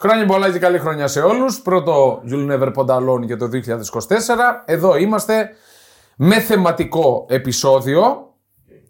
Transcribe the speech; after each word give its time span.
Χρόνια 0.00 0.26
πολλά 0.26 0.50
και 0.50 0.58
καλή 0.58 0.78
χρονιά 0.78 1.06
σε 1.06 1.20
όλους. 1.20 1.60
Πρώτο 1.60 2.22
You'll 2.30 2.50
Never 2.52 2.72
Pod 2.74 2.86
Alone 2.86 3.22
για 3.22 3.36
το 3.36 3.48
2024. 3.52 4.62
Εδώ 4.64 4.96
είμαστε 4.96 5.50
με 6.16 6.40
θεματικό 6.40 7.26
επεισόδιο 7.28 8.02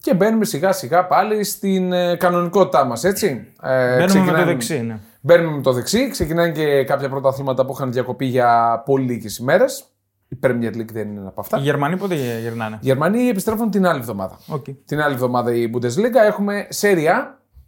και 0.01 0.15
μπαίνουμε 0.15 0.45
σιγά 0.45 0.73
σιγά 0.73 1.07
πάλι 1.07 1.45
στην 1.45 1.93
ε, 1.93 2.17
κανονικότητά 2.17 2.85
μας, 2.85 3.05
έτσι. 3.05 3.47
Ε, 3.63 3.69
Μπαίνουμε 3.77 3.97
με 3.97 4.01
το 4.01 4.07
ξεκινάνε- 4.07 4.45
δεξί, 4.47 4.81
ναι. 4.81 4.99
Μπαίνουμε 5.21 5.57
με 5.57 5.63
το 5.63 5.73
δεξί. 5.73 6.09
Ξεκινάνε 6.11 6.51
και 6.51 6.85
κάποια 6.85 7.09
πρωταθλήματα 7.09 7.65
που 7.67 7.73
είχαν 7.73 7.93
διακοπεί 7.93 8.25
για 8.25 8.83
πολύ 8.85 9.05
λίγες 9.05 9.39
ημέρες. 9.39 9.85
Η 10.29 10.39
Premier 10.43 10.75
League 10.77 10.93
δεν 10.93 11.09
είναι 11.09 11.21
ένα 11.21 11.29
από 11.29 11.41
αυτά. 11.41 11.59
Οι 11.59 11.63
Γερμανοί 11.63 11.97
πότε 11.97 12.15
γυρνάνε; 12.15 12.75
Οι 12.75 12.87
Γερμανοί 12.87 13.29
επιστρέφουν 13.29 13.71
την 13.71 13.87
άλλη 13.87 13.99
εβδομάδα. 13.99 14.39
Οκ. 14.49 14.65
Την 14.85 15.01
άλλη 15.01 15.15
εβδομάδα 15.15 15.55
η 15.55 15.71
Bundesliga 15.75 16.27
έχουμε 16.27 16.67
Serie 16.81 17.07
A, 17.07 17.25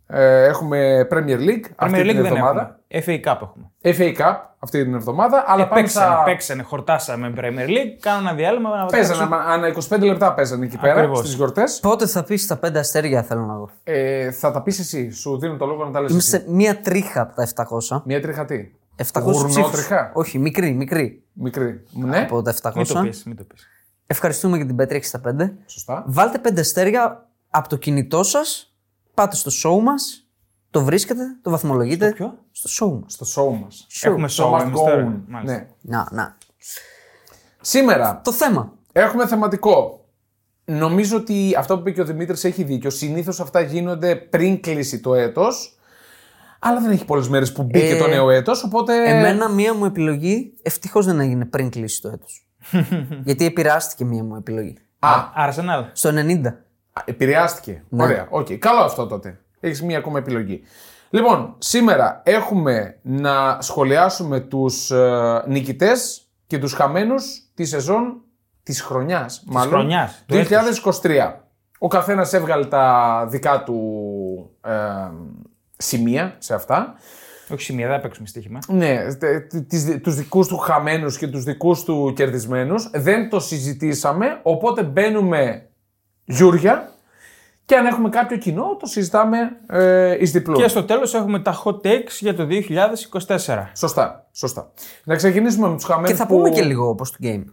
ε, 0.06 0.44
έχουμε 0.44 1.06
Premier 1.10 1.38
League 1.38 1.64
αυτή 1.76 1.96
Premier 1.96 2.04
League 2.04 2.06
την 2.06 2.22
δεν 2.22 2.24
εβδομάδα. 2.24 2.80
Έχουμε. 2.92 3.20
FA 3.24 3.28
Cup 3.28 3.38
έχουμε. 3.42 3.70
FA 3.82 4.18
Cup 4.20 4.36
αυτή 4.58 4.82
την 4.84 4.94
εβδομάδα, 4.94 5.44
αλλά 5.46 5.62
Ε, 5.62 5.66
πάμε 5.66 5.80
παίξανε, 5.80 6.06
στα... 6.14 6.22
παίξανε, 6.24 6.62
χορτάσαμε 6.62 7.32
Premier 7.36 7.68
League, 7.68 7.96
κάνουν 8.00 8.26
ένα 8.26 8.34
διάλειμμα 8.36 8.76
να 8.76 8.86
Παίζανε, 8.86 9.18
παίξουν. 9.18 9.32
ανα- 9.34 9.52
ανά 9.52 9.68
25 9.98 10.04
λεπτά 10.04 10.34
παίζανε 10.34 10.64
εκεί 10.64 10.78
πέρα 10.78 10.92
Ακριβώς. 10.94 11.18
στις 11.18 11.34
γιορτές. 11.34 11.80
Πότε 11.80 12.06
θα 12.06 12.24
πεις 12.24 12.46
τα 12.46 12.56
πέντε 12.56 12.78
αστέρια, 12.78 13.22
θέλω 13.22 13.40
να 13.44 13.56
δω. 13.56 13.68
Ε, 13.84 14.30
θα 14.30 14.50
τα 14.50 14.62
πεις 14.62 14.78
εσύ, 14.78 15.10
σου 15.10 15.38
δίνω 15.38 15.56
το 15.56 15.66
λόγο 15.66 15.84
να 15.84 15.90
τα 15.90 16.00
λες 16.00 16.10
Είμαι 16.10 16.18
εσύ. 16.18 16.28
σε 16.30 16.44
μία 16.48 16.80
τρίχα 16.80 17.20
από 17.20 17.34
τα 17.34 17.42
700. 17.42 18.02
Μία 18.04 18.20
τριχατή. 18.20 18.76
700 18.96 19.20
Γουρνότριχα; 19.22 19.70
ψήφους. 19.70 20.10
Όχι, 20.12 20.38
μικρή, 20.38 20.72
μικρή. 20.74 21.22
Μικρή. 21.32 21.82
Ναι, 21.92 22.18
Από 22.18 22.42
τα 22.42 22.54
700. 22.62 22.72
Μην 22.74 22.86
το 22.86 23.00
πεις, 23.02 23.24
μην 23.24 23.36
το 23.36 23.44
πεις. 23.44 23.66
Ευχαριστούμε 24.06 24.56
για 24.56 24.66
την 24.66 24.76
Πέτρια 24.76 24.98
65. 24.98 25.52
σωστά. 25.66 26.04
Βάλτε 26.06 26.38
πέντε 26.38 26.60
αστέρια 26.60 27.26
από 27.50 27.68
το 27.68 27.76
κινητό 27.76 28.22
σας. 28.22 28.74
Πάτε 29.14 29.36
στο 29.36 29.50
show 29.64 29.82
μας. 29.82 30.21
Το 30.72 30.84
βρίσκετε, 30.84 31.22
το 31.42 31.50
βαθμολογείτε. 31.50 32.06
Στο 32.06 32.14
ποιο; 32.14 32.38
Στο 32.52 32.86
show 32.86 33.00
μας. 33.02 33.12
Στο 33.12 33.26
show 33.42 33.60
μας. 33.62 33.86
Έχουμε 34.02 34.28
So 34.30 34.42
show, 34.42 34.46
must 34.46 34.60
είμαστε 34.60 34.82
go 34.82 34.88
τώρα. 34.88 35.06
on. 35.16 35.20
Μάλιστα. 35.26 35.56
Ναι. 35.58 35.66
Να, 35.80 36.08
να. 36.10 36.36
Σήμερα 37.60 38.20
Το 38.24 38.32
θέμα. 38.32 38.72
Έχουμε 38.92 39.26
θεματικό. 39.26 40.04
Νομίζω 40.64 41.16
ότι 41.16 41.54
αυτό 41.58 41.74
που 41.74 41.80
είπε 41.80 41.90
και 41.90 42.00
ο 42.00 42.04
Δημήτρης 42.04 42.44
έχει 42.44 42.62
δίκιο. 42.62 42.90
Συνήθως 42.90 43.40
αυτά 43.40 43.60
γίνονται 43.60 44.14
πριν 44.16 44.60
κλείσει 44.60 45.00
το 45.00 45.14
έτος. 45.14 45.76
Αλλά 46.58 46.80
δεν 46.80 46.90
έχει 46.90 47.04
πολλές 47.04 47.28
μέρες 47.28 47.52
που 47.52 47.62
μπήκε 47.62 47.94
Ε, 47.94 47.98
το 47.98 48.06
νέο 48.06 48.30
έτος. 48.30 48.64
Οπότε. 48.64 49.10
Εμένα 49.10 49.48
μία 49.48 49.74
μου 49.74 49.84
επιλογή 49.84 50.52
ευτυχώς 50.62 51.06
δεν 51.06 51.20
έγινε 51.20 51.44
πριν 51.44 51.70
κλείσει 51.70 52.00
το 52.00 52.08
έτος. 52.08 52.46
Γιατί 53.24 53.44
επηρεάστηκε 53.44 54.04
μία 54.04 54.22
μου 54.22 54.36
επιλογή. 54.36 54.76
Α, 54.98 55.10
Arsenal. 55.48 55.84
Στο 55.92 56.10
90. 56.14 56.40
επηρεάστηκε. 57.04 57.84
Ναι. 57.88 58.02
Ωραία. 58.02 58.26
Οκ. 58.30 58.52
Καλό 58.52 58.80
αυτό 58.80 59.06
τότε. 59.06 59.40
Έχεις 59.64 59.82
μία 59.82 59.98
ακόμα 59.98 60.18
επιλογή. 60.18 60.62
Λοιπόν, 61.10 61.54
σήμερα 61.58 62.22
έχουμε 62.24 62.98
να 63.02 63.58
σχολιάσουμε 63.60 64.40
τους 64.40 64.90
ε, 64.90 65.42
νικητές 65.46 66.26
και 66.46 66.58
τους 66.58 66.72
χαμένους 66.72 67.50
τη 67.54 67.64
σεζόν 67.64 68.20
της 68.62 68.80
χρονιάς. 68.82 69.42
μάλλον, 69.46 69.72
χρονιάς, 69.72 70.24
του 70.26 70.34
2023. 71.02 71.32
Ο 71.78 71.88
καθένας 71.88 72.32
έβγαλε 72.32 72.64
τα 72.66 73.26
δικά 73.30 73.62
του 73.62 73.80
ε, 74.64 74.72
σημεία 75.76 76.34
σε 76.38 76.54
αυτά. 76.54 76.94
Όχι 77.52 77.62
σημεία, 77.62 77.86
δεν 77.86 77.96
θα 77.96 78.02
παίξουμε 78.02 78.26
στοίχημα. 78.26 78.58
Ναι, 78.68 79.14
τε- 79.14 79.50
τε- 79.50 79.66
τις, 79.68 80.00
τους 80.02 80.14
δικούς 80.14 80.48
του 80.48 80.56
χαμένους 80.56 81.18
και 81.18 81.26
τους 81.28 81.44
δικούς 81.44 81.84
του 81.84 82.12
κερδισμένους. 82.16 82.90
Δεν 82.92 83.28
το 83.28 83.40
συζητήσαμε, 83.40 84.40
οπότε 84.42 84.82
μπαίνουμε 84.82 85.68
γιούρια 86.24 86.91
και 87.72 87.78
αν 87.78 87.86
έχουμε 87.86 88.08
κάποιο 88.08 88.36
κοινό 88.36 88.76
το 88.80 88.86
συζητάμε 88.86 89.38
ε, 89.68 90.16
εις 90.20 90.30
διπλού. 90.30 90.54
Και 90.56 90.68
στο 90.68 90.84
τέλος 90.84 91.14
έχουμε 91.14 91.38
τα 91.40 91.62
hot 91.64 91.74
takes 91.86 92.10
για 92.20 92.34
το 92.34 92.46
2024. 93.26 93.36
Σωστά, 93.76 94.26
σωστά. 94.32 94.70
Να 95.04 95.16
ξεκινήσουμε 95.16 95.68
με 95.68 95.74
τους 95.74 95.84
χαμένους 95.84 96.10
Και 96.10 96.16
θα 96.16 96.26
που... 96.26 96.36
πούμε 96.36 96.50
και 96.50 96.62
λίγο 96.62 96.94
πώς 96.94 97.10
το 97.10 97.16
game. 97.22 97.44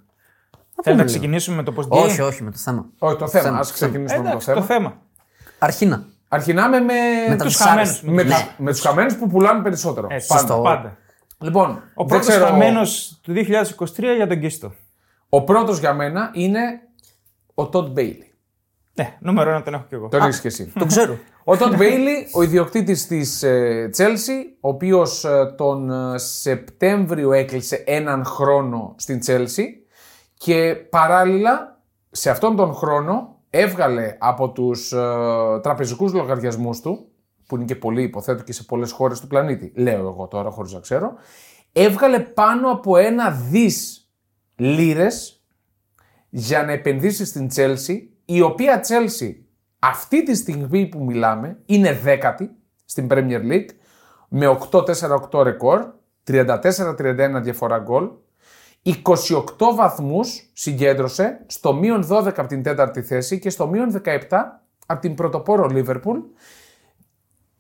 Θέλετε 0.83 1.01
να 1.01 1.07
ξεκινήσουμε 1.07 1.55
με 1.55 1.63
το 1.63 1.73
post 1.77 1.83
game. 1.97 2.03
Όχι, 2.03 2.21
όχι, 2.21 2.43
με 2.43 2.51
το 2.51 2.57
θέμα. 2.57 2.85
Όχι, 2.99 3.15
το 3.15 3.27
θέμα. 3.27 3.43
Θέμα, 3.43 3.57
Ας 3.59 3.71
ξεκινήσουμε 3.71 4.17
με 4.17 4.23
το 4.23 4.29
Εντάξει, 4.29 4.45
θέμα. 4.45 4.59
το 4.59 4.65
θέμα. 4.65 4.97
Αρχίνα. 5.59 6.05
Αρχινάμε 6.27 6.79
με, 6.79 6.93
Με 7.29 7.35
τα 7.35 7.43
Τους 7.43 7.57
δυσάρεστα. 7.57 7.95
χαμένους. 8.05 8.23
με, 8.25 8.33
τους, 8.33 8.45
με 8.57 8.71
τους 8.71 8.81
χαμένους 8.81 9.15
που 9.15 9.27
πουλάνε 9.27 9.61
περισσότερο. 9.63 10.07
Έτσι, 10.09 10.27
Πάντα. 10.27 10.39
σωστό. 10.41 10.61
Πάντα. 10.61 10.97
Λοιπόν, 11.39 11.69
Ο 11.69 11.77
δεν 11.95 12.05
πρώτος 12.07 12.27
ξέρω- 12.27 12.45
χαμένος 12.45 13.19
του 13.23 13.33
2023 13.33 14.15
για 14.15 14.27
τον 14.27 14.39
Κίστο. 14.39 14.73
Ο 15.29 15.43
πρώτος 15.43 15.79
για 15.79 15.93
μένα 15.93 16.29
είναι 16.33 16.59
ο 17.53 17.67
Todd 17.69 17.91
Boehly. 17.91 18.28
Ναι, 18.99 19.17
νούμερο 19.19 19.49
ένα 19.49 19.63
τον 19.63 19.73
έχω 19.73 19.83
κι 19.87 19.93
εγώ. 19.93 20.07
Τον 20.07 20.21
έχεις 20.21 20.41
και 20.41 20.47
εσύ. 20.47 20.71
Το 20.79 20.85
ξέρω. 20.85 21.17
Ο 21.43 21.57
Todd 21.57 21.75
Boehly, 21.75 22.27
ο 22.33 22.41
ιδιοκτήτης 22.41 23.07
της 23.07 23.43
ε, 23.43 23.89
Chelsea, 23.97 24.57
ο 24.59 24.69
οποίος 24.69 25.25
ε, 25.25 25.53
τον 25.57 25.91
ε, 25.91 26.17
Σεπτέμβριο 26.17 27.31
έκλεισε 27.31 27.75
έναν 27.75 28.25
χρόνο 28.25 28.95
στην 28.97 29.19
Chelsea 29.25 29.65
και 30.33 30.75
παράλληλα 30.89 31.81
σε 32.11 32.29
αυτόν 32.29 32.55
τον 32.55 32.73
χρόνο 32.73 33.39
έβγαλε 33.49 34.15
από 34.19 34.49
τους 34.49 34.91
ε, 34.91 34.97
τραπεζικούς 35.61 36.13
λογαριασμούς 36.13 36.81
του, 36.81 37.07
που 37.47 37.55
είναι 37.55 37.65
και 37.65 37.75
πολύ 37.75 38.03
υποθέτω 38.03 38.43
και 38.43 38.53
σε 38.53 38.63
πολλές 38.63 38.91
χώρες 38.91 39.19
του 39.19 39.27
πλανήτη, 39.27 39.71
λέω 39.75 40.07
εγώ 40.07 40.27
τώρα 40.27 40.49
χωρίς 40.49 40.71
να 40.73 40.79
ξέρω, 40.79 41.13
έβγαλε 41.71 42.19
πάνω 42.19 42.71
από 42.71 42.97
ένα 42.97 43.31
δις 43.31 44.09
λίρες 44.55 45.43
για 46.29 46.63
να 46.63 46.71
επενδύσει 46.71 47.25
στην 47.25 47.49
Chelsea, 47.55 47.97
η 48.31 48.41
οποία 48.41 48.83
Chelsea 48.87 49.35
αυτή 49.79 50.23
τη 50.23 50.35
στιγμή 50.35 50.85
που 50.85 51.03
μιλάμε 51.03 51.59
είναι 51.65 51.93
δέκατη 51.93 52.51
στην 52.85 53.07
Premier 53.09 53.41
League 53.41 53.69
με 54.29 54.57
8-4-8 55.31 55.43
ρεκόρ, 55.43 55.85
34-31 56.27 57.39
διαφορά 57.41 57.79
γκολ, 57.79 58.09
28 58.83 58.93
βαθμούς 59.75 60.49
συγκέντρωσε, 60.53 61.45
στο 61.45 61.73
μείον 61.73 62.07
12 62.11 62.33
από 62.37 62.47
την 62.47 62.63
τέταρτη 62.63 63.01
θέση 63.01 63.39
και 63.39 63.49
στο 63.49 63.67
μείον 63.67 64.01
17 64.05 64.17
από 64.85 65.01
την 65.01 65.15
πρωτοπόρο 65.15 65.69
Liverpool. 65.73 66.21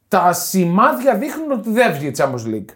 Τα 0.07 0.33
σημάδια 0.33 1.17
δείχνουν 1.17 1.51
ότι 1.51 1.71
δεν 1.71 1.93
βγει 1.93 2.07
η 2.07 2.13
Champions 2.17 2.45
League. 2.45 2.73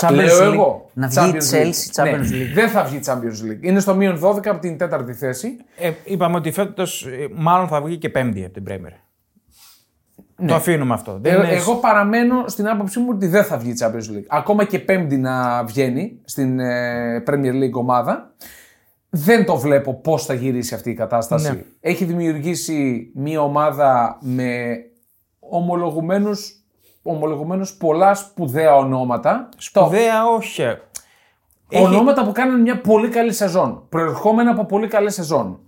Champions 0.00 0.12
Λέω 0.14 0.38
League. 0.48 0.52
εγώ. 0.52 0.90
Να 0.94 1.08
βγει 1.08 1.18
η 1.18 1.32
Champions 1.32 1.54
Chelsea 1.54 2.04
Ναι, 2.04 2.10
Champions 2.12 2.32
League. 2.32 2.54
Δεν 2.54 2.68
θα 2.68 2.84
βγει 2.84 3.00
Champions 3.06 3.50
League. 3.50 3.60
Είναι 3.62 3.80
στο 3.80 3.94
μείον 3.94 4.20
12 4.24 4.46
από 4.48 4.58
την 4.58 4.78
τέταρτη 4.78 5.12
θέση. 5.14 5.56
Ε, 5.76 5.90
είπαμε 6.04 6.36
ότι 6.36 6.50
φέτος 6.50 7.06
μάλλον 7.34 7.68
θα 7.68 7.80
βγει 7.82 7.96
και 7.98 8.08
πέμπτη 8.08 8.44
από 8.44 8.52
την 8.52 8.62
Πρέμερ. 8.62 8.90
Το 10.46 10.54
αφήνουμε 10.54 10.94
αυτό. 10.94 11.18
Δεν 11.22 11.32
Ε, 11.34 11.36
είναι- 11.36 11.54
Εγώ 11.54 11.74
παραμένω 11.74 12.44
στην 12.48 12.68
άποψή 12.68 12.98
μου 12.98 13.06
ότι 13.10 13.26
δεν 13.26 13.44
θα 13.44 13.56
βγει 13.58 13.70
η 13.70 13.76
Champions 13.80 14.16
League. 14.16 14.24
Ακόμα 14.28 14.64
και 14.64 14.78
πέμπτη 14.78 15.16
να 15.16 15.64
βγαίνει 15.64 16.20
στην 16.24 16.58
ε, 16.60 17.22
Premier 17.26 17.52
League 17.62 17.72
ομάδα. 17.72 18.34
Δεν 19.10 19.44
το 19.44 19.56
βλέπω 19.56 19.94
πώς 19.94 20.24
θα 20.24 20.34
γυρίσει 20.34 20.74
αυτή 20.74 20.90
η 20.90 20.94
κατάσταση. 20.94 21.50
Ναι. 21.50 21.62
Έχει 21.80 22.04
δημιουργήσει 22.04 23.10
μια 23.14 23.40
ομάδα 23.42 24.18
με 24.20 24.76
ομολογουμένους, 25.38 26.64
ομολογουμένως 27.06 27.74
πολλά 27.76 28.14
σπουδαία 28.14 28.76
ονόματα. 28.76 29.48
Σπουδαία, 29.56 30.26
όχι. 30.26 30.62
Τα 30.62 30.78
Έχει, 31.68 31.84
ονόματα 31.84 32.24
που 32.24 32.32
κάνουν 32.32 32.60
μια 32.60 32.80
πολύ 32.80 33.08
καλή 33.08 33.32
σεζόν. 33.32 33.82
Προερχόμενα 33.88 34.50
από 34.50 34.64
πολύ 34.64 34.88
καλή 34.88 35.10
σεζόν. 35.10 35.60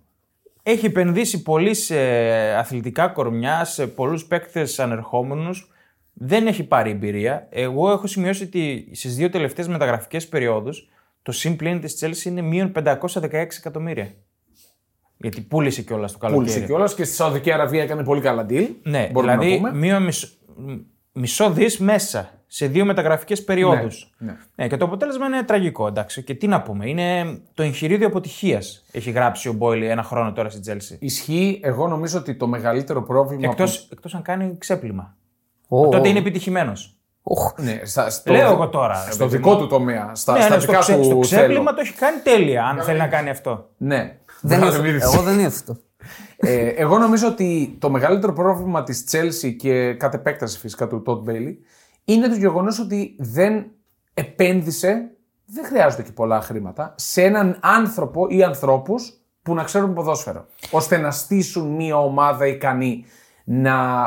έχει 0.63 0.87
επενδύσει 0.87 1.43
πολύ 1.43 1.75
σε 1.75 1.97
αθλητικά 2.57 3.09
κορμιά, 3.09 3.65
σε 3.65 3.87
πολλούς 3.87 4.25
παίκτες 4.27 4.79
ανερχόμενους. 4.79 5.73
Δεν 6.13 6.47
έχει 6.47 6.65
πάρει 6.65 6.91
εμπειρία. 6.91 7.47
Εγώ 7.51 7.91
έχω 7.91 8.07
σημειώσει 8.07 8.43
ότι 8.45 8.91
στις 8.95 9.17
δύο 9.17 9.31
τελευταίες 9.31 9.69
μεταγραφικές 9.69 10.29
περιόδους 10.29 10.89
το 11.23 11.33
συμπλήν 11.33 11.81
της 11.81 12.05
Chelsea 12.05 12.25
είναι 12.27 12.41
μείον 12.41 12.73
516 12.73 13.57
εκατομμύρια. 13.59 14.13
Γιατί 15.17 15.41
πούλησε 15.41 15.83
κιόλας 15.83 16.13
το 16.13 16.19
καλοκαίρι. 16.19 16.47
Πούλησε 16.51 16.67
κιόλας 16.67 16.95
και 16.95 17.05
στη 17.05 17.15
Σαουδική 17.15 17.53
Αραβία 17.53 17.83
έκανε 17.83 18.05
πολύ 18.05 18.21
καλά 18.21 18.47
deal. 18.49 18.69
Ναι, 18.83 19.09
μπορούμε 19.13 19.35
να 19.35 19.39
δηλαδή 19.41 19.57
πούμε. 19.57 19.75
μείον 19.75 20.03
μισό, 20.03 20.29
μισό 21.13 21.51
δις 21.51 21.79
μέσα 21.79 22.31
σε 22.47 22.67
δύο 22.67 22.85
μεταγραφικές 22.85 23.45
περιόδους. 23.45 24.15
ναι. 24.19 24.37
Ναι, 24.55 24.67
και 24.69 24.77
το 24.77 24.85
αποτέλεσμα 24.85 25.27
είναι 25.27 25.43
τραγικό, 25.43 25.87
εντάξει. 25.87 26.23
Και 26.23 26.35
τι 26.35 26.47
να 26.47 26.63
πούμε, 26.63 26.89
είναι 26.89 27.39
το 27.55 27.63
εγχειρίδιο 27.63 28.07
αποτυχίας. 28.07 28.85
Έχει 28.93 29.11
γράψει 29.11 29.49
ο 29.49 29.53
Μπόιλι 29.53 29.87
ένα 29.87 30.03
χρόνο 30.03 30.33
τώρα 30.33 30.51
στην 30.51 30.63
Chelsea. 30.67 30.97
Ισχύει, 30.99 31.61
εγώ 31.63 31.89
νομίζω 31.89 32.19
ότι 32.19 32.35
το 32.35 32.47
μεγαλύτερο 32.47 33.03
πρόβλημα. 33.03 33.51
Εκτό 33.51 33.65
που- 33.65 33.87
εκτός 33.93 34.15
αν 34.15 34.23
κάνει 34.23 34.57
ξέπλυμα. 34.59 35.17
Ω, 35.69 35.89
Τότε 35.89 36.07
ω. 36.07 36.11
είναι 36.11 36.19
επιτυχημένος. 36.19 36.93
Οχ. 37.23 37.53
Ναι, 37.59 37.81
στα, 37.85 38.11
στο, 38.11 38.33
Λέω 38.33 38.51
εγώ 38.53 38.69
τώρα, 38.69 38.95
Στο 39.11 39.25
παιδί 39.25 39.37
δικό 39.37 39.51
μου. 39.51 39.59
του 39.59 39.67
τομέα. 39.67 40.11
Στα, 40.15 40.33
Ναι, 40.33 40.41
στα 40.41 40.55
ναι, 40.55 40.61
στο, 40.61 40.67
δικά 40.71 40.79
ξέ, 40.83 40.97
του 40.97 41.05
στο 41.05 41.19
ξέπλυμα 41.19 41.55
θέλω. 41.63 41.75
το 41.75 41.81
έχει 41.81 41.93
κάνει 41.95 42.21
τέλεια, 42.23 42.65
αν 42.65 42.83
θέλει 42.83 42.99
να 42.99 43.07
κάνει 43.09 43.31
αυτό. 43.31 43.69
Ναι. 43.77 44.17
Δεν 44.41 44.59
Μπράβο, 44.59 44.65
νιώθω. 44.65 44.83
Δημήτρης. 44.83 45.13
Εγώ 45.15 45.23
δεν 45.23 45.37
νιώθω 45.37 45.57
αυτό. 45.57 45.77
Ε, 46.41 46.67
εγώ 46.67 46.99
νομίζω 46.99 47.29
ότι 47.29 47.77
το 47.79 47.91
μεγαλύτερο 47.91 48.33
πρόβλημα 48.33 48.83
της 48.83 49.05
Chelsea 49.11 49.57
και 49.57 49.95
κατ' 49.95 50.15
επέκταση 50.15 50.59
φυσικά 50.59 50.87
του 50.87 51.03
Todd 51.07 51.31
Bailey 51.31 51.55
είναι 52.05 52.29
το 52.29 52.35
γεγονός 52.35 52.79
ότι 52.79 53.17
δεν 53.19 53.71
επένδυσε, 54.15 55.11
δεν 55.47 55.65
χρειάζονται 55.65 56.03
και 56.03 56.13
πολλά 56.13 56.41
χρήματα, 56.41 56.95
σε 56.97 57.23
έναν 57.23 57.59
άνθρωπο 57.63 58.27
ή 58.29 58.43
ανθρώπους 58.43 59.13
που 59.43 59.55
να 59.55 59.65
ξέρουν 59.65 59.95
ποδόσφαιρο. 59.95 60.47
Ώστε 60.71 60.97
να 60.97 61.11
στήσουν 61.11 61.67
μια 61.75 61.99
ομάδα 61.99 62.47
ικανή 62.47 63.05
να. 63.45 64.07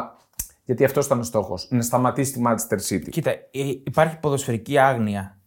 Γιατί 0.64 0.84
αυτός 0.84 1.06
ήταν 1.06 1.20
ο 1.20 1.24
στόχος. 1.24 1.68
Να 1.70 1.82
σταματήσει 1.82 2.34
τη 2.34 2.42
Manchester 2.46 2.78
City. 2.90 3.10
Κοίτα, 3.10 3.32
ε, 3.32 3.40
υπάρχει 3.84 4.18
ποδοσφαιρική 4.20 4.78
άγνοια. 4.78 5.38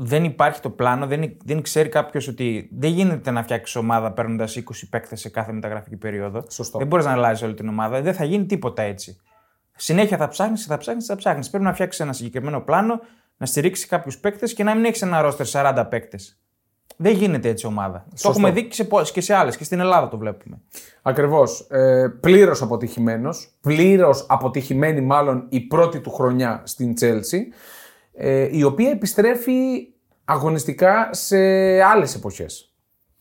Δ- 0.00 0.08
Δεν 0.08 0.24
υπάρχει 0.24 0.60
το 0.60 0.70
πλάνο, 0.70 1.06
δεν, 1.06 1.36
δεν 1.44 1.62
ξέρει 1.62 1.88
κάποιος 1.88 2.28
ότι 2.28 2.68
δεν 2.78 2.90
γίνεται 2.90 3.30
να 3.30 3.42
φτιάξεις 3.42 3.76
ομάδα 3.76 4.12
παίρνοντας 4.12 4.56
20 4.56 4.62
παίκτες 4.90 5.20
σε 5.20 5.28
κάθε 5.28 5.52
μεταγραφική 5.52 5.96
περίοδο. 5.96 6.42
Σωστό. 6.48 6.78
Δεν 6.78 6.86
μπορείς 6.86 7.04
να 7.04 7.12
αλλάζεις 7.12 7.42
όλη 7.42 7.54
την 7.54 7.68
ομάδα. 7.68 8.00
Δεν 8.02 8.14
θα 8.14 8.24
γίνει 8.24 8.46
τίποτα 8.46 8.82
έτσι. 8.82 9.20
Συνέχεια 9.76 10.16
θα 10.16 10.28
ψάχνεις, 10.28 10.64
θα 10.64 10.76
ψάχνεις, 10.76 11.06
θα 11.06 11.16
ψάχνεις. 11.16 11.50
Πρέπει 11.50 11.64
να 11.64 11.72
φτιάξεις 11.72 12.00
ένα 12.00 12.12
συγκεκριμένο 12.12 12.60
πλάνο, 12.60 13.00
να 13.36 13.46
στηρίξεις 13.46 13.86
κάποιους 13.86 14.18
παίκτες 14.18 14.54
και 14.54 14.64
να 14.64 14.74
μην 14.74 14.84
έχεις 14.84 15.02
ένα 15.02 15.20
ρόστερ 15.20 15.46
40 15.46 15.86
παίκτες. 15.90 16.38
Δεν 16.96 17.12
γίνεται 17.12 17.48
έτσι 17.48 17.66
ομάδα. 17.66 18.04
Το 18.22 18.28
έχουμε 18.28 18.50
δει 18.50 18.64
και 18.64 18.74
σε, 18.74 18.84
πο- 18.84 19.02
και 19.02 19.20
σε 19.20 19.34
άλλες 19.34 19.56
και 19.56 19.64
στην 19.64 19.80
Ελλάδα 19.80 20.08
το 20.08 20.18
βλέπουμε. 20.18 20.60
Ακριβώς. 21.02 21.66
Ε, 21.70 22.08
Πλήρως 22.20 22.62
αποτυχημένος. 22.62 23.50
Πλήρως 23.60 24.26
αποτυχημένη, 24.28 25.00
μάλλον 25.00 25.46
η 25.48 25.60
πρώτη 25.60 26.00
του 26.00 26.10
χρονιά 26.10 26.62
στην 26.64 26.94
Chelsea. 27.00 27.38
Ε, 28.20 28.48
η 28.56 28.62
οποία 28.62 28.90
επιστρέφει 28.90 29.88
αγωνιστικά 30.24 31.08
σε 31.12 31.36
άλλες 31.82 32.14
εποχές. 32.14 32.72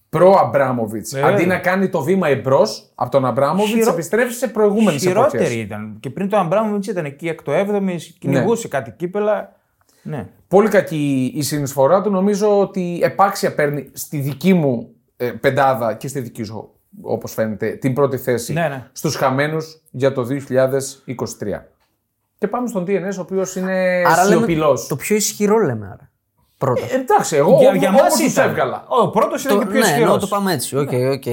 Προ 0.09 0.38
Αμπράμοβιτς. 0.44 1.13
Βέβαια. 1.13 1.29
Αντί 1.29 1.45
να 1.45 1.57
κάνει 1.57 1.89
το 1.89 2.01
βήμα 2.01 2.27
εμπρός 2.27 2.91
από 2.95 3.11
τον 3.11 3.25
Αμπράμοβιτς, 3.25 3.71
Χειρο- 3.73 3.94
επιστρέφει 3.94 4.33
σε 4.33 4.47
προηγούμενες 4.47 5.01
Χειρότερη 5.01 5.44
εποχές. 5.44 5.61
ήταν. 5.61 5.97
Και 5.99 6.09
πριν 6.09 6.29
το 6.29 6.38
Αμπράμοβιτς 6.38 6.88
ήταν 6.88 7.05
εκεί 7.05 7.27
εκ 7.27 7.41
το 7.41 7.51
7η, 7.53 7.95
κυνηγούσε 8.19 8.67
κάτι 8.67 8.91
κύπελα. 8.97 9.55
Ναι. 10.03 10.27
Πολύ 10.47 10.69
κακή 10.69 11.31
η 11.35 11.41
συνεισφορά 11.41 12.01
του. 12.01 12.09
Νομίζω 12.09 12.59
ότι 12.59 12.99
επάξια 13.03 13.55
παίρνει 13.55 13.89
στη 13.94 14.17
δική 14.19 14.53
μου 14.53 14.89
ε, 15.17 15.29
πεντάδα 15.31 15.94
και 15.94 16.07
στη 16.07 16.19
δική 16.19 16.44
σου, 16.44 16.69
όπως 17.01 17.33
φαίνεται, 17.33 17.69
την 17.69 17.94
πρώτη 17.94 18.17
θέση 18.17 18.53
Ναι, 18.53 18.67
ναι. 18.67 18.88
στους 18.91 19.15
χαμένους 19.15 19.81
για 19.91 20.11
το 20.13 20.23
2023. 20.23 21.67
Και 22.38 22.48
πάμε 22.48 22.68
στον 22.68 22.84
DNS, 22.88 23.16
ο 23.18 23.22
οποίος 23.22 23.56
είναι 23.56 24.04
Άρα 24.07 24.24
λέμε 24.24 24.36
σιωπηλός. 24.38 24.88
το 24.88 24.95
πιο 24.95 25.16
ισχυρό 25.16 25.57
λέμε 25.57 25.86
άρα. 25.86 26.12
Πρώτα. 26.57 26.81
Ε, 26.92 26.95
εντάξει, 26.95 27.36
εγώ 27.36 27.57
Για, 27.60 27.75
για 27.75 27.89
όπως 27.89 28.01
μας 28.01 28.13
τους 28.13 28.31
ήταν. 28.31 28.50
έβγαλα. 28.50 28.86
Ο 28.88 29.10
πρώτος 29.10 29.44
ήταν 29.44 29.57
Το- 29.57 29.63
και 29.63 29.69
πιο 29.69 29.80
ναι, 29.80 29.86
ισχυρός. 29.86 30.01
εννοώ 30.04 30.18
το 30.18 30.28
πάμε 30.28 30.54
έτσι. 30.54 30.78
Οκ, 30.78 30.89
οκ. 31.12 31.25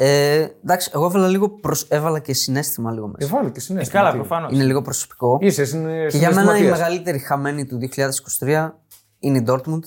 Ε, 0.00 0.46
εντάξει, 0.64 0.90
εγώ 0.94 1.04
έβαλα, 1.04 1.28
λίγο 1.28 1.48
προσ... 1.48 1.82
έβαλα 1.88 2.18
και 2.18 2.34
συνέστημα 2.34 2.92
λίγο 2.92 3.06
μέσα. 3.06 3.32
Εβάλε 3.34 3.50
και 3.50 3.60
συνέστημα. 3.60 4.00
Καλά, 4.00 4.10
τι. 4.12 4.16
προφανώς. 4.18 4.52
Είναι 4.52 4.64
λίγο 4.64 4.82
προσωπικό. 4.82 5.38
Είσαι 5.40 5.64
συνε... 5.64 6.06
Και 6.10 6.16
για 6.18 6.28
μένα 6.28 6.40
η 6.40 6.44
συναισθηματίας. 6.44 6.78
μεγαλύτερη 6.78 7.18
χαμένη 7.18 7.66
του 7.66 7.78
2023 8.40 8.70
είναι 9.18 9.38
η 9.38 9.44
Dortmund, 9.48 9.80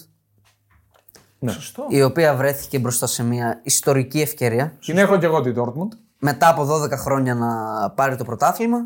Σωστό. 1.49 1.85
η 1.89 2.03
οποία 2.03 2.35
βρέθηκε 2.35 2.79
μπροστά 2.79 3.07
σε 3.07 3.23
μια 3.23 3.59
ιστορική 3.63 4.21
ευκαιρία 4.21 4.73
Την 4.85 4.97
έχω 4.97 5.17
και 5.17 5.25
εγώ 5.25 5.41
την 5.41 5.55
Dortmund. 5.57 5.97
μετά 6.19 6.49
από 6.49 6.67
12 6.83 6.91
χρόνια 6.91 7.35
να 7.35 7.49
πάρει 7.95 8.15
το 8.15 8.23
πρωτάθλημα. 8.23 8.77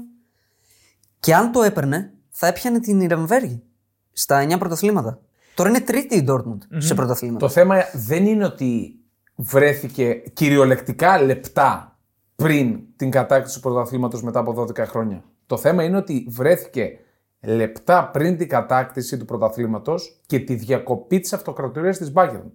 Και 1.19 1.35
αν 1.35 1.51
το 1.51 1.61
έπαιρνε, 1.61 2.13
θα 2.29 2.47
έπιανε 2.47 2.79
την 2.79 3.01
Ιρεμβέργη 3.01 3.63
στα 4.11 4.43
9 4.43 4.59
πρωταθλήματα. 4.59 5.19
Τώρα 5.55 5.69
είναι 5.69 5.79
τρίτη 5.79 6.15
η 6.15 6.25
Dortmund 6.29 6.57
σε 6.77 6.93
πρωταθλήματα. 6.93 7.45
Το 7.45 7.51
θέμα 7.51 7.75
δεν 7.93 8.25
είναι 8.25 8.45
ότι 8.45 8.99
βρέθηκε 9.35 10.13
κυριολεκτικά 10.13 11.21
λεπτά 11.21 11.99
πριν 12.35 12.79
την 12.95 13.11
κατάκτηση 13.11 13.55
του 13.55 13.61
πρωταθλήματος 13.61 14.23
μετά 14.23 14.39
από 14.39 14.65
12 14.67 14.77
χρόνια. 14.77 15.23
Το 15.45 15.57
θέμα 15.57 15.83
είναι 15.83 15.97
ότι 15.97 16.25
βρέθηκε 16.29 16.99
λεπτά 17.41 18.09
πριν 18.09 18.37
την 18.37 18.49
κατάκτηση 18.49 19.17
του 19.17 19.25
πρωταθλήματος 19.25 20.21
και 20.25 20.39
τη 20.39 20.55
διακοπή 20.55 21.19
της 21.19 21.33
αυτοκρατορίας 21.33 21.97
της 21.97 22.11
Bayern. 22.15 22.51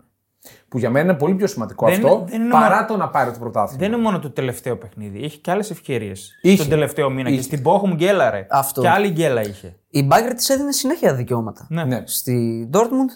Που 0.69 0.78
για 0.78 0.90
μένα 0.90 1.10
είναι 1.10 1.19
πολύ 1.19 1.34
πιο 1.34 1.46
σημαντικό 1.46 1.87
Δεν 1.87 1.94
αυτό 1.94 2.08
είναι- 2.08 2.25
δεν 2.31 2.40
είναι 2.40 2.50
παρά 2.50 2.75
μόνο- 2.75 2.87
το 2.87 2.96
να 2.96 3.08
πάρει 3.08 3.32
το 3.32 3.38
πρωτάθλημα. 3.38 3.78
Δεν 3.82 3.92
είναι 3.92 4.02
μόνο 4.02 4.19
το 4.19 4.31
τελευταίο 4.31 4.76
παιχνίδι. 4.76 5.19
Είχε 5.19 5.37
και 5.38 5.50
άλλες 5.50 5.70
ευκαιρίες. 5.70 6.38
Είχε. 6.42 6.56
Τον 6.56 6.69
τελευταίο 6.69 7.10
μήνα. 7.10 7.28
Είχε. 7.28 7.38
Και 7.38 7.42
στην 7.44 7.62
Bochum 7.64 7.94
γκέλαρε. 7.94 8.46
Αυτό. 8.50 8.81
Και 8.81 8.88
άλλη 8.88 9.08
γκέλα 9.08 9.40
είχε. 9.40 9.76
Η 9.90 10.08
Bayern 10.10 10.32
της 10.37 10.48
έδινε 10.48 10.72
συνέχεια 10.72 11.14
δικαιώματα. 11.14 11.66
Ναι. 11.70 11.84
Ναι. 11.84 12.02
Στη 12.06 12.69
Dortmund, 12.72 13.10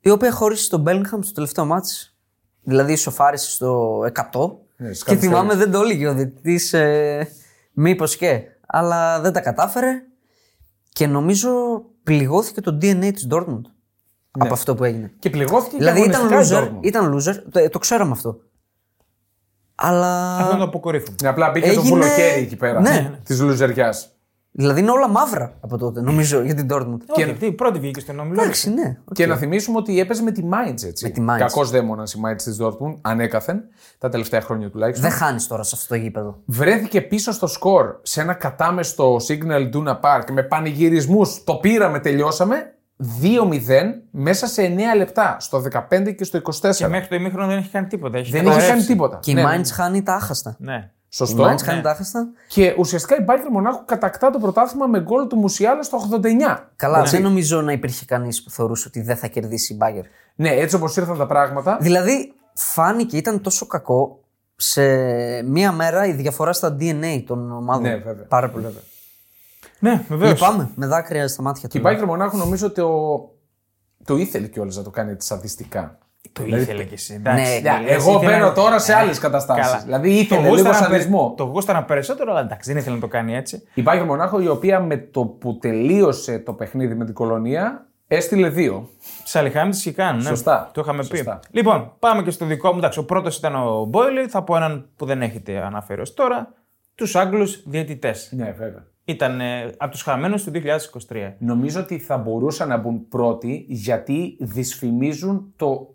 η 0.00 0.10
οποία 0.10 0.32
χώρισε 0.32 0.68
τον 0.68 0.84
Bellingham 0.86 1.18
στο 1.20 1.32
τελευταίο 1.32 1.64
μάτς. 1.64 2.16
Δηλαδή 2.62 2.92
ισοφάρισε 2.92 3.50
στο 3.50 4.00
100. 4.12 4.58
Ναι, 4.76 4.92
στις 4.92 5.04
και 5.04 5.16
θυμάμαι 5.16 5.48
καθυστερήσεις. 5.48 5.64
δεν 5.64 5.70
το 5.72 5.80
έλεγε 5.80 6.06
ο 6.08 6.14
διετητής 6.14 6.72
ε, 6.72 7.28
μήπως 7.72 8.16
και. 8.16 8.42
Αλλά 8.66 9.20
δεν 9.20 9.32
τα 9.32 9.40
κατάφερε 9.40 10.02
και 10.92 11.06
νομίζω 11.06 11.50
πληγώθηκε 12.02 12.60
το 12.60 12.78
DNA 12.82 13.10
της 13.14 13.26
Dortmund 14.38 14.44
από 14.44 14.54
αυτό 14.54 14.74
που 14.74 14.84
έγινε. 14.84 15.12
Και 15.18 15.30
πληγώθηκε 15.30 15.76
Δηλαδή 15.76 16.00
και 16.02 16.08
ήταν 16.08 16.26
αγωνιστικά 16.26 16.60
η 16.60 16.64
loser, 16.64 16.68
Dortmund. 16.68 16.78
ήταν 16.84 17.14
loser 17.16 17.34
το, 17.50 17.68
το 17.68 17.78
ξέραμε 17.78 18.10
αυτό. 18.12 18.40
Αλλά. 19.74 20.36
Αυτό 20.36 20.50
είναι 20.50 20.58
το 20.58 20.64
αποκορύφωμα. 20.64 21.16
Ναι, 21.22 21.28
απλά 21.28 21.50
μπήκε 21.50 21.66
το 21.66 21.72
Έγινε- 21.72 21.88
βουλοκέρι 21.88 22.40
εκεί 22.42 22.56
πέρα 22.56 22.80
Ναι. 22.80 23.18
της 23.24 23.40
λουζεριάς. 23.40 24.12
Δηλαδή 24.50 24.80
είναι 24.80 24.90
όλα 24.90 25.08
μαύρα 25.08 25.56
από 25.60 25.78
τότε, 25.78 26.00
νομίζω, 26.00 26.40
για 26.42 26.54
την 26.54 26.66
Dortmund. 26.70 26.96
Όχι, 27.06 27.32
τι, 27.32 27.52
πρώτη 27.52 27.78
βγήκε 27.78 28.00
στον 28.00 28.18
όμιλο. 28.20 28.40
Εντάξει, 28.42 28.70
ναι. 28.70 28.98
οκ. 29.04 29.14
Και 29.14 29.26
να 29.26 29.36
θυμίσουμε 29.36 29.78
ότι 29.78 30.00
έπαιζε 30.00 30.22
με 30.22 30.30
τη 30.30 30.42
Mainz 30.52 30.82
έτσι. 30.84 31.04
Με 31.04 31.10
τη 31.10 31.24
Mainz. 31.28 31.38
Κακός 31.38 31.70
δαίμονας 31.70 32.12
η 32.14 32.20
Mainz 32.26 32.36
της 32.42 32.58
Dortmund, 32.60 32.94
ανέκαθεν, 33.00 33.60
τα 33.98 34.08
τελευταία 34.08 34.40
χρόνια 34.40 34.70
τουλάχιστον. 34.70 35.08
Δεν 35.10 35.18
χάνεις 35.18 35.46
τώρα 35.46 35.62
σε 35.62 35.74
αυτό 35.76 35.94
το 35.94 36.00
γήπεδο. 36.00 36.38
Βρέθηκε 36.44 37.00
πίσω 37.00 37.32
στο 37.32 37.46
σκορ 37.46 37.94
σε 38.02 38.20
ένα 38.20 38.34
κατάμεστο 38.34 39.16
Signal 39.28 39.70
Duna 39.74 40.00
Park 40.00 40.30
με 40.32 40.42
πανηγυρισμούς. 40.42 41.44
Το 41.44 41.54
πήραμε, 41.54 41.98
τελειώσαμε. 41.98 42.72
2-0 43.22 44.00
μέσα 44.10 44.46
σε 44.46 44.62
9 44.62 44.96
λεπτά, 44.96 45.36
στο 45.40 45.62
15 45.90 46.14
και 46.16 46.24
στο 46.24 46.40
24. 46.44 46.74
Και 46.76 46.86
μέχρι 46.86 47.08
το 47.08 47.14
ημίχρονο 47.14 47.46
δεν 47.46 47.58
έχει 47.58 47.68
κάνει 47.70 47.86
τίποτα. 47.86 48.18
Έχει 48.18 48.30
Δεν 48.30 48.40
είχε 48.40 48.50
καταρρεύσει. 48.50 48.72
κάνει 48.74 48.84
τίποτα. 48.86 49.18
Και 49.22 49.30
η 49.30 49.34
Ναι, 49.34 49.44
Mainz 49.44 49.66
χάνει 49.72 50.02
τα 50.02 50.14
άχαστα. 50.14 50.56
Ναι. 50.58 50.90
Σωστό. 51.08 51.42
Η 51.42 51.52
Mainz 51.52 51.62
χάνει 51.62 51.80
τα 51.80 51.90
άχαστα. 51.90 52.28
Και 52.48 52.74
ουσιαστικά 52.78 53.16
η 53.16 53.24
Bayern 53.28 53.50
Μονάχου 53.50 53.84
κατακτά 53.84 54.30
το 54.30 54.38
πρωτάθλημα 54.38 54.86
με 54.86 55.00
γκολ 55.00 55.26
του 55.26 55.36
Μουσιάλα 55.36 55.82
στο 55.82 55.98
89. 56.22 56.68
Καλά, 56.76 57.02
δεν 57.02 57.22
νομίζω 57.22 57.60
να 57.62 57.72
υπήρχε 57.72 58.04
κανείς 58.04 58.42
που 58.42 58.50
θεωρούσε 58.50 58.84
ότι 58.88 59.00
δεν 59.00 59.16
θα 59.16 59.26
κερδίσει 59.26 59.72
η 59.72 59.78
Bayern. 59.80 60.04
Ναι, 60.34 60.48
έτσι 60.50 60.76
όπως 60.76 60.96
ήρθαν 60.96 61.18
τα 61.18 61.26
πράγματα. 61.26 61.78
Δηλαδή, 61.80 62.32
φάνηκε, 62.54 63.16
ήταν 63.16 63.40
τόσο 63.42 63.66
κακό 63.66 64.20
σε 64.56 64.82
μία 65.42 65.72
μέρα 65.72 66.06
η 66.06 66.12
διαφορά 66.12 66.52
στα 66.52 66.76
DNA 66.80 67.22
των 67.26 67.52
ομάδων. 67.52 67.82
Ναι, 67.82 67.96
βέβαια. 67.96 68.24
Πάρα 68.24 68.50
πολύ. 68.50 68.66
Ναι, 69.78 70.04
βεβαίως. 70.08 70.30
Λυπάμαι, 70.32 70.70
με 70.74 70.86
δάκρυα 70.86 71.28
στα 71.28 71.42
μάτια 71.42 71.68
Και 71.68 71.80
του. 71.80 71.88
η 71.88 71.90
Bayern 71.90 72.04
Μονάχου 72.06 72.36
νομίζω 72.36 72.66
ότι 72.66 72.74
το, 72.74 72.98
το 74.04 74.16
ήθελε 74.16 74.46
κιόλας 74.46 74.76
να 74.76 74.82
το 74.82 74.90
κάνει 74.90 75.10
έτσι 75.10 75.28
σαδιστικά. 75.28 75.98
Το 76.32 76.44
ήθελε 76.46 76.84
κι 76.84 76.94
εσύ. 76.94 77.14
Εντάξει. 77.14 77.42
Ναι, 77.52 77.58
Για, 77.58 77.80
Λες, 77.80 77.90
εγώ 77.92 78.10
ήθελε 78.10 78.30
μπαίνω 78.30 78.46
να- 78.46 78.52
τώρα 78.52 78.78
σε 78.78 78.92
Ε, 78.92 78.94
άλλες 78.94 79.18
καταστάσεις. 79.18 79.70
καλά. 79.70 79.82
Δηλαδή 79.84 80.10
ήθελε 80.18 80.40
Το 80.40 80.54
λίγο 80.54 80.54
γούσταρα 80.54 80.78
περι- 80.78 80.90
σαδισμό. 81.02 81.34
Το 81.36 81.44
γούσταρα 81.44 81.84
περισσότερο, 81.84 82.30
αλλά 82.30 82.40
εντάξει, 82.40 82.70
δεν 82.72 82.80
ήθελε 82.80 82.94
να 82.94 83.00
το 83.00 83.08
κάνει 83.08 83.34
έτσι. 83.36 83.62
Η 83.74 83.82
Bayern 83.86 84.04
Μονάχο, 84.06 84.40
η 84.40 84.48
οποία 84.48 84.80
με 84.80 84.96
το 84.96 85.24
που 85.24 85.58
τελείωσε 85.58 86.38
το 86.38 86.52
παιχνίδι 86.52 86.94
με 86.94 87.04
την 87.04 87.14
κολονία, 87.14 87.86
έστειλε 88.06 88.48
δύο. 88.48 88.88
Τι 89.32 89.38
αληθάμι 89.38 89.70
τι 89.70 89.80
και 89.80 89.92
κάνουν. 89.92 90.22
Ναι. 90.22 90.28
Σωστά. 90.28 90.70
Το 90.74 90.80
είχαμε 90.80 91.02
Σωστά. 91.02 91.38
πει. 91.50 91.58
Λοιπόν, 91.58 91.92
πάμε 91.98 92.22
και 92.22 92.30
στο 92.30 92.44
δικό 92.44 92.72
μου. 92.72 92.78
Εντάξει, 92.78 92.98
ο 92.98 93.04
πρώτος 93.04 93.36
ήταν 93.36 93.54
ο 93.54 93.84
Μπόιλι. 93.84 94.28
Θα 94.28 94.42
πω 94.42 94.56
έναν 94.56 94.88
που 94.96 95.04
δεν 95.06 95.22
έχετε 95.22 95.64
αναφέρει 95.64 96.00
ως 96.00 96.14
τώρα. 96.14 96.52
Τους 96.94 97.16
Άγγλους 97.16 97.62
διαιτητές. 97.66 98.30
Ναι, 98.36 98.54
βέβαια. 98.58 98.86
Ήταν 99.08 99.40
ε, 99.40 99.70
από 99.76 99.90
τους 99.90 100.02
χαμένους 100.02 100.44
του 100.44 100.50
2023. 101.08 101.32
Νομίζω 101.38 101.80
ότι 101.80 101.98
θα 101.98 102.16
μπορούσαν 102.16 102.68
να 102.68 102.76
μπουν 102.76 103.08
πρώτοι 103.08 103.64
γιατί 103.68 104.36
δυσφημίζουν 104.40 105.52
το. 105.56 105.94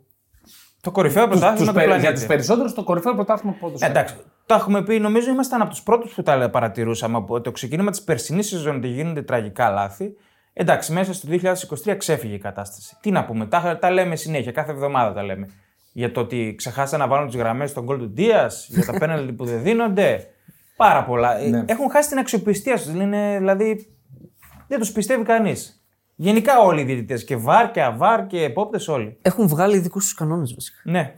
Το 0.81 0.91
κορυφαίο 0.91 1.27
τους, 1.27 1.39
πρωτάθλημα 1.39 1.65
τους 1.65 1.73
περι- 1.73 1.85
πλανήτη. 1.87 2.07
για 2.07 2.15
τους 2.15 2.25
περισσότερους 2.25 2.73
το 2.73 2.83
κορυφαίο 2.83 3.13
πρωτάθλημα 3.15 3.55
που 3.59 3.73
Ε, 3.79 3.85
Εντάξει, 3.85 4.15
το 4.45 4.53
έχουμε 4.55 4.83
πει, 4.83 4.99
νομίζω 4.99 5.29
ήμασταν 5.31 5.61
από 5.61 5.69
τους 5.69 5.83
πρώτους 5.83 6.13
που 6.13 6.23
τα 6.23 6.49
παρατηρούσαμε 6.49 7.17
από 7.17 7.41
το 7.41 7.51
ξεκίνημα 7.51 7.91
της 7.91 8.01
περσινής 8.01 8.47
σεζόν 8.47 8.75
ότι 8.75 8.87
γίνονται 8.87 9.21
τραγικά 9.21 9.69
λάθη. 9.69 10.15
Εντάξει, 10.53 10.93
μέσα 10.93 11.13
στο 11.13 11.27
2023 11.29 11.95
ξέφυγε 11.97 12.33
η 12.33 12.37
κατάσταση. 12.39 12.97
Τι 13.01 13.11
να 13.11 13.25
πούμε, 13.25 13.45
τα, 13.45 13.77
τα 13.81 13.91
λέμε 13.91 14.15
συνέχεια, 14.15 14.51
κάθε 14.51 14.71
εβδομάδα 14.71 15.13
τα 15.13 15.23
λέμε. 15.23 15.49
Για 15.93 16.11
το 16.11 16.19
ότι 16.19 16.53
ξεχάσαν 16.57 16.99
να 16.99 17.07
βάλουν 17.07 17.27
τις 17.27 17.35
γραμμές 17.35 17.69
στον 17.69 17.83
γκολ 17.83 17.97
του 17.97 18.11
Δία, 18.13 18.51
για 18.67 18.85
τα 18.85 18.97
πέναλτι 18.99 19.33
που 19.33 19.45
δεν 19.45 19.61
δίνονται. 19.63 20.27
Πάρα 20.75 21.03
πολλά. 21.05 21.37
Ε, 21.39 21.47
Ναι. 21.49 21.63
Έχουν 21.67 21.89
χάσει 21.89 22.09
την 22.09 22.17
αξιοπιστία 22.17 22.75
τους. 22.75 22.91
Δηλαδή, 22.91 23.95
δεν 24.67 24.79
τους 24.79 24.91
πιστεύει 24.91 25.23
κανείς. 25.23 25.77
Γενικά 26.15 26.59
όλοι 26.59 26.81
οι 26.81 26.83
διαιτητές. 26.83 27.23
Και 27.23 27.35
βαρ 27.35 27.71
και 27.71 27.81
αβάρ 27.83 28.27
και 28.27 28.43
επόπτες 28.43 28.87
όλοι. 28.87 29.17
Έχουν 29.21 29.47
βγάλει 29.47 29.77
δικού 29.77 29.99
του 29.99 30.05
κανόνες 30.15 30.53
βασικά. 30.53 30.77
ναι. 30.83 30.91
ναι. 31.01 31.13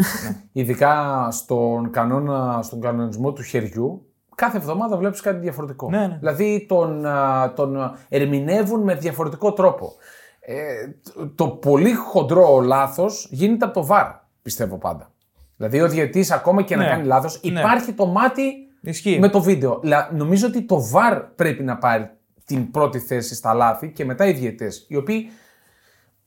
Ειδικά 0.51 1.27
στον, 1.31 1.91
κανόνα, 1.91 2.59
στον 2.62 2.81
κανονισμό 2.81 3.33
του 3.33 3.41
χεριού, 3.43 4.05
κάθε 4.35 4.57
εβδομάδα 4.57 4.97
βλέπεις 4.97 5.21
κάτι 5.21 5.39
διαφορετικό. 5.39 5.89
Ναι, 5.89 6.07
ναι. 6.07 6.17
Δηλαδή 6.19 6.65
τον, 6.67 7.05
α, 7.05 7.53
τον 7.55 7.95
ερμηνεύουν 8.09 8.83
με 8.83 8.95
διαφορετικό 8.95 9.53
τρόπο. 9.53 9.93
Ε, 10.39 10.63
το, 11.13 11.29
το 11.35 11.47
πολύ 11.47 11.93
χοντρό 11.93 12.59
λάθος 12.59 13.27
γίνεται 13.31 13.65
από 13.65 13.74
το 13.74 13.85
VAR, 13.85 14.05
πιστεύω 14.41 14.77
πάντα. 14.77 15.12
Δηλαδή 15.57 15.81
ο 15.81 15.88
διαιτητής 15.88 16.31
ακόμα 16.31 16.62
και 16.62 16.75
να 16.75 16.83
Ναι. 16.83 16.89
κάνει 16.89 17.05
λάθος, 17.05 17.39
Ναι. 17.43 17.59
υπάρχει 17.59 17.93
το 17.93 18.05
μάτι 18.05 18.64
Ισχύει. 18.85 19.19
με 19.19 19.29
το 19.29 19.41
βίντεο. 19.41 19.79
Λα- 19.83 20.09
νομίζω 20.13 20.47
ότι 20.47 20.61
το 20.61 20.87
VAR 20.88 21.19
πρέπει 21.21 21.63
να 21.63 21.77
πάρει 21.77 22.09
την 22.45 22.71
πρώτη 22.71 22.99
θέση 22.99 23.35
στα 23.35 23.53
λάθη 23.53 23.91
και 23.91 24.05
μετά 24.05 24.25
οι 24.27 24.31
διαιτητές, 24.33 24.85
οι 24.89 24.95
οποίοι 24.95 25.29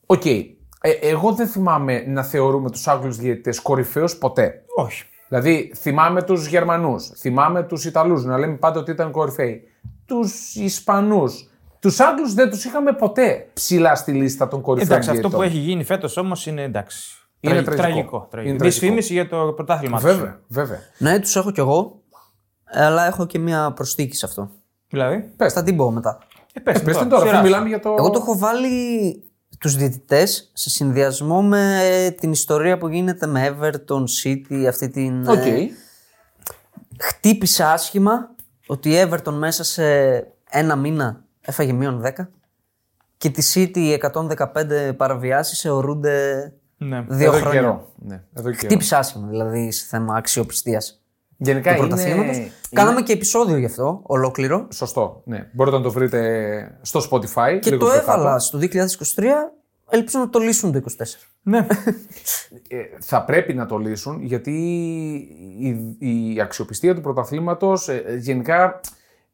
Οκ. 0.07 0.27
Ε, 0.27 0.91
εγώ 1.01 1.33
δεν 1.33 1.47
θυμάμαι 1.47 2.05
να 2.07 2.23
θεωρούμε 2.23 2.71
τους 2.71 2.89
Άγγλους 2.89 3.17
διαιτητές 3.17 3.61
κορυφαίους 3.61 4.17
ποτέ. 4.17 4.63
Όχι. 4.77 5.05
Δηλαδή, 5.29 5.73
θυμάμαι 5.77 6.23
τους 6.23 6.47
Γερμανούς, 6.47 7.09
θυμάμαι 7.17 7.63
τους 7.63 7.85
Ιταλούς 7.85 8.25
να 8.25 8.39
λέμε 8.39 8.57
πάντα 8.57 8.81
ότι 8.81 8.91
ήταν 8.91 9.11
κορυφαίοι. 9.11 9.63
τους 10.07 10.55
Ισπανούς. 10.55 11.49
Τους 11.81 12.01
Άγγλους 12.01 12.35
δεν 12.35 12.51
τους 12.51 12.65
είχαμε 12.65 12.93
ποτέ 12.93 13.47
ψηλά 13.53 13.95
στη 13.95 14.13
λίστα 14.13 14.49
των 14.49 14.61
κορυφαίων. 14.61 14.91
Εντάξει, 14.93 15.11
αυτό 15.11 15.21
διαιτητών. 15.21 15.41
που 15.51 15.55
έχει 15.55 15.65
γίνει 15.65 15.85
φέτος 15.85 16.17
όμως 16.17 16.47
είναι 16.47 16.63
εντάξει. 16.63 17.13
Είναι 17.41 17.63
Τραγι- 17.63 17.81
τραγικό. 17.81 18.27
τραγικό. 18.31 18.55
Είναι 18.55 18.65
Δυσφήμιση 18.65 19.13
για 19.13 19.29
το 19.29 19.53
πρωτάθλημα. 19.57 20.01
τους. 20.01 20.11
Βέβαια, 20.13 20.41
βέβαια. 20.49 20.79
Ναι, 20.99 21.19
τους 21.19 21.37
έχω 21.37 21.51
κι 21.51 21.61
εγώ. 21.61 22.01
Αλλά 22.73 23.07
έχω 23.07 23.27
και 23.27 23.39
μια 23.39 23.73
προσθήκη 23.73 24.17
σε 24.17 24.27
αυτό. 24.27 24.51
Δηλαδή; 24.89 25.33
Πες, 25.37 25.53
Θα 25.53 25.63
την 25.63 25.77
πω 25.77 25.91
μετά. 25.91 26.19
Ε, 26.53 26.61
πες, 26.61 26.83
πες 26.83 26.93
τώρα, 26.97 26.99
την 26.99 27.09
τώρα, 27.09 27.23
σειρά 27.25 27.33
αφού 27.39 27.47
σου. 27.47 27.53
μιλάμε 27.53 27.69
για 27.69 27.81
το. 27.81 27.95
Εγώ 27.99 28.11
το 28.11 28.19
έχω 28.19 28.39
βάλει 28.39 29.23
τους 29.59 29.77
διαιτητές 29.77 30.51
σε 30.55 30.71
συνδυασμό 30.71 31.43
με 31.43 32.15
την 32.21 32.33
ιστορία 32.33 32.79
που 32.79 32.89
γίνεται 32.89 33.27
με 33.27 33.57
Everton, 33.61 34.05
City, 34.25 34.65
αυτή 34.69 34.89
την... 34.89 35.29
Οκ. 35.29 35.37
ε, 35.47 35.69
χτύπησε 36.99 37.65
άσχημα 37.65 38.31
ότι 38.67 38.91
η 38.91 39.09
Everton 39.11 39.33
μέσα 39.33 39.65
σε 39.65 39.85
ένα 40.51 40.77
μήνα 40.77 41.25
έφαγε 41.41 41.73
μείον 41.73 42.03
10 42.05 42.11
και 43.17 43.31
τη 43.31 43.53
City 43.55 43.77
οι 43.79 44.01
115 44.13 44.93
παραβιάσεις 44.97 45.61
θεωρούνται 45.61 46.53
Ναι. 46.77 47.05
δύο 47.09 47.29
Εδώ 47.33 47.37
χρόνια. 47.41 47.61
καιρό. 47.61 47.93
Ναι, 47.97 48.23
εδώ 48.35 48.51
καιρό. 48.51 48.63
Χτύπησε 48.65 48.97
άσχημα 48.97 49.27
δηλαδή 49.29 49.71
σε 49.73 49.85
θέμα 49.89 50.17
αξιοπιστίας 50.17 50.98
Γενικά 51.41 51.75
του 51.75 51.79
είναι... 51.79 51.87
πρωταθλήματος. 51.89 52.37
είναι- 52.37 52.51
Κάναμε 52.73 53.03
και 53.03 53.13
επεισόδιο 53.13 53.57
γι' 53.57 53.65
αυτό, 53.65 54.01
ολόκληρο. 54.03 54.67
Σωστό. 54.73 55.23
Ναι. 55.25 55.49
Μπορείτε 55.53 55.77
να 55.77 55.83
το 55.83 55.91
βρείτε 55.91 56.79
στο 56.83 57.01
Spotify. 57.11 57.59
Και 57.61 57.71
λίγο 57.71 57.85
το 57.85 57.91
πιο 57.93 58.01
κάτω. 58.01 58.13
έβαλα 58.13 58.39
στο 58.39 58.59
2023, 58.59 59.23
ελπίζω 59.91 60.19
να 60.19 60.29
το 60.31 60.39
λύσουν 60.39 60.73
το 60.73 60.79
24. 60.99 61.05
Ναι. 61.43 61.67
Ε, 62.69 62.77
θα 63.01 63.25
πρέπει 63.25 63.55
να 63.55 63.67
το 63.67 63.77
λύσουν 63.77 64.23
γιατί 64.23 64.53
η, 65.59 65.97
η 66.33 66.41
αξιοπιστία 66.41 66.95
του 66.95 67.01
πρωταθλήματος 67.01 67.89
ε, 67.89 68.03
ε, 68.07 68.17
γενικά 68.17 68.81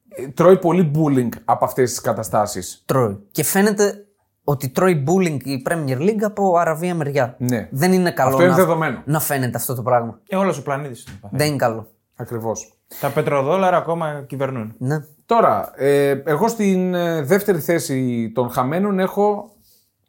ε, 0.08 0.28
τρώει 0.28 0.58
πολύ 0.58 0.90
bullying 0.94 1.28
από 1.44 1.64
αυτές 1.64 1.90
τις 1.90 2.00
καταστάσεις. 2.00 2.82
τρώει. 2.87 3.18
Και 3.30 3.44
φαίνεται 3.44 4.06
ότι 4.44 4.68
τρώει 4.68 5.04
bullying 5.08 5.38
η 5.44 5.62
Premier 5.70 5.99
League 5.99 6.23
από 6.23 6.56
αραβία 6.56 6.94
μεριά. 6.94 7.37
Ναι. 7.38 7.68
Δεν 7.70 7.92
είναι 7.92 8.11
καλό 8.11 8.30
Αυτό 8.30 8.42
είναι 8.42 8.50
να, 8.50 8.56
δεδομένο. 8.56 9.02
να 9.04 9.20
φαίνεται 9.20 9.56
αυτό 9.56 9.75
το 9.75 9.82
πράγμα. 9.82 10.20
Ε, 10.28 10.37
όλος 10.37 10.58
ο 10.58 10.62
πλανήτης. 10.62 11.06
Δεν 11.30 11.46
είναι 11.46 11.56
καλό. 11.56 11.88
Ακριβώς. 12.16 12.78
Τα 13.00 13.11
πετροδόλαρα 13.11 13.76
ακόμα 13.76 14.25
κυβερνούν. 14.26 14.75
Ναι. 14.78 15.04
Τώρα, 15.26 15.73
ε, 15.76 16.23
εγώ 16.25 16.49
στην 16.49 16.94
ε, 16.94 17.23
δεύτερη 17.23 17.61
θέση 17.61 18.30
των 18.35 18.50
χαμένων 18.50 18.99
έχω 18.99 19.50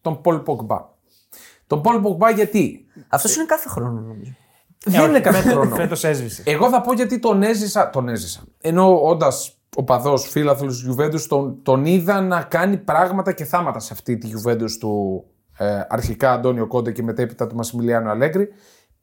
τον 0.02 0.22
Paul 0.24 0.44
Pogba. 0.44 0.80
Τον 1.68 1.82
Paul 1.86 2.02
Pogba 2.04 2.34
γιατί; 2.36 2.86
Αυτός 3.08 3.36
είναι 3.36 3.46
κάθε 3.46 3.70
χρόνο 3.70 4.00
νομίζω. 4.00 4.32
Δεν 4.86 5.10
είναι 5.10 5.20
κάθε 5.20 5.50
χρόνο. 5.50 5.76
Φέτος 5.82 6.04
έσβησε. 6.04 6.44
Εγώ 6.46 6.70
θα 6.70 6.82
πω 6.82 6.94
γιατί 6.94 7.20
τον 7.20 7.44
έζησα. 7.44 7.90
Τον 7.90 8.10
έζησα. 8.10 8.44
Ενώ 8.62 9.02
όντας 9.02 9.58
ο 9.76 9.84
παδός 9.84 10.30
φίλαθλος 10.30 10.84
της 10.84 10.96
Juventus, 10.96 11.22
τον, 11.28 11.62
τον 11.64 11.86
είδα 11.86 12.22
να 12.22 12.42
κάνει 12.42 12.78
πράγματα 12.78 13.32
και 13.32 13.44
θάματα 13.44 13.80
σε 13.80 13.94
αυτή 13.94 14.18
τη 14.18 14.30
Juventus 14.36 14.72
του 14.80 15.24
ε, 15.58 15.82
αρχικά 15.88 16.32
Αντώνιο 16.32 16.68
Κόντε 16.68 16.92
και 16.92 17.04
μετέπειτα 17.04 17.48
του 17.48 17.56
Μασιμιλιάνου 17.56 18.10
Αλέγκρι. 18.10 18.48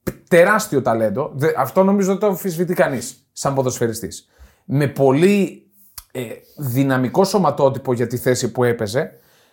Π- 0.03 0.29
Τεράστιο 0.29 0.83
ταλέντο. 0.83 1.31
Δε- 1.35 1.53
αυτό 1.57 1.85
νομίζω 1.85 2.09
δεν 2.09 2.19
το 2.19 2.27
αμφισβητεί 2.27 2.75
κανείς 2.75 3.27
σαν 3.33 3.55
ποδοσφαιριστής. 3.55 4.29
Με 4.65 4.87
πολύ 4.89 5.67
ε, 6.13 6.23
δυναμικό 6.57 7.25
σωματότυπο 7.25 7.93
για 7.93 8.07
τη 8.07 8.17
θέση 8.17 8.51
που 8.53 8.65
έπαιζε. 8.65 9.13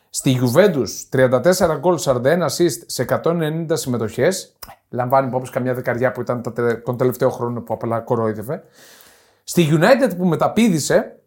Στη 0.10 0.40
Juventus 0.42 0.88
34 1.12 1.78
γκολ, 1.80 2.00
41 2.04 2.22
assist 2.24 2.78
σε 2.86 3.06
190 3.24 3.66
συμμετοχές. 3.74 4.56
Λαμβάνει 4.90 5.28
υπόψη 5.28 5.52
καμιά 5.52 5.74
δεκαριά 5.74 6.12
που 6.12 6.22
ήταν 6.22 6.42
τα 6.42 6.54
τε- 6.54 6.84
τον 6.84 6.98
τελευταίο 6.98 7.30
χρόνο 7.30 7.62
που 7.62 7.74
απλά 7.74 8.00
κορόιδευε. 8.00 8.64
Στη 9.44 9.68
United 9.72 10.12
που 10.18 10.26
μεταπίδησε, 10.26 11.20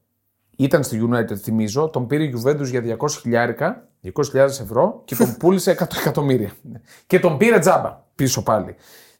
ήταν 0.56 0.82
στη 0.84 1.08
United 1.10 1.34
θυμίζω, 1.36 1.88
τον 1.88 2.06
πήρε 2.06 2.22
η 2.22 2.34
Juventus 2.44 2.64
για 2.64 2.82
200 3.00 3.08
χιλιάρικα, 3.20 3.88
200.000 4.04 4.34
ευρώ 4.36 5.02
και 5.04 5.16
τον 5.16 5.36
πούλησε 5.38 5.76
100 5.78 5.84
εκατομμύρια. 6.00 6.50
και 7.06 7.18
τον 7.20 7.36
πήρε 7.36 7.58
τζάμπα 7.58 8.04
πίσω 8.14 8.42
πάλι. 8.42 8.76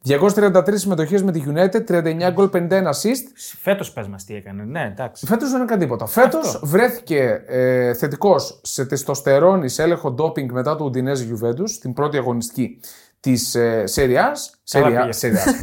233 0.07 0.63
συμμετοχές 0.75 1.23
με 1.23 1.33
τη 1.33 1.43
United, 1.47 1.85
39 1.89 2.31
γκολ, 2.33 2.51
51 2.53 2.69
assist. 2.69 3.25
Φέτος 3.61 3.93
πες 3.93 4.09
μας 4.09 4.25
τι 4.25 4.35
έκανε. 4.35 4.65
Ναι, 4.65 4.83
εντάξει. 4.93 5.27
Φέτος 5.27 5.51
δεν 5.51 5.63
έκανε 5.63 5.81
τίποτα. 5.81 6.07
Φέτος 6.07 6.61
βρέθηκε 6.65 7.43
ε, 7.47 7.95
θετικός 7.95 8.61
σε 8.63 8.85
τεστοστερόνη 8.87 9.69
σε 9.69 9.83
έλεγχο 9.83 10.11
ντόπινγκ 10.11 10.51
μετά 10.51 10.77
το 10.77 10.85
Ουντινέζε 10.85 11.27
Juventus, 11.33 11.71
την 11.81 11.93
πρώτη 11.93 12.17
αγωνιστική 12.17 12.81
της 13.21 13.55
ε, 13.55 13.87
Σεριά. 13.87 14.33
πήγε. 14.73 15.09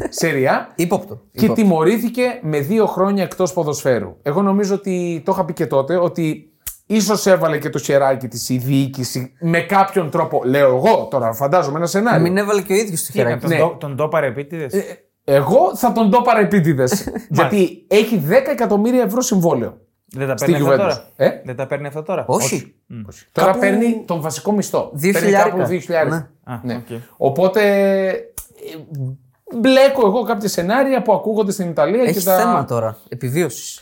Σεριά. 0.10 0.72
Υπόπτω. 0.75 1.22
και 1.31 1.50
τιμωρήθηκε 1.50 2.39
με 2.41 2.60
δύο 2.60 2.86
χρόνια 2.86 3.24
εκτός 3.24 3.53
ποδοσφαίρου. 3.53 4.17
Εγώ 4.22 4.41
νομίζω 4.41 4.75
ότι 4.75 5.22
το 5.25 5.31
είχα 5.31 5.46
πει 5.46 5.53
και 5.53 5.67
τότε 5.67 5.98
ότι 5.98 6.48
ίσως 6.91 7.25
έβαλε 7.25 7.58
και 7.58 7.69
το 7.69 7.79
χεράκι 7.79 8.27
της 8.27 8.50
η 8.50 8.58
διοίκηση 8.58 9.34
με 9.39 9.60
κάποιον 9.62 10.10
τρόπο. 10.10 10.41
Λέω 10.46 10.75
εγώ 10.75 11.08
τώρα, 11.12 11.34
φαντάζομαι 11.34 11.77
ένα 11.77 11.88
σενάριο. 11.88 12.22
Μην 12.22 12.38
έβαλε 12.38 12.62
και 12.62 12.74
ο 12.74 12.75
ίδιος 12.75 13.05
το 13.05 13.12
Τι 13.12 13.19
έκανε, 13.19 13.39
χεράκι. 13.39 13.55
τον, 13.58 13.65
ναι. 13.67 13.72
το- 13.72 13.77
τον 13.79 13.96
τόπαρε 13.96 14.27
επίτηδες; 14.27 14.74
Εγώ 15.24 15.75
θα 15.75 15.91
τον 15.91 16.10
το 16.12 16.22
πάρω 16.22 16.39
επίτηδες. 16.39 16.88
γιατί 17.29 17.86
έχει 17.88 18.24
10 18.29 18.31
εκατομμύρια 18.51 19.01
ευρώ 19.03 19.22
συμβόλαιο. 19.22 19.77
Δεν 20.12 20.27
τα 20.27 20.38
στη 20.38 20.51
παίρνει 20.51 20.67
αυτά 20.67 20.75
Juventus. 20.75 20.79
τώρα; 20.79 21.05
Ε; 21.15 21.41
Δεν 21.46 21.55
τα 21.55 21.67
παίρνει 21.67 21.88
αυτά 21.88 22.03
τώρα; 22.03 22.24
Όχι. 22.27 22.75
Τώρα 23.31 23.48
Κάπου- 23.48 23.62
παίρνει 23.62 24.03
τον 24.08 24.22
βασικό 24.22 24.51
μισθό. 24.51 24.89
Δύο 24.93 25.12
Παίρνει 25.12 25.27
χιλιάρικα. 25.27 25.58
κάπου 25.58 25.69
2.000. 25.69 26.10
Ναι. 26.10 26.53
Α, 26.53 26.60
Ναι. 26.63 26.75
οκ. 26.75 27.01
Οπότε 27.17 27.62
ε, 28.08 28.24
μπλέκω 29.58 30.08
εγώ 30.08 30.24
κάποια 30.24 30.50
σενάρια 30.50 31.01
που 31.01 31.13
ακούγονται 31.13 31.51
στην 31.51 31.69
Ιταλία 31.69 32.03
Έχει 32.03 32.19
και 32.19 32.25
τα... 32.25 32.38
θέμα 32.38 32.65
τώρα. 32.65 32.98
Επιβίωσης. 33.10 33.81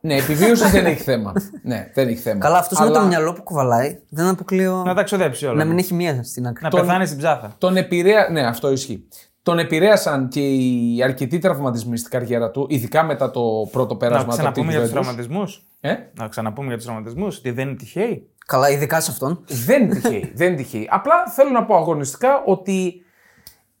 Ναι, 0.00 0.14
επιβίωσης 0.16 0.70
δεν 0.70 0.86
έχει 0.86 1.02
θέμα. 1.02 1.32
Ναι, 1.62 1.90
δεν 1.94 2.08
έχει 2.08 2.16
θέμα. 2.20 2.38
Καλά, 2.40 2.58
αυτός 2.58 2.78
με 2.78 2.84
Αλλά 2.84 3.00
το 3.00 3.06
μυαλό 3.06 3.32
που 3.32 3.42
κουβαλάει 3.42 3.98
δεν 4.08 4.26
αποκλείω 4.26 4.82
Να 4.86 4.94
τα 4.94 5.02
ξοδέψει 5.02 5.46
όλα. 5.46 5.54
να 5.56 5.64
μην 5.64 5.78
έχει 5.78 5.94
μία 5.94 6.22
στην 6.22 6.46
άκρη. 6.46 6.64
Να 6.64 6.70
Τον- 6.70 6.80
πεθάνει 6.80 7.06
στην 7.06 7.18
ψάθα. 7.18 7.54
Τον 7.58 7.76
επηρέα... 7.76 8.28
Ναι, 8.30 8.46
αυτό 8.46 8.70
ισχύει. 8.70 9.08
Τον 9.42 9.58
επηρέασαν 9.58 10.28
και 10.28 10.40
οι 10.40 11.02
αρκετοί 11.02 11.38
τραυματισμοί 11.38 11.96
στην 11.98 12.10
καριέρα 12.10 12.50
του, 12.50 12.66
ειδικά 12.68 13.02
μετά 13.02 13.30
το 13.30 13.68
πρώτο 13.72 13.92
Να 13.92 13.98
πέρασμα 13.98 14.24
του 14.24 14.30
ξαναπούμε 14.36 14.70
για 14.72 14.80
τους 14.80 14.88
Juventus. 14.90 14.92
τραυματισμούς. 14.92 15.66
Ε; 15.80 15.94
Να 16.18 16.28
ξαναπούμε 16.28 16.66
για 16.66 16.76
τους 16.76 16.84
τραυματισμούς. 16.84 17.36
Ότι 17.38 17.50
δεν 17.50 17.68
είναι 17.68 17.76
τυχαίοι. 17.76 18.30
Καλά, 18.46 18.70
ειδικά 18.70 19.00
σε 19.00 19.10
αυτόν. 19.10 19.44
Δεν 19.46 19.82
είναι 19.82 19.94
τυχαίοι. 19.94 20.32
δεν 20.36 20.46
είναι 20.48 20.56
τυχαίοι. 20.56 20.88
Απλά 20.90 21.14
θέλω 21.34 21.50
να 21.50 21.64
πω 21.64 21.76
αγωνιστικά 21.76 22.42
ότι 22.46 22.92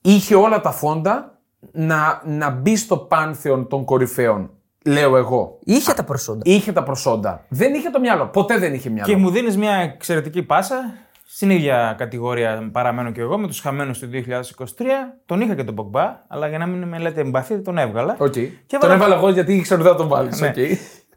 είχε 0.00 0.34
όλα 0.34 0.60
τα 0.60 0.70
φόντα 0.70 1.38
να, 1.72 2.22
να 2.24 2.50
μπει 2.50 2.76
στο 2.76 2.96
πάνθεον 2.96 3.68
των 3.68 3.84
κορυφαίων. 3.84 4.50
Λέω 4.84 5.16
εγώ. 5.16 5.58
Είχε 5.64 5.92
τα 5.92 6.04
προσόντα. 6.04 6.40
Είχε 6.44 6.72
τα 6.72 6.82
προσόντα. 6.82 7.44
Δεν 7.48 7.74
είχε 7.74 7.90
το 7.90 8.00
μυαλό. 8.00 8.26
Ποτέ 8.26 8.58
δεν 8.58 8.74
είχε 8.74 8.90
μυαλό. 8.90 9.12
Και 9.12 9.16
μου 9.18 9.30
δίνεις 9.30 9.56
μια 9.56 9.72
εξαιρετική 9.74 10.42
πάσα. 10.42 10.94
Στην 11.32 11.50
ίδια 11.50 11.94
κατηγορία 11.98 12.68
παραμένω 12.72 13.10
και 13.10 13.20
εγώ 13.20 13.38
με 13.38 13.46
τους 13.46 13.60
χαμένους 13.60 13.98
του 13.98 14.08
2023. 14.12 14.82
Τον 15.26 15.40
είχα 15.40 15.54
και 15.54 15.64
τον 15.64 15.74
Πογμπά, 15.74 16.16
αλλά 16.28 16.48
για 16.48 16.58
να 16.58 16.66
μην 16.66 16.88
με 16.88 16.98
λέτε 16.98 17.20
εμπαθή, 17.20 17.58
τον 17.60 17.78
έβγαλα. 17.78 18.16
Οκ. 18.18 18.32
Και 18.32 18.48
Τον 18.66 18.78
έβαλα- 18.80 18.94
έβαλα 18.94 19.14
εγώ 19.14 19.30
γιατί 19.30 19.54
ήξερα 19.54 19.80
ότι 19.80 19.90
θα 19.90 19.96
τον 19.96 20.08
βάλεις. 20.08 20.40
Ναι. 20.40 20.52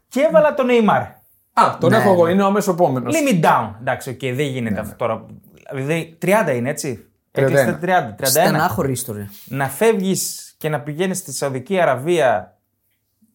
Και 0.08 0.20
έβαλα 0.28 0.54
τον 0.54 0.66
Neymar. 0.70 1.06
Α, 1.52 1.76
τον 1.80 1.90
Ναι, 1.90 1.96
έχω 1.96 2.12
εγώ. 2.12 2.26
ναι. 2.26 2.32
Είναι 2.32 2.42
ο 2.42 2.46
αμέσως 2.46 2.74
επόμενος. 2.74 3.14
Limit 3.16 3.44
down. 3.44 3.70
Εντάξει, 3.80 4.10
οκ, 4.10 4.18
δεν 4.20 4.46
γίνεται 4.46 4.80
αυτό 4.80 4.94
τώρα. 4.96 5.24
Δηλαδή 5.72 6.18
30 6.22 6.54
είναι 6.54 6.70
έτσι; 6.70 7.06
Έκλεισε 7.30 7.64
31. 7.64 7.66
τα 7.66 7.78
30, 7.78 8.14
31. 8.14 8.26
Στενάχωρη 8.26 8.92
ιστορία. 8.92 9.30
Να 9.44 9.68
φεύγεις 9.68 10.54
και 10.58 10.68
να 10.68 10.80
πηγαίνεις 10.80 11.18
στη 11.18 11.32
Σαουδική 11.32 11.80
Αραβία 11.80 12.53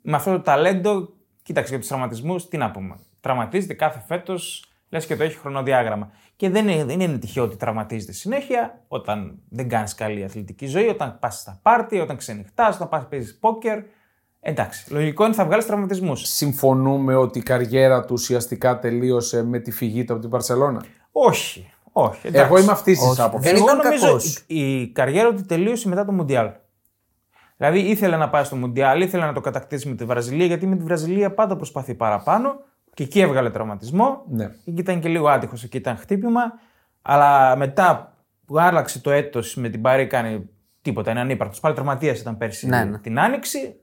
με 0.10 0.16
αυτό 0.16 0.32
το 0.32 0.42
ταλέντο. 0.42 1.10
Κοίταξε 1.44 1.70
για 1.70 1.80
τους 1.80 1.88
τραυματισμούς, 1.88 2.48
τι 2.48 2.58
να 2.58 2.72
πούμε. 2.72 2.96
Τραυματίζεται 3.20 3.74
κάθε 3.74 4.04
φέτος, 4.08 4.63
λες 4.89 5.06
και 5.06 5.16
το 5.16 5.24
έχει 5.24 5.38
χρονοδιάγραμμα. 5.38 6.12
Και 6.36 6.50
δεν 6.50 6.68
είναι, 6.68 6.84
δεν 6.84 7.00
είναι 7.00 7.18
τυχαίο 7.18 7.44
ότι 7.44 7.56
τραυματίζεται 7.56 8.12
συνέχεια 8.12 8.82
όταν 8.88 9.39
δεν 9.50 9.70
κάνεις 9.70 9.96
καλή 9.96 10.24
αθλητική 10.24 10.66
ζωή, 10.68 10.88
όταν 10.88 11.18
πας 11.20 11.39
στα 11.39 11.60
πάρτι, 11.62 12.00
όταν 12.00 12.18
ξενυχτάς, 12.18 12.75
όταν 12.75 12.89
πας 12.89 13.08
παίζεις 13.10 13.38
πόκερ. 13.39 13.80
Εντάξει, 14.39 14.94
λογικό 14.94 15.22
είναι 15.24 15.32
ότι 15.32 15.42
θα 15.42 15.48
βγάλεις 15.48 15.66
τραυματισμούς. 15.66 16.22
Συμφωνούμε 16.28 17.16
ότι 17.16 17.39
η 17.39 17.44
καριέρα 17.44 18.01
του 18.01 18.13
ουσιαστικά 18.13 18.80
τελείωσε 18.80 19.44
με 19.44 19.60
τη 19.60 19.72
φυγή 19.72 20.04
του 20.04 20.13
από 20.13 20.22
την 20.22 20.30
Παρσελώνα; 20.30 20.84
Όχι, 21.12 21.72
όχι. 21.92 22.28
εντάξει. 22.28 22.46
Εγώ 22.46 22.58
είμαι 22.60 22.72
αυτής 22.72 23.00
της 23.00 23.08
Όχι. 23.10 23.22
άποψης. 23.22 23.51
Δεν 23.51 23.62
Εγώ 23.62 23.66
ήταν 23.66 23.78
νομίζω 23.78 24.06
κακός. 24.06 24.44
η, 24.48 24.82
η 24.82 24.88
καριέρα 24.92 25.34
του 25.34 25.46
τελείωσε 25.46 25.88
μετά 25.88 26.06
το 26.06 26.12
Μουντιάλ. 26.12 26.50
Δηλαδή 27.60 27.80
ήθελε 27.80 28.18
να 28.18 28.30
πάει 28.30 28.44
στο 28.44 28.56
Μουντιάλ, 28.56 29.01
ήθελε 29.01 29.25
να 29.25 29.34
το 29.34 29.42
κατακτήσει 29.42 29.89
με 29.89 29.96
τη 29.96 30.06
Βραζιλία, 30.06 30.46
γιατί 30.46 30.68
με 30.68 30.75
τη 30.75 30.84
Βραζιλία 30.84 31.34
πάντα 31.34 31.56
προσπαθεί 31.56 31.94
παραπάνω 31.96 32.54
και 32.94 33.04
εκεί 33.04 33.20
έβγαλε 33.20 33.50
τραυματισμό. 33.50 34.24
Ναι. 34.30 34.44
Εκεί 34.44 34.80
ήταν 34.80 35.00
και 35.00 35.10
λίγο 35.10 35.28
άτυχος, 35.28 35.63
εκεί 35.63 35.78
ήταν 35.78 35.98
χτύπημα. 35.98 36.42
Αλλά 37.01 37.56
μετά 37.56 38.18
που 38.46 38.60
άλλαξε 38.60 39.00
το 39.01 39.12
έτος 39.12 39.56
με 39.56 39.70
την 39.70 39.82
Παρή, 39.82 40.08
κάνει 40.08 40.50
τίποτα, 40.82 41.12
είναι 41.12 41.20
ανύπαρκτος. 41.20 41.60
Πάλι 41.60 41.75
τραυματίας 41.75 42.20
ήταν 42.20 42.38
πέρσι 42.38 42.68
Ναι, 42.68 42.84
ναι. 42.84 42.98
την 43.00 43.20
Άνοιξη. 43.20 43.75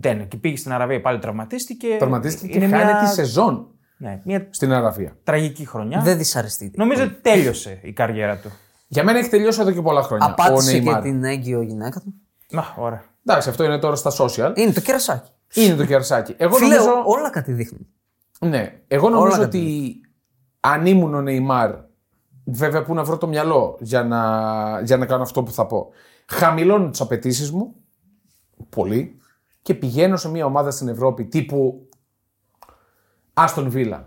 Δεν, 0.00 0.28
και 0.28 0.36
πήγε 0.36 0.56
στην 0.56 0.72
Αραβία 0.72 1.00
πάλι 1.00 1.18
τραυματίστηκε. 1.18 1.96
Τραυματίστηκε 1.98 2.58
και 2.58 2.64
Είναι 2.64 2.76
χάνει 2.76 2.92
μια, 2.92 3.00
τη 3.00 3.08
σεζόν 3.08 3.68
ναι, 3.96 4.20
μια 4.24 4.46
στην 4.50 4.72
Αραβία. 4.72 5.16
τραγική 5.24 5.66
χρονιά. 5.66 6.00
Δεν 6.00 6.16
δυσαρεστείτε. 6.16 6.76
Νομίζω 6.78 7.02
ότι 7.02 7.14
τέλειωσε 7.14 7.80
η 7.82 7.92
καριέρα 7.92 8.36
του. 8.38 8.50
Για 8.86 9.04
μένα 9.04 9.18
έχει 9.18 9.28
τελειώσει 9.28 9.60
εδώ 9.60 9.70
και 9.72 9.80
πολλά 9.82 10.02
χρόνια. 10.02 10.26
Απάτησε 10.26 10.76
ο 10.76 10.80
και 10.80 10.90
Neymar. 10.96 11.02
την 11.02 11.24
έγκυο 11.24 11.62
γυναίκα 11.62 12.00
του. 12.00 12.14
Να, 12.54 12.74
ωραία. 12.76 13.04
Εντάξει, 13.26 13.48
αυτό 13.48 13.64
είναι 13.64 13.78
τώρα 13.78 13.96
στα 13.96 14.12
social. 14.18 14.52
Είναι 14.54 14.72
το 14.72 14.80
κερασάκι. 14.80 15.30
Είναι 15.54 15.74
το 15.74 15.84
κερσάκι. 15.84 16.34
Εγώ 16.36 16.56
Φίλε, 16.56 16.74
νομίζω. 16.74 17.02
όλα 17.04 17.30
κάτι 17.30 17.52
δείχνουν. 17.52 17.86
Ναι. 18.40 18.80
Εγώ 18.88 19.08
νομίζω 19.08 19.36
Όλα 19.36 19.44
ότι 19.44 19.94
αν 20.60 20.86
ήμουν 20.86 21.14
ο 21.14 21.20
Νεϊμάρ, 21.20 21.74
βέβαια 22.44 22.82
πού 22.82 22.94
να 22.94 23.04
βρω 23.04 23.18
το 23.18 23.26
μυαλό 23.26 23.76
για 23.80 24.04
να, 24.04 24.80
για 24.80 24.96
να 24.96 25.06
κάνω 25.06 25.22
αυτό 25.22 25.42
που 25.42 25.52
θα 25.52 25.66
πω. 25.66 25.90
Χαμηλώνω 26.26 26.90
τις 26.90 27.00
απαιτήσεις 27.00 27.50
μου. 27.50 27.74
Πολύ. 28.68 29.18
Και 29.62 29.74
πηγαίνω 29.74 30.16
σε 30.16 30.28
μια 30.28 30.44
ομάδα 30.44 30.70
στην 30.70 30.88
Ευρώπη 30.88 31.24
τύπου 31.24 31.88
Άστον 33.34 33.70
Βίλα. 33.70 34.06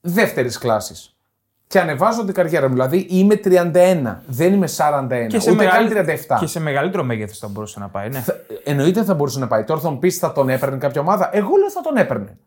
Δεύτερης 0.00 0.58
κλάσης. 0.58 1.16
Και 1.72 1.80
ανεβάζω 1.80 2.24
την 2.24 2.34
καριέρα 2.34 2.66
μου. 2.68 2.72
Δηλαδή 2.72 3.06
είμαι 3.10 3.40
31, 3.44 4.16
δεν 4.26 4.52
είμαι 4.52 4.66
41, 4.76 5.34
ούτε 5.34 5.54
μεγαλύ- 5.54 5.92
καν 5.92 6.06
37. 6.06 6.36
Και 6.40 6.46
σε 6.46 6.60
μεγαλύτερο 6.60 7.02
μέγεθος 7.04 7.38
θα 7.38 7.48
μπορούσε 7.48 7.78
να 7.80 7.88
πάει. 7.88 8.08
Ναι. 8.08 8.18
Θα- 8.20 8.34
Εννοείται 8.64 9.04
θα 9.04 9.14
μπορούσε 9.14 9.38
να 9.38 9.46
πάει. 9.46 9.64
Τώρα 9.64 9.80
θα 9.80 9.90
μου 9.90 9.98
πεις 9.98 10.18
θα 10.18 10.32
τον 10.32 10.48
έπαιρνε 10.48 10.76
κάποια 10.76 11.00
ομάδα. 11.00 11.30
Εγώ 11.32 11.48
λέω 11.56 11.70
θα 11.70 11.80
τον 11.80 11.96
έπαιρνε. 11.96 12.38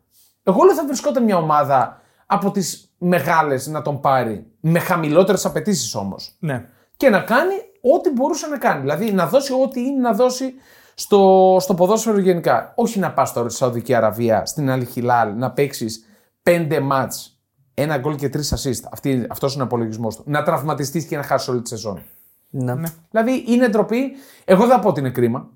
Εγώ 0.42 0.62
λέω 0.64 0.74
θα 0.74 0.86
βρισκόταν 0.86 1.24
μια 1.24 1.36
ομάδα 1.36 2.00
από 2.26 2.50
τις 2.50 2.90
μεγάλες 2.98 3.66
να 3.66 3.82
τον 3.82 4.00
πάρει. 4.00 4.46
Με 4.60 4.78
χαμηλότερες 4.78 5.44
απαιτήσεις 5.44 5.94
όμως. 5.94 6.32
ναι. 6.38 6.64
Και 6.96 7.08
να 7.10 7.20
κάνει 7.20 7.54
ό,τι 7.96 8.10
μπορούσε 8.10 8.46
να 8.46 8.58
κάνει. 8.58 8.80
Δηλαδή 8.80 9.12
να 9.12 9.26
δώσει 9.26 9.52
ό,τι 9.52 9.80
είναι 9.80 10.00
να 10.00 10.12
δώσει 10.12 10.54
στο, 10.94 11.56
στο 11.60 11.74
ποδόσφαιρο 11.74 12.18
γενικά. 12.18 12.72
Όχι 12.74 12.98
να 12.98 13.12
πας 13.12 13.32
τώρα 13.32 13.48
στη 13.48 13.58
Σαουδική 13.58 13.94
Αραβία, 13.94 14.46
στην 14.46 14.70
Αλ 14.70 14.86
Χιλάλ, 14.86 15.34
να 15.36 15.50
παίξεις 15.50 16.04
πέντε 16.42 16.80
μάτς, 16.80 17.35
ένα 17.78 17.98
γκολ 17.98 18.14
και 18.16 18.28
τρεις 18.28 18.52
assist. 18.54 18.88
Αυτός 19.28 19.54
είναι 19.54 19.62
ο 19.62 19.66
απολογισμός 19.66 20.16
του. 20.16 20.22
Να 20.26 20.42
τραυματιστείς 20.42 21.04
και 21.04 21.16
να 21.16 21.22
χάσεις 21.22 21.48
όλη 21.48 21.62
τη 21.62 21.68
σεζόν. 21.68 22.02
Ναι. 22.50 22.74
Δηλαδή 23.10 23.44
είναι 23.46 23.68
ντροπή. 23.68 24.02
Εγώ 24.44 24.60
δεν 24.66 24.70
θα 24.70 24.78
πω 24.80 24.88
ότι 24.88 25.00
είναι 25.00 25.10
κρίμα. 25.10 25.48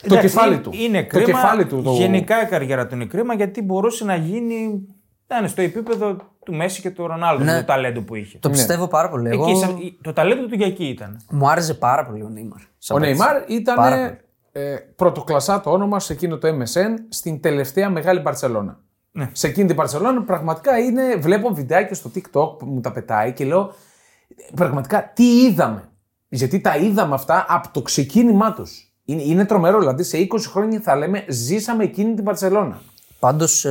το 0.00 0.04
Εντάξει, 0.04 0.26
κεφάλι 0.26 0.52
είναι- 0.54 0.62
του. 0.62 0.70
Είναι 0.74 1.02
το 1.02 1.08
κρίμα. 1.08 1.24
κεφάλι 1.24 1.66
του. 1.66 1.82
Το... 1.82 1.90
Γενικά 1.92 2.42
η 2.42 2.46
καριέρα 2.46 2.86
του 2.86 2.94
είναι 2.94 3.04
κρίμα 3.06 3.34
γιατί 3.34 3.62
μπορούσε 3.62 4.04
να 4.04 4.14
γίνει. 4.14 4.86
Να 5.26 5.36
είναι 5.36 5.48
στο 5.48 5.62
επίπεδο 5.62 6.16
του 6.44 6.54
Μέση 6.54 6.80
και 6.80 6.90
του 6.90 7.06
Ρονάλντο 7.06 7.44
Ναι. 7.44 7.58
το 7.60 7.64
ταλέντο 7.64 8.02
που 8.02 8.14
είχε. 8.14 8.38
Το 8.38 8.50
πιστεύω 8.50 8.88
πάρα 8.88 9.08
πολύ. 9.08 9.28
Εγώ... 9.30 9.48
Εκεί, 9.48 9.58
σαν- 9.58 9.76
το 10.02 10.12
ταλέντο 10.12 10.46
του 10.46 10.54
για 10.54 10.66
εκεί 10.66 10.84
ήταν. 10.84 11.20
Μου 11.30 11.48
άρεσε 11.50 11.74
πάρα 11.74 12.06
πολύ 12.06 12.22
ο 12.22 12.28
Νίμαρ. 12.28 12.60
Ο 12.90 12.98
Νεϊμάρ 12.98 13.28
Πάρα 13.32 13.44
ήταν 13.48 13.74
πολύ. 13.76 14.18
ε, 14.52 14.74
πρωτοκλασσά 14.96 15.60
το 15.60 15.70
όνομα 15.70 16.00
σε 16.00 16.12
εκείνο 16.12 16.38
το 16.38 16.48
MSN 16.48 16.94
στην 17.08 17.40
τελευταία 17.40 17.90
μεγάλη 17.90 18.20
Μπαρσελόνα. 18.20 18.78
Ναι. 19.18 19.30
Σε 19.32 19.46
εκείνη 19.46 19.66
την 19.66 19.76
Μπαρσελόνα 19.76 20.22
πραγματικά 20.22 20.78
είναι, 20.78 21.16
βλέπω 21.16 21.54
βιντεάκια 21.54 21.94
στο 21.94 22.10
TikTok 22.14 22.58
που 22.58 22.66
μου 22.66 22.80
τα 22.80 22.92
πετάει 22.92 23.32
και 23.32 23.44
λέω 23.44 23.72
πραγματικά 24.54 25.12
τι 25.12 25.42
είδαμε; 25.42 25.88
Γιατί 26.28 26.60
τα 26.60 26.76
είδαμε 26.76 27.14
αυτά 27.14 27.46
από 27.48 27.68
το 27.72 27.82
ξεκίνημά 27.82 28.52
τους. 28.52 28.92
Είναι, 29.04 29.22
είναι 29.22 29.44
τρομερό, 29.44 29.78
δηλαδή 29.78 30.02
σε 30.02 30.26
20 30.30 30.38
χρόνια 30.48 30.80
θα 30.80 30.96
λέμε 30.96 31.24
ζήσαμε 31.28 31.84
εκείνη 31.84 32.14
την 32.14 32.24
Μπαρσελόνα. 32.24 32.80
Πάντως 33.18 33.66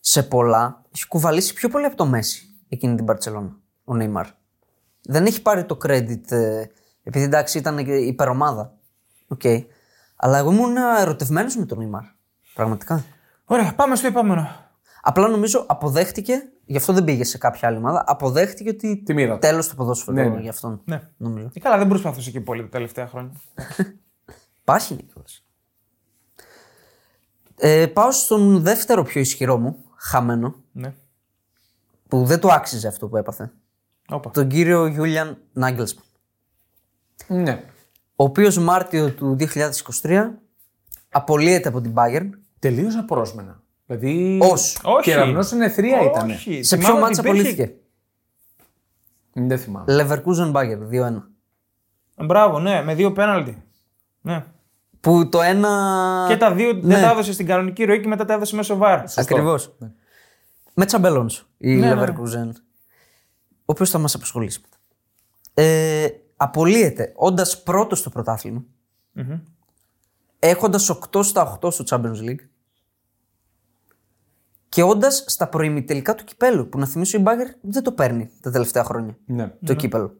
σε 0.00 0.22
πολλά 0.22 0.82
έχει 0.94 1.08
κουβαλήσει 1.08 1.54
πιο 1.54 1.68
πολύ 1.68 1.84
από 1.84 1.96
το 1.96 2.06
Μέση 2.06 2.48
εκείνη 2.68 2.94
την 2.94 3.04
Παρσελόνα 3.04 3.56
ο 3.84 3.94
Νεϊμάρ. 3.94 4.26
Δεν 5.02 5.26
έχει 5.26 5.42
πάρει 5.42 5.64
το 5.64 5.78
credit 5.82 6.30
ε, 6.30 6.64
επειδή 7.02 7.24
εντάξει 7.24 7.58
ήταν 7.58 7.84
και 7.84 7.94
υπερομάδα. 7.94 8.72
Οκ. 9.28 9.42
Αλλά 10.16 10.38
εγώ 10.38 10.52
ήμουν 10.52 10.76
ερωτευμένος 10.76 11.56
με 11.56 11.66
τον 11.66 11.78
Νεϊμάρ. 11.78 12.02
Πραγματικά. 12.54 13.04
Ωραία, 13.44 13.74
πάμε 13.74 13.96
στο 13.96 14.06
επόμενο. 14.06 14.63
Απλά 15.06 15.28
νομίζω 15.28 15.64
αποδέχτηκε, 15.68 16.48
γι' 16.64 16.76
αυτό 16.76 16.92
δεν 16.92 17.04
πήγε 17.04 17.24
σε 17.24 17.38
κάποια 17.38 17.68
άλλη 17.68 17.76
ομάδα, 17.76 18.04
αποδέχτηκε 18.06 18.68
ότι 18.70 19.02
Τη 19.02 19.14
μοίρα 19.14 19.32
του. 19.32 19.38
τέλος 19.38 19.68
του 19.68 19.74
ποδόσφαιρου 19.76 20.16
Ναι, 20.16 20.28
ναι. 20.28 20.40
για 20.40 20.50
αυτόν. 20.50 20.80
Ναι. 20.84 21.08
Νομίζω. 21.16 21.50
Ε, 21.54 21.60
καλά, 21.60 21.78
δεν 21.78 21.88
προσπαθούσε 21.88 22.30
και 22.30 22.40
πολύ 22.40 22.62
τα 22.62 22.68
τελευταία 22.68 23.06
χρόνια. 23.06 23.32
Υπάρχει 24.60 24.94
Νίκολας. 24.94 25.44
Ε, 27.56 27.86
πάω 27.86 28.10
στον 28.10 28.60
δεύτερο 28.62 29.02
πιο 29.02 29.20
ισχυρό 29.20 29.58
μου, 29.58 29.84
χαμένο, 29.96 30.54
ναι. 30.72 30.94
που 32.08 32.24
δεν 32.24 32.40
του 32.40 32.52
άξιζε 32.52 32.88
αυτό 32.88 33.08
που 33.08 33.16
έπαθε. 33.16 33.52
Όπα. 34.08 34.30
Τον 34.30 34.48
κύριο 34.48 34.86
Γιούλιαν 34.86 35.38
Νάγκελσμαν. 35.52 36.04
Ναι. 37.28 37.64
Ο 38.16 38.24
οποίος 38.24 38.58
Μάρτιο 38.58 39.10
του 39.12 39.36
2023 40.02 40.30
απολύεται 41.10 41.68
από 41.68 41.80
την 41.80 41.94
Bayern. 41.96 42.30
Τελείως 42.58 42.96
απρόσμενα. 42.96 43.62
Δηλαδή. 43.86 44.38
Ως. 44.42 44.80
Όχι. 44.84 45.10
Κεραυνός 45.10 45.50
είναι 45.50 45.68
θρία 45.68 46.00
ήταν. 46.02 46.30
Όχι. 46.30 46.62
Σε 46.62 46.76
Θυμάμαι 46.76 46.94
ποιο 46.94 47.04
ότι 47.04 47.14
μάτσα 47.16 47.28
υπήρχε- 47.28 47.60
απολύθηκε; 47.60 47.78
Δεν 49.32 49.58
θυμάμαι. 49.58 49.84
Leverkusen 49.88 50.52
Bayern 50.52 50.88
2-1. 50.90 51.28
Μπράβο, 52.26 52.58
ναι, 52.60 52.82
με 52.82 52.94
δύο 52.94 53.12
πέναλτι. 53.12 53.62
Ναι. 54.20 54.44
Που 55.00 55.28
το 55.28 55.40
ένα. 55.42 56.24
Και 56.28 56.36
τα 56.36 56.52
δύο 56.52 56.72
Ναι. 56.72 56.80
δεν 56.80 57.02
τα 57.02 57.10
έδωσε 57.10 57.32
στην 57.32 57.46
κανονική 57.46 57.84
ροή 57.84 58.00
και 58.00 58.08
μετά 58.08 58.24
τα 58.24 58.32
έδωσε 58.34 58.56
μέσω 58.56 58.76
βάρ. 58.76 59.02
Ακριβώς. 59.16 59.76
Με 60.74 60.84
τσαμπελόνς 60.84 61.44
η 61.58 61.74
Ναι, 61.74 61.94
ναι. 61.94 62.02
Leverkusen. 62.04 62.48
Ο 63.46 63.72
οποίος 63.72 63.90
θα 63.90 63.98
μας 63.98 64.14
απασχολήσει 64.14 64.60
μετά. 64.62 64.76
Ε, 65.54 66.06
απολύεται 66.36 67.12
όντας 67.16 67.62
πρώτος 67.62 67.98
στο 67.98 68.10
πρωταθλημα 68.10 68.64
έχοντας 70.38 70.88
8 70.90 71.22
στα 71.22 71.58
8 71.60 71.70
στο 71.70 71.84
Champions 71.88 72.28
League 72.28 72.48
και 74.74 74.82
όντας 74.82 75.24
στα 75.26 75.48
προημιτελικά 75.48 76.14
του 76.14 76.24
κυπέλου. 76.24 76.68
Που 76.68 76.78
να 76.78 76.86
θυμίσω 76.86 77.18
η 77.18 77.22
Bayern 77.26 77.54
δεν 77.60 77.82
το 77.82 77.92
παίρνει 77.92 78.30
τα 78.40 78.50
τελευταία 78.50 78.84
χρόνια. 78.84 79.16
Ναι. 79.26 79.52
Το 79.64 79.74
κύπελο. 79.74 80.16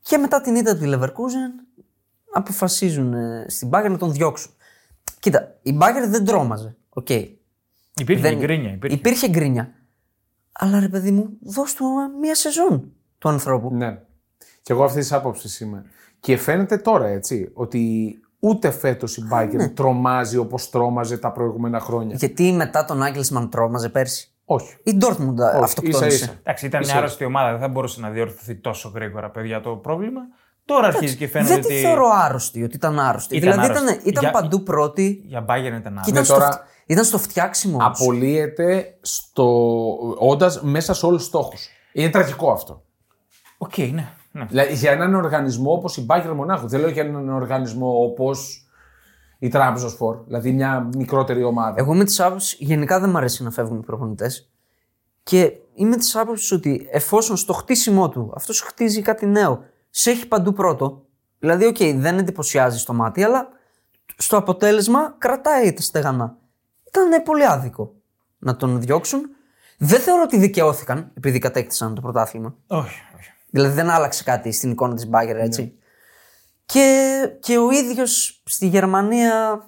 Και 0.00 0.18
μετά 0.18 0.40
την 0.40 0.54
ήττα 0.56 0.76
του 0.76 0.82
Leverkusen 0.84 1.64
αποφασίζουν 2.32 3.14
ε, 3.14 3.46
στην 3.48 3.70
Bayern 3.72 3.90
να 3.90 3.98
τον 3.98 4.12
διώξουν. 4.12 4.52
Κοίτα, 5.20 5.58
η 5.62 5.78
Bayern 5.80 6.08
δεν 6.08 6.24
τρόμαζε. 6.24 6.76
Οκ. 6.88 7.10
Υπήρχε 7.10 8.22
Δεν- 8.22 8.38
γκρίνια. 8.38 8.72
Υπήρχε. 8.72 8.96
Υπήρχε 8.96 9.28
γκρίνια. 9.28 9.72
Αλλά 10.52 10.80
ρε 10.80 10.88
παιδί 10.88 11.10
μου, 11.10 11.28
δώσ' 11.40 11.74
του 11.74 11.84
ε, 11.84 12.18
μία 12.18 12.34
σεζόν 12.34 12.92
του 13.18 13.28
ανθρώπου. 13.28 13.74
Ναι. 13.74 14.00
Και 14.62 14.72
εγώ 14.72 14.84
αυτής 14.84 15.00
της 15.02 15.12
άποψης 15.12 15.60
είμαι. 15.60 15.84
Και 16.20 16.36
φαίνεται 16.36 16.76
τώρα 16.76 17.06
έτσι 17.06 17.50
ότι 17.54 18.14
ούτε 18.44 18.70
φέτος 18.70 19.16
η 19.16 19.22
Bayern 19.32 19.48
Ναι. 19.52 19.68
τρομάζει 19.68 20.36
όπως 20.36 20.70
τρόμαζε 20.70 21.18
τα 21.18 21.32
προηγούμενα 21.32 21.80
χρόνια. 21.80 22.16
Γιατί 22.18 22.52
μετά 22.52 22.84
τον 22.84 23.02
Νάγκελσμαν 23.02 23.50
τρόμαζε 23.50 23.88
πέρσι; 23.88 24.28
Όχι. 24.44 24.76
Η 24.82 24.98
Dortmund 25.00 25.34
Όχι, 25.54 25.62
αυτοκτόνησε. 25.62 26.06
ίσα-ίσα. 26.06 26.32
Εντάξει, 26.42 26.66
ήταν 26.66 26.80
μια 26.80 26.88
Ίσα- 26.88 26.98
άρρωστη 26.98 27.24
ομάδα. 27.24 27.50
Δεν 27.50 27.60
θα 27.60 27.68
μπορούσε 27.68 28.00
να 28.00 28.10
διορθωθεί 28.10 28.54
τόσο 28.54 28.92
γρήγορα, 28.94 29.30
παιδιά, 29.30 29.60
το 29.60 29.70
πρόβλημα. 29.70 30.20
Τώρα 30.64 30.86
αρχίζει 30.86 31.16
και 31.16 31.28
φαίνεται 31.28 31.52
Δεν 31.52 31.60
τη 31.62 31.66
ότι. 31.66 31.80
θεωρώ 31.82 32.08
άρρωστη 32.24 32.62
ότι 32.62 32.76
ήταν 32.76 33.00
άρρωστη. 33.00 33.36
Ήταν 33.36 33.50
δηλαδή 33.52 33.68
άρρωστη. 33.70 33.92
ήταν, 33.92 34.00
ήταν 34.08 34.22
Για- 34.22 34.30
παντού 34.32 34.62
πρώτη 34.62 35.22
Για 35.26 35.44
Bayern 35.48 35.48
ήταν 35.64 35.82
και 35.82 35.88
άρρωστη. 35.88 36.10
ήταν, 36.10 36.24
στο, 36.24 36.34
τώρα- 36.34 36.52
φτ- 36.52 36.62
ήταν 36.86 37.04
στο 37.04 37.18
φτιάξιμο. 37.18 37.76
όμως. 37.76 38.00
Απολύεται 38.00 38.96
στο... 39.00 39.44
όντας 40.18 40.62
μέσα 40.62 40.94
σε 40.94 41.06
όλους 41.06 41.18
τους 41.18 41.26
στόχους. 41.28 41.66
Είναι 41.92 42.08
τραγικό 42.10 42.50
αυτό. 42.50 42.82
Οκ, 43.58 43.76
ναι. 43.78 44.08
Ναι. 44.36 44.44
Δηλαδή 44.44 44.74
για 44.74 44.90
έναν 44.90 45.14
οργανισμό 45.14 45.72
όπως 45.72 45.96
η 45.96 46.06
Bayern 46.08 46.32
Μονάχου. 46.34 46.68
Δεν 46.68 46.80
λέω 46.80 46.88
για 46.88 47.02
έναν 47.02 47.28
οργανισμό 47.28 48.04
όπως 48.04 48.68
η 49.38 49.50
Trabzonspor, 49.52 50.24
δηλαδή 50.26 50.52
μια 50.52 50.88
μικρότερη 50.96 51.42
ομάδα. 51.42 51.74
Εγώ 51.78 51.94
είμαι 51.94 52.04
της 52.04 52.20
άποψης, 52.20 52.56
γενικά 52.58 53.00
δεν 53.00 53.10
μου 53.10 53.16
αρέσει 53.16 53.42
να 53.42 53.50
φεύγουν 53.50 53.78
οι 53.78 53.82
προπονητές. 53.82 54.50
Και 55.22 55.52
είμαι 55.74 55.96
της 55.96 56.16
άποψης 56.16 56.52
ότι 56.52 56.88
εφόσον 56.90 57.36
στο 57.36 57.52
χτίσιμό 57.52 58.08
του 58.08 58.32
αυτός 58.34 58.60
χτίζει 58.60 59.02
κάτι 59.02 59.26
νέο, 59.26 59.64
σε 59.90 60.10
έχει 60.10 60.28
παντού 60.28 60.52
πρώτο. 60.52 61.04
Δηλαδή, 61.38 61.64
οκ, 61.66 61.76
δεν 61.78 62.18
εντυπωσιάζει 62.18 62.78
στο 62.78 62.92
μάτι, 62.92 63.22
αλλά 63.22 63.48
στο 64.16 64.36
αποτέλεσμα 64.36 65.14
κρατάει 65.18 65.72
τα 65.72 65.82
στεγανά. 65.82 66.36
Ήταν 66.88 67.22
πολύ 67.22 67.46
άδικο 67.46 67.94
να 68.38 68.56
τον 68.56 68.80
διώξουν. 68.80 69.20
Δεν 69.78 70.00
θεωρώ 70.00 70.22
ότι 70.22 70.38
δικαιώθηκαν 70.38 71.10
επειδή 71.14 71.38
κατέκτησαν 71.38 71.94
το 71.94 72.00
πρωτάθλημα. 72.00 72.54
Όχι, 72.66 73.00
όχι. 73.16 73.33
Δηλαδή 73.54 73.74
δεν 73.74 73.90
άλλαξε 73.90 74.22
κάτι 74.22 74.52
στην 74.52 74.70
εικόνα 74.70 74.94
της 74.94 75.08
Μπάγερν, 75.08 75.36
έτσι. 75.36 75.74
Και, 76.66 77.12
και 77.40 77.58
ο 77.58 77.70
ίδιος 77.70 78.42
στη 78.44 78.66
Γερμανία 78.66 79.60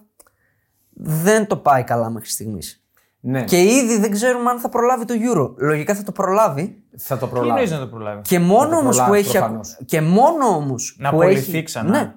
δεν 0.92 1.46
το 1.46 1.56
πάει 1.56 1.84
καλά 1.84 2.10
μέχρι 2.10 2.28
στιγμής. 2.28 2.80
Ναι, 3.20 3.44
Και 3.44 3.62
ήδη 3.62 3.98
δεν 3.98 4.10
ξέρουμε 4.10 4.50
αν 4.50 4.58
θα 4.60 4.68
προλάβει 4.68 5.04
το 5.04 5.14
Euro. 5.18 5.54
Λογικά 5.56 5.94
θα 5.94 6.02
το 6.02 6.12
προλάβει. 6.12 6.82
θα 6.96 7.18
το 7.18 7.26
Τι 7.26 7.32
προλάβει. 7.32 7.50
εννοείς 7.50 7.70
να 7.70 7.78
το 7.78 7.86
προλάβει; 7.86 8.22
Και 8.22 8.38
μόνο 8.38 8.68
το 8.70 8.76
όμως 8.76 8.96
που 8.96 9.02
προλάβει, 9.04 9.18
έχει. 9.18 9.36
ακου- 9.38 9.48
προφανώς. 9.48 9.78
Και 9.86 10.00
μόνο 10.00 10.46
όμως. 10.46 10.96
Να 10.98 11.08
απολυθεί 11.08 11.62
ξανά. 11.62 11.90
Ναι. 11.90 12.14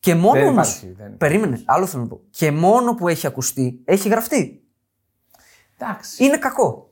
Και 0.00 0.14
μόνο 0.14 0.32
Δεν 0.32 0.42
όμω. 0.42 0.52
υπάρχει, 0.52 0.94
δεν- 0.98 1.16
Περίμενε, 1.16 1.62
άλλο 1.64 1.86
θέλω 1.86 2.02
να 2.02 2.08
πω. 2.08 2.20
Και 2.30 2.50
μόνο 2.50 2.94
που 2.94 3.08
έχει 3.08 3.26
ακουστεί, 3.26 3.80
έχει 3.84 4.08
γραφτεί. 4.08 4.62
Εντάξει. 5.78 6.24
Είναι 6.24 6.36
κακό. 6.38 6.90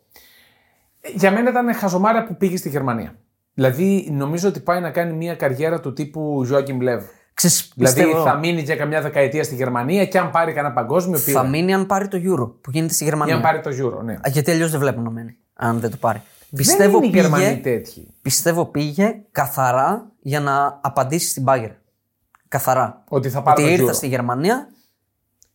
Για 1.14 1.30
μένα 1.32 1.50
ήταν 1.50 1.74
χαζομάρα 1.74 2.24
που 2.24 2.36
πήγε 2.36 2.56
στη 2.56 2.68
Γερμανία. 2.68 3.14
Δηλαδή, 3.54 4.08
νομίζω 4.12 4.48
ότι 4.48 4.60
πάει 4.60 4.80
να 4.80 4.90
κάνει 4.90 5.12
μια 5.12 5.34
καριέρα 5.34 5.80
του 5.80 5.92
τύπου 5.92 6.48
Joachim 6.52 6.82
Lev. 6.82 7.00
Ξέρεις, 7.34 7.72
Δηλαδή, 7.74 8.00
πιστεύω, 8.02 8.22
θα 8.24 8.34
μείνει 8.38 8.60
για 8.60 8.76
καμιά 8.76 9.00
δεκαετία 9.00 9.44
στη 9.44 9.54
Γερμανία 9.54 10.06
και 10.06 10.18
αν 10.18 10.30
πάρει 10.30 10.52
κανένα 10.52 10.74
παγκόσμιο 10.74 11.18
πήρε. 11.24 11.38
θα 11.38 11.46
μείνει 11.46 11.74
αν 11.74 11.86
πάρει 11.86 12.08
το 12.08 12.18
Euro 12.24 12.52
που 12.60 12.70
γίνεται 12.70 12.92
στη 12.92 13.02
Ή 13.04 13.06
Γερμανία. 13.06 13.34
αν 13.34 13.40
πάρει 13.40 13.60
το 13.60 13.70
Euro, 13.70 14.02
ναι. 14.04 14.12
Α, 14.12 14.20
Γιατί 14.28 14.50
αλλιώς 14.50 14.70
δεν 14.70 14.80
βλέπω 14.80 15.00
να 15.00 15.10
μένει. 15.10 15.36
Αν 15.54 15.80
δεν 15.80 15.90
το 15.90 15.96
πάρει. 15.96 16.22
Πιστεύω 16.56 16.90
δεν 16.90 16.96
είναι 16.98 17.06
οι 17.06 17.10
πήγε, 17.10 17.20
Γερμανοί 17.22 17.60
τέτοιοι. 17.60 18.08
πιστεύω 18.22 18.64
πήγε 18.66 19.14
καθαρά 19.30 20.06
για 20.20 20.40
να 20.40 20.78
απαντήσει 20.82 21.28
στην 21.28 21.42
Μπάγκερ. 21.42 21.70
Καθαρά. 22.48 23.04
Ότι 23.08 23.30
θα 23.30 23.42
πάρει 23.42 23.62
Ότι 23.62 23.70
το 23.70 23.76
ήρθα 23.82 23.92
Euro. 23.92 23.96
στη 23.96 24.06
Γερμανία. 24.06 24.68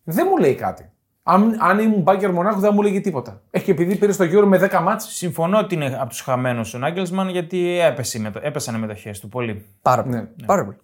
Δεν 0.04 0.28
μου 0.30 0.38
λέει 0.38 0.56
κάτι. 0.56 0.90
Αν, 1.24 1.58
αν 1.60 1.80
ήμουν 1.80 2.02
μπάγκερ 2.02 2.32
μονάχου 2.32 2.60
δεν 2.60 2.72
μου 2.74 2.82
έλεγε 2.82 3.00
τίποτα. 3.00 3.42
Έχει 3.52 3.66
και 3.66 3.72
επειδή 3.72 3.96
πήρε 3.96 4.12
στο 4.12 4.24
γύρο 4.24 4.48
με 4.48 4.70
10 4.72 4.80
μάτς. 4.84 5.06
Συμφωνώ 5.06 5.58
ότι 5.58 5.76
είναι 5.76 5.98
από 6.00 6.10
τους 6.10 6.22
χαμένους 6.22 6.74
ο 6.74 6.78
Νάγκελσμαν 6.78 7.30
γιατί 7.30 7.80
έπεσε, 7.80 8.18
η 8.18 8.22
μετα- 8.22 8.40
έπεσαν 8.46 8.76
οι 8.76 8.80
μετοχέ 8.80 9.16
του 9.22 9.30
πολύ. 9.30 9.66
Πάρα 9.82 10.04
πολύ. 10.04 10.16
Ναι. 10.16 10.28
Πάρα 10.46 10.66
πολύ. 10.66 10.78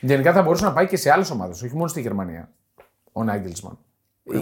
Γενικά 0.00 0.32
θα 0.32 0.42
μπορούσε 0.42 0.64
να 0.64 0.72
πάει 0.72 0.86
και 0.86 0.96
σε 0.96 1.10
άλλες 1.10 1.30
ομάδες, 1.30 1.62
όχι 1.62 1.74
μόνο 1.74 1.88
στη 1.88 2.00
Γερμανία. 2.00 2.50
Ο 3.12 3.24
Νάγκελσμαν. 3.24 3.78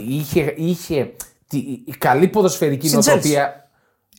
Είχε, 0.09 0.55
είχε 0.57 1.13
τη, 1.49 1.59
η 1.87 1.95
καλή 1.99 2.29
ποδοσφαιρική 2.29 2.89
Στην 2.89 3.01
νοοτροπία. 3.05 3.69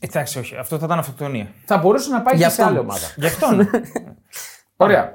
Εντάξει, 0.00 0.38
όχι, 0.38 0.56
αυτό 0.56 0.78
θα 0.78 0.84
ήταν 0.86 0.98
αυτοκτονία. 0.98 1.48
Θα 1.64 1.78
μπορούσε 1.78 2.10
να 2.10 2.22
πάει 2.22 2.36
Για 2.36 2.46
και 2.46 2.52
σε 2.52 2.62
αυτόν. 2.62 2.76
άλλη 2.76 2.86
ομάδα. 2.86 3.06
Γι' 3.16 3.26
αυτό. 3.26 3.50
ναι. 3.54 3.64
Ωραία. 4.76 5.14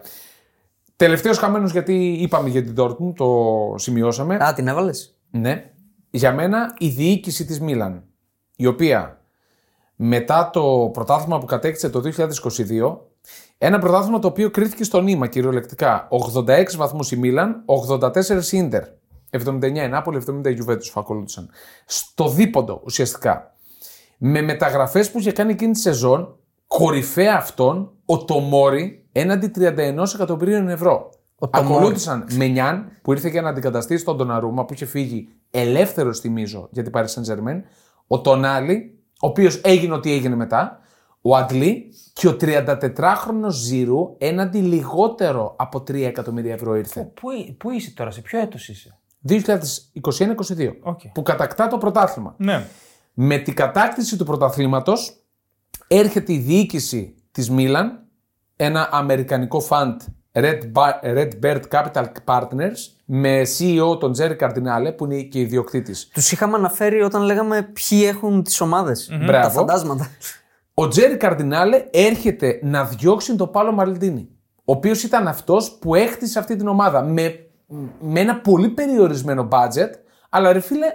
Τελευταίος 0.96 1.38
χαμένος 1.38 1.72
γιατί 1.72 2.12
είπαμε 2.12 2.50
για 2.50 2.64
την 2.64 2.76
Dortmund, 2.78 3.14
το 3.16 3.36
σημειώσαμε. 3.78 4.36
Α, 4.36 4.54
την 4.54 4.68
έβαλες; 4.68 5.18
Ναι. 5.32 5.70
Για 6.16 6.34
μένα 6.34 6.74
η 6.78 6.88
διοίκηση 6.88 7.46
της 7.46 7.60
Μίλαν, 7.60 8.04
η 8.56 8.66
οποία 8.66 9.22
μετά 9.96 10.50
το 10.54 10.90
πρωτάθλημα 10.94 11.40
που 11.40 11.46
κατέκτησε 11.46 11.90
το 11.90 12.02
2022, 12.02 12.98
ένα 13.58 13.80
πρωτάθλημα 13.80 14.20
το 14.20 14.28
οποίο 14.28 14.52
κρίθηκε 14.52 14.84
στο 14.84 15.02
νήμα 15.02 15.28
κυριολεκτικά. 15.28 16.08
86 16.36 16.76
βαθμούς 16.76 17.12
η 17.12 17.18
Μίλαν, 17.18 17.64
84 17.90 18.52
η 18.52 18.58
Ίντερ. 18.58 18.84
79 19.30 19.64
η 19.64 19.88
Νάπολη, 19.88 20.24
70 20.30 20.50
η 20.50 20.58
Juventus 20.66 20.92
που 20.94 21.00
ακολούθησαν. 21.00 21.50
Στο 21.86 22.30
δίποντο 22.30 22.82
ουσιαστικά. 22.86 23.56
Με 24.18 24.42
μεταγραφές 24.42 25.12
που 25.12 25.20
είχε 25.20 25.32
κάνει 25.32 25.52
εκείνη 25.52 25.72
τη 25.72 25.80
σεζόν, 25.80 26.38
κορυφαία 26.68 27.36
αυτών, 27.36 27.92
ο 28.06 28.26
Τομόρι 28.26 29.08
έναντι 29.12 29.52
31 29.56 30.14
εκατομμυρίων 30.14 30.70
ευρώ. 30.70 31.10
Ο 31.46 31.50
Τομόρι. 31.50 31.76
Ακολούθησαν 31.76 32.26
Μενιάν 32.32 32.92
που 33.02 33.12
ήρθε 33.12 33.30
για 33.30 33.42
να 33.42 33.50
αντικαταστήσει 33.50 34.06
τον 34.06 34.18
Ντοναρούμα 34.18 34.66
που 34.66 34.74
είχε 34.74 34.86
φύγει 34.86 35.28
ελεύθερος 35.52 36.20
θυμίζω 36.20 36.68
για 36.72 36.84
την 36.84 36.92
Paris 36.96 37.06
Saint 37.06 37.34
Germain. 37.34 37.62
Ο 38.08 38.22
Τονάλι, 38.22 39.00
ο 39.22 39.28
οποίος 39.28 39.62
έγινε 39.64 39.94
ό,τι 39.94 40.12
έγινε 40.12 40.36
μετά. 40.36 40.80
Ο 41.22 41.36
Αγγλί 41.36 41.94
και 42.14 42.28
ο 42.28 42.38
34χρονο 42.42 43.50
Ζήρου 43.50 44.16
έναντι 44.18 44.58
λιγότερο 44.58 45.56
από 45.58 45.80
3 45.80 45.94
εκατομμύρια 45.94 46.54
ευρώ 46.54 46.76
ήρθε. 46.76 47.12
πού, 47.14 47.30
πού 47.58 47.72
είσαι 47.72 47.94
τώρα, 47.94 48.12
σε 48.12 48.22
ποιο 48.22 48.40
έτος 48.40 48.70
είσαι; 48.70 49.00
2021-22. 49.30 49.36
Οκ. 50.82 51.00
Που 51.14 51.24
κατακτά 51.24 51.68
το 51.68 51.78
πρωτάθλημα. 51.78 52.36
Ναι. 52.38 52.68
Με 53.14 53.38
την 53.38 53.54
κατάκτηση 53.54 54.18
του 54.18 54.26
πρωταθλήματος 54.26 55.24
έρχεται 55.88 56.34
η 56.34 56.38
διοίκηση 56.38 57.16
της 57.32 57.50
Μίλαν, 57.50 58.04
ένα 58.56 58.90
αμερικανικό 58.92 59.60
fund 59.60 60.02
Red, 60.38 60.60
Ba- 60.74 61.00
Red 61.18 61.30
Bird 61.44 61.62
Capital 61.72 62.06
Partners 62.26 62.78
με 63.06 63.42
CEO 63.42 64.00
τον 64.00 64.12
Τζέρι 64.12 64.36
Καρδινάλε 64.36 64.92
που 64.92 65.06
είναι 65.06 65.22
και 65.22 65.40
ιδιοκτήτης. 65.40 66.08
Τους 66.08 66.32
είχαμε 66.32 66.56
αναφέρει 66.58 67.02
όταν 67.02 67.22
λέγαμε 67.22 67.62
ποιοι 67.62 68.04
έχουν 68.08 68.44
τις 68.44 68.62
ομάδες. 68.62 69.08
Τα 69.08 69.18
Μπράβο. 69.26 69.50
φαντάσματα. 69.50 70.08
Ο 70.74 70.88
Τζέρι 70.88 71.18
Καρδινάλε 71.18 71.84
έρχεται 71.92 72.60
να 72.64 72.86
διώξει 72.86 73.36
τον 73.36 73.52
Πάολο 73.52 73.72
Μαλντίνι, 73.72 74.30
ο 74.56 74.72
οποίος 74.72 75.04
ήταν 75.04 75.28
αυτός 75.28 75.72
που 75.72 75.96
έχτισε 75.96 76.40
αυτή 76.40 76.56
την 76.56 76.68
ομάδα 76.68 77.04
με, 77.04 77.40
με 78.00 78.20
ένα 78.20 78.36
πολύ 78.40 78.70
περιορισμένο 78.70 79.48
budget, 79.52 79.90
αλλά 80.30 80.52
ρε 80.54 80.60
φίλε 80.60 80.88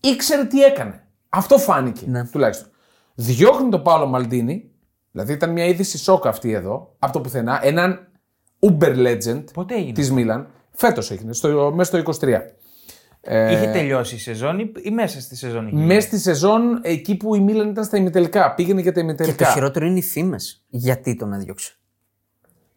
ήξερε 0.00 0.44
τι 0.44 0.62
έκανε. 0.62 1.06
Αυτό 1.28 1.58
φάνηκε 1.58 2.04
Ναι. 2.06 2.24
τουλάχιστον. 2.24 2.68
Διώχνει 3.14 3.68
τον 3.70 3.82
Πάλο 3.82 4.06
Μαλντίνη, 4.06 4.70
δηλαδή 5.10 5.32
ήταν 5.32 5.50
μια 5.52 5.64
είδηση 5.64 5.98
σοκ 5.98 6.26
αυτή 6.26 6.52
εδώ, 6.52 6.94
από 6.98 7.12
το 7.12 7.20
πουθενά, 7.20 7.60
έναν 7.62 8.07
Uber 8.60 8.96
legend 9.06 9.44
Πότε 9.52 9.74
έγινε; 9.74 9.92
της 9.92 10.10
Μίλαν, 10.10 10.48
φέτος 10.70 11.10
έγινε, 11.10 11.32
στο, 11.32 11.72
μέσα 11.74 12.00
στο 12.02 12.12
23. 12.20 12.40
Ε, 13.20 13.52
Είχε 13.52 13.66
τελειώσει 13.66 14.14
η 14.14 14.18
σεζόν 14.18 14.58
ή, 14.58 14.72
ή 14.82 14.90
μέσα 14.90 15.20
στη 15.20 15.36
σεζόν 15.36 15.66
είχε. 15.66 15.76
Μέσα 15.76 16.00
στη 16.00 16.18
σεζόν, 16.18 16.80
εκεί 16.82 17.16
που 17.16 17.34
η 17.34 17.40
Μίλαν 17.40 17.68
ήταν 17.70 17.84
στα 17.84 17.96
ημιτελικά, 17.96 18.54
πήγαινε 18.54 18.80
για 18.80 18.92
τα 18.92 19.00
Και 19.00 19.06
το 19.06 19.12
ημιτελικά. 19.12 19.52
χειρότερο 19.52 19.86
είναι 19.86 19.98
οι 19.98 20.02
φήμε. 20.02 20.36
Γιατί 20.68 21.16
τον 21.16 21.32
έδιωξε; 21.32 21.76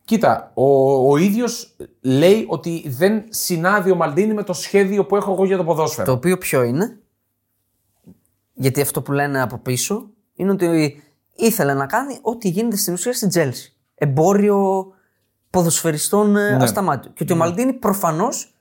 Κοίτα, 0.06 0.52
ο, 0.54 0.92
ο 1.12 1.18
ίδιος 1.18 1.76
λέει 2.02 2.46
ότι 2.48 2.84
δεν 2.88 3.24
συνάδει 3.30 3.92
ο 3.92 3.96
Μαλντίνη 3.96 4.34
με 4.34 4.44
το 4.44 4.54
σχέδιο 4.54 5.06
που 5.06 5.16
έχω 5.16 5.32
εγώ 5.32 5.46
για 5.46 5.58
το 5.58 5.64
ποδόσφαιρο. 5.64 6.06
Το 6.06 6.12
οποίο 6.12 6.38
ποιο 6.38 6.64
είναι; 6.64 7.00
Γιατί 8.54 8.82
αυτό 8.82 9.02
που 9.02 9.12
λένε 9.12 9.42
από 9.42 9.58
πίσω 9.58 10.10
είναι 10.36 10.52
ότι 10.52 11.02
ήθελε 11.36 11.74
να 11.74 11.86
κάνει 11.86 12.18
ό,τι 12.22 12.50
γίνεται 12.50 12.76
στην 12.76 12.94
ουσία 12.94 13.14
στην 13.14 13.30
Τζέλση. 13.30 13.76
Εμπόριο 13.96 14.88
ποδοσφαιριστών 15.52 16.32
ναι. 16.32 16.58
ασταμάτητο. 16.62 17.14
Και 17.14 17.24
ότι 17.24 17.34
ο 17.34 17.36
Μαλντίνη 17.36 17.74
προφανώς 17.74 18.56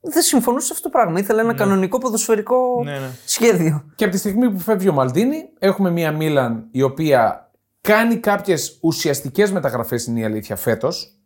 δεν 0.00 0.22
συμφωνούσε 0.22 0.66
σε 0.66 0.72
αυτό 0.72 0.90
το 0.90 0.98
πράγμα. 0.98 1.18
Ήθελε 1.18 1.40
ένα 1.40 1.54
κανονικό 1.54 1.98
ποδοσφαιρικό 1.98 2.82
Ναι, 2.84 2.92
ναι. 2.92 3.10
σχέδιο. 3.24 3.84
Και 3.94 4.04
από 4.04 4.12
τη 4.12 4.18
στιγμή 4.18 4.50
που 4.50 4.58
φεύγει 4.58 4.88
ο 4.88 4.92
Μαλντίνη, 4.92 5.48
έχουμε 5.58 5.90
μια 5.90 6.12
Μίλαν 6.12 6.66
η 6.70 6.82
οποία 6.82 7.50
κάνει 7.80 8.16
κάποιες 8.16 8.78
ουσιαστικές 8.80 9.52
μεταγραφές, 9.52 10.06
είναι 10.06 10.20
η 10.20 10.24
αλήθεια, 10.24 10.56
φέτος, 10.56 11.18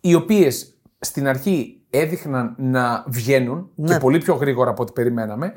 οι 0.00 0.14
οποίες 0.14 0.78
στην 0.98 1.28
αρχή 1.28 1.82
έδειχναν 1.90 2.54
να 2.58 3.04
βγαίνουν 3.06 3.70
Ναι. 3.74 3.92
και 3.92 3.98
πολύ 3.98 4.18
πιο 4.18 4.34
γρήγορα 4.34 4.70
από 4.70 4.82
ό,τι 4.82 4.92
περιμέναμε, 4.92 5.52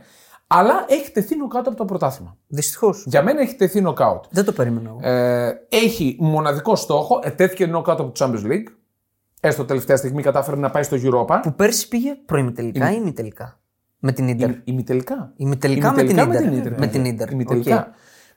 αλλά 0.53 0.85
έχει 0.87 1.11
τεθεί 1.11 1.35
νοκάουτ 1.35 1.67
από 1.67 1.75
το 1.75 1.85
πρωτάθλημα. 1.85 2.37
Δυστυχώς. 2.47 3.03
Για 3.07 3.23
μένα 3.23 3.41
έχει 3.41 3.55
τεθεί 3.55 3.81
νοκάουτ. 3.81 4.23
Δεν 4.29 4.45
το 4.45 4.51
περίμενα 4.51 4.89
εγώ. 4.89 4.99
Ε, 5.01 5.67
έχει 5.69 6.17
μοναδικό 6.19 6.75
στόχο, 6.75 7.19
ετέθηκε 7.23 7.65
νοκάουτ 7.65 7.99
από 7.99 8.11
το 8.11 8.25
Champions 8.25 8.51
League. 8.51 8.67
Έστω 9.39 9.65
τελευταία 9.65 9.97
στιγμή 9.97 10.21
κατάφερε 10.21 10.57
να 10.57 10.69
πάει 10.69 10.83
στο 10.83 10.97
Europa. 11.03 11.39
Που 11.41 11.53
πέρσι 11.53 11.87
πήγε 11.87 12.15
προημιτελικά 12.25 12.91
ή 12.91 12.95
ημιτελικά; 12.97 13.59
Με 13.99 14.11
την 14.11 14.27
Ίντερ. 14.27 14.49
Ημιτελικά. 14.63 15.33
Ημιτελικά 15.35 15.93
με 15.93 16.03
την 16.03 16.17
Ημιτελικά 16.17 16.55
Ίντερ. 16.55 16.79
Με 16.79 16.87
την 16.87 17.05
Ίντερ. 17.05 17.29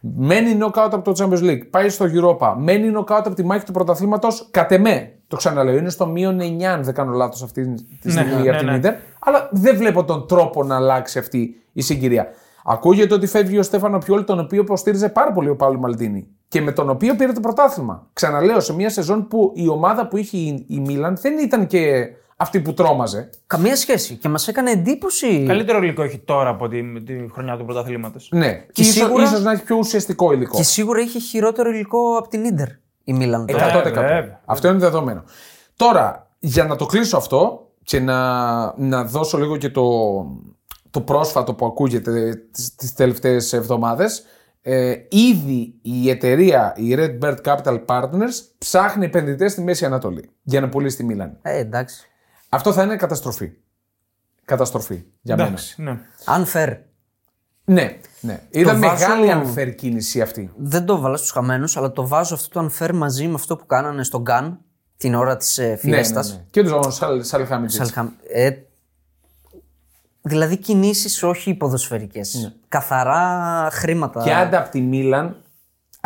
Ημιτελικά. 0.04 0.20
Οκ. 0.20 0.26
Μένει 0.26 0.54
νοκάουτ 0.54 0.94
από 0.94 1.14
το 1.14 1.24
Champions 1.24 1.42
League. 1.42 1.70
Πάει 1.70 1.88
στο 1.88 2.06
Europa. 2.14 2.54
Μένει 2.58 2.90
νοκάουτ 2.90 3.26
από 3.26 3.36
τη 3.36 3.44
μάχη 3.44 3.64
του 3.64 3.72
πρωταθλήματος. 3.72 4.48
Κατ' 4.50 4.72
εμέ. 4.72 5.12
Το 5.28 5.36
ξαναλέω. 5.36 5.76
Είναι 5.76 5.90
στο 5.90 6.06
μείον 6.06 6.40
9, 6.40 6.62
αν 6.62 6.84
δεν 6.84 6.94
κάνω 6.94 7.12
λάθος 7.12 7.42
αυτή 7.42 7.74
τη 8.00 8.10
στιγμή 8.10 8.34
ναι, 8.34 8.42
για 8.42 8.52
ναι, 8.52 8.58
την 8.58 8.66
ναι. 8.66 8.76
Ίντερ. 8.76 8.94
Αλλά 9.18 9.48
δεν 9.52 9.76
βλέπω 9.76 10.04
τον 10.04 10.26
τρόπο 10.26 10.64
να 10.64 10.76
αλλάξει 10.76 11.18
αυτή 11.18 11.54
η 11.72 11.82
συγκυρία. 11.82 12.26
Ακούγεται 12.64 13.14
ότι 13.14 13.26
φεύγει 13.26 13.58
ο 13.58 13.62
Στέφανο 13.62 13.98
Πιόλι, 13.98 14.24
τον 14.24 14.38
οποίο 14.38 14.60
υποστήριζε 14.60 15.08
πάρα 15.08 15.32
πολύ 15.32 15.48
ο 15.48 15.56
Πάολο 15.56 15.78
Μαλντίνι 15.78 16.28
και 16.48 16.60
με 16.60 16.72
τον 16.72 16.90
οποίο 16.90 17.14
πήρε 17.14 17.32
το 17.32 17.40
πρωτάθλημα. 17.40 18.06
Ξαναλέω, 18.12 18.60
σε 18.60 18.74
μια 18.74 18.90
σεζόν 18.90 19.28
που 19.28 19.52
η 19.54 19.68
ομάδα 19.68 20.08
που 20.08 20.16
είχε 20.16 20.36
η 20.36 20.66
η 20.68 20.80
Μίλαν 20.80 21.16
δεν 21.20 21.38
ήταν 21.38 21.66
και 21.66 22.08
αυτή 22.36 22.60
που 22.60 22.74
τρόμαζε. 22.74 23.30
Καμία 23.46 23.76
σχέση. 23.76 24.14
Και 24.14 24.28
μας 24.28 24.48
έκανε 24.48 24.70
εντύπωση. 24.70 25.44
Καλύτερο 25.46 25.78
υλικό 25.82 26.02
έχει 26.02 26.18
τώρα 26.18 26.48
από 26.48 26.68
τη, 26.68 27.02
τη 27.02 27.14
χρονιά 27.32 27.56
του 27.56 27.64
πρωταθλήματος. 27.64 28.28
Ναι, 28.32 28.52
Και 28.52 28.66
και 28.72 28.80
ίσως, 28.82 28.94
σίγουρα- 28.94 29.22
ίσως 29.24 29.42
να 29.42 29.52
έχει 29.52 29.62
πιο 29.62 29.76
ουσιαστικό 29.76 30.32
υλικό. 30.32 30.56
Και 30.56 30.62
σίγουρα 30.62 31.00
είχε 31.00 31.18
χειρότερο 31.18 31.70
υλικό 31.70 32.16
από 32.18 32.28
την 32.28 32.44
Ίντερ 32.44 32.68
η 33.04 33.12
Μίλαν. 33.12 33.46
τώρα. 33.46 33.64
100%. 33.64 33.92
βέβαια. 33.92 34.40
Αυτό 34.44 34.68
είναι 34.68 34.78
δεδομένο. 34.78 35.24
Τώρα, 35.76 36.30
για 36.38 36.64
να 36.64 36.76
το 36.76 36.86
κλείσω 36.86 37.16
αυτό 37.16 37.68
και 37.82 38.00
να, 38.00 38.18
να 38.78 39.04
δώσω 39.04 39.38
λίγο 39.38 39.56
και 39.56 39.68
το, 39.70 39.82
το 40.90 41.00
πρόσφατο 41.00 41.54
που 41.54 41.66
ακούγεται 41.66 42.34
τις, 42.52 42.74
τις 42.74 42.92
τελευταίες 42.94 43.52
εβδομάδες, 43.52 44.24
ε, 44.62 44.94
ήδη 45.08 45.74
η 45.82 46.10
εταιρεία, 46.10 46.72
η 46.76 46.94
Red 46.98 47.18
Bird 47.24 47.36
Capital 47.44 47.84
Partners, 47.86 48.34
ψάχνει 48.58 49.04
επενδυτές 49.04 49.52
στη 49.52 49.60
Μέση 49.62 49.84
Ανατολή 49.84 50.30
για 50.42 50.60
να 50.60 50.68
πουλήσει 50.68 50.96
τη 50.96 51.04
Μίλαν. 51.04 51.38
Ε, 51.42 51.58
εντάξει. 51.58 52.08
Αυτό 52.54 52.72
θα 52.72 52.82
είναι 52.82 52.96
καταστροφή. 52.96 53.50
Καταστροφή 54.44 55.04
για 55.20 55.36
μένα. 55.36 55.48
Εντάξει, 55.48 55.82
ναι. 55.82 55.98
Unfair. 56.24 56.76
Ναι, 57.64 57.98
ναι. 58.20 58.40
Ήταν 58.50 58.80
βάζω- 58.80 59.08
μεγάλη 59.08 59.48
unfair 59.54 59.74
κίνηση 59.76 60.20
αυτή. 60.20 60.52
Δεν 60.56 60.84
το 60.84 60.98
βάλα 61.00 61.16
στους 61.16 61.30
χαμένους, 61.30 61.76
αλλά 61.76 61.92
το 61.92 62.06
βάζω 62.06 62.34
αυτό 62.34 62.60
το 62.60 62.70
unfair 62.78 62.90
μαζί 62.94 63.26
με 63.26 63.34
αυτό 63.34 63.56
που 63.56 63.66
κάνανε 63.66 64.04
στον 64.04 64.22
Γκάν 64.22 64.58
την 64.96 65.14
ώρα 65.14 65.36
της 65.36 65.58
ε, 65.58 65.62
Ναι, 65.62 65.68
ναι, 65.70 65.76
φιέστα. 65.76 66.24
ναι. 66.24 66.44
Και 66.50 66.62
τους 66.62 66.94
Σαλ, 66.94 67.22
Σαλχάμιτζιτς. 67.24 67.92
Ε, 68.32 68.50
δηλαδή 70.22 70.56
κινήσεις 70.56 71.22
όχι 71.22 71.54
ποδοσφαιρικέ. 71.54 72.20
Καθαρά 72.68 73.68
χρήματα. 73.72 74.22
Και 74.22 74.34
άντε 74.34 74.56
από 74.56 74.70
τη 74.70 74.80
Μίλαν, 74.80 75.36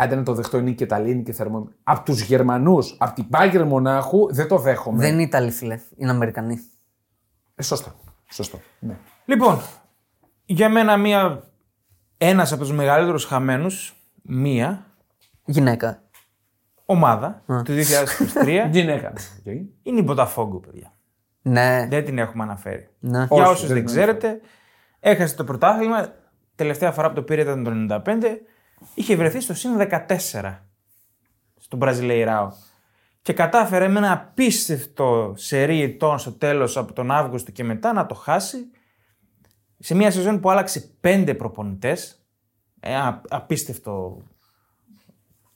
άντε 0.01 0.15
να 0.15 0.23
το 0.23 0.33
δεχτώ 0.33 0.57
είναι 0.57 0.71
και 0.71 0.83
Ιταλία 0.83 1.11
είναι 1.13 1.21
και 1.21 1.33
θερμό. 1.33 1.69
Από 1.83 2.03
τους 2.05 2.21
Γερμανούς, 2.21 2.95
από 2.99 3.13
την 3.15 3.29
Πάγκερ 3.29 3.65
Μονάχου, 3.65 4.33
δεν 4.33 4.47
το 4.47 4.57
δέχομαι. 4.57 5.01
Δεν 5.01 5.13
είναι 5.13 5.21
Ιταλοί, 5.21 5.51
φιλε. 5.51 5.79
Είναι 5.97 6.11
Αμερικανοί. 6.11 6.59
Ε, 7.55 7.63
σωστό. 7.63 7.91
Σωστό. 8.31 8.59
Ναι. 8.79 8.97
Λοιπόν, 9.25 9.59
για 10.45 10.69
μένα 10.69 10.97
μία, 10.97 11.43
ένας 12.17 12.51
από 12.51 12.61
τους 12.61 12.71
μεγαλύτερους 12.71 13.25
χαμένους, 13.25 13.93
μία 14.21 14.85
Γυναίκα. 15.45 16.01
ομάδα 16.85 17.43
του 17.47 17.73
2023 17.73 18.67
Γυναίκα. 18.71 19.13
είναι 19.83 19.99
η 19.99 20.05
Botafogo, 20.09 20.61
παιδιά. 20.61 20.93
Ναι. 21.41 21.87
Δεν 21.89 22.05
την 22.05 22.17
έχουμε 22.17 22.43
αναφέρει. 22.43 22.89
ναι. 22.99 23.17
Για 23.17 23.27
Όχι, 23.29 23.41
όσους 23.51 23.59
δεν 23.67 23.67
δεν 23.67 23.77
την 23.77 23.85
ξέρετε, 23.85 24.39
έχασε 24.99 25.35
το 25.35 25.43
πρωτάθλημα. 25.43 26.13
Τελευταία 26.55 26.91
φορά 26.91 27.09
που 27.09 27.15
το 27.15 27.21
πήρε 27.23 27.41
ήταν 27.41 27.63
το 27.63 28.01
95. 28.05 28.23
Είχε 28.93 29.15
βρεθεί 29.15 29.39
στο 29.39 29.53
συν 29.53 29.77
14 29.77 30.55
στον 31.59 31.79
Μπραζιλεϊράο. 31.79 32.51
Και 33.21 33.33
κατάφερε 33.33 33.87
με 33.87 33.97
ένα 33.97 34.11
απίστευτο 34.11 35.33
σερί 35.37 35.81
ετών 35.81 36.19
στο 36.19 36.31
τέλος 36.31 36.77
από 36.77 36.93
τον 36.93 37.11
Αύγουστο 37.11 37.51
και 37.51 37.63
μετά 37.63 37.93
να 37.93 38.05
το 38.05 38.15
χάσει. 38.15 38.57
σε 39.79 39.95
μια 39.95 40.11
σεζόν 40.11 40.39
που 40.39 40.49
άλλαξε 40.49 40.91
πέντε 40.99 41.33
προπονητές. 41.33 42.23
Ε, 42.79 42.95
α- 42.95 43.21
απίστευτο. 43.29 44.21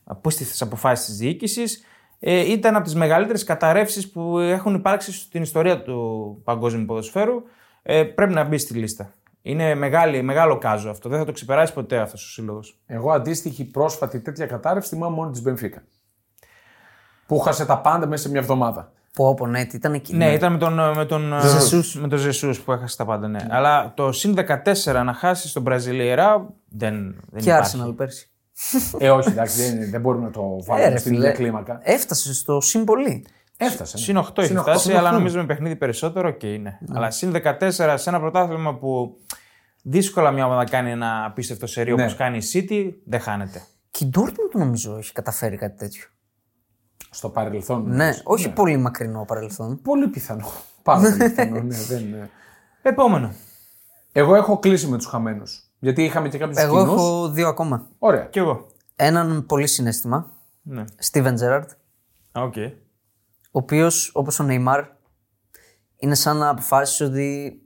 Απίστευτες 0.03 0.61
αποφάσεις 0.61 1.05
της 1.05 1.17
διοίκησης. 1.17 1.83
Ε, 2.19 2.51
ήταν 2.51 2.75
από 2.75 2.83
τις 2.83 2.95
μεγαλύτερες 2.95 3.43
καταρρεύσεις 3.43 4.11
που 4.11 4.39
έχουν 4.39 4.75
υπάρξει 4.75 5.11
στην 5.11 5.41
ιστορία 5.41 5.81
του 5.81 6.41
παγκόσμιου 6.43 6.85
ποδοσφαίρου. 6.85 7.43
Ε, 7.83 8.03
πρέπει 8.03 8.33
να 8.33 8.43
μπει 8.43 8.57
στη 8.57 8.73
λίστα. 8.73 9.13
Είναι 9.45 9.75
μεγάλη, 9.75 10.21
μεγάλο 10.21 10.57
κάζο 10.57 10.89
αυτό. 10.89 11.09
Δεν 11.09 11.19
θα 11.19 11.25
το 11.25 11.31
ξεπεράσει 11.31 11.73
ποτέ 11.73 11.97
αυτός 11.97 12.25
ο 12.25 12.29
σύλλογος. 12.29 12.79
Εγώ 12.85 13.11
αντίστοιχη 13.11 13.65
πρόσφατη 13.65 14.19
τέτοια 14.19 14.45
κατάρρευση 14.45 14.89
θυμάμαι 14.89 15.15
μόνο 15.15 15.31
της 15.31 15.41
Μπενφίκα. 15.41 15.83
Που 17.27 17.39
χάσε 17.39 17.65
τα 17.65 17.77
πάντα 17.77 18.07
μέσα 18.07 18.23
σε 18.23 18.29
μια 18.29 18.39
εβδομάδα. 18.39 18.91
Πω, 19.13 19.33
πω, 19.33 19.47
ναι, 19.47 19.65
τι 19.65 19.75
ήταν 19.75 19.93
εκεί. 19.93 20.15
Ναι, 20.15 20.33
ήταν 20.33 20.51
με 20.51 20.57
τον, 20.57 20.73
με 20.95 21.05
τον 21.05 21.33
Ζεσούς. 21.41 21.95
με 21.95 22.07
τον 22.07 22.19
Ζεσούς 22.19 22.59
που 22.59 22.71
έχασε 22.71 22.97
τα 22.97 23.05
πάντα. 23.05 23.27
Ναι. 23.27 23.45
Αλλά 23.49 23.93
το 23.95 24.11
συν 24.11 24.35
14 24.83 25.01
να 25.05 25.13
χάσει 25.13 25.53
τον 25.53 25.61
Μπραζιλιερά 25.61 26.49
δεν, 26.69 27.15
δεν 27.31 27.41
Και 27.43 27.49
υπάρχει. 27.49 27.77
Arsenal 27.83 27.93
πέρσι. 27.95 28.27
ε, 28.97 29.09
όχι, 29.09 29.29
εντάξει, 29.29 29.61
δεν, 29.61 29.89
δεν 29.89 30.01
μπορούμε 30.01 30.25
να 30.25 30.31
το 30.31 30.57
Ε, 30.59 30.63
βάλουμε 30.65 30.89
ρε, 30.89 30.97
στην 30.97 31.11
φίλε, 31.11 31.23
ίδια 31.25 31.37
κλίμακα. 31.37 31.79
Έφτασε 31.83 32.33
στο 32.33 32.61
συν 32.61 32.83
πολύ. 32.83 33.25
Έφτασε. 33.65 33.97
ναι. 33.97 34.03
Συν 34.03 34.17
8 34.17 34.37
έχει 34.37 34.47
Συν 34.47 34.57
οκτώ. 34.57 34.71
φτάσει, 34.71 34.87
Συν 34.87 34.95
αλλά 34.97 35.07
οκτώ. 35.07 35.17
νομίζω 35.17 35.37
με 35.39 35.45
παιχνίδι 35.45 35.75
περισσότερο 35.75 36.31
και 36.31 36.53
είναι. 36.53 36.79
Αλλά 36.93 37.11
συν 37.11 37.31
14 37.59 37.93
σε 37.97 38.09
ένα 38.09 38.19
πρωτάθλημα 38.19 38.75
που 38.75 39.17
δύσκολα 39.81 40.31
μια 40.31 40.45
ομάδα 40.45 40.63
κάνει 40.65 40.91
ένα 40.91 41.25
απίστευτο 41.25 41.67
σερί 41.67 41.93
Ναι. 41.93 42.01
όπως 42.01 42.15
κάνει 42.15 42.37
η 42.37 42.41
City, 42.53 42.93
δεν 43.05 43.19
χάνεται. 43.19 43.61
Και 43.91 44.05
η 44.05 44.09
Dortmund 44.17 44.51
νομίζω 44.53 44.97
έχει 44.97 45.11
καταφέρει 45.11 45.57
κάτι 45.57 45.77
τέτοιο. 45.77 46.03
Στο 47.09 47.29
παρελθόν. 47.29 47.83
Ναι, 47.87 48.09
όχι 48.23 48.49
πολύ 48.49 48.77
μακρινό 48.77 49.25
παρελθόν. 49.25 49.81
Πολύ 49.81 50.07
πιθανό. 50.07 50.51
Πάρα 50.83 50.99
πολύ 51.01 51.17
πιθανό. 51.17 51.61
ναι, 51.61 51.75
δεν, 51.89 52.13
ε. 52.13 52.29
Επόμενο. 52.81 53.33
Εγώ 54.11 54.35
έχω 54.35 54.59
κλείσει 54.59 54.87
με 54.87 54.97
τους 54.97 55.05
χαμένους. 55.05 55.71
Γιατί 55.79 56.03
είχαμε 56.03 56.29
και 56.29 56.37
κάποιους 56.37 56.57
Εγώ 56.57 56.77
κοινού. 56.79 56.93
έχω 56.93 57.29
δύο 57.29 57.47
ακόμα. 57.47 57.87
Ωραία. 57.99 58.23
Κι 58.25 58.39
εγώ. 58.39 58.67
Έναν 58.95 59.45
πολύ 59.45 59.67
συνέστημα. 59.67 60.31
Ναι. 60.61 60.83
Steven 61.11 61.33
Gerrard, 61.39 61.65
Οκ. 62.31 62.53
Ο 63.55 63.59
οποίος 63.59 64.11
όπως 64.13 64.39
ο 64.39 64.45
Neymar 64.49 64.83
είναι 65.97 66.15
σαν 66.15 66.37
να 66.37 66.49
αποφάσισε 66.49 67.03
ότι 67.03 67.57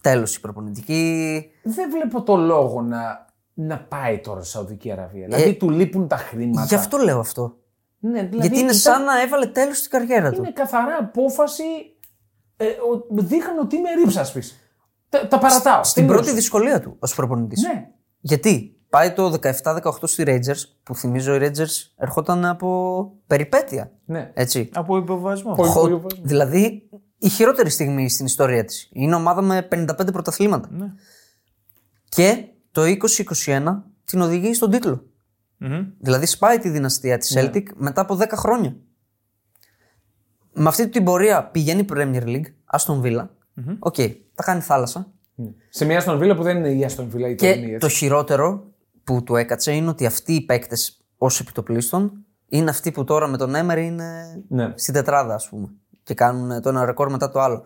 τέλος 0.00 0.36
η 0.36 0.40
προπονητική. 0.40 1.44
Δεν 1.62 1.90
βλέπω 1.90 2.22
το 2.22 2.36
λόγο 2.36 2.82
να, 2.82 3.26
να 3.54 3.78
πάει 3.80 4.18
τώρα 4.20 4.40
στη 4.40 4.50
Σαουδική 4.50 4.92
Αραβία. 4.92 5.26
Δηλαδή 5.26 5.54
του 5.54 5.70
λείπουν 5.70 6.08
τα 6.08 6.16
χρήματα. 6.16 6.64
Γι' 6.64 6.74
αυτό 6.74 6.96
λέω 6.98 7.18
αυτό. 7.18 7.56
Ναι, 7.98 8.18
δηλαδή 8.22 8.36
Γιατί 8.36 8.54
είναι 8.54 8.64
ήταν- 8.64 8.74
σαν 8.74 9.04
να 9.04 9.20
έβαλε 9.22 9.46
τέλος 9.46 9.78
στην 9.78 9.90
καριέρα 9.90 10.30
του. 10.30 10.38
Είναι 10.38 10.52
καθαρά 10.52 10.96
απόφαση. 11.00 11.62
Ε, 12.56 12.66
ο- 12.66 13.06
δείχνω 13.10 13.60
ότι 13.60 13.76
είμαι 13.76 13.90
ρήψασπης. 13.94 14.58
Τα, 15.08 15.28
τα 15.28 15.38
παρατάω. 15.38 15.84
Στην 15.84 16.02
Τελείωσε. 16.02 16.22
πρώτη 16.24 16.36
δυσκολία 16.40 16.80
του 16.80 16.96
ως 16.98 17.14
προπονητής. 17.14 17.62
Ναι. 17.62 17.88
Γιατί; 18.20 18.73
Πάει 18.94 19.12
το 19.12 19.38
17-18 19.62 19.92
στη 20.02 20.22
Rangers, 20.26 20.62
που 20.82 20.94
θυμίζω 20.94 21.34
οι 21.34 21.38
Rangers 21.42 21.92
ερχόταν 21.96 22.44
από 22.44 23.10
περιπέτεια. 23.26 23.92
ναι. 24.04 24.30
Έτσι. 24.34 24.68
Από 24.72 24.96
υποβιβασμό. 24.96 25.54
Πολύ- 25.54 25.70
Χο- 25.70 25.80
πολύ 25.80 25.94
βάζω. 25.94 26.16
δηλαδή 26.22 26.88
η 27.18 27.28
χειρότερη 27.28 27.70
στιγμή 27.70 28.10
στην 28.10 28.26
ιστορία 28.26 28.64
της. 28.64 28.88
Είναι 28.92 29.14
ομάδα 29.14 29.42
με 29.42 29.62
55 29.70 30.12
πρωταθλήματα. 30.12 30.68
Ναι. 30.72 30.86
Και 32.08 32.44
το 32.72 32.82
2021 32.82 33.82
την 34.04 34.20
οδηγεί 34.20 34.54
στον 34.54 34.70
τίτλο. 34.70 35.04
Μμμ. 35.56 35.86
Δηλαδή 35.98 36.26
σπάει 36.26 36.58
τη 36.58 36.68
δυναστεία 36.68 37.18
της 37.18 37.30
Ναι. 37.34 37.42
Celtic 37.52 37.62
μετά 37.76 38.00
από 38.00 38.14
10 38.16 38.36
χρόνια. 38.36 38.76
Με 40.52 40.68
αυτή 40.68 40.88
την 40.88 41.04
πορεία 41.04 41.44
πηγαίνει 41.44 41.84
Premier 41.92 42.22
League, 42.24 42.78
Aston 42.78 43.00
Villa. 43.02 43.26
Οκ, 43.78 43.94
τα 44.34 44.42
κάνει 44.42 44.60
θάλασσα. 44.60 45.12
Σε 45.68 45.84
μια 45.84 45.98
Άστον 45.98 46.18
Βίλα 46.18 46.34
που 46.36 46.42
δεν 46.42 46.56
είναι 46.56 46.68
η 46.72 46.84
Άστον 46.84 47.08
Βίλα 47.08 47.28
η 47.28 47.34
τωρινή, 47.34 47.56
Και 47.66 47.74
έτσι. 47.74 47.78
το 47.78 47.88
χειρότερο 47.88 48.73
που 49.04 49.22
του 49.22 49.36
έκατσε 49.36 49.72
είναι 49.72 49.88
ότι 49.88 50.06
αυτοί 50.06 50.32
οι 50.32 50.40
παίκτες 50.44 51.00
ως 51.18 51.40
επί 51.40 51.57
το 51.57 51.68
πλείστον 51.68 52.12
είναι 52.48 52.70
αυτοί 52.70 52.92
που 52.92 53.04
τώρα 53.04 53.26
με 53.26 53.36
τον 53.36 53.54
Έμερι 53.54 53.78
είναι 53.78 54.42
Ναι. 54.48 54.72
στην 54.76 54.94
τετράδα, 54.94 55.34
ας 55.34 55.48
πούμε. 55.48 55.68
Και 56.02 56.14
κάνουν 56.14 56.62
το 56.62 56.68
ένα 56.68 56.84
ρεκόρ 56.84 57.10
μετά 57.10 57.30
το 57.30 57.40
άλλο. 57.40 57.64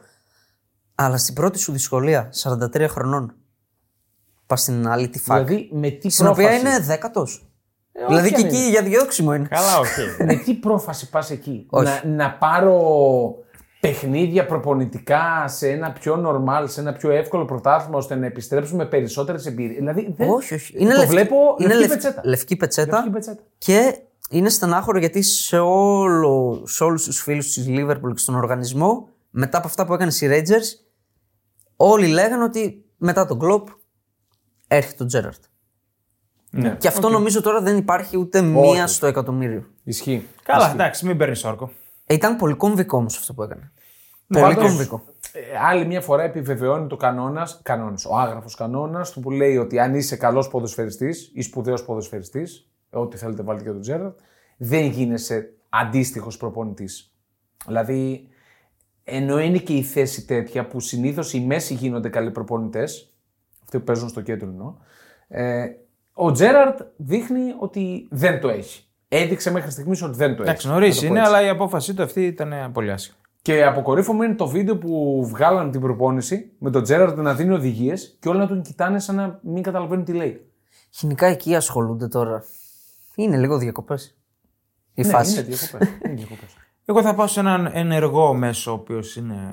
Αλλά 0.94 1.16
στην 1.18 1.34
πρώτη 1.34 1.58
σου 1.58 1.72
δυσκολία, 1.72 2.30
43 2.42 2.86
χρονών, 2.88 3.34
πας 4.46 4.60
στην 4.60 4.88
Αλ 4.88 5.08
Ετιφάκ. 5.08 5.46
Δηλαδή 5.46 5.68
με 5.72 5.90
τι 5.90 6.10
στην 6.10 6.26
οποία 6.26 6.48
πρόφαση; 6.48 6.66
είναι 6.66 6.78
δέκατος. 6.84 7.48
Ε, 7.92 8.06
δηλαδή 8.06 8.26
όχι 8.26 8.34
και 8.34 8.40
αν 8.42 8.46
εκεί 8.46 8.56
είναι. 8.56 8.68
για 8.68 8.82
διώξιμο 8.82 9.34
είναι. 9.34 9.48
Καλά, 9.48 9.78
οκ. 9.78 9.86
με 10.26 10.34
τι 10.34 10.54
πρόφαση 10.54 11.10
πας 11.10 11.30
εκεί; 11.30 11.66
Όχι. 11.70 11.84
Να, 12.04 12.10
να 12.10 12.32
πάρω 12.32 12.74
παιχνίδια 13.80 14.46
προπονητικά 14.46 15.44
σε 15.48 15.70
ένα 15.70 15.92
πιο 15.92 16.24
normal, 16.26 16.64
σε 16.68 16.80
ένα 16.80 16.92
πιο 16.92 17.10
εύκολο 17.10 17.44
πρωτάθλημα 17.44 17.96
ώστε 17.98 18.14
να 18.14 18.26
επιστρέψουμε 18.26 18.86
περισσότερες 18.86 19.46
εμπειρίες. 19.46 19.78
Δηλαδή, 19.78 20.14
δεν... 20.16 20.28
όχι, 20.30 20.54
όχι. 20.54 20.74
Είναι 20.78 20.90
το 20.90 20.96
λευκή, 20.96 21.12
βλέπω 21.14 21.36
είναι 21.58 21.74
λευκή 21.74 21.88
λευ- 21.88 21.92
πετσέτα. 21.92 22.22
λευκή 22.24 22.56
πετσέτα. 22.56 22.96
Λευκή 22.96 23.10
πετσέτα. 23.10 23.42
Και 23.58 23.98
είναι 24.30 24.48
στενάχωρο 24.48 24.98
γιατί 24.98 25.22
σε, 25.22 25.58
όλο, 25.58 26.62
σε 26.66 26.84
όλους 26.84 27.04
τους 27.04 27.20
φίλους 27.20 27.52
της 27.52 27.66
Liverpool 27.68 28.10
και 28.12 28.18
στον 28.18 28.34
οργανισμό, 28.34 29.08
μετά 29.30 29.58
από 29.58 29.66
αυτά 29.66 29.86
που 29.86 29.94
έκανε 29.94 30.12
οι 30.20 30.26
Rangers, 30.30 30.84
όλοι 31.76 32.06
λέγανε 32.06 32.44
ότι 32.44 32.84
μετά 32.96 33.26
τον 33.26 33.38
Klopp 33.42 33.64
έρχεται 34.68 35.02
ο 35.02 35.06
Τζέραρτ. 35.06 35.42
Ναι. 36.50 36.76
Και 36.78 36.88
αυτό 36.88 37.08
νομίζω 37.08 37.40
τώρα 37.40 37.60
δεν 37.60 37.76
υπάρχει 37.76 38.18
ούτε 38.18 38.40
μία 38.40 38.86
στο 38.86 39.06
εκατομμύριο. 39.06 39.64
Ισχύει. 39.84 40.26
Καλά, 40.42 40.70
εντάξει, 40.70 41.06
μην 41.06 41.16
παίρνεις 41.16 41.44
όρκο. 41.44 41.70
Ε, 42.10 42.14
ήταν 42.14 42.36
πολύ 42.36 42.54
κομβικό 42.54 42.96
όμως 42.98 43.16
αυτό 43.16 43.34
που 43.34 43.42
έκανε. 43.42 43.72
Ναι, 44.26 44.40
πολύ 44.40 44.54
πάντως, 44.54 44.70
κομβικό. 44.70 45.02
ε, 45.32 45.40
άλλη 45.68 45.86
μια 45.86 46.00
φορά 46.00 46.22
επιβεβαιώνει 46.22 46.86
το 46.86 46.96
κανόνας, 46.96 47.60
κανόνας, 47.62 48.04
ο 48.04 48.16
άγραφος 48.16 48.54
κανόνας 48.54 49.10
του 49.10 49.20
που 49.20 49.30
λέει 49.30 49.56
ότι 49.56 49.78
αν 49.78 49.94
είσαι 49.94 50.16
καλός 50.16 50.48
ποδοσφαιριστής 50.48 51.30
ή 51.34 51.42
σπουδαίος 51.42 51.84
ποδοσφαιριστής, 51.84 52.70
ό,τι 52.90 53.16
θέλετε 53.16 53.42
βάλτε 53.42 53.62
και 53.62 53.70
τον 53.70 53.80
Τζέραρτ, 53.80 54.18
δεν 54.56 54.86
γίνεσαι 54.86 55.52
αντίστοιχος 55.68 56.36
προπονητής. 56.36 57.14
Δηλαδή, 57.66 58.28
ενώ 59.04 59.40
είναι 59.40 59.58
και 59.58 59.72
η 59.72 59.82
θέση 59.82 60.26
τέτοια 60.26 60.66
που 60.66 60.80
συνήθως 60.80 61.32
οι 61.32 61.40
μέση 61.40 61.74
γίνονται 61.74 62.08
καλοί 62.08 62.30
προπονητές, 62.30 63.14
αυτοί 63.62 63.78
που 63.78 63.84
παίζουν 63.84 64.08
στο 64.08 64.20
κέντρο 64.20 64.48
εννοώ, 64.48 64.74
ε, 65.28 65.66
ο 66.12 66.32
Τζέραρτ 66.32 66.80
δείχνει 66.96 67.54
ότι 67.58 68.08
δεν 68.10 68.40
το 68.40 68.48
έχει. 68.48 68.87
Έδειξε 69.08 69.50
μέχρι 69.50 69.70
στιγμής 69.70 70.02
ότι 70.02 70.16
δεν 70.16 70.28
το 70.28 70.32
έχει. 70.34 70.42
Εντάξει, 70.42 70.68
νωρίς 70.68 70.94
Να 70.94 71.00
το 71.00 71.06
πω 71.06 71.12
είναι, 71.12 71.20
έτσι. 71.20 71.32
αλλά 71.34 71.46
η 71.46 71.48
απόφασή 71.48 71.94
του 71.94 72.02
αυτή 72.02 72.26
ήταν 72.26 72.72
πολύ 72.72 72.90
άσχημη. 72.92 73.16
Και 73.42 73.64
αποκορύφωμα 73.64 74.24
είναι 74.24 74.34
το 74.34 74.46
βίντεο 74.46 74.76
που 74.78 75.22
βγάλανε 75.26 75.70
την 75.70 75.80
προπόνηση 75.80 76.52
με 76.58 76.70
τον 76.70 76.82
Τζέραρντ 76.82 77.18
να 77.18 77.34
δίνει 77.34 77.52
οδηγίες 77.54 78.16
και 78.20 78.28
όλοι 78.28 78.38
να 78.38 78.46
τον 78.46 78.62
κοιτάνε 78.62 78.98
σαν 78.98 79.14
να 79.16 79.38
μην 79.42 79.62
καταλαβαίνουν 79.62 80.04
τι 80.04 80.12
λέει. 80.12 80.50
Γενικά 80.90 81.26
εκεί 81.26 81.54
ασχολούνται 81.54 82.08
τώρα. 82.08 82.44
Είναι 83.14 83.36
λίγο 83.36 83.58
διακοπές. 83.58 84.18
Η 84.94 85.02
Ναι, 85.02 85.08
φάση. 85.08 85.32
είναι 85.32 85.42
διακοπές. 85.42 85.88
είναι 86.04 86.14
διακοπές. 86.14 86.56
Εγώ 86.84 87.02
θα 87.02 87.14
πάω 87.14 87.26
σε 87.26 87.40
έναν 87.40 87.70
ενεργό 87.72 88.34
μέσο, 88.34 88.70
ο 88.70 88.74
οποίος 88.74 89.16
είναι 89.16 89.52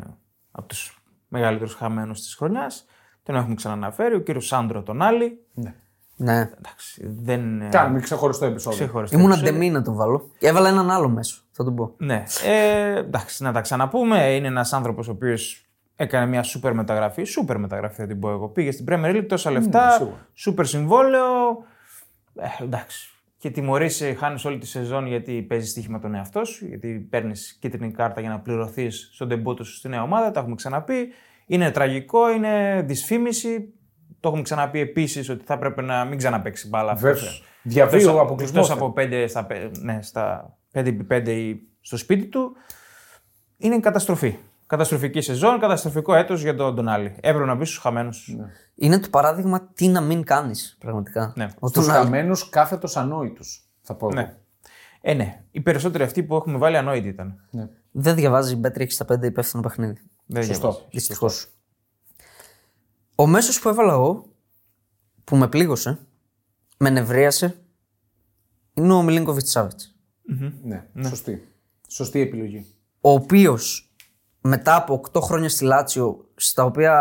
από 0.52 0.68
τους 0.68 1.04
μεγαλύτερους 1.28 1.74
χαμένους 1.74 2.22
της 2.22 2.36
χρονιάς. 2.36 2.86
Τον 3.24 3.36
έχουμε 3.36 3.56
ξαναναφέρει, 3.56 4.16
ο 4.16 4.20
κύριος 4.20 4.48
Σάντρο 4.48 4.84
τον 4.84 5.02
Άλλη. 5.02 5.46
ναι. 5.54 5.76
Ναι. 6.16 6.40
Εντάξει, 6.58 7.14
δεν. 7.22 7.62
ε, 7.62 7.70
Κάνουμε 7.70 8.00
ξεχωριστό 8.00 8.46
επεισόδιο. 8.46 8.78
ξεχωριστό 8.86 9.18
Ήμουν 9.18 9.30
επεισόδιο. 9.32 9.52
αντεμή 9.56 9.72
να 9.72 9.82
τον 9.82 9.96
βάλω. 9.96 10.30
Και 10.38 10.48
έβαλα 10.48 10.70
έναν 10.70 10.92
άλλο 10.92 11.10
μέσο, 11.10 11.42
θα 11.52 11.64
τον 11.64 11.76
πω. 11.76 11.94
Ναι. 11.98 12.24
Ε, 12.46 12.98
εντάξει, 12.98 13.44
να 13.44 13.52
τα 13.52 13.62
ξαναπούμε. 13.62 14.36
Είναι 14.36 14.48
ένας 14.48 14.74
άνθρωπος 14.74 15.08
ο 15.08 15.12
οποίος 15.12 15.66
έκανε 15.96 16.26
μια 16.26 16.44
σούπερ 16.44 16.74
μεταγραφή. 16.74 17.24
Σούπερ 17.24 17.58
μεταγραφή 17.60 17.96
θα 18.02 18.08
την 18.08 18.20
πω 18.20 18.30
εγώ. 18.30 18.48
Πήγε 18.48 18.72
στην 18.72 18.86
Premier 18.90 19.16
League 19.16 19.26
τόσα 19.28 19.52
λεφτά. 19.52 19.92
σίγουρα. 19.92 20.28
σούπερ 20.34 20.66
συμβόλαιο. 20.66 21.24
Ε, 22.36 22.64
εντάξει. 22.64 23.10
Και 23.38 23.50
τιμωρείσαι, 23.52 24.14
χάνεις 24.14 24.46
όλη 24.46 24.58
τη 24.58 24.68
σεζόν 24.68 25.08
γιατί 25.08 25.42
παίζεις 25.42 25.70
στοίχημα 25.70 26.00
τον 26.00 26.16
εαυτό 26.16 26.46
σου. 26.46 26.66
Γιατί 26.66 27.08
παίρνεις 27.10 27.58
κίτρινη 27.62 27.92
κάρτα 27.92 28.22
για 28.22 28.30
να 28.30 28.40
πληρωθείς 28.40 29.10
στον 29.14 29.28
τεμπούτο 29.30 29.64
σου 29.64 29.76
στη 29.76 29.90
νέα 29.90 30.02
ομάδα. 30.02 30.32
Τα 30.32 30.40
έχουμε 30.40 30.56
ξαναπεί. 30.56 31.08
Είναι 31.46 31.72
τραγικό, 31.72 32.32
είναι 32.32 32.82
δυσφήμιση. 32.88 33.74
Το 34.26 34.32
έχουμε 34.32 34.44
ξαναπεί 34.44 34.80
επίσης 34.80 35.30
ότι 35.30 35.44
θα 35.46 35.54
έπρεπε 35.54 35.82
να 35.82 36.06
μην 36.06 36.18
ξαναπέξει 36.18 36.68
μπάλα 36.68 36.92
αυτός. 36.92 37.12
Βέβαια. 37.20 37.32
Διαβίου 37.64 38.00
Εκτός- 38.00 38.20
αποκλεισμός. 38.22 38.70
εκτός 38.70 38.82
από 38.82 38.94
5 38.98 39.26
στα, 39.28 39.46
πέ- 39.46 39.78
ναι, 39.78 40.02
στα 40.02 40.56
5x5 40.72 41.28
ή 41.28 41.60
στο 41.82 41.98
σπίτι 41.98 42.26
του, 42.26 42.52
είναι 43.58 43.80
καταστροφή. 43.80 44.38
Καταστροφική 44.68 45.22
σεζόν, 45.22 45.60
καταστροφικό 45.60 46.16
έτος 46.16 46.42
για 46.42 46.56
τον 46.56 46.76
Ντονάλι. 46.76 47.16
Έπρεπε 47.22 47.46
να 47.46 47.56
μπεις 47.56 47.68
στους 47.70 47.80
χαμένους. 47.82 48.36
Είναι 48.76 49.00
το 49.00 49.08
παράδειγμα 49.10 49.70
τι 49.74 49.88
να 49.88 50.02
μην 50.02 50.24
κάνεις 50.24 50.78
πραγματικά. 50.80 51.34
Ναι. 51.36 51.48
Ο 51.60 51.70
Του 51.70 51.82
Τονάλι. 51.82 52.04
χαμένους 52.04 52.50
κάθετος 52.50 52.98
ανόητου. 52.98 53.44
Θα 53.82 53.96
πω. 53.96 54.06
εγώ. 54.08 54.16
Ναι. 54.16 54.36
Ε, 55.02 55.14
ναι. 55.14 55.42
Οι 55.52 55.62
περισσότεροι 55.62 56.04
αυτοί 56.04 56.24
που 56.24 56.36
έχουμε 56.36 56.58
βάλει 56.58 56.78
ανόητοι 56.78 57.08
ήταν. 57.08 57.48
Ναι. 57.52 57.68
Δεν 57.92 58.16
διαβάζει 58.16 58.60
Bet365 58.64 59.24
υπεύθυνο 59.24 59.62
παιχνίδι. 59.62 60.02
Δεν 60.26 60.44
Σωστό. 60.44 60.60
διαβάζω. 60.68 60.88
Δυστυχώς. 60.92 61.48
Ο 63.16 63.28
μέσος 63.28 63.60
που 63.60 63.70
έβαλα 63.70 63.94
εγώ, 63.94 64.26
που 65.24 65.36
με 65.36 65.48
πλήγωσε, 65.48 66.00
με 66.78 66.90
νευρίασε, 66.90 67.56
είναι 68.74 68.94
ο 68.94 69.02
Μιλίνκοβιτς 69.02 69.52
Σάβετ. 69.52 69.80
Ναι. 70.64 70.86
Σωστή. 71.08 71.48
Σωστή 71.88 72.20
επιλογή. 72.20 72.66
Ο 73.02 73.10
οποίος 73.12 73.90
μετά 74.42 74.76
από 74.76 75.02
8 75.14 75.22
χρόνια 75.22 75.50
στη 75.50 75.64
Λάτσιο 75.64 76.30
στα 76.36 76.64
οποία 76.64 76.94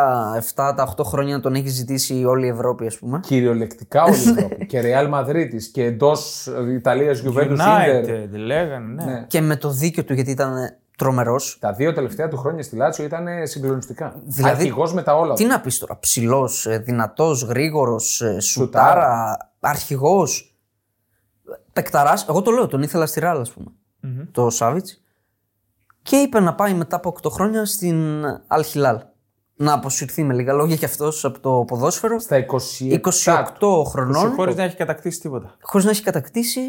7 0.54 0.72
τα 0.76 0.94
8 0.96 1.04
χρόνια 1.04 1.40
τον 1.40 1.54
έχει 1.54 1.68
ζητήσει 1.68 2.24
όλη 2.24 2.46
η 2.46 2.48
Ευρώπη, 2.48 2.86
ας 2.86 2.98
πούμε. 2.98 3.20
Κυριολεκτικά 3.20 4.02
όλη 4.02 4.16
η 4.16 4.28
Ευρώπη. 4.28 4.66
και 4.66 4.80
Real 4.84 5.12
Madrid 5.14 5.48
και 5.72 5.84
εντός 5.84 6.46
Ιταλίας 6.76 7.22
Juventus 7.26 7.58
Inter. 7.58 8.04
United, 8.04 8.28
λέγανε, 8.30 9.04
ναι. 9.04 9.12
Ναι. 9.12 9.24
Και 9.26 9.40
με 9.40 9.56
το 9.56 9.70
δίκιο 9.70 10.04
του 10.04 10.14
γιατί 10.14 10.30
ήταν 10.30 10.76
τρομερός. 10.96 11.56
Τα 11.60 11.72
δύο 11.72 11.92
τελευταία 11.92 12.28
του 12.28 12.36
χρόνια 12.36 12.62
στη 12.62 12.76
Λάτσιο 12.76 13.04
ήταν 13.04 13.26
συγκλονιστικά. 13.46 14.22
Δηλαδή, 14.24 14.50
Αρχηγός 14.50 14.94
με 14.94 15.02
τα 15.02 15.16
όλα. 15.16 15.34
Τι 15.34 15.44
να 15.44 15.60
πεις 15.60 15.78
τώρα, 15.78 15.98
ψηλός, 15.98 16.66
δυνατός, 16.80 17.42
γρήγορος, 17.42 18.22
σουτάρα, 18.38 19.36
αρχηγός. 19.60 20.48
Πεκταράς. 21.72 22.26
Εγώ 22.28 22.42
το 22.42 22.50
λέω, 22.50 22.66
τον 22.66 22.82
ήθελα 22.82 23.06
στη 23.06 23.20
Ράλ, 23.20 23.40
ας 23.40 23.50
πούμε. 23.52 23.66
Το 24.32 24.50
Σάβιτς. 24.50 25.02
Και 26.02 26.16
είπε 26.16 26.40
να 26.40 26.54
πάει 26.54 26.74
μετά 26.74 26.96
από 26.96 27.08
8 27.08 27.30
χρόνια 27.30 27.64
στην 27.64 28.24
Αλχιλάλ. 28.46 29.00
Να 29.56 29.72
αποσυρθεί 29.72 30.24
με 30.24 30.34
λίγα 30.34 30.52
λόγια 30.52 30.76
και 30.76 30.84
αυτός 30.84 31.24
από 31.24 31.40
το 31.40 31.64
ποδόσφαιρο. 31.66 32.18
Στα 32.18 32.36
27. 32.36 33.00
28 33.58 33.84
χρονών, 33.86 34.32
Χωρίς 34.32 34.56
να 34.56 34.62
έχει 34.62 34.76
κατακτήσει 34.76 35.20
τίποτα. 35.20 35.56
χωρίς 35.60 35.84
να 35.84 35.90
έχει 35.92 36.02
κατακτήσει, 36.02 36.60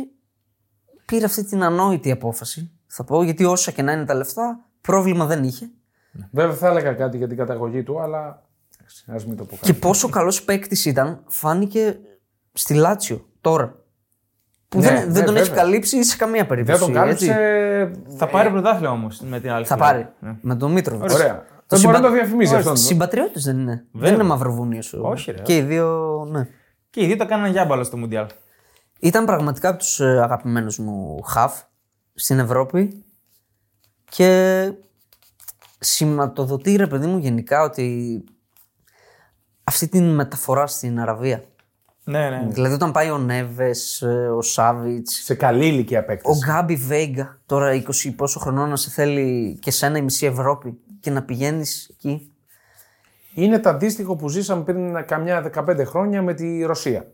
πήρε 1.05 1.25
αυτή 1.25 1.43
την 1.45 1.63
ανόητη 1.63 2.11
απόφαση. 2.11 2.74
Θα 2.97 3.03
πω 3.03 3.23
γιατί 3.23 3.45
όσα 3.45 3.71
και 3.71 3.81
να 3.81 3.91
είναι 3.91 4.05
τα 4.05 4.13
λεφτά, 4.13 4.59
πρόβλημα 4.81 5.25
δεν 5.25 5.43
είχε. 5.43 5.69
Βέβαια 6.31 6.55
θα 6.55 6.67
έλεγα 6.67 6.93
κάτι 6.93 7.17
για 7.17 7.27
την 7.27 7.37
καταγωγή 7.37 7.83
του, 7.83 8.01
αλλά 8.01 8.43
ας 9.07 9.25
μην 9.25 9.37
το 9.37 9.43
πω 9.43 9.55
κάτι. 9.55 9.65
Και 9.65 9.73
πόσο 9.73 10.09
καλός 10.09 10.43
παίκτης 10.43 10.85
ήταν, 10.85 11.23
φάνηκε 11.27 11.97
στη 12.53 12.73
Λάτσιο 12.73 13.25
τώρα. 13.41 13.75
Που 14.69 14.79
Ναι, 14.79 14.85
δεν, 14.87 14.93
ναι, 14.93 15.13
δεν 15.13 15.25
τον 15.25 15.35
έχει 15.35 15.47
βέβαια. 15.47 15.63
καλύψει 15.63 16.03
σε 16.03 16.17
καμία 16.17 16.39
Δεν 16.39 16.47
περίπτωση. 16.47 16.79
τον 16.79 16.93
κάλυψε. 16.93 17.33
έτσι. 17.33 18.01
Θα 18.17 18.27
πάρει 18.27 18.49
πρωτάθλημα 18.49 18.91
όμως 18.91 19.19
με 19.19 19.39
την 19.39 19.51
άλλη. 19.51 19.65
Θα 19.65 19.75
φιλία. 19.75 19.89
πάρει. 20.19 20.37
Με 20.41 20.55
τον 20.55 20.71
Μήτροβιτς. 20.71 21.13
Ωραία. 21.13 21.45
Δεν 21.67 21.79
μπορεί 21.79 21.95
να 21.95 22.01
το 22.01 22.11
διαφημίζει 22.11 22.55
αυτό. 22.55 22.75
Συμπατριώτης 22.75 23.43
δεν 23.43 23.59
είναι. 23.59 23.85
Δεν 23.91 24.13
είναι 24.13 24.23
μαυροβούνιος. 24.23 24.93
Όχι, 24.93 25.31
ρε. 25.31 25.41
Και 25.41 25.55
οι 25.55 25.61
δύο, 25.61 26.25
ναι. 26.31 26.47
Και 26.89 27.03
οι 27.03 27.05
δύο 27.05 27.15
τα 27.15 27.25
κάνανε 27.25 27.49
γιάμπαλα 27.49 27.83
στο 27.83 27.97
Μουντιάλ. 27.97 28.25
Ήταν 28.99 29.25
πραγματικά 29.25 29.69
από 29.69 29.77
τους 29.77 29.99
αγαπημένους 30.01 30.77
μου 30.79 31.21
χαφ 31.21 31.61
στην 32.15 32.39
Ευρώπη 32.39 33.03
και 34.09 34.71
σηματοδοτεί 35.79 36.75
ρε 36.75 36.87
παιδί 36.87 37.07
μου 37.07 37.17
γενικά 37.17 37.63
ότι 37.63 38.23
αυτή 39.63 39.87
την 39.87 40.13
μεταφορά 40.13 40.67
στην 40.67 40.99
Αραβία. 40.99 41.43
Ναι, 42.03 42.29
ναι. 42.29 42.47
Δηλαδή 42.51 42.73
όταν 42.73 42.91
πάει 42.91 43.09
ο 43.09 43.17
Νέβες, 43.17 44.01
ο 44.35 44.41
Σάβιτς, 44.41 45.23
Σε 45.23 45.35
καλή 45.35 45.67
ηλικία 45.67 46.05
παίκτης. 46.05 46.29
ο 46.31 46.45
Γκάμπι 46.45 46.75
Βέγγα, 46.75 47.39
τώρα 47.45 47.73
20 47.73 48.13
πόσο 48.15 48.39
χρονών 48.39 48.69
να 48.69 48.75
σε 48.75 48.89
θέλει 48.89 49.57
και 49.61 49.71
σένα 49.71 49.97
η 49.97 50.01
μισή 50.01 50.25
Ευρώπη 50.25 50.79
και 50.99 51.09
να 51.09 51.23
πηγαίνεις 51.23 51.89
εκεί. 51.89 52.31
Είναι 53.33 53.59
το 53.59 53.69
αντίστοιχο 53.69 54.15
που 54.15 54.29
ζήσαμε 54.29 54.63
πριν 54.63 55.05
καμιά 55.05 55.51
15 55.55 55.83
χρόνια 55.85 56.21
με 56.21 56.33
τη 56.33 56.63
Ρωσία. 56.63 57.07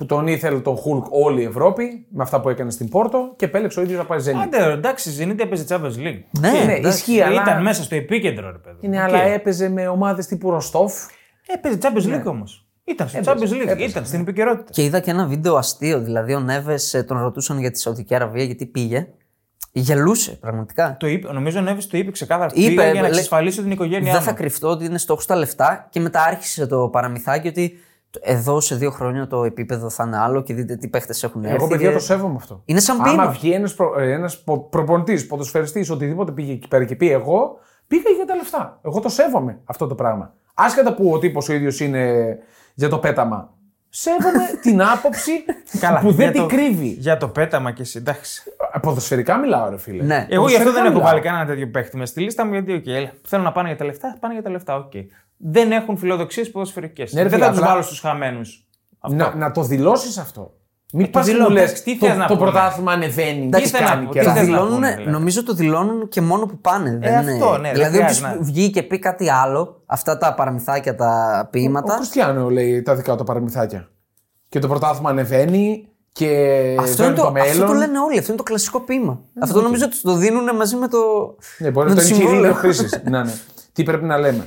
Που 0.00 0.06
τον 0.06 0.26
ήθελε 0.26 0.58
τον 0.60 0.76
Χουλκ 0.76 1.04
όλη 1.10 1.40
η 1.40 1.44
Ευρώπη 1.44 2.06
με 2.10 2.22
αυτά 2.22 2.40
που 2.40 2.48
έκανε 2.48 2.70
στην 2.70 2.88
Πόρτο 2.88 3.32
και 3.36 3.44
επέλεξε 3.44 3.80
ο 3.80 3.82
ίδιος 3.82 3.98
να 3.98 4.04
πάει 4.04 4.18
Zenit. 4.26 4.42
Άντε, 4.42 4.66
ρε, 4.66 4.72
εντάξει, 4.72 5.16
Zenit 5.20 5.38
έπαιζε 5.40 5.64
Champions 5.68 5.96
League. 6.06 6.22
Ναι, 6.40 6.50
ναι, 6.50 6.72
εντάξει. 6.74 6.88
ισχύει, 6.98 7.20
αλλά 7.20 7.42
Ήταν 7.42 7.62
μέσα 7.62 7.82
στο 7.82 7.94
επίκεντρο, 7.94 8.50
ρε 8.50 8.58
παιδί. 8.58 8.76
είναι, 8.80 8.96
Οκ. 8.96 9.02
αλλά 9.02 9.22
έπαιζε 9.22 9.68
με 9.68 9.88
ομάδες 9.88 10.26
τύπου 10.26 10.50
Ροστόφ. 10.50 10.92
Έπαιζε 11.46 11.78
Champions 11.82 12.14
League 12.16 12.24
όμως. 12.24 12.66
Ήταν 12.84 13.08
στο 13.08 13.18
Champions 13.24 13.72
League. 13.74 13.78
Ήταν 13.88 14.04
στην 14.04 14.20
επικαιρότητα. 14.20 14.70
Και 14.72 14.82
είδα 14.82 15.00
και 15.00 15.10
ένα 15.10 15.26
βίντεο 15.26 15.56
αστείο. 15.56 16.00
Δηλαδή, 16.00 16.34
ο 16.34 16.40
Νέβες 16.40 17.04
τον 17.06 17.18
ρωτούσαν 17.22 17.58
για 17.58 17.70
τη 17.70 17.80
Σαουδική 17.80 18.14
Αραβία 18.14 18.44
γιατί 18.44 18.66
πήγε. 18.66 19.06
Γελούσε 19.72 20.30
πραγματικά. 20.32 20.96
Το 20.98 21.06
είπε, 21.06 21.32
νομίζω 21.32 21.58
ο 21.58 21.62
Νέβες 21.62 21.86
το 21.86 21.98
είπε 21.98 22.10
ξεκάθαρα. 22.10 22.50
Είπε, 22.54 22.68
Πήγα 22.68 22.82
για 22.84 22.92
να 22.94 23.00
λέ- 23.00 23.08
εξασφαλίσω 23.10 23.62
την 23.62 23.70
οικογένειά 23.70 24.12
Δεν 24.12 24.20
μου. 24.20 24.26
θα 24.28 24.32
κρυφτώ 24.32 24.68
ότι 24.68 24.84
είναι 24.84 24.98
στόχος 24.98 25.26
τα 25.26 25.36
λεφτά 25.36 25.86
και 25.90 26.00
μετά 26.00 26.22
άρχισε 26.22 26.66
το 26.66 26.88
παραμυθάκι 26.88 27.48
ότι 27.48 27.78
εδώ 28.20 28.60
σε 28.60 28.74
δύο 28.76 28.90
χρόνια 28.90 29.26
το 29.26 29.44
επίπεδο 29.44 29.90
θα 29.90 30.04
είναι 30.04 30.18
άλλο 30.18 30.42
και 30.42 30.54
δείτε 30.54 30.76
τι 30.76 30.88
παίχτες 30.88 31.22
έχουν 31.22 31.42
έρθει. 31.44 31.56
Εγώ 31.56 31.66
παιδιά 31.68 31.88
και- 31.88 31.94
το 31.94 32.00
σέβομαι 32.00 32.34
αυτό. 32.36 32.62
Είναι 32.64 32.80
σαν 32.80 32.96
Άμα 33.00 33.04
ποίημα. 33.08 33.28
βγει 33.28 33.50
ένας 33.52 33.74
προ, 33.74 34.00
ένας 34.00 34.42
πο- 34.42 34.68
προπονητής, 34.68 35.26
ποδοσφαιριστής, 35.26 35.90
οτιδήποτε 35.90 36.32
πήγε 36.32 36.52
εκεί 36.52 36.68
πέρα 36.68 36.84
και 36.84 36.96
πει 36.96 37.10
εγώ, 37.12 37.58
πήγα 37.86 38.10
για 38.16 38.24
τα 38.24 38.34
λεφτά. 38.34 38.78
Εγώ 38.82 39.00
το 39.00 39.08
σέβομαι 39.08 39.58
αυτό 39.64 39.86
το 39.86 39.94
πράγμα. 39.94 40.34
Άσχετα 40.54 40.94
που 40.94 41.10
ο 41.12 41.18
τύπος 41.18 41.48
ο 41.48 41.52
ίδιος 41.52 41.80
είναι 41.80 42.36
για 42.74 42.88
το 42.88 42.98
πέταμα. 42.98 43.52
Σέβομαι 43.88 44.44
την 44.62 44.82
άποψη 44.82 45.32
που 46.00 46.12
δεν 46.12 46.14
για 46.14 46.30
την 46.30 46.40
το- 46.40 46.46
κρύβει. 46.46 46.86
Για 46.88 47.16
το 47.16 47.28
πέταμα 47.28 47.70
και 47.72 47.82
εσύ, 47.82 47.98
εντάξει. 47.98 48.42
Ποδοσφαιρικά 48.82 49.36
μιλάω, 49.36 49.70
ρε 49.70 49.78
φίλε. 49.78 50.02
Ναι. 50.02 50.26
Εγώ 50.30 50.48
γι' 50.48 50.56
αυτό 50.56 50.72
δεν 50.72 50.84
έχω 50.84 50.92
μιλάω. 50.94 51.08
βάλει 51.08 51.20
κανένα 51.20 51.46
τέτοιο 51.46 51.68
παίχτη 51.70 51.96
με 51.96 52.06
στη 52.06 52.20
λίστα 52.20 52.44
μου, 52.46 52.52
γιατί 52.52 52.72
οκ, 52.72 52.86
έλα, 52.86 53.10
θέλουν 53.24 53.44
να 53.44 53.52
πάνε 53.52 53.68
για 53.68 53.76
τα 53.76 53.84
λεφτά, 53.84 54.16
πάνε 54.20 54.34
για 54.34 54.42
τα 54.42 54.50
λεφτά, 54.50 54.76
οκ. 54.76 54.92
Δεν 55.42 55.72
έχουν 55.72 55.96
φιλοδοξίες 55.96 56.50
ποδοσφαιρικές. 56.50 57.12
Ναι, 57.12 57.22
ρε 57.22 57.28
δεν 57.28 57.32
φίλε, 57.38 57.44
θα 57.44 57.50
τους 57.50 57.58
απλά- 57.60 57.72
βάλω 57.72 57.82
στους 57.86 58.00
χαμένους. 58.00 58.68
Να, 59.08 59.34
να 59.34 59.50
το 59.50 59.62
δηλώσεις 59.62 60.18
αυτό. 60.18 60.54
Μην 60.92 61.10
πας 61.10 61.28
Ε, 61.28 61.30
δηλώνω, 61.30 61.48
μου 61.48 61.54
λες 61.54 61.62
εντάξει, 61.64 61.82
τι 61.82 61.98
το, 61.98 62.06
θες 62.06 62.16
να 62.16 62.26
το 62.26 62.36
πούνε; 62.36 62.50
πρωτάθλημα 62.50 62.92
ανεβαίνει. 62.92 63.44
Εντάξει, 63.44 63.64
Τι 63.70 63.76
θες 63.76 63.80
να 63.80 63.86
κάνει 63.86 64.06
πω, 64.06 64.12
και 64.12 64.18
τι 64.18 64.24
Το 64.24 64.30
αυτά. 64.30 64.40
θες 64.42 64.50
να 64.50 64.56
δηλώνουνε- 64.56 64.80
πούνε, 64.90 64.94
δηλαδή; 64.96 65.10
νομίζω 65.10 65.44
το 65.44 65.52
δηλώνουν 65.54 66.08
και 66.08 66.20
μόνο 66.20 66.46
που 66.46 66.58
πάνε. 66.58 66.98
δεν 67.02 67.22
είναι... 67.22 67.32
αυτό, 67.32 67.50
ναι, 67.56 67.60
δεν 67.62 67.72
δηλαδή, 67.72 67.96
χρειάζεται 67.96 68.26
όποιο 68.26 68.38
να- 68.38 68.44
βγει 68.44 68.70
και 68.70 68.82
πει 68.82 68.98
κάτι 68.98 69.30
άλλο, 69.30 69.82
αυτά 69.86 70.18
τα 70.18 70.34
παραμυθάκια, 70.34 70.94
τα 70.94 71.42
Ο 71.46 71.50
ποίηματα. 71.50 71.94
Κριστιανό 71.94 72.50
λέει 72.50 72.82
τα 72.82 72.94
δικά 72.94 73.16
του 73.16 73.24
παραμυθάκια. 73.24 73.88
Και 74.48 74.58
το 74.58 74.68
πρωτάθλημα 74.68 75.10
ανεβαίνει 75.10 75.88
και 76.12 76.26
Αυτό, 76.80 77.04
είναι 77.04 77.12
βαίνει 77.12 77.16
το, 77.26 77.32
το 77.32 77.40
αυτό 77.40 77.58
το 77.58 77.62
μέλλον. 77.66 77.76
λένε 77.76 77.98
όλοι. 77.98 78.18
Αυτό 78.18 78.28
είναι 78.28 78.36
το 78.36 78.42
κλασικό 78.42 78.80
ποίημα. 78.80 79.20
αυτό 79.40 79.60
νομίζω 79.60 79.84
ότι 79.84 80.00
το 80.00 80.14
δίνουν 80.14 80.56
μαζί 80.56 80.76
με 80.76 80.88
το. 80.88 80.98
Ναι, 81.58 81.70
μπορεί 81.70 81.88
με 81.88 81.94
να 81.94 82.00
το 82.00 82.06
το 82.08 82.14
είναι 82.14 82.16
συμβόλαιο. 82.24 82.40
κυρίω 82.54 82.54
χρήση. 82.54 83.02
ναι, 83.04 83.22
ναι. 83.22 83.32
Τι 83.72 83.82
πρέπει 83.82 84.04
να 84.04 84.18
λέμε; 84.18 84.46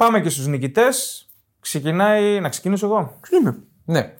Πάμε 0.00 0.20
και 0.20 0.28
στους 0.28 0.46
νικητές. 0.46 1.28
Ξεκινάει. 1.60 2.40
Να 2.40 2.48
ξεκινήσω 2.48 2.86
εγώ; 2.86 3.18
Είναι. 3.40 3.56
Ναι. 3.84 4.14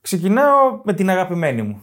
Ξεκινάω 0.00 0.80
με 0.84 0.92
την 0.92 1.10
αγαπημένη 1.10 1.62
μου. 1.62 1.82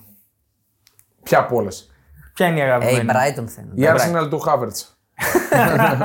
Ποια 1.24 1.40
από 1.40 1.56
όλες; 1.56 1.92
Ποια 2.34 2.48
είναι 2.48 2.58
η 2.58 2.62
Ε, 2.62 2.64
αγαπημένη. 2.64 2.98
η 3.00 3.04
μου; 3.04 3.10
Brighton 3.12 3.48
θα 3.48 3.62
είναι. 3.62 3.74
Η 3.76 3.94
Arsenal 3.96 4.30
του 4.30 4.42
Havertz. 4.46 4.86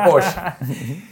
Όχι. 0.14 0.34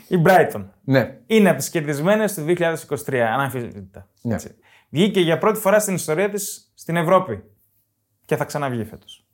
Η 0.09 0.23
Brighton. 0.27 0.65
Ναι. 0.85 1.19
Είναι 1.27 1.49
από 1.49 1.59
τις 1.59 1.69
κερδισμένες 1.71 2.35
του 2.35 2.45
2023, 2.45 3.15
αναμφισβήτητα. 3.17 4.09
Ναι. 4.23 4.35
Έτσι. 4.35 4.55
Βγήκε 4.91 5.21
για 5.21 5.39
πρώτη 5.39 5.59
φορά 5.61 5.79
στην 5.81 5.95
ιστορία 5.95 6.31
της 6.31 6.71
στην 6.75 6.97
Ευρώπη. 6.97 7.43
Και 8.25 8.37
θα 8.37 8.45
ξαναβγεί 8.45 8.85
φέτος. 8.85 9.27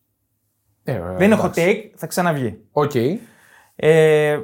Ε, 0.84 1.00
Δεν 1.16 1.30
είναι 1.32 1.40
hot 1.42 1.52
take, 1.54 1.90
θα 1.94 2.06
ξαναβγεί. 2.06 2.58
Οκ. 2.72 2.92
Ε, 3.76 4.38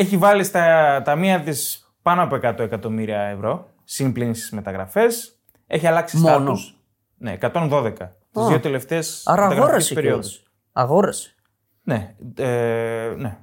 έχει 0.00 0.16
βάλει 0.16 0.44
στα 0.44 1.02
ταμεία 1.04 1.40
της 1.40 1.90
πάνω 2.02 2.22
από 2.22 2.36
100 2.42 2.58
εκατομμύρια 2.58 3.20
ευρώ. 3.20 3.70
Συν 3.84 4.34
στις 4.34 4.54
μεταγραφές. 4.54 5.38
Έχει 5.66 5.86
αλλάξει 5.86 6.16
Μόνο. 6.16 6.34
στάτους. 6.36 6.80
Ναι, 7.16 7.32
112. 7.32 8.16
Τις 8.32 8.46
δύο 8.46 8.60
τελευταίες 8.60 9.22
Άρα 9.26 9.46
αγόρασε 9.46 9.94
περιόδους. 9.94 10.26
κιόλας. 10.28 10.42
Αγόρασε. 10.72 11.34
Ναι, 11.82 12.14
ε, 12.36 13.14
ναι. 13.16 13.36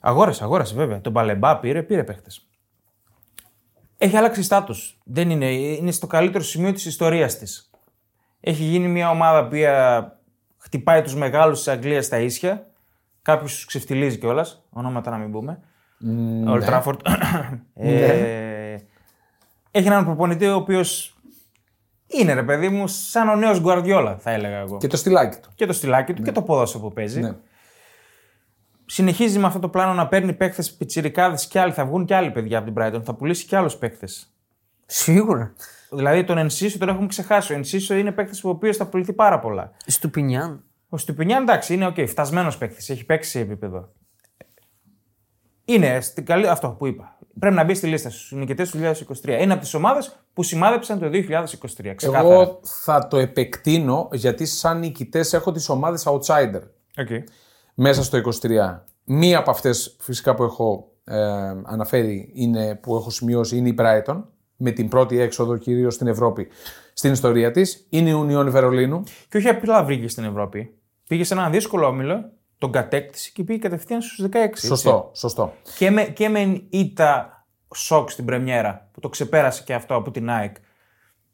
Αγόρασε, 0.00 0.44
αγόρασε 0.44 0.74
βέβαια. 0.74 1.00
Τον 1.00 1.12
Μπαλεμπά 1.12 1.58
πήρε, 1.58 1.82
πήρε 1.82 2.04
παίχτες. 2.04 2.48
Έχει 3.96 4.16
αλλάξει 4.16 4.42
στάτους. 4.42 4.74
Δεν 5.04 5.30
είναι, 5.30 5.52
είναι 5.52 5.90
στο 5.90 6.06
καλύτερο 6.06 6.44
σημείο 6.44 6.72
της 6.72 6.84
ιστορίας 6.84 7.38
της. 7.38 7.70
Έχει 8.40 8.62
γίνει 8.62 8.88
μια 8.88 9.10
ομάδα 9.10 9.48
που 9.48 9.56
χτυπάει 10.56 11.02
τους 11.02 11.14
μεγάλους 11.14 11.58
της 11.58 11.68
Αγγλίας 11.68 12.04
στα 12.04 12.18
ίσια. 12.18 12.66
Κάποιου 13.26 13.46
τους 13.46 13.64
ξεφτιλίζει 13.64 14.18
κιόλας. 14.18 14.64
Ονόματα 14.70 15.10
να 15.10 15.16
μην 15.16 15.30
πούμε. 15.30 15.60
Ο 16.46 16.52
Old 16.52 16.64
Trafford. 16.68 16.96
ε, 17.74 18.76
έχει 19.70 19.86
έναν 19.86 20.04
προπονητή 20.04 20.46
ο 20.46 20.54
οποίος 20.54 21.18
είναι 22.06 22.34
ρε 22.34 22.42
παιδί 22.42 22.68
μου 22.68 22.86
σαν 22.86 23.28
ο 23.28 23.36
νέος 23.36 23.60
Γκουαρδιόλα, 23.60 24.16
θα 24.16 24.30
έλεγα 24.30 24.56
εγώ. 24.56 24.76
Και 24.76 24.86
το 24.86 24.96
στυλάκι 24.96 25.40
του. 25.40 25.48
Και 25.54 25.66
το 25.66 25.72
στυλάκι 25.72 26.14
του 26.14 26.22
και 26.22 26.32
το 26.32 26.42
ποδόσφαιρο 26.42 26.82
που 26.82 26.92
παίζει. 26.92 27.20
Ναι. 27.20 27.36
Συνεχίζει 28.86 29.38
με 29.38 29.46
αυτό 29.46 29.58
το 29.58 29.68
πλάνο 29.68 29.92
να 29.92 30.08
παίρνει 30.08 30.32
παίχτε 30.32 30.64
πιτσιρικάδες 30.78 31.46
και 31.46 31.60
άλλοι. 31.60 31.72
Θα 31.72 31.86
βγουν 31.86 32.04
και 32.04 32.14
άλλοι 32.14 32.30
παιδιά 32.30 32.58
από 32.58 32.72
την 32.72 32.82
Brighton. 32.82 33.02
Θα 33.04 33.14
πουλήσει 33.14 33.46
και 33.46 33.56
άλλους 33.56 33.76
παίχτε. 33.76 34.08
Σίγουρα. 34.86 35.52
Δηλαδή 35.90 36.24
τον 36.24 36.38
Ενσίσο 36.38 36.78
τον 36.78 36.88
έχουμε 36.88 37.06
ξεχάσει. 37.06 37.52
Ο 37.52 37.56
Ενσίσο 37.56 37.94
είναι 37.94 38.12
παίχτη 38.12 38.40
ο 38.44 38.48
οποίος 38.48 38.76
θα 38.76 38.86
πουληθεί 38.86 39.12
πάρα 39.12 39.38
πολλά. 39.38 39.72
Στουπινιάν. 39.86 40.64
Ο 40.96 40.98
Στουπινιάν 40.98 41.42
εντάξει 41.42 41.74
είναι 41.74 41.86
okay, 41.86 42.08
φτασμένος 42.08 42.58
παίχτη. 42.58 42.92
Έχει 42.92 43.04
παίξει 43.04 43.30
σε 43.30 43.40
επίπεδο. 43.40 43.88
Είναι 45.64 46.00
στην 46.00 46.24
καλή, 46.24 46.48
αυτό 46.48 46.68
που 46.68 46.86
είπα. 46.86 47.18
Πρέπει 47.38 47.54
να 47.54 47.64
μπει 47.64 47.74
στη 47.74 47.86
λίστα 47.86 48.10
στους 48.10 48.32
νικητές 48.32 48.70
του 48.70 48.78
2023. 48.78 49.40
Είναι 49.40 49.52
από 49.52 49.62
τις 49.62 49.74
ομάδες 49.74 50.16
που 50.32 50.42
σημάδεψαν 50.42 50.98
το 50.98 51.06
2023. 51.06 51.92
Ξεκάθαρα. 51.94 52.34
Εγώ 52.34 52.60
θα 52.62 53.08
το 53.08 53.16
επεκτείνω 53.16 54.08
γιατί 54.12 54.46
σαν 54.46 54.78
νικητές 54.78 55.32
έχω 55.32 55.52
τις 55.52 55.68
ομάδες 55.68 56.06
outsider 56.06 56.60
Okay. 56.98 57.22
μέσα 57.74 58.02
στο 58.02 58.18
23. 58.18 58.84
Μία 59.04 59.38
από 59.38 59.50
αυτές 59.50 59.96
φυσικά 60.00 60.34
που 60.34 60.42
έχω 60.42 60.92
ε, 61.04 61.16
αναφέρει 61.64 62.30
είναι, 62.34 62.74
που 62.74 62.96
έχω 62.96 63.10
σημειώσει 63.10 63.56
είναι 63.56 63.68
η 63.68 63.74
Brighton 63.78 64.22
με 64.56 64.70
την 64.70 64.88
πρώτη 64.88 65.20
έξοδο 65.20 65.56
κυρίως 65.56 65.94
στην 65.94 66.06
Ευρώπη 66.06 66.48
στην 66.96 67.12
ιστορία 67.12 67.50
της. 67.50 67.86
Είναι 67.88 68.10
η 68.10 68.26
Union 68.26 68.46
Βερολίνου. 68.48 69.02
Και 69.28 69.36
όχι 69.36 69.48
απλά 69.48 69.84
βρήκε 69.84 70.08
στην 70.08 70.24
Ευρώπη. 70.24 70.75
Πήγε 71.08 71.24
σε 71.24 71.34
ένα 71.34 71.50
δύσκολο 71.50 71.86
όμιλο, 71.86 72.30
τον 72.58 72.72
κατέκτησε 72.72 73.30
και 73.34 73.44
πήγε 73.44 73.58
κατευθείαν 73.58 74.02
στους 74.02 74.26
16. 74.26 74.34
έτσι. 74.34 74.66
Σωστό, 74.66 75.10
σωστό. 75.14 75.52
Και 75.78 75.90
με, 75.90 76.02
και 76.02 76.28
με 76.28 76.62
ήττα 76.68 77.44
σοκ 77.74 78.10
στην 78.10 78.24
Πρεμιέρα 78.24 78.88
που 78.92 79.00
το 79.00 79.08
ξεπέρασε 79.08 79.62
και 79.62 79.74
αυτό 79.74 79.94
από 79.94 80.10
την 80.10 80.30
ΑΕΚ. 80.30 80.56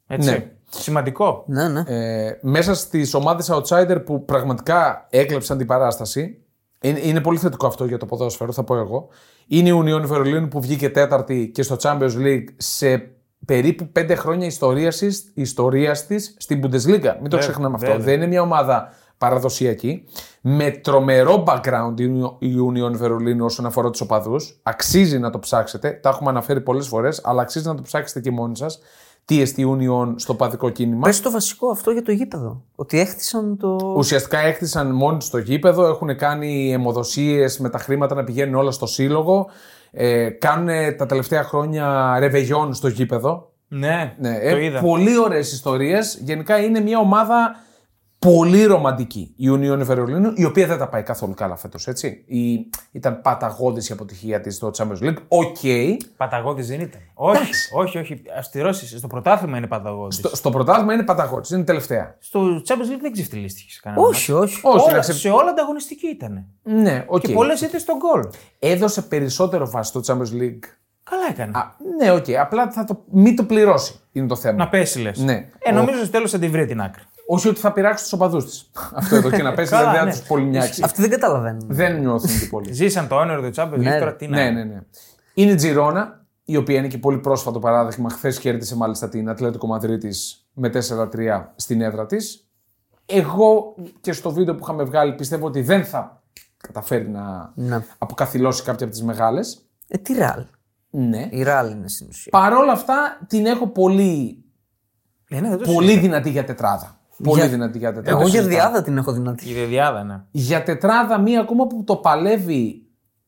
Έτσι. 0.07 0.29
Ναι. 0.29 0.51
Σημαντικό. 0.69 1.43
Ναι, 1.47 1.67
ναι. 1.67 1.83
Ε, 1.87 2.39
μέσα 2.41 2.73
στις 2.73 3.13
ομάδες 3.13 3.51
outsider 3.51 4.01
που 4.05 4.25
πραγματικά 4.25 5.07
έκλεψαν 5.09 5.57
την 5.57 5.67
παράσταση. 5.67 6.37
Είναι, 6.81 6.99
είναι 6.99 7.21
πολύ 7.21 7.37
θετικό 7.37 7.67
αυτό 7.67 7.85
για 7.85 7.97
το 7.97 8.05
ποδόσφαιρο, 8.05 8.51
θα 8.51 8.63
πω 8.63 8.75
εγώ. 8.75 9.07
Είναι 9.47 9.69
η 9.69 9.73
Union 9.75 10.01
Βερολίνου 10.05 10.47
που 10.47 10.61
βγήκε 10.61 10.89
τέταρτη 10.89 11.51
και 11.53 11.61
στο 11.61 11.75
Champions 11.81 12.15
League 12.17 12.45
σε 12.57 13.11
περίπου 13.45 13.87
πέντε 13.87 14.15
χρόνια 14.15 14.47
ιστορίας 14.47 14.97
της, 14.97 15.31
ιστορίας 15.33 16.05
της 16.05 16.35
στην 16.37 16.61
Bundesliga. 16.63 17.15
Μην 17.21 17.29
το 17.29 17.37
ξεχνάμε 17.37 17.75
αυτό. 17.75 17.87
βέβαια. 17.87 18.05
Δεν 18.05 18.13
είναι 18.13 18.27
μια 18.27 18.41
ομάδα 18.41 18.93
παραδοσιακή. 19.23 20.03
Με 20.41 20.69
τρομερό 20.71 21.43
background 21.47 21.99
η 22.39 22.55
Union 22.71 22.91
Βερολίνου 22.91 23.45
όσον 23.45 23.65
αφορά 23.65 23.89
τους 23.89 24.01
οπαδούς. 24.01 24.59
Αξίζει 24.63 25.19
να 25.19 25.29
το 25.29 25.39
ψάξετε. 25.39 25.99
Τα 26.01 26.09
έχουμε 26.09 26.29
αναφέρει 26.29 26.61
πολλές 26.61 26.87
φορές, 26.87 27.21
αλλά 27.23 27.41
αξίζει 27.41 27.67
να 27.67 27.75
το 27.75 27.81
ψάξετε 27.81 28.19
και 28.19 28.31
μόνοι 28.31 28.57
σας. 28.57 28.79
Τι 29.25 29.41
εστί 29.41 29.77
Union 29.77 30.13
στο 30.15 30.33
παδικό 30.33 30.69
κίνημα. 30.69 31.01
Πες 31.01 31.21
το 31.21 31.31
βασικό 31.31 31.69
αυτό 31.69 31.91
για 31.91 32.01
το 32.01 32.11
γήπεδο. 32.11 32.61
Ότι 32.75 32.99
έχτισαν 32.99 33.57
το. 33.57 33.93
Ουσιαστικά 33.97 34.39
έκτισαν 34.39 34.91
μόνοι 34.91 35.21
στο 35.21 35.37
γήπεδο, 35.37 35.85
έχουν 35.85 36.17
κάνει 36.17 36.71
αιμοδοσίες 36.73 37.59
με 37.59 37.69
τα 37.69 37.77
χρήματα 37.77 38.15
να 38.15 38.23
πηγαίνουν 38.23 38.55
όλα 38.55 38.71
στο 38.71 38.85
σύλλογο. 38.85 39.49
Ε, 39.91 40.29
κάνουν 40.29 40.67
τα 40.97 41.05
τελευταία 41.05 41.43
χρόνια 41.43 42.15
ρεβεγιόν 42.19 42.73
στο 42.73 42.87
γήπεδο. 42.87 43.51
Ναι, 43.67 44.15
Ναι, 44.19 44.33
το 44.49 44.55
ε, 44.55 44.63
είδα. 44.65 44.79
πολύ 44.79 45.17
ωραίες 45.17 45.51
ιστορίες. 45.51 46.19
Γενικά 46.23 46.57
είναι 46.57 46.79
μια 46.79 46.99
ομάδα 46.99 47.55
πολύ 48.23 48.63
ρομαντική 48.65 49.33
η 49.37 49.45
Union 49.51 49.79
Βερολίνου, 49.83 50.31
η 50.35 50.45
οποία 50.45 50.67
δεν 50.67 50.77
τα 50.77 50.87
πάει 50.89 51.03
καθόλου 51.03 51.33
καλά 51.33 51.55
φέτος, 51.55 51.87
έτσι. 51.87 52.23
Η, 52.27 52.69
ήταν 52.91 53.21
παταγώδης 53.21 53.89
η 53.89 53.93
αποτυχία 53.93 54.41
της 54.41 54.55
στο 54.55 54.71
Champions 54.77 55.03
League. 55.03 55.15
Οκ. 55.27 55.57
Παταγώδης 56.17 56.67
δεν 56.67 56.79
ήταν. 56.79 57.01
Όχι, 57.13 57.39
όχι, 57.75 57.97
όχι. 57.97 58.21
Αστηρώσει. 58.37 58.97
Στο 58.97 59.07
πρωτάθλημα 59.07 59.57
είναι 59.57 59.67
παταγώδης. 59.67 60.15
Στο, 60.17 60.35
στο 60.35 60.49
πρωτάθλημα 60.49 60.93
είναι 60.93 61.03
παταγώδης, 61.03 61.49
είναι 61.49 61.63
τελευταία. 61.63 62.15
Στο 62.19 62.61
Champions 62.67 62.93
League 62.95 63.01
δεν 63.01 63.11
ξεφτιλίστηκε 63.11 63.70
σε 63.70 63.79
κανένα. 63.79 64.01
όχι, 64.07 64.31
όχι. 64.31 64.59
Όχι, 64.63 64.83
Όλα, 64.85 64.93
να 64.93 64.99
ξε- 64.99 65.15
Σε 65.17 65.29
όλα 65.29 65.49
ανταγωνιστική 65.49 66.07
ήταν. 66.07 66.45
Ναι, 66.63 67.03
οκ. 67.07 67.21
Και 67.21 67.33
πολλές 67.33 67.61
ήττες 67.61 67.77
στο 67.77 67.95
γκολ. 67.97 68.23
Έδωσε 68.59 69.01
περισσότερο 69.01 69.69
βάση 69.69 69.89
στο 69.99 70.01
Champions 70.13 70.41
League. 70.41 70.63
Καλά 71.09 71.23
έκανε. 71.29 71.51
Α, 71.57 71.75
ναι, 71.99 72.11
οκ. 72.11 72.25
Απλά 72.39 72.71
θα 72.71 72.83
το, 72.83 73.03
μην 73.11 73.35
το 73.35 73.43
πληρώσει 73.43 73.99
είναι 74.11 74.27
το 74.27 74.35
θέμα. 74.35 74.57
Να 74.57 74.69
πέσει 74.69 74.99
λες. 74.99 75.19
Ναι. 75.19 75.49
Ε, 75.59 75.71
νομίζω 75.71 75.97
στο 75.97 76.09
τέλος 76.09 76.31
θα 76.31 76.39
την 76.39 76.51
βρει 76.51 76.65
την 76.65 76.81
άκρη. 76.81 77.03
Όχι 77.27 77.47
ότι 77.47 77.59
θα 77.59 77.71
πειράξει 77.71 78.03
τους 78.03 78.13
οπαδούς 78.13 78.45
της. 78.45 78.69
Αυτό 78.95 79.15
εδώ 79.15 79.29
και 79.29 79.43
να 79.43 79.53
πέσει 79.53 79.71
Καλά, 79.71 79.89
δεν 79.91 79.99
θα 79.99 80.05
ναι. 80.05 80.11
τους 80.11 80.21
πολύ 80.21 80.45
νοιάξει. 80.45 80.81
Αυτοί 80.83 81.01
δεν 81.01 81.09
καταλαβαίνουν. 81.09 81.61
δεν 81.67 81.99
νιώθουν 81.99 82.39
και 82.39 82.45
πολύ. 82.45 82.71
Ζήσαν 82.73 83.07
το 83.07 83.15
όνειρο 83.15 83.41
του 83.41 83.51
Champions 83.55 83.73
League 83.73 83.77
Ναι, 83.79 83.99
τώρα 83.99 84.15
τι 84.15 84.27
να. 84.27 84.37
ναι, 84.37 84.49
ναι, 84.49 84.63
ναι. 84.63 84.81
Είναι 85.33 85.51
η 85.51 85.55
Τζιρόνα, 85.55 86.25
η 86.43 86.57
οποία 86.57 86.77
είναι 86.77 86.87
και 86.87 86.97
πολύ 86.97 87.17
πρόσφατο 87.19 87.59
παράδειγμα. 87.59 88.09
Χθες 88.09 88.39
κέρδισε 88.39 88.75
μάλιστα 88.75 89.09
την 89.09 89.29
Ατλέτικο 89.29 89.67
Μαδρίτης 89.67 90.47
με 90.53 90.71
4-3 90.89 91.07
στην 91.55 91.81
έδρα 91.81 92.05
της. 92.05 92.47
Εγώ 93.05 93.75
και 94.01 94.11
στο 94.13 94.31
βίντεο 94.31 94.55
που 94.55 94.63
είχαμε 94.63 94.83
βγάλει 94.83 95.13
πιστεύω 95.15 95.45
ότι 95.45 95.61
δεν 95.61 95.85
θα 95.85 96.23
καταφέρει 96.57 97.09
να 97.09 97.51
Ναι. 97.55 97.85
αποκαθιλώσει 97.97 98.63
κάποια 98.63 98.85
από 98.85 98.95
τις 98.95 99.03
μεγάλες. 99.03 99.65
Ε, 99.87 99.97
τι 99.97 100.13
ραλ. 100.13 100.45
Ναι. 100.89 101.27
Η 101.31 101.43
ραλ 101.43 101.71
είναι 101.71 101.87
στην 101.87 102.07
ουσία. 102.09 102.31
Παρ' 102.31 102.53
όλα 102.53 102.71
αυτά 102.71 103.19
την 103.27 103.45
έχω 103.45 103.67
πολύ, 103.67 104.43
Ε, 105.29 105.39
ναι, 105.41 105.49
δεν 105.49 105.57
το 105.57 105.63
πολύ 105.73 105.85
συζητάω. 105.87 106.01
δυνατή 106.03 106.29
για 106.29 106.43
τετράδα. 106.43 106.97
Πολύ 107.23 107.39
Για- 107.39 107.49
δυνατή 107.49 107.77
για 107.77 107.93
τετράδα. 107.93 108.19
Εγώ 108.19 108.27
για 108.29 108.43
διάδα 108.43 108.81
την 108.81 108.97
έχω 108.97 109.11
δυνατή. 109.11 109.49
Η 109.49 109.53
Δεδιάδα, 109.53 110.03
ναι. 110.03 110.21
Για 110.31 110.63
τετράδα, 110.63 111.17
μία 111.19 111.39
ακόμα 111.39 111.67
που 111.67 111.83
το 111.83 111.95
παλεύει 111.95 112.85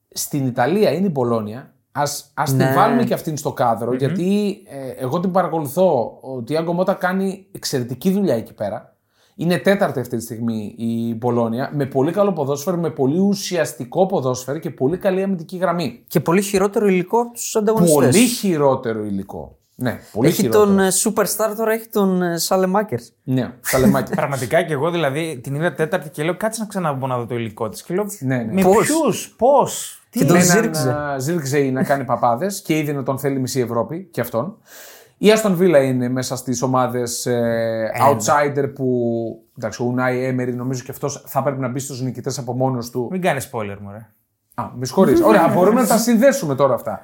στην 0.10 0.48
Ιταλία 0.48 0.92
είναι 0.92 1.06
η 1.08 1.12
Μπολόνια. 1.14 1.74
Ας, 1.92 2.32
ας 2.34 2.54
Ναι. 2.54 2.66
την 2.66 2.74
βάλουμε 2.76 3.04
και 3.04 3.14
αυτήν 3.14 3.38
στο 3.38 3.54
καδρο 3.54 3.94
γιατί 3.94 4.58
ε, 4.70 5.04
εγώ 5.04 5.20
την 5.20 5.32
παρακολουθώ. 5.32 6.18
Ο 6.22 6.42
Τιάγκο 6.44 6.74
Μότα 6.74 6.94
κάνει 6.94 7.48
εξαιρετική 7.52 8.12
δουλειά 8.12 8.36
εκεί 8.36 8.54
πέρα. 8.54 8.90
Είναι 9.36 9.58
τέταρτη 9.58 10.00
αυτή 10.00 10.18
τη 10.18 10.24
στιγμή 10.24 10.76
η 10.78 11.14
Μπολόνια, 11.16 11.72
με 11.74 11.86
πολύ 11.86 12.12
καλό 12.12 12.34
ποδόσφαιρο, 12.34 12.78
με 12.78 12.90
πολύ 12.90 13.20
ουσιαστικό 13.20 14.06
ποδόσφαιρο 14.06 14.58
και 14.60 14.70
πολύ 14.70 14.98
καλή 14.98 15.24
αμυντική 15.24 15.58
γραμμή. 15.58 16.04
Και 16.08 16.20
πολύ 16.20 16.42
χειρότερο 16.42 16.88
υλικό 16.88 17.20
από 17.20 17.32
του 17.32 17.60
ανταγωνιστές. 17.60 18.16
Πολύ 18.16 18.28
χειρότερο 18.28 19.04
υλικό. 19.06 19.58
Ναι, 19.78 20.00
πολύ 20.12 20.28
Έχει 20.28 20.42
χειρότερο. 20.42 20.66
τον 20.66 20.80
ε, 20.80 20.88
superstar 21.04 21.54
τώρα, 21.58 21.72
έχει 21.74 21.88
τον 21.88 22.22
ε, 22.22 22.38
Σαλεμάκερ. 22.38 23.00
Ναι, 23.24 23.54
σαλεμάκι. 23.62 24.14
Πραγματικά 24.16 24.62
και 24.64 24.74
εγώ 24.74 24.92
δηλαδή 24.92 25.40
την 25.44 25.56
είδα 25.56 25.74
τέταρτη 25.74 26.10
και 26.10 26.24
λέω 26.24 26.38
κάτσε 26.38 26.62
να 26.62 26.68
ξαναμπω 26.68 27.08
να 27.08 27.18
δω 27.18 27.26
το 27.26 27.36
υλικό 27.36 27.70
της. 27.70 27.84
Και 27.84 27.94
λέω 27.94 28.06
Ναι, 28.20 28.38
ναι. 28.38 28.54
με 28.54 28.62
Πώς; 28.62 28.86
ποιους, 28.88 29.34
πώς. 29.38 30.02
Τι 30.10 30.20
Και 30.20 30.26
τον 30.26 30.36
με 30.36 30.42
Ζήρξε. 30.44 30.90
έναν 30.90 31.22
Ζήρξε 31.22 31.58
να 31.60 31.84
κάνει 31.84 32.04
παπάδες 32.04 32.62
και 32.62 32.78
ήδη 32.78 32.94
να 32.94 33.04
τον 33.04 33.20
θέλει 33.20 33.40
μισή 33.40 33.60
Ευρώπη 33.60 34.08
και 34.12 34.22
αυτόν. 34.22 34.58
Η 35.18 35.32
Αστον 35.32 35.56
Βίλα 35.56 35.80
είναι 35.84 36.10
μέσα 36.10 36.36
στις 36.36 36.62
ομάδες 36.62 37.28
outsider 38.10 38.72
που. 38.76 38.86
Εντάξει, 39.58 39.82
ο 39.82 39.86
Ουνάι 39.86 40.24
Έμερι 40.24 40.54
νομίζω 40.56 40.84
και 40.84 40.92
αυτός 40.92 41.24
θα 41.28 41.44
πρέπει 41.44 41.60
να 41.62 41.68
μπει 41.68 41.80
στους 41.80 42.02
νικητές 42.02 42.38
από 42.38 42.54
μόνος 42.54 42.90
του. 42.90 43.08
Μην 43.12 43.22
κάνεις 43.22 43.50
spoiler, 43.52 43.78
μωρέ. 43.82 44.08
Α, 44.54 44.64
με 44.76 44.86
συγχωρείς. 44.86 45.22
Ωραία, 45.22 45.48
μπορούμε 45.48 45.82
να 45.82 45.88
τα 45.88 45.98
συνδέσουμε 45.98 46.56
τώρα 46.56 46.74
αυτά. 46.74 47.02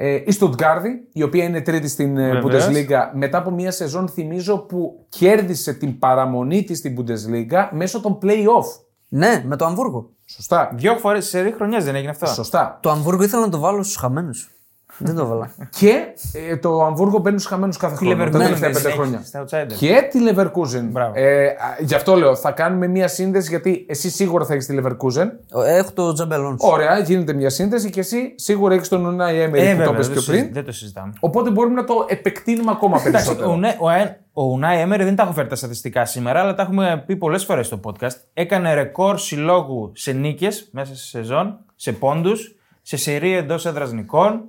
Ε, 0.00 0.22
η 0.26 0.30
Στουτγκάρδη, 0.30 1.08
η 1.12 1.22
οποία 1.22 1.44
είναι 1.44 1.60
τρίτη 1.60 1.88
στην 1.88 2.18
ε, 2.18 2.40
Βεβαίως. 2.40 2.66
Bundesliga, 2.66 3.10
μετά 3.12 3.38
από 3.38 3.50
μια 3.50 3.70
σεζόν, 3.70 4.08
θυμίζω, 4.08 4.58
που 4.58 5.06
κέρδισε 5.08 5.72
την 5.72 5.98
παραμονή 5.98 6.64
της 6.64 6.78
στην 6.78 6.96
Bundesliga 6.98 7.68
μέσω 7.72 8.00
των 8.00 8.18
play-off. 8.22 8.66
Ναι, 9.08 9.42
με 9.46 9.56
το 9.56 9.64
Αμβούργο. 9.64 10.10
Σωστά. 10.24 10.72
Δύο 10.74 10.96
φορές 10.96 11.26
σε 11.26 11.40
ρή 11.40 11.52
χρονιά 11.52 11.80
δεν 11.80 11.94
έγινε 11.94 12.10
αυτό. 12.10 12.26
Σωστά. 12.26 12.78
Το 12.82 12.90
Αμβούργο 12.90 13.22
ήθελα 13.22 13.42
να 13.42 13.48
το 13.48 13.58
βάλω 13.58 13.82
στους 13.82 13.96
χαμένους. 13.96 14.50
Δεν 14.98 15.14
το 15.14 15.22
έβαλα. 15.22 15.50
Και 15.78 16.02
ε, 16.50 16.56
το 16.56 16.84
Αμβούργο 16.84 17.18
μπαίνει 17.18 17.38
στους 17.38 17.50
χαμένους 17.50 17.76
κάθε 17.76 17.96
Τη 17.96 18.04
χρόνο. 18.06 18.16
Τα 18.16 18.24
Leverkusen 18.24 18.32
τελευταία 18.32 18.58
δεν 18.58 18.72
πέντε 18.72 18.88
έχεις 18.88 18.92
χρόνια. 19.00 19.22
Στα 19.24 19.44
outsider. 19.44 19.72
Και 19.78 20.08
τη 20.10 20.18
Leverkusen. 20.28 20.88
Μπράβο. 20.90 21.12
Ε, 21.14 21.46
α, 21.46 21.52
γι' 21.80 21.94
αυτό 21.94 22.14
λέω, 22.14 22.36
θα 22.36 22.50
κάνουμε 22.50 22.86
μια 22.86 23.08
σύνδεση 23.08 23.48
γιατί 23.48 23.86
εσύ 23.88 24.10
σίγουρα 24.10 24.44
θα 24.44 24.52
έχεις 24.54 24.66
τη 24.66 24.78
Leverkusen. 24.82 25.26
Έχω 25.66 25.90
το 25.94 26.12
Τζαμπελόνς. 26.12 26.62
Ωραία, 26.64 26.98
γίνεται 26.98 27.32
μια 27.32 27.50
σύνδεση 27.50 27.90
και 27.90 28.00
εσύ 28.00 28.34
σίγουρα 28.36 28.74
έχεις 28.74 28.88
τον 28.88 29.16
Unai 29.16 29.48
Emery 29.48 29.54
Ε, 29.54 29.74
που 29.74 29.82
το 29.84 29.84
βέβαια, 29.84 29.86
είπες 29.90 30.06
δεν, 30.06 30.12
πιο 30.14 30.20
το 30.22 30.26
πριν. 30.26 30.38
συζη- 30.38 30.52
δεν 30.52 30.64
το 30.64 30.72
συζητάμε. 30.72 31.12
Οπότε 31.20 31.50
μπορούμε 31.50 31.74
να 31.74 31.84
το 31.84 32.04
επεκτείνουμε 32.08 32.70
ακόμα 32.70 32.96
Εντάξει, 33.06 33.10
περισσότερο. 33.26 33.50
ο, 33.52 33.56
Νέ- 33.56 33.76
ο, 33.80 33.90
Ε- 33.90 34.20
ο 34.32 34.42
Ουνάι 34.44 34.80
Έμερ 34.80 35.04
δεν 35.04 35.16
τα 35.16 35.22
έχω 35.22 35.32
φέρει 35.32 35.48
τα 35.48 35.56
στατιστικά 35.56 36.04
σήμερα, 36.04 36.40
αλλά 36.40 36.54
τα 36.54 36.62
έχουμε 36.62 37.02
πει 37.06 37.16
πολλές 37.16 37.44
φορές 37.44 37.66
στο 37.66 37.80
podcast. 37.84 38.16
Έκανε 38.34 38.74
ρεκόρ 38.74 39.18
συλλόγου 39.18 39.92
σε 39.94 40.12
νίκες 40.12 40.68
μέσα 40.72 40.94
σε 40.94 41.06
σεζόν, 41.06 41.58
σε 41.76 41.92
πόντους, 41.92 42.54
σε 42.82 42.96
σερί 42.96 43.36
εντός 43.38 43.66
έδρας 43.66 43.92
νικών, 43.92 44.40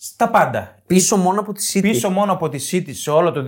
στα 0.00 0.28
πάντα. 0.30 0.74
Πίσω 0.86 1.16
μόνο 1.16 1.40
από 1.40 1.52
τη 1.52 1.70
City. 1.72 1.82
Πίσω 1.82 2.10
μόνο 2.10 2.32
από 2.32 2.48
τη 2.48 2.68
City 2.72 2.90
σε 2.94 3.10
όλο 3.10 3.32
το 3.32 3.44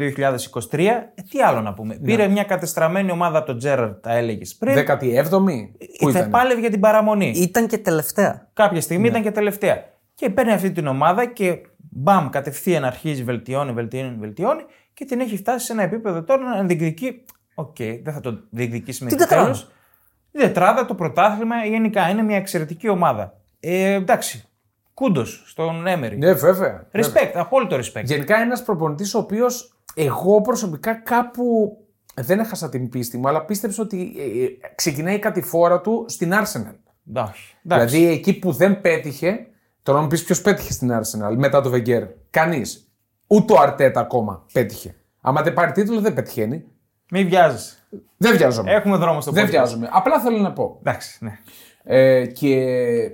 2023. 0.71 0.79
Ε, 0.79 1.23
τι 1.31 1.43
άλλο 1.43 1.61
να 1.61 1.75
πούμε. 1.75 1.95
Πήρε 1.95 2.29
μια 2.29 2.45
κατεστραμμένη 2.45 3.11
ομάδα 3.11 3.39
από 3.39 3.47
τον 3.47 3.59
Τζέραρτ, 3.59 4.03
τα 4.03 4.13
έλεγες 4.17 4.55
πριν. 4.57 4.75
17η. 4.75 5.69
Πού 5.99 6.09
Ε, 6.09 6.13
θα 6.13 6.19
ήταν. 6.19 6.31
πάλευε 6.31 6.61
για 6.61 6.71
την 6.71 6.81
παραμονή. 6.81 7.33
Ήταν 7.37 7.67
και 7.67 7.79
τελευταία. 7.79 8.49
Κάποια 8.53 8.81
στιγμή 8.81 9.03
Ναι. 9.03 9.09
ήταν 9.09 9.23
και 9.23 9.31
τελευταία. 9.31 9.85
Και 10.15 10.31
παίρνει 10.31 10.53
αυτή 10.53 10.71
την 10.73 10.87
ομάδα 10.87 11.27
και 11.27 11.59
μπαμ, 11.79 12.29
κατευθείαν 12.29 12.85
αρχίζει, 12.85 13.23
βελτιώνει, 13.25 13.73
βελτιώνει, 13.73 14.17
βελτιώνει 14.19 14.63
και 14.95 15.05
την 15.05 15.21
έχει 15.21 15.37
φτάσει 15.37 15.67
σε 15.67 15.73
ένα 15.73 15.83
επίπεδο 15.83 16.23
τώρα 16.23 16.43
να 16.57 16.63
διεκδικεί. 16.65 17.25
Οκ, 17.55 17.77
δεν 18.03 18.13
θα 18.13 18.21
το 18.21 18.39
διεκδικήσει 18.51 19.05
με 19.05 19.09
Την 19.11 19.19
το 19.19 19.25
τετράδα. 19.25 19.45
τέλος. 19.45 19.71
Την 20.33 20.41
τετράδα, 20.41 20.85
το 20.87 20.95
πρωτάθλημα, 20.95 21.65
γενικά 21.65 22.09
είναι 22.09 22.23
μια 22.23 22.37
εξαιρετική 22.37 22.89
ομάδα. 22.89 23.35
Ε, 23.61 23.93
εντάξει. 23.93 24.45
Κούντος 25.01 25.43
στον 25.47 25.87
Έμερι. 25.87 26.19
Ναι, 26.19 26.33
βέβαια. 26.33 26.87
βέβαια. 26.93 27.13
Respect, 27.13 27.31
απόλυτο 27.35 27.77
respect. 27.77 28.05
Γενικά 28.05 28.41
ένας 28.41 28.63
προπονητής 28.63 29.15
ο 29.15 29.19
οποίος 29.19 29.75
εγώ 29.95 30.41
προσωπικά 30.41 30.95
κάπου 30.95 31.77
δεν 32.15 32.39
έχασα 32.39 32.69
την 32.69 32.89
πίστη 32.89 33.19
μου, 33.19 33.29
αλλά 33.29 33.45
πίστεψα 33.45 33.83
ότι 33.83 34.15
ε, 34.19 34.45
ε, 34.45 34.49
ξεκινάει 34.75 35.15
η 35.15 35.19
κατηφόρα 35.19 35.81
του 35.81 36.05
στην 36.09 36.33
Arsenal. 36.33 36.75
Εντάξει. 37.09 37.57
εντάξει. 37.65 37.87
Δηλαδή 37.87 38.13
εκεί 38.13 38.39
που 38.39 38.53
δεν 38.53 38.81
πέτυχε, 38.81 39.47
τώρα 39.83 39.99
να 39.99 40.05
μου 40.05 40.11
πεις 40.11 40.25
ποιος 40.25 40.43
πέτυχε 40.43 40.73
στην 40.73 40.93
Arsenal 40.93 41.35
μετά 41.37 41.61
το 41.61 41.71
Βεγγέρ. 41.71 42.05
Κανείς. 42.31 42.93
Ούτε 43.27 43.53
ο 43.53 43.57
Αρτέτα 43.61 44.01
ακόμα 44.01 44.47
πέτυχε. 44.53 44.95
Άμα 45.21 45.43
δεν 45.43 45.53
πάρει 45.53 45.73
τίτλο 45.73 46.01
δεν 46.01 46.15
πετυχαίνει. 46.15 46.65
Μην 47.11 47.29
βιάζει. 47.29 47.75
Δεν 48.17 48.37
βιάζομαι. 48.37 48.73
Έχουμε 48.73 48.97
δρόμο 48.97 49.21
στο 49.21 49.31
δεν 49.31 49.45
podcast. 49.47 49.51
βιάζομαι. 49.51 49.89
Απλά 49.93 50.21
θέλω 50.21 50.39
να 50.39 50.53
πω. 50.53 50.79
Εντάξει, 50.81 51.25
ναι. 51.25 51.39
Ε, 51.85 52.27
και 52.27 52.57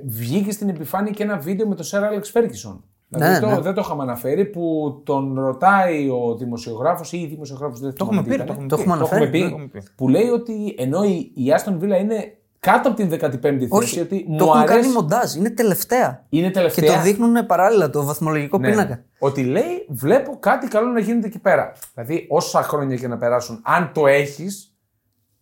βγήκε 0.07 0.51
στην 0.51 0.69
επιφάνεια 0.69 1.13
και 1.13 1.23
ένα 1.23 1.37
βίντεο 1.39 1.67
με 1.69 1.75
τον 1.75 1.85
Σερ 1.85 2.05
Άλεξ 2.05 2.31
Φέρκισον. 2.31 2.85
Δηλαδή 3.09 3.33
Ναι, 3.33 3.41
το, 3.41 3.47
ναι. 3.47 3.61
δεν 3.61 3.75
το 3.75 3.81
είχαμε 3.85 4.03
αναφέρει 4.03 4.45
που 4.45 4.63
τον 5.05 5.41
ρωτάει 5.41 6.09
ο 6.09 6.37
δημοσιογράφος 6.39 7.13
ή 7.13 7.19
η 7.19 7.27
δημοσιογράφος. 7.27 7.81
Δεν 7.81 7.95
Το 7.95 8.05
θυμάμαι 8.05 8.21
έχουμε 8.21 8.37
τι 8.37 8.43
πει. 8.45 8.53
ήταν. 8.53 8.69
Το 8.69 8.77
έχουμε 8.77 8.77
Το 8.77 8.77
πει. 8.77 8.83
έχουμε 8.83 8.97
Το 8.99 9.05
έχουμε 9.05 9.17
αναφέρει, 9.17 9.31
πει, 9.31 9.39
ναι, 9.39 9.45
έχουμε 9.47 9.67
πει. 9.67 9.83
Που 9.97 10.09
λέει 10.09 10.29
ότι 10.29 10.75
ενώ 10.79 11.05
η, 11.05 11.31
η 11.35 11.53
Άστον 11.53 11.79
Βίλα 11.79 11.97
είναι 11.97 12.37
κάτω 12.61 12.89
από 12.89 12.97
την 12.97 13.11
15η 13.13 13.41
θέση, 13.41 13.69
Όχι, 13.71 14.01
ότι 14.01 14.25
το 14.25 14.31
μου 14.31 14.37
έχουν 14.51 14.57
αρέσει. 14.61 14.81
κάνει 14.81 14.93
μοντάζ. 14.93 15.35
Είναι 15.35 15.51
τελευταία. 15.51 16.25
Είναι 16.29 16.47
Και 16.47 16.53
τελευταία. 16.53 16.95
το 16.97 17.03
δείχνουν 17.03 17.47
παράλληλα 17.47 17.91
το 17.91 18.05
βαθμολογικό 18.05 18.59
Ναι. 18.59 18.71
πίνακα. 18.71 19.03
Ότι 19.19 19.43
λέει, 19.45 19.87
βλέπω 19.89 20.37
κάτι 20.41 20.69
καλό 20.69 20.87
να 20.89 21.01
γίνεται 21.01 21.27
εκεί 21.27 21.39
πέρα. 21.39 21.73
Δηλαδή, 21.95 22.27
όσα 22.31 22.63
χρόνια 22.63 22.97
και 22.97 23.09
να 23.09 23.17
περάσουν, 23.19 23.61
αν 23.65 23.91
το 23.95 24.07
έχεις 24.07 24.76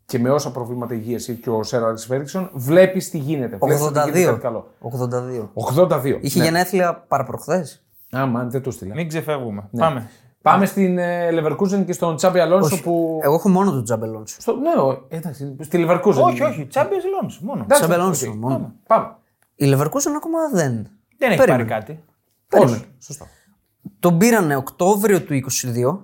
και 0.06 0.18
με 0.18 0.30
όσα 0.30 0.50
προβλήματα 0.50 0.94
υγείας 0.94 1.28
έχει 1.28 1.40
και 1.40 1.50
ο 1.50 1.62
Σερ 1.62 1.84
Άλεξ 1.86 2.04
Φέργκιουσον, 2.06 2.50
βλέπεις 2.52 3.10
τι 3.10 3.18
γίνεται. 3.18 3.58
Βλέπεις 3.62 3.82
ότι 3.82 3.98
γίνεται 3.98 4.22
82. 4.22 4.26
κάτι 4.26 4.40
καλό. 4.40 4.70
82. 4.80 5.48
82. 5.78 6.18
Είχε 6.20 6.38
ναι. 6.38 6.44
γενέθλια 6.44 6.94
παραπροχθές. 7.08 7.84
Άμα, 8.10 8.44
δεν 8.44 8.62
το 8.62 8.70
στείλα. 8.70 8.94
Μην 8.94 9.08
ξεφεύγουμε. 9.08 9.68
Ναι. 9.70 9.80
Πάμε. 9.80 10.08
Πάμε 10.42 10.66
στην 10.66 10.98
ε, 10.98 11.28
Leverkusen 11.32 11.84
και 11.86 11.92
στον 11.92 12.16
Τσάμπι 12.16 12.38
Αλόνσο 12.38 12.74
Όχι. 12.74 12.82
που. 12.82 13.20
Εγώ 13.22 13.34
έχω 13.34 13.48
μόνο 13.48 13.70
τον 13.70 13.84
Τσάμπι 13.84 14.26
Αλόνσο. 14.26 14.40
Στο... 14.40 14.56
Ναι, 14.56 14.80
ο- 14.82 15.04
εντάξει, 15.08 15.56
στη 15.60 15.86
Leverkusen. 15.88 16.22
Όχι, 16.22 16.42
όχι. 16.42 16.66
Τσάμπι 16.72 16.84
Αλόνσο 16.84 17.38
μόνο. 17.40 17.62
Εντάξει, 17.62 17.82
Τσάμπι 17.82 17.92
οκ. 17.94 18.00
Αλόνσο 18.00 18.34
μόνο. 18.34 18.72
Πάμε. 18.86 19.16
Η 19.54 19.64
Leverkusen 19.74 20.12
ακόμα 20.16 20.38
δεν. 20.52 20.88
Δεν 21.18 21.30
έχει 21.30 21.38
Περίμενε. 21.38 21.64
πάρει 21.68 21.84
κάτι. 21.84 22.02
Όχι. 22.52 22.84
Σωστό. 22.98 23.26
Τον 23.98 24.18
πήρανε 24.18 24.56
Οκτώβριο 24.56 25.22
του 25.22 25.34
22. 25.34 25.98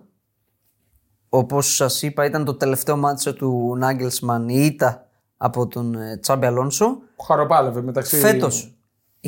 Όπως 1.33 1.75
σας 1.75 2.03
είπα 2.03 2.25
ήταν 2.25 2.45
το 2.45 2.55
τελευταίο 2.55 2.97
μάτσο 2.97 3.35
του 3.35 3.75
Νάγκελσμαν 3.79 4.49
η 4.49 4.65
ήττα 4.65 5.07
από 5.37 5.67
τον 5.67 5.95
ε, 5.95 6.17
Τσάμπι 6.17 6.47
Αλόνσο. 6.47 6.99
Χαροπάλευε 7.27 7.83
μεταξύ. 7.83 8.17
Φέτος 8.17 8.75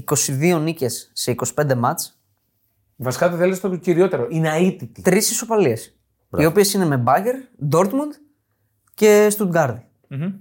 22 0.05 0.61
νίκες 0.61 1.11
σε 1.13 1.35
25 1.57 1.75
μάτς, 1.75 2.23
Βασικά 2.97 3.29
δεν 3.29 3.39
θέλεις 3.39 3.61
το 3.61 3.77
κυριότερο. 3.77 4.27
Είναι 4.31 4.57
αίτητη. 4.57 5.03
τρεις 5.03 5.31
ισοπαλίες. 5.31 5.97
Οι 6.39 6.45
οποίες 6.45 6.73
είναι 6.73 6.85
με 6.85 6.97
Μπάγκερ, 6.97 7.35
Ντόρτμουντ 7.67 8.13
και 8.95 9.29
Στουτγκάρδη. 9.31 9.87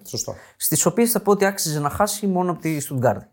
Σωστό. 0.04 0.36
Στις 0.58 0.86
οποίες 0.86 1.12
θα 1.12 1.20
πω 1.20 1.32
ότι 1.32 1.46
άξιζε 1.46 1.80
να 1.80 1.90
χάσει 1.90 2.28
μόνο 2.28 2.52
από 2.52 2.62
τη 2.62 2.80
Στουτγκάρδη. 2.80 3.26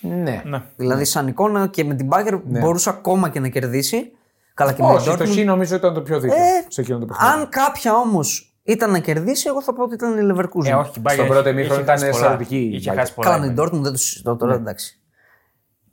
Ναι. 0.00 0.42
Ναι. 0.44 0.62
Δηλαδή 0.76 1.04
σαν 1.04 1.26
εικόνα 1.28 1.66
και 1.66 1.84
με 1.84 1.94
την 1.94 2.06
Μπάγκερ 2.06 2.38
μπορούσε 2.38 2.88
ακόμα 2.88 3.28
και 3.28 3.40
να 3.40 3.48
κερδίσει. 3.48 4.12
Καλά 4.54 4.72
και 4.72 4.82
με 4.82 4.88
Όχι, 4.88 5.08
την 5.08 5.18
το 5.18 5.24
Dortmund. 5.24 5.28
Χ 5.34 5.44
νομίζω 5.44 5.74
ήταν 5.74 5.94
το 5.94 6.00
πιο 6.02 6.20
δίκαιο 6.20 6.36
Ε, 6.36 6.64
σε 6.68 6.80
εκείνο 6.80 6.98
το 6.98 7.06
παιχνίδι. 7.06 7.32
Αν 7.32 7.48
κάποια 7.48 7.94
όμως 7.94 8.56
ήταν 8.62 8.90
να 8.90 8.98
κερδίσει, 8.98 9.44
εγώ 9.48 9.62
θα 9.62 9.72
πω 9.72 9.82
ότι 9.82 9.94
ήταν 9.94 10.18
η 10.18 10.32
Leverkusen. 10.34 10.66
Ε, 10.66 10.74
όχι, 10.74 10.98
η 10.98 11.02
Bayern 11.04 11.12
Στο 11.12 11.22
είχε- 11.22 11.32
πρώτο 11.32 11.48
ημίχρονο 11.48 11.80
είχε 11.80 11.90
χάσει 11.90 12.04
ήταν 12.04 12.16
πολλά. 12.18 12.24
σαρωτική 12.30 12.56
η 12.56 12.70
Είχε 12.74 12.90
Bayern. 12.92 12.96
χάσει 12.96 13.14
πολλά. 13.14 13.30
Καλά, 13.30 13.44
η 13.44 13.48
με 13.48 13.54
Bayern. 13.54 13.56
την 13.70 13.78
Dortmund 13.78 13.82
δεν 13.82 13.92
το 13.92 13.98
συζητώ 13.98 14.30
Ναι. 14.32 14.36
τώρα, 14.36 14.54
εντάξει. 14.54 15.00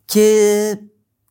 Και 0.06 0.26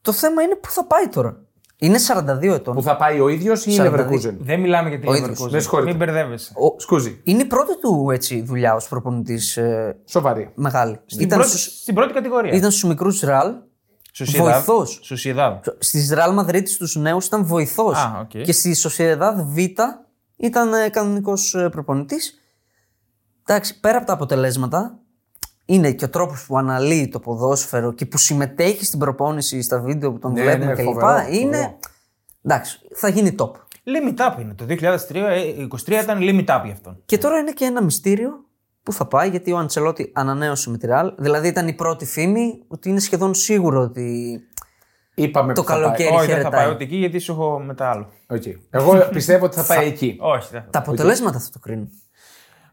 το 0.01 0.13
θέμα 0.13 0.43
είναι 0.43 0.55
πού 0.55 0.69
θα 0.71 0.87
πάει 0.87 1.09
τώρα. 1.09 1.43
Είναι 1.81 1.99
42 1.99 2.55
ετών. 2.55 2.75
Που 2.75 2.83
θα 2.83 2.97
πάει 2.97 3.21
ο 3.21 3.29
ίδιος 3.29 3.67
ή 3.67 3.73
η 3.73 3.75
42. 3.77 3.91
Leverkusen; 3.91 4.35
Δεν 4.39 4.61
μιλάμε 4.61 4.89
για 4.89 4.99
την 4.99 5.09
Ο 5.09 5.15
ίδιος. 5.15 5.39
Leverkusen. 5.43 5.51
Με 5.51 5.59
συγχωρείτε. 5.61 5.89
Μην 5.91 5.99
μπερδεύεσαι. 5.99 6.53
Ο- 6.55 6.81
Σκούζι. 6.81 7.21
Είναι 7.25 7.43
η 7.43 7.45
πρώτη 7.45 7.79
του 7.81 8.11
έτσι, 8.13 8.43
δουλειά 8.43 8.75
ως 8.75 8.89
προπονητής 8.89 9.57
ε, 9.57 9.97
Σοβαρή. 10.05 10.51
μεγάλη. 10.55 11.01
Στην 11.07 11.27
Ήταν, 11.27 11.39
πρώτη, 11.39 11.57
στους, 11.59 11.81
στην 11.81 11.95
πρώτη 11.95 12.13
κατηγορία. 12.13 12.53
ήταν 12.53 12.71
στους 12.71 12.85
μικρούς 12.85 13.21
Ραλ. 13.21 13.55
Βοηθός. 14.25 14.99
Σοσιεδάδ. 15.03 15.55
Στη 15.79 16.09
Ρεάλ 16.15 16.33
Μαδρίτη 16.35 16.71
στους 16.71 16.97
νέους 16.97 17.27
ήταν 17.27 17.45
βοηθός. 17.45 17.97
Α, 17.99 18.19
οκ. 18.21 18.43
Και 18.43 18.53
στη 18.53 18.75
Σοσιεδάδ 18.75 19.41
Β 19.41 19.57
ήταν 20.37 20.73
ε, 20.75 20.89
κανονικός 20.89 21.57
προπονητής. 21.71 22.41
Εντάξει, 23.47 23.81
πέρα 23.81 23.97
από 23.99 24.07
τα 24.07 24.13
αποτελέσματα, 24.13 24.99
είναι 25.65 25.93
και 25.93 26.05
ο 26.05 26.09
τρόπος 26.09 26.47
που 26.47 26.59
αναλύει 26.59 27.09
το 27.09 27.19
ποδόσφαιρο 27.21 27.93
και 27.93 28.07
που 28.07 28.19
συμμετέχει 28.19 28.85
στην 28.85 28.99
προπόνηση 28.99 29.63
στα 29.63 29.81
βίντεο 29.81 30.13
που 30.13 30.19
τον 30.19 30.33
Ναι, 30.33 30.43
βλέπουμε 30.43 30.65
ναι, 30.65 30.75
κλπ. 30.75 30.85
φοβερό, 30.85 31.27
Είναι. 31.31 31.57
φοβερό. 31.57 31.79
Εντάξει, 32.43 32.79
θα 32.95 33.09
γίνει 33.09 33.35
top. 33.39 33.51
Limit 33.85 34.17
up 34.29 34.41
είναι. 34.41 34.55
Το 34.55 34.65
2023 34.69 36.03
ήταν 36.03 36.19
limit 36.21 36.57
up 36.57 36.61
για 36.65 36.73
αυτόν. 36.73 37.03
Και 37.05 37.19
τώρα 37.19 37.39
είναι 37.39 37.53
και 37.53 37.65
ένα 37.65 37.83
μυστήριο 37.83 38.45
που 38.89 38.95
θα 38.95 39.07
πάει 39.07 39.29
γιατί 39.29 39.53
ο 39.53 39.59
Αντσελότη 39.59 40.11
ανανέωσε 40.15 40.71
με 40.71 40.79
τη 40.79 40.87
Ρεάλ. 40.87 41.13
Δηλαδή 41.19 41.49
ήταν 41.49 41.69
η 41.69 41.73
πρώτη 41.73 42.05
φήμη 42.07 42.63
ότι 42.69 42.89
είναι 42.89 43.01
σχεδόν 43.01 43.35
σίγουρο 43.35 43.81
ότι. 43.81 44.41
Είπαμε 45.15 45.55
Το 45.55 45.63
που 45.63 45.69
θα 45.69 45.75
πάει. 45.75 45.83
καλοκαίρι. 45.83 46.09
Όχι, 46.09 46.19
δεν 46.19 46.27
θα 46.29 46.35
χαιρετάει. 46.37 46.65
πάει 46.65 46.75
ούτε 46.75 46.85
εκεί 46.85 46.97
γιατί 46.97 47.19
σου 47.19 47.33
έχω 47.33 47.59
μετά 47.59 47.91
άλλο. 47.91 48.09
Οκ. 48.27 48.43
Εγώ 48.71 48.93
πιστεύω 49.13 49.45
ότι 49.45 49.57
θα 49.61 49.75
πάει 49.75 49.87
εκεί. 49.87 50.17
Όχι, 50.21 50.49
δεν 50.53 50.63
θα 50.63 50.71
Τα 50.71 50.79
αποτελέσματα 50.79 51.39
θα 51.39 51.49
το 51.53 51.59
κρίνουν. 51.59 51.89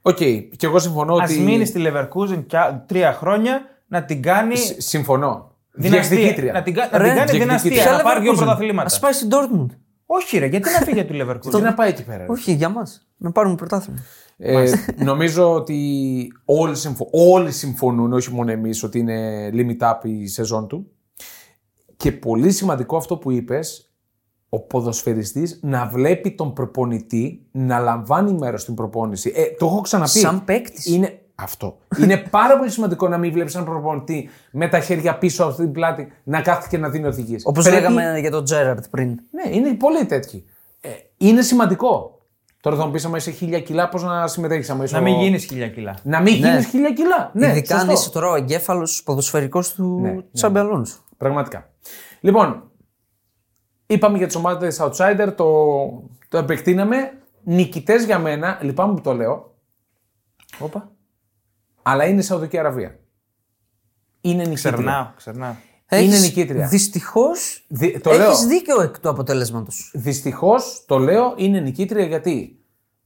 Οκ. 0.01 0.15
Και 0.15 0.65
εγώ 0.65 0.79
συμφωνώ 0.79 1.13
Α 1.13 1.23
ότι. 1.23 1.39
μείνει 1.39 1.65
στη 1.65 1.85
Leverkusen 1.87 2.43
και 2.47 2.57
α- 2.57 2.83
τρία 2.87 3.13
χρόνια 3.13 3.61
να 3.87 4.03
την 4.03 4.21
κάνει 4.21 4.55
Σ- 4.57 4.81
Συμφωνώ. 4.81 5.51
δυναστεία. 5.71 6.17
Διεκδικήτρια. 6.17 6.53
Να 6.53 6.61
την, 6.63 6.73
κα- 6.73 6.89
να 6.91 6.97
Ρε, 6.97 7.03
την 7.07 7.15
κάνει 7.15 7.31
διεκδικήτρια. 7.31 7.45
δυναστεία. 7.45 7.91
Να 7.91 7.95
Ποια 7.97 8.03
πάρει 8.03 8.19
δύο 8.21 8.31
Leverkusen? 8.31 8.35
πρωταθλήματα. 8.37 8.85
Ας 8.85 8.99
πάει 8.99 9.11
στην 9.11 9.29
Dortmund. 9.31 9.75
Όχι, 10.05 10.37
ρε, 10.37 10.45
γιατί 10.45 10.69
να 10.71 10.79
φύγει 10.79 10.99
από 10.99 11.11
τη 11.13 11.19
Leverkusen; 11.21 11.55
Τι 11.55 11.61
να 11.61 11.73
πάει 11.73 11.89
εκεί 11.89 12.03
πέρα. 12.03 12.17
ρε. 12.17 12.25
Όχι, 12.27 12.51
για 12.53 12.69
μας. 12.69 13.07
Να 13.17 13.31
πάρουμε 13.31 13.55
πρωτάθλημα. 13.55 13.99
Ε, 14.37 14.71
νομίζω 14.95 15.53
ότι 15.53 16.27
όλοι, 16.45 16.75
συμφω... 16.75 17.07
όλοι 17.11 17.51
συμφωνούν, 17.51 18.13
όχι 18.13 18.31
μόνο 18.31 18.51
εμείς, 18.51 18.83
ότι 18.83 18.99
είναι 18.99 19.49
limit 19.53 19.77
up 19.91 19.95
η 20.03 20.27
σεζόν 20.27 20.67
του. 20.67 20.91
Και 21.97 22.11
πολύ 22.11 22.51
σημαντικό 22.51 22.97
αυτό 22.97 23.17
που 23.17 23.31
είπες, 23.31 23.89
ο 24.49 24.59
ποδοσφαιριστής 24.59 25.59
να 25.63 25.85
βλέπει 25.85 26.31
τον 26.31 26.53
προπονητή 26.53 27.45
να 27.51 27.79
λαμβάνει 27.79 28.33
μέρος 28.33 28.61
στην 28.61 28.73
προπόνηση. 28.73 29.31
Ε, 29.35 29.43
το 29.57 29.65
έχω 29.65 29.81
ξαναπεί. 29.81 30.09
Σαν 30.19 30.43
παίκτης. 30.43 30.85
Είναι 30.85 31.19
αυτό. 31.35 31.77
είναι 32.01 32.17
πάρα 32.17 32.57
πολύ 32.57 32.69
σημαντικό 32.71 33.07
να 33.07 33.17
μην 33.17 33.31
βλέπεις 33.31 33.53
έναν 33.55 33.65
προπονητή 33.67 34.29
με 34.51 34.67
τα 34.67 34.79
χέρια 34.79 35.17
πίσω 35.17 35.43
από 35.43 35.55
την 35.55 35.71
πλάτη 35.71 36.07
να 36.23 36.41
κάθεται 36.41 36.67
και 36.69 36.77
να 36.77 36.89
δίνει 36.89 37.07
οδηγίες. 37.07 37.41
Όπως 37.45 37.63
Πρέπει- 37.63 37.81
λέγαμε 37.81 38.19
για 38.19 38.31
τον 38.31 38.43
Τζέραρτ 38.43 38.85
πριν. 38.89 39.19
ναι, 39.31 39.55
είναι 39.55 39.73
πολύ 39.73 40.05
τέτοιοι. 40.05 40.45
Ε, 40.81 40.89
είναι 41.17 41.41
σημαντικό. 41.41 42.14
Τώρα 42.65 42.77
θα 42.77 42.85
μου 42.85 42.91
πεις, 42.91 43.05
άμα 43.05 43.17
είσαι 43.17 43.31
χίλια 43.31 43.61
κιλά, 43.61 43.89
πώς 43.89 44.03
να 44.03 44.27
συμμετέχεις. 44.27 44.69
άμα 44.69 44.83
είσαι 44.83 44.93
Να 44.93 44.99
ο- 44.99 45.03
μην 45.03 45.19
γίνεις 45.19 45.45
χίλια 45.45 45.69
κιλά. 45.69 45.95
Να 46.03 46.21
μην 46.21 46.39
Ναι. 46.39 46.49
γίνεις 46.49 46.65
χίλια 46.65 46.93
κιλά. 46.93 47.31
Ναι, 47.33 47.47
Ειδικά 47.47 47.73
αν 47.75 47.79
σωστό. 47.79 47.93
είσαι 47.93 48.09
τώρα 48.09 48.29
ο 48.29 48.35
εγκέφαλος 48.35 49.03
ποδοσφαιρικός 49.03 49.73
του 49.73 49.99
Ναι, 50.01 50.11
ναι. 50.11 50.21
Τσάμπι 50.33 50.59
Αλόνσο. 50.59 50.97
Πραγματικά. 51.17 51.69
Λοιπόν, 52.19 52.71
είπαμε 53.85 54.17
για 54.17 54.27
τις 54.27 54.35
ομάδες 54.35 54.81
outsider, 54.81 55.33
το, 55.35 55.45
το 56.27 56.37
επεκτείναμε. 56.37 56.97
Νικητές 57.43 58.05
για 58.05 58.19
μένα, 58.19 58.59
λυπάμαι 58.61 58.93
που 58.93 59.01
το 59.01 59.13
λέω, 59.13 59.55
Όπα. 60.59 60.91
αλλά 61.81 62.05
είναι 62.05 62.19
η 62.19 62.23
Σαουδική 62.23 62.57
Αραβία. 62.57 62.99
Είναι 64.21 64.43
νικήτρια. 64.43 64.71
Ξερνάω, 64.71 65.07
ξερνάω. 65.15 65.53
Είναι 65.91 66.19
νικήτρια. 66.19 66.67
Δυστυχώς 66.67 67.65
Δι- 67.67 68.01
το 68.03 68.11
λέω. 68.11 68.31
έχει 68.31 68.45
δίκιο 68.45 68.81
εκ 68.81 68.99
του 68.99 69.09
αποτελέσματος. 69.09 69.91
Δυστυχώς 69.93 70.83
το 70.87 70.97
λέω 70.97 71.33
είναι 71.37 71.59
νικήτρια 71.59 72.05
γιατί 72.05 72.59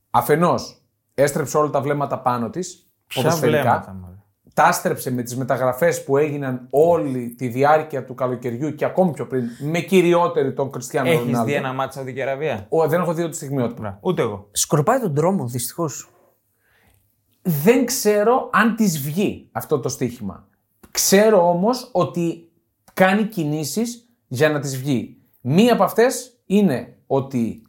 αφενός 0.09 0.81
έστρεψε 1.13 1.57
όλα 1.57 1.69
τα 1.69 1.81
βλέμματα 1.81 2.19
πάνω 2.19 2.49
της. 2.49 2.89
Ποια 3.07 3.29
βλέμματα, 3.29 3.97
μωρέ. 4.01 4.13
τα 4.53 4.63
άστρεψε 4.63 5.11
με 5.11 5.21
τις 5.23 5.35
μεταγραφές 5.37 6.03
που 6.03 6.17
έγιναν 6.17 6.67
όλη 6.69 7.29
τη 7.37 7.47
διάρκεια 7.47 8.05
του 8.05 8.13
καλοκαιριού 8.15 8.75
και 8.75 8.85
ακόμη 8.85 9.11
πιο 9.11 9.27
πριν, 9.27 9.43
με 9.59 9.79
κυριότερη 9.79 10.53
τον 10.53 10.71
Κριστιανό 10.71 11.09
Έχεις 11.09 11.19
Ρονάλντο. 11.25 11.45
δει 11.45 11.53
ένα 11.53 11.73
μάτσο 11.73 11.97
Σαουδική 11.97 12.21
Αραβία; 12.21 12.65
Ο, 12.69 12.87
δεν 12.87 13.01
έχω 13.01 13.13
δει 13.13 13.21
το 13.21 13.31
στιγμιότυπο. 13.31 13.97
Ούτε 14.01 14.21
εγώ. 14.21 14.47
Σκορπάει 14.51 14.99
τον 14.99 15.13
δρόμο, 15.15 15.47
δυστυχώς. 15.47 16.09
Δεν 17.41 17.85
ξέρω 17.85 18.49
αν 18.53 18.75
της 18.75 18.99
βγει 18.99 19.49
αυτό 19.51 19.79
το 19.79 19.89
στοίχημα. 19.89 20.47
Ξέρω 20.91 21.49
όμως 21.49 21.89
ότι 21.91 22.48
κάνει 22.99 23.23
κινήσεις 23.23 24.09
για 24.27 24.49
να 24.49 24.59
της 24.59 24.77
βγει. 24.77 25.17
Μία 25.41 25.73
από 25.73 25.83
αυτές 25.83 26.41
είναι 26.45 26.97
ότι 27.07 27.61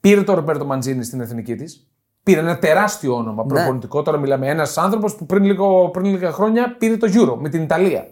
πήρε 0.00 0.22
τον 0.22 0.34
Ρομπέρτο 0.34 0.64
Μαντζίνη 0.64 1.04
στην 1.04 1.20
εθνική 1.20 1.54
της. 1.54 1.90
Πήρε 2.22 2.40
ένα 2.40 2.58
τεράστιο 2.58 3.14
όνομα 3.14 3.44
προπονητικό. 3.44 4.02
Τώρα 4.02 4.18
μιλάμε 4.18 4.48
ένας 4.48 4.78
άνθρωπος 4.78 5.16
που 5.16 5.26
πριν, 5.26 5.44
λίγο, 5.44 5.88
πριν 5.88 6.04
λίγα 6.04 6.32
χρόνια 6.32 6.76
πήρε 6.76 6.96
το 6.96 7.08
Euro 7.10 7.36
με 7.40 7.48
την 7.48 7.62
Ιταλία. 7.62 8.06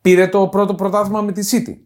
Πήρε 0.00 0.28
το 0.28 0.48
πρώτο 0.48 0.74
πρωτάθλημα 0.74 1.22
με 1.22 1.32
τη 1.32 1.48
City. 1.50 1.76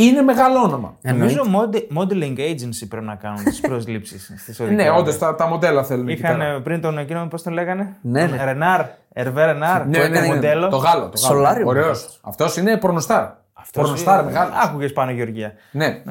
Είναι 0.00 0.22
μεγάλο 0.22 0.58
όνομα. 0.62 0.96
Νομίζω 1.02 1.42
mode- 1.46 1.96
modeling 1.98 2.38
agency 2.38 2.88
πρέπει 2.88 3.06
να 3.06 3.14
κάνουν 3.14 3.44
τις 3.44 3.60
προσλήψεις 3.60 4.32
στη 4.42 4.54
Σαουδική 4.54 4.76
ναι, 4.76 4.82
Αραβία. 4.82 5.00
όντως 5.02 5.18
τα, 5.18 5.34
τα 5.34 5.46
μοντέλα 5.46 5.84
θέλουν 5.84 6.08
εκεί 6.08 6.20
πέρα. 6.22 6.34
Είχαν 6.48 6.62
πριν 6.62 6.80
τον 6.80 6.98
εκείνο, 6.98 7.26
πώς 7.26 7.42
τον 7.42 7.52
λέγανε; 7.52 7.96
Ναι, 8.00 8.26
Τον 8.28 8.36
ναι. 8.36 8.44
Ρενάρ, 8.44 8.84
Ερβέ 9.12 9.44
Ρενάρ. 9.44 9.78
Ναι, 9.78 9.84
που 9.84 9.90
ναι, 9.90 9.98
έκανε 10.04 10.26
ναι, 10.26 10.34
μοντέλο. 10.34 10.68
Το 10.68 10.76
Γάλλο. 10.76 11.08
Το 11.08 11.16
Σολάριο. 11.16 11.66
Ωραίος. 11.66 12.20
Αυτός 12.22 12.56
είναι 12.56 12.76
πορνοστάρ. 12.76 13.24
Αυτός 13.52 13.82
Πορνοστάρ 13.82 14.14
είναι- 14.22 14.32
μεγάλος. 14.32 14.54
Άκουγες 14.64 14.92
πάνω 14.92 15.10
Γεωργία. 15.10 15.52
Ναι. 15.70 16.02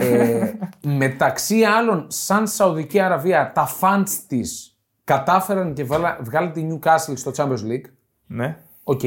ε, 0.00 0.52
μεταξύ 0.82 1.62
άλλων, 1.62 2.04
σαν 2.08 2.46
Σαουδική 2.46 3.00
Αραβία, 3.00 3.52
τα 3.54 3.68
funds 3.80 4.08
της 4.28 4.76
κατάφεραν 5.04 5.72
και 5.74 5.84
βγάλα- 5.84 6.18
βγάλαν 6.20 6.52
τη 6.52 6.66
Newcastle 6.70 7.12
στο 7.16 7.30
Champions 7.36 7.70
League. 7.70 7.90
Ναι. 8.26 8.56
Οκ. 8.84 9.00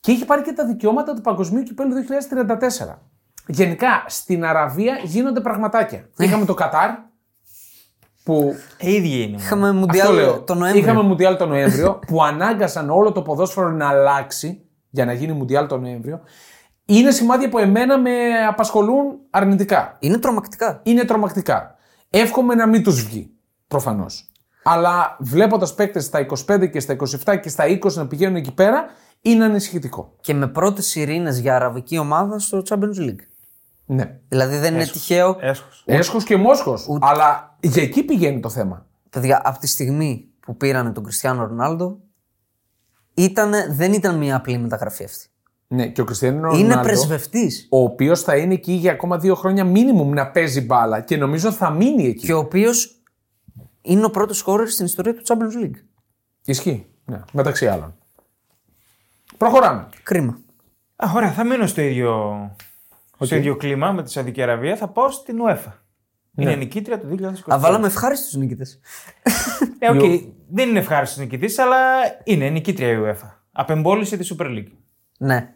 Και 0.00 0.12
έχει 0.12 0.24
πάρει 0.24 0.42
και 0.42 0.52
τα 0.52 0.64
δικαιώματα 0.66 1.14
του 1.14 1.20
Παγκοσμίου 1.20 1.62
Κυπέλου 1.62 1.94
2034. 1.94 2.98
Γενικά, 3.48 4.04
στην 4.06 4.44
Αραβία 4.44 5.00
γίνονται 5.04 5.40
πραγματάκια. 5.40 6.08
Είχαμε 6.18 6.44
το 6.44 6.54
Κατάρ, 6.54 6.90
που. 8.28 8.54
Ε, 8.78 8.94
ίδιοι 8.94 9.08
είναι. 9.08 9.26
μόνο. 9.26 9.42
Είχαμε 9.42 9.66
Αυτό 9.68 9.78
Μουντιάλ 9.78 10.14
λέω. 10.14 10.40
το 10.40 10.54
Νοέμβριο. 10.54 10.82
Είχαμε 10.82 11.02
Μουντιάλ 11.02 11.36
το 11.36 11.46
Νοέμβριο 11.46 11.98
που 12.06 12.22
ανάγκασαν 12.22 12.90
όλο 12.90 13.12
το 13.12 13.22
ποδόσφαιρο 13.22 13.70
να 13.70 13.88
αλλάξει 13.88 14.62
για 14.90 15.04
να 15.04 15.12
γίνει 15.12 15.32
Μουντιάλ 15.32 15.66
το 15.66 15.78
Νοέμβριο. 15.78 16.20
Είναι 16.84 17.10
σημάδια 17.10 17.48
που 17.48 17.58
εμένα 17.58 17.98
με 17.98 18.10
απασχολούν 18.48 19.18
αρνητικά. 19.30 19.96
Είναι 19.98 20.18
τρομακτικά. 20.18 20.80
Είναι 20.82 21.04
τρομακτικά. 21.04 21.74
Εύχομαι 22.10 22.54
να 22.54 22.66
μην 22.66 22.82
τους 22.82 23.04
βγει. 23.04 23.30
Προφανώς. 23.68 24.30
Αλλά 24.62 25.16
βλέποντας 25.20 25.74
παίκτες 25.74 26.04
στα 26.04 26.26
25 26.46 26.70
και 26.70 26.80
στα 26.80 26.96
27 27.26 27.40
και 27.40 27.48
στα 27.48 27.64
20 27.66 27.92
να 27.92 28.06
πηγαίνουν 28.06 28.36
εκεί 28.36 28.54
πέρα, 28.54 28.84
είναι 29.20 29.44
ανησυχητικό. 29.44 30.14
Και 30.20 30.34
με 30.34 30.46
πρώτες 30.46 30.94
ειρήνε 30.94 31.30
για 31.30 31.54
αραβική 31.54 31.98
ομάδα 31.98 32.38
στο 32.38 32.62
Champions 32.68 33.00
League. 33.00 33.22
Ναι. 33.90 34.18
Δηλαδή 34.28 34.56
δεν 34.56 34.74
είναι 34.74 34.86
τυχαίο. 34.86 35.36
Έσχος. 35.40 35.82
Έσχος 35.86 36.24
και 36.24 36.36
Μόσχος. 36.36 36.86
Αλλά 37.00 37.56
για 37.60 37.82
εκεί 37.82 38.02
πηγαίνει 38.02 38.40
το 38.40 38.48
θέμα. 38.48 38.86
Παιδιά, 39.10 39.40
από 39.44 39.58
τη 39.58 39.66
στιγμή 39.66 40.28
που 40.40 40.56
πήρανε 40.56 40.92
τον 40.92 41.02
Κριστιανό 41.02 41.46
Ρονάλντο, 41.46 41.98
ήτανε, 43.14 43.66
δεν 43.70 43.92
ήταν 43.92 44.18
μια 44.18 44.36
απλή 44.36 44.58
μεταγραφή 44.58 45.04
αυτή. 45.04 45.26
Ναι, 45.68 45.88
και 45.88 46.00
ο 46.00 46.04
Κριστιανό 46.04 46.48
Είναι 46.50 46.60
Ρονάλντο, 46.60 46.82
πρεσβευτής. 46.82 47.66
ο 47.70 47.82
οποίος 47.82 48.22
θα 48.22 48.36
είναι 48.36 48.54
εκεί 48.54 48.72
για 48.72 48.92
ακόμα 48.92 49.18
δύο 49.18 49.34
χρόνια 49.34 49.64
μίνιμουμ 49.64 50.12
να 50.12 50.30
παίζει 50.30 50.60
μπάλα 50.60 51.00
και 51.00 51.16
νομίζω 51.16 51.52
θα 51.52 51.70
μείνει 51.70 52.06
εκεί. 52.06 52.26
Και 52.26 52.32
ο 52.32 52.38
οποίος 52.38 53.00
είναι 53.82 54.04
ο 54.04 54.10
πρώτος 54.10 54.40
χώρο 54.40 54.66
στην 54.66 54.84
ιστορία 54.84 55.14
του 55.14 55.22
Champions 55.26 55.64
League. 55.64 55.80
Ισχύει. 56.44 56.86
Ναι, 57.04 57.20
μεταξύ 57.32 57.66
άλλων. 57.66 57.94
Προχωράμε. 59.36 59.88
Κρίμα. 60.02 60.38
Α, 60.96 61.06
ωραία, 61.14 61.32
θα 61.32 61.44
μείνω 61.44 61.66
στο 61.66 61.80
ίδιο, 61.80 62.34
στο 63.24 63.36
ίδιο 63.36 63.56
κλίμα 63.56 63.92
με 63.92 64.02
τη 64.02 64.10
Σαουδική 64.10 64.42
Αραβία. 64.42 64.76
Θα 64.76 64.88
πάω 64.88 65.10
στην 65.10 65.38
UEFA. 65.48 65.72
Είναι 66.36 66.54
νικήτρια 66.54 66.98
του 67.00 67.16
2020. 67.20 67.54
Α, 67.54 67.58
βάλαμε 67.58 67.86
ευχάριστους 67.86 68.34
νικητές. 68.34 68.80
Ε, 69.78 69.90
οκ, 69.90 70.00
Δεν 70.48 70.68
είναι 70.68 70.78
ευχάριστος 70.78 71.18
νικητής, 71.18 71.58
αλλά 71.58 71.76
είναι 72.24 72.48
νικήτρια 72.48 72.88
η 72.88 72.96
UEFA. 73.04 73.30
Απεμπόλησε 73.52 74.16
τη 74.16 74.28
Super 74.36 74.44
League. 74.46 74.72
ναι. 75.18 75.48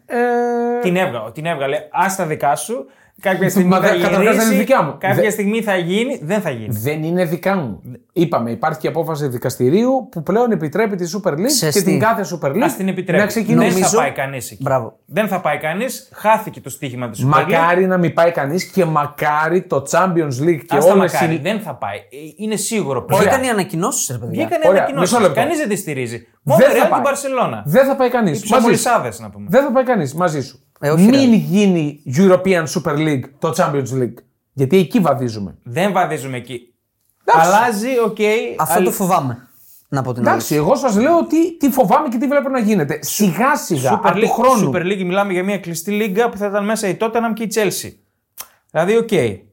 Την 0.81 0.95
έβγαλε. 0.95 1.31
Την 1.31 1.45
έβγαλε. 1.45 1.77
Α 1.77 2.15
τα 2.17 2.25
δικά 2.25 2.55
σου. 2.55 2.85
Κάποια 3.21 3.49
στιγμή 3.49 3.69
Μα 3.69 3.75
θα 3.75 3.81
δεν- 3.81 3.91
καταρχάς 4.01 4.17
δεν 4.17 4.25
είναι 4.33 4.33
γυρίσει. 4.43 4.57
δικιά 4.57 4.81
μου. 4.83 4.95
Κάποια 4.99 5.21
Δεν- 5.21 5.31
στιγμή 5.31 5.61
θα 5.61 5.75
γίνει. 5.75 6.19
Δεν 6.23 6.41
θα 6.41 6.49
γίνει. 6.49 6.67
Δεν 6.79 7.03
είναι 7.03 7.25
δικά 7.25 7.55
μου. 7.55 7.81
Είπαμε, 8.13 8.51
υπάρχει 8.51 8.79
και 8.79 8.87
απόφαση 8.87 9.27
δικαστηρίου 9.27 10.07
που 10.11 10.23
πλέον 10.23 10.51
επιτρέπει 10.51 10.95
τη 10.95 11.11
Super 11.15 11.31
League 11.31 11.45
Ξέρεις 11.45 11.75
και 11.75 11.81
τι; 11.81 11.85
την 11.85 11.99
κάθε 11.99 12.25
Super 12.35 12.47
League 12.49 12.59
Α 12.61 12.73
την 12.77 12.87
επιτρέπει. 12.87 13.21
να 13.21 13.27
ξεκινήσει. 13.27 13.57
Δεν 13.63 13.71
θα 13.71 13.73
Νομίζω- 13.79 13.97
πάει 13.97 14.11
κανείς 14.11 14.51
εκεί. 14.51 14.63
Μπράβο. 14.63 14.97
Δεν 15.05 15.27
θα 15.27 15.41
πάει 15.41 15.57
κανείς. 15.57 16.09
Χάθηκε 16.13 16.61
το 16.61 16.69
στοίχημα 16.69 17.09
της 17.09 17.25
Super 17.25 17.37
League. 17.39 17.49
Μακάρι 17.51 17.85
να 17.87 17.97
μην 17.97 18.13
πάει 18.13 18.31
κανείς 18.31 18.63
και 18.63 18.85
μακάρι 18.85 19.61
το 19.61 19.83
Champions 19.91 20.43
League 20.43 20.61
και 20.67 20.75
Ας 20.77 20.85
τα 20.85 20.93
όλες 20.93 21.11
μακάρι. 21.13 21.33
οι. 21.33 21.37
Δεν 21.37 21.59
θα 21.59 21.75
πάει. 21.75 21.97
Ε, 21.97 22.17
Είναι 22.37 22.55
σίγουρο 22.55 23.03
πλέον. 23.03 23.21
Βγήκαν 23.21 23.43
οι 23.43 23.49
ανακοινώσεις, 23.49 24.07
ρε 24.11 24.17
παιδιά. 24.17 24.45
Βγήκαν 24.45 24.61
Ωραία, 24.65 24.81
ανακοινώσεις. 24.81 25.11
μισό 25.11 25.23
λεπτό. 25.25 25.39
Κανείς 25.41 25.57
δεν 25.57 25.69
τη 25.69 25.75
στηρίζει. 25.75 26.27
Μόνο 26.43 26.59
Δεν 26.61 26.69
η 26.75 26.79
θα 26.79 26.85
Real 26.85 26.89
πάει. 26.89 26.99
την 26.99 27.03
Μπαρτσελόνα. 27.03 27.63
Δεν 27.65 27.85
θα 27.85 27.95
πάει 27.95 28.09
κανείς. 28.09 28.39
Οι 28.39 28.43
ψωμολυσσάδες 28.43 29.19
να 29.19 29.29
πούμε. 29.29 29.45
Δεν 29.49 29.63
θα 29.63 29.71
πάει 29.71 29.83
κανείς 29.83 30.13
μαζί 30.13 30.41
σου. 30.41 30.57
Ε, 30.85 30.89
όχι, 30.89 31.01
Μην 31.03 31.11
ρε. 31.11 31.35
γίνει 31.35 32.01
European 32.17 32.63
Super 32.63 32.95
League 32.97 33.23
το 33.39 33.53
Champions 33.57 34.01
League. 34.01 34.13
Γιατί 34.53 34.77
εκεί 34.77 34.99
βαδίζουμε. 34.99 35.55
Δεν 35.63 35.91
βαδίζουμε 35.91 36.37
εκεί. 36.37 36.73
Εντάξει. 37.25 37.47
Αλλάζει, 37.49 37.87
οκ. 38.05 38.17
Αυτό 38.57 38.75
αλλά- 38.75 38.85
το 38.85 38.91
φοβάμαι. 38.91 39.47
Να 39.89 40.01
πω 40.01 40.13
την 40.13 40.21
Εντάξει, 40.27 40.53
αλήθεια. 40.53 40.57
εγώ 40.57 40.75
σας 40.75 40.95
λέω 41.01 41.25
τι, 41.25 41.57
τι 41.57 41.69
φοβάμαι 41.69 42.07
και 42.07 42.17
τι 42.17 42.27
βλέπω 42.27 42.49
να 42.49 42.59
γίνεται. 42.59 42.99
Σιγά 43.01 43.55
σιγά 43.55 43.91
Super 43.91 43.99
από 44.03 44.11
του 44.11 44.25
League, 44.27 44.31
χρόνου. 44.43 44.71
Super 44.73 44.81
League 44.81 45.03
μιλάμε 45.03 45.33
για 45.33 45.43
μια 45.43 45.57
κλειστή 45.59 45.91
λίγκα 45.91 46.29
που 46.29 46.37
θα 46.37 46.45
ήταν 46.47 46.65
μέσα 46.65 46.87
η 46.87 46.97
Tottenham 46.99 47.33
και 47.33 47.43
η 47.43 47.51
Chelsea. 47.55 47.89
Δηλαδή, 48.71 48.97
οκ. 48.97 49.11
Η 49.11 49.43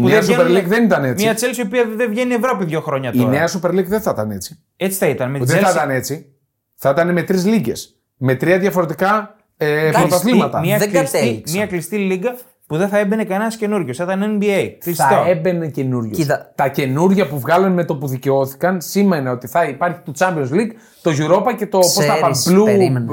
Που 0.00 0.08
νέα 0.08 0.20
δεν 0.20 0.36
Super 0.36 0.44
βγαίνουν- 0.44 0.64
League 0.64 0.68
δεν 0.68 0.84
ήταν 0.84 1.04
έτσι. 1.04 1.24
Μια 1.24 1.34
Chelsea 1.36 1.56
η 1.56 1.60
οποία 1.62 1.84
δεν 1.96 2.10
βγαίνει 2.10 2.34
Ευρώπη 2.34 2.64
δύο 2.64 2.80
χρόνια 2.80 3.10
Η 3.14 3.18
τώρα. 3.18 3.30
νέα 3.30 3.48
Super 3.48 3.70
League 3.70 3.86
δεν 3.86 4.00
θα 4.00 4.10
ήταν 4.10 4.30
έτσι. 4.30 4.58
Έτσι 4.76 4.98
θα 4.98 5.06
ήταν. 5.06 5.30
Με 5.30 5.38
τη 5.38 5.44
Δεν 5.44 5.58
θα 5.60 5.68
Chelsea- 5.68 5.74
ήταν 5.74 5.90
έτσι. 5.90 6.26
Θα 6.74 6.90
ήταν 6.90 7.12
με 7.12 7.22
τρεις 7.22 7.44
λίγκες. 7.46 7.94
Με 8.16 8.34
τρία 8.34 8.58
διαφορετικά 8.58 9.36
ε, 9.66 9.90
πρωταθλήματα. 9.92 10.60
Μια, 10.60 10.78
Δεν 10.78 10.90
κλειστή, 10.90 11.18
κατέληξαν. 11.18 11.56
μια 11.56 11.66
κλειστή 11.66 11.96
λίγα 11.96 12.36
που 12.66 12.76
δεν 12.76 12.88
θα 12.88 12.98
έμπαινε 12.98 13.24
κανένας 13.24 13.56
καινούριο. 13.56 13.94
Θα 13.94 14.04
ήταν 14.04 14.38
NBA. 14.40 14.68
Κλειστό. 14.78 15.04
Θα 15.04 15.24
έμπαινε 15.28 15.68
καινούριο. 15.68 16.10
Κοίτα. 16.10 16.52
Τα 16.54 16.68
καινούργια 16.68 17.28
που 17.28 17.38
βγάλανε 17.38 17.74
με 17.74 17.84
το 17.84 17.96
που 17.96 18.06
δικαιώθηκαν 18.06 18.80
σήμαινε 18.80 19.30
ότι 19.30 19.46
θα 19.46 19.64
υπάρχει 19.64 20.00
το 20.04 20.12
Champions 20.18 20.50
League, 20.52 20.70
το 21.02 21.10
Europa 21.18 21.54
και 21.56 21.66
το 21.66 21.78
πώς 21.78 21.94
τα 21.94 22.16
είπαν, 22.16 22.32
Ξέρεις, 22.32 22.60
Blue, 22.60 22.64
περίμενε. 22.64 23.06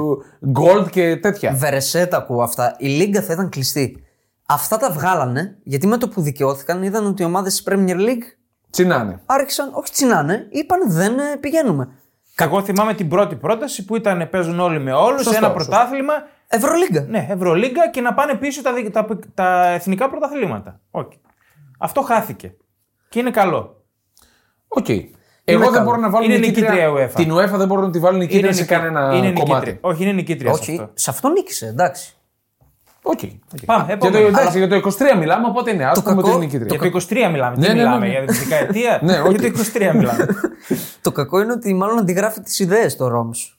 Gold 0.60 0.90
και 0.92 1.16
τέτοια. 1.16 1.52
Βερεσέ 1.54 2.06
τα 2.06 2.18
ακούω 2.18 2.42
αυτά. 2.42 2.76
Η 2.80 2.88
Λίγκα 2.88 3.22
θα 3.22 3.34
ήταν 3.34 3.50
κλειστή. 3.50 4.02
Αυτά 4.48 4.78
τα 4.78 4.92
βγάλανε 4.92 5.58
γιατί 5.64 5.88
με 5.88 5.98
το 5.98 6.08
που 6.08 6.22
δικαιώθηκαν 6.22 6.84
είδαν 6.84 7.06
ότι 7.06 7.22
οι 7.22 7.26
ομάδες 7.26 7.54
της 7.54 7.64
Premier 7.74 7.96
League 7.96 8.28
Τσινάνε. 8.70 9.20
άρχισαν, 9.26 9.70
όχι 9.74 9.92
τσινάνε, 9.92 10.48
είπαν 10.50 10.80
δεν 10.92 11.20
ε, 11.20 11.24
πηγαίνουμε. 11.40 11.88
Εγώ 12.40 12.62
θυμάμαι 12.64 12.94
την 12.94 13.08
πρώτη 13.08 13.36
πρόταση 13.36 13.86
που 13.86 13.96
ήταν 13.96 14.28
παίζουν 14.32 14.60
όλοι 14.60 14.80
με 14.80 14.92
όλους, 14.94 15.24
Σωστό, 15.24 15.38
ένα 15.38 15.48
σωστό. 15.54 15.70
πρωτάθλημα. 15.70 16.14
Ευρωλίγκα. 16.48 17.02
Ναι, 17.10 17.28
Ευρωλίγκα 17.30 17.90
και 17.90 18.02
να 18.02 18.14
πάνε 18.14 18.36
πίσω 18.36 18.62
τα, 18.62 18.74
δι- 18.74 18.92
τα, 18.92 19.06
τα 19.34 19.68
εθνικά 19.68 20.10
πρωταθλήματα. 20.10 20.80
Όχι. 20.92 21.20
Αυτό 21.80 22.02
χάθηκε. 22.02 22.56
Και 23.10 23.20
είναι 23.20 23.32
καλό. 23.32 23.84
Οκ. 24.68 24.90
Εγώ 24.90 25.60
δεν 25.64 25.72
καλό. 25.72 25.84
μπορώ 25.86 25.98
να 25.98 26.10
βάλω 26.10 26.26
Είναι 26.26 26.38
νικήτρια. 26.38 26.70
νικήτρια 26.70 26.94
UEFA. 26.94 27.12
Την 27.16 27.34
UEFA 27.34 27.58
δεν 27.58 27.68
μπορώ 27.68 27.82
να 27.82 27.90
τη 27.92 28.00
βάλω 28.00 28.18
νικήτρια 28.18 28.54
σε 28.54 28.62
νικη- 28.62 28.74
κανένα 28.74 29.16
είναι 29.16 29.32
κομμάτι. 29.34 29.66
νικήτρια. 29.66 29.78
Όχι, 29.82 30.04
είναι 30.04 30.12
νικήτρια 30.12 30.54
σε 30.54 30.60
Όχι, 30.62 30.72
αυτό. 30.72 30.92
σε 30.94 31.10
αυτό 31.10 31.30
νίκησε, 31.30 31.66
εντάξει. 31.68 32.12
Οκ. 33.02 33.20
Πάμε, 33.66 33.84
Για 33.86 33.98
το, 33.98 34.08
επόμενο. 34.08 34.28
εντάξει, 34.28 34.58
για 34.58 34.68
το 34.68 34.76
23 34.76 35.18
μιλάμε, 35.18 35.48
οπότε 35.48 35.74
ναι, 35.74 35.86
ας 35.86 35.94
Το 35.94 36.02
πούμε 36.02 36.14
ότι 36.14 36.22
κακό- 36.24 36.36
είναι 36.36 36.46
νικήτρια. 36.46 36.78
Για 36.80 36.92
το 36.92 36.98
23 37.28 37.32
μιλάμε. 37.32 37.56
Ναι, 37.58 37.62
Τι 37.68 37.74
ναι, 37.74 37.78
μιλάμε, 37.78 37.98
ναι, 37.98 38.06
ναι. 38.06 38.12
για 38.12 38.26
τη 38.26 38.34
δεκαετία. 38.34 39.00
Ναι, 39.04 39.20
οκ. 39.20 39.30
Για 39.40 39.52
το 39.54 39.60
23 39.74 39.94
μιλάμε. 39.96 40.26
Το 41.02 41.12
κακό 41.12 41.42
είναι 41.42 41.52
ότι 41.52 41.74
μάλλον 41.74 41.98
αντιγράφει 42.00 42.42
τις 42.42 42.60
ιδέες 42.60 42.96
το 42.96 43.08
Ρόμς. 43.08 43.57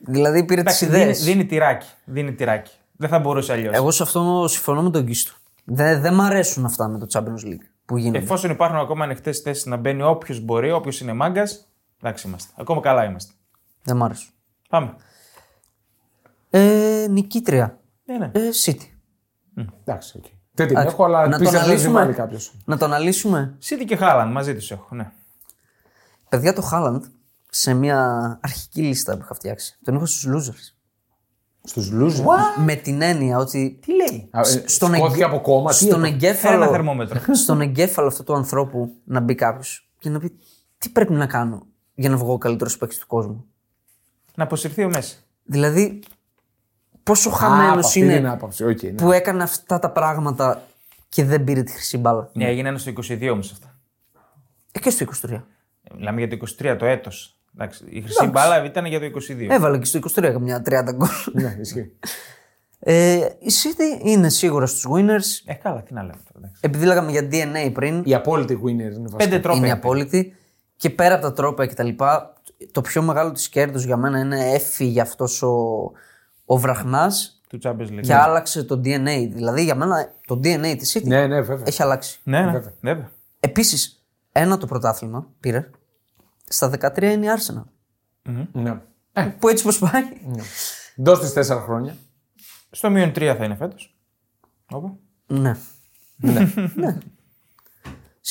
Δηλαδή 0.00 0.44
πήρε 0.44 0.62
τις 0.62 0.82
Εντάξει, 0.82 0.98
ιδέες. 1.00 1.18
δίνει, 1.18 1.32
δίνει 1.32 1.46
τυράκι. 1.48 1.86
Δίνει 2.04 2.32
τυράκι. 2.34 2.72
Δεν 2.96 3.08
θα 3.08 3.18
μπορούσε 3.18 3.52
αλλιώς. 3.52 3.74
Εγώ 3.76 3.90
σε 3.90 4.02
αυτό 4.02 4.44
συμφωνώ 4.48 4.82
με 4.82 4.90
τον 4.90 5.06
Χρήστο. 5.06 5.32
Δεν 5.64 6.00
δεν 6.00 6.14
μ' 6.14 6.20
αρέσουν 6.20 6.64
αυτά 6.64 6.88
με 6.88 6.98
το 6.98 7.06
Champions 7.12 7.46
League 7.46 7.64
που 7.84 7.96
γίνονται. 7.96 8.18
Εφόσον 8.18 8.50
υπάρχουν 8.50 8.78
ακόμα 8.78 9.04
ανοιχτές 9.04 9.38
θέσεις 9.38 9.66
να 9.66 9.76
μπαίνει 9.76 10.02
όποιος 10.02 10.40
μπορεί, 10.40 10.70
όποιος 10.72 11.00
είναι 11.00 11.12
μάγκας, 11.12 11.68
εντάξει 12.02 12.26
είμαστε. 12.28 12.52
Ακόμα 12.56 12.80
καλά 12.80 13.04
είμαστε. 13.04 13.32
Δεν 13.82 13.96
μ' 13.96 14.02
αρέσουν. 14.02 14.30
Πάμε. 14.68 14.94
Ε, 16.50 17.06
νικήτρια. 17.10 17.78
Ναι, 18.04 18.16
ναι. 18.18 18.30
Ε, 18.34 18.40
City. 18.64 18.88
Εντάξει, 19.84 20.16
οκ. 20.18 20.24
Δεν 20.54 20.66
την 20.68 20.76
έχω, 20.76 21.04
αλλά 21.04 21.26
να 21.26 21.32
το 21.32 21.38
πίστευα 21.38 21.64
ότι 21.64 21.74
δεν 21.74 21.82
βάλει 21.82 21.96
αναλύσουμε. 21.96 22.12
κάποιος. 22.12 22.52
Να 22.64 22.76
το 22.78 22.84
αναλύσουμε. 22.84 23.54
Σίτι 23.58 23.84
και 23.84 23.96
Χάλαντ 23.96 24.30
μαζί 24.32 24.54
τους 24.54 24.70
έχω. 24.70 24.94
Ναι. 24.94 25.10
Παιδιά, 26.28 26.52
το 26.52 26.62
Χάλαντ 26.62 27.04
σε 27.50 27.74
μια 27.74 28.38
αρχική 28.42 28.82
λίστα 28.82 29.16
που 29.16 29.22
είχα 29.22 29.34
φτιάξει. 29.34 29.78
Τον 29.84 29.94
έχω 29.94 30.06
στους 30.06 30.26
losers. 30.28 30.74
Στους 31.64 31.90
losers. 31.90 32.24
Με 32.56 32.74
την 32.74 33.02
έννοια 33.02 33.38
ότι. 33.38 33.78
Τι 33.86 33.92
λέει; 33.94 34.30
Στον, 34.64 34.94
Σκόθηκε 34.94 35.24
από 35.24 35.40
κόμμα. 35.40 35.70
τι 35.70 35.76
στον 35.76 36.04
έπαθε; 36.04 36.06
Φέρε 36.08 36.14
εγκέφαλο, 36.14 36.62
ένα 36.62 36.72
θερμόμετρο. 36.72 37.20
στον 37.44 37.60
εγκέφαλο 37.60 38.08
αυτού 38.08 38.22
του 38.24 38.34
ανθρώπου 38.34 38.92
να 39.04 39.20
μπει 39.20 39.34
κάποιος 39.34 39.90
και 39.98 40.08
να 40.10 40.18
πει 40.18 40.38
τι 40.78 40.88
πρέπει 40.88 41.12
να 41.12 41.26
κάνω 41.26 41.66
για 41.94 42.10
να 42.10 42.16
βγω 42.16 42.32
ο 42.32 42.38
καλύτερος 42.38 42.76
παίκτης 42.78 42.98
του 42.98 43.06
κόσμου; 43.06 43.44
να 44.34 44.44
αποσυρθεί 44.44 44.84
ο 44.84 44.88
Μέση. 44.88 45.18
Δηλαδή, 45.44 46.02
πόσο 47.02 47.28
Α, 47.28 47.32
από 47.32 47.40
χαμένο 47.40 47.78
αυτή 47.78 47.98
είναι 47.98 48.16
την 48.16 48.26
άποψη. 48.28 48.64
οκ, 48.64 48.82
ναι. 48.82 48.90
που 48.90 49.12
έκανε 49.12 49.42
αυτά 49.42 49.78
τα 49.78 49.90
πράγματα 49.90 50.62
και 51.08 51.24
δεν 51.24 51.44
πήρε 51.44 51.62
τη 51.62 51.72
χρυσή 51.72 51.98
μπάλα. 51.98 52.30
Ναι, 52.32 52.44
έγινε 52.44 52.68
ένας 52.68 52.80
στο 52.80 52.92
22 53.08 53.28
όμως 53.32 53.52
αυτά. 53.52 53.78
Ε, 54.72 54.78
και 54.78 54.90
στο 54.90 55.06
23. 55.22 55.30
Ε, 55.30 55.40
Μιλάμε 55.96 56.24
για 56.24 56.38
το 56.38 56.46
23 56.62 56.76
το 56.78 56.86
έτος. 56.86 57.39
Η 57.88 58.00
χρυσή 58.00 58.26
μπάλα 58.26 58.64
ήταν 58.64 58.84
για 58.84 59.00
το 59.00 59.06
22. 59.06 59.46
Έβαλε 59.48 59.78
και 59.78 59.84
στο 59.84 59.98
23 60.16 60.20
καμιά 60.32 60.62
30 60.66 60.70
γκολ. 60.94 61.08
Ναι, 61.32 61.56
ισχύει. 61.60 61.92
Ε, 62.78 63.14
η 63.38 63.46
City 63.62 64.06
είναι 64.06 64.28
σίγουρα 64.28 64.66
στους 64.66 64.86
winners. 64.94 65.42
Ε, 65.44 65.54
καλά, 65.54 65.82
τι 65.82 65.94
να 65.94 66.00
λέμε 66.02 66.12
τώρα. 66.32 66.38
εντάξει. 66.38 66.60
Επειδή 66.64 66.84
λέγαμε 66.86 67.10
για 67.10 67.28
DNA 67.32 67.70
πριν, 67.72 68.02
Η 68.06 68.14
απόλυτη 68.14 68.60
winner 68.64 68.68
είναι 68.68 68.92
βασικά. 68.98 69.16
Πέντε 69.16 69.38
τρόπια. 69.38 69.60
είναι 69.60 69.70
απόλυτη. 69.70 70.34
Και 70.76 70.90
πέρα 70.90 71.14
από 71.14 71.22
τα 71.22 71.32
τρόπια 71.32 71.66
κτλ., 71.66 71.88
το 72.72 72.80
πιο 72.80 73.02
μεγάλο 73.02 73.32
της 73.32 73.48
κέρδος 73.48 73.84
για 73.84 73.96
μένα 73.96 74.18
είναι 74.18 74.50
έφυγε 74.52 75.00
αυτός 75.00 75.42
ο, 75.42 75.56
ο 76.44 76.56
βραχνάς 76.58 77.40
Του 77.48 77.58
Champions 77.62 77.88
League. 77.90 78.00
και 78.00 78.14
άλλαξε 78.14 78.64
το 78.64 78.74
DNA. 78.84 79.28
Δηλαδή 79.32 79.62
για 79.64 79.74
μένα 79.74 80.12
το 80.26 80.40
DNA 80.44 80.74
της 80.78 80.96
City 80.98 81.04
Ναι, 81.06 81.26
ναι, 81.26 81.40
βέβαια. 81.40 81.64
έχει 81.66 81.82
αλλάξει. 81.82 82.20
Ναι, 82.22 82.40
ναι, 82.40 82.50
Βέβαια. 82.52 82.72
βέβαια. 82.80 83.10
Επίσης, 83.40 84.04
ένα 84.32 84.58
το 84.58 84.66
πρωτάθλημα 84.66 85.26
πήρε. 85.40 85.70
Στα 86.52 86.70
13 86.80 87.02
είναι 87.02 87.26
η 87.26 87.28
Arsenal. 87.36 87.64
Ναι. 88.52 88.80
Ε, 89.12 89.22
Που 89.38 89.48
έτσι 89.48 89.64
πως 89.64 89.78
πάει. 89.78 90.02
Δώσ' 90.96 91.20
τις 91.20 91.32
τέσσερα 91.32 91.60
χρόνια. 91.60 91.96
Στο 92.70 92.90
μείον 92.90 93.10
3 93.10 93.34
θα 93.38 93.44
είναι 93.44 93.54
φέτος. 93.54 93.96
Όπου. 94.72 94.98
ναι. 95.26 95.56
ναι. 96.74 96.98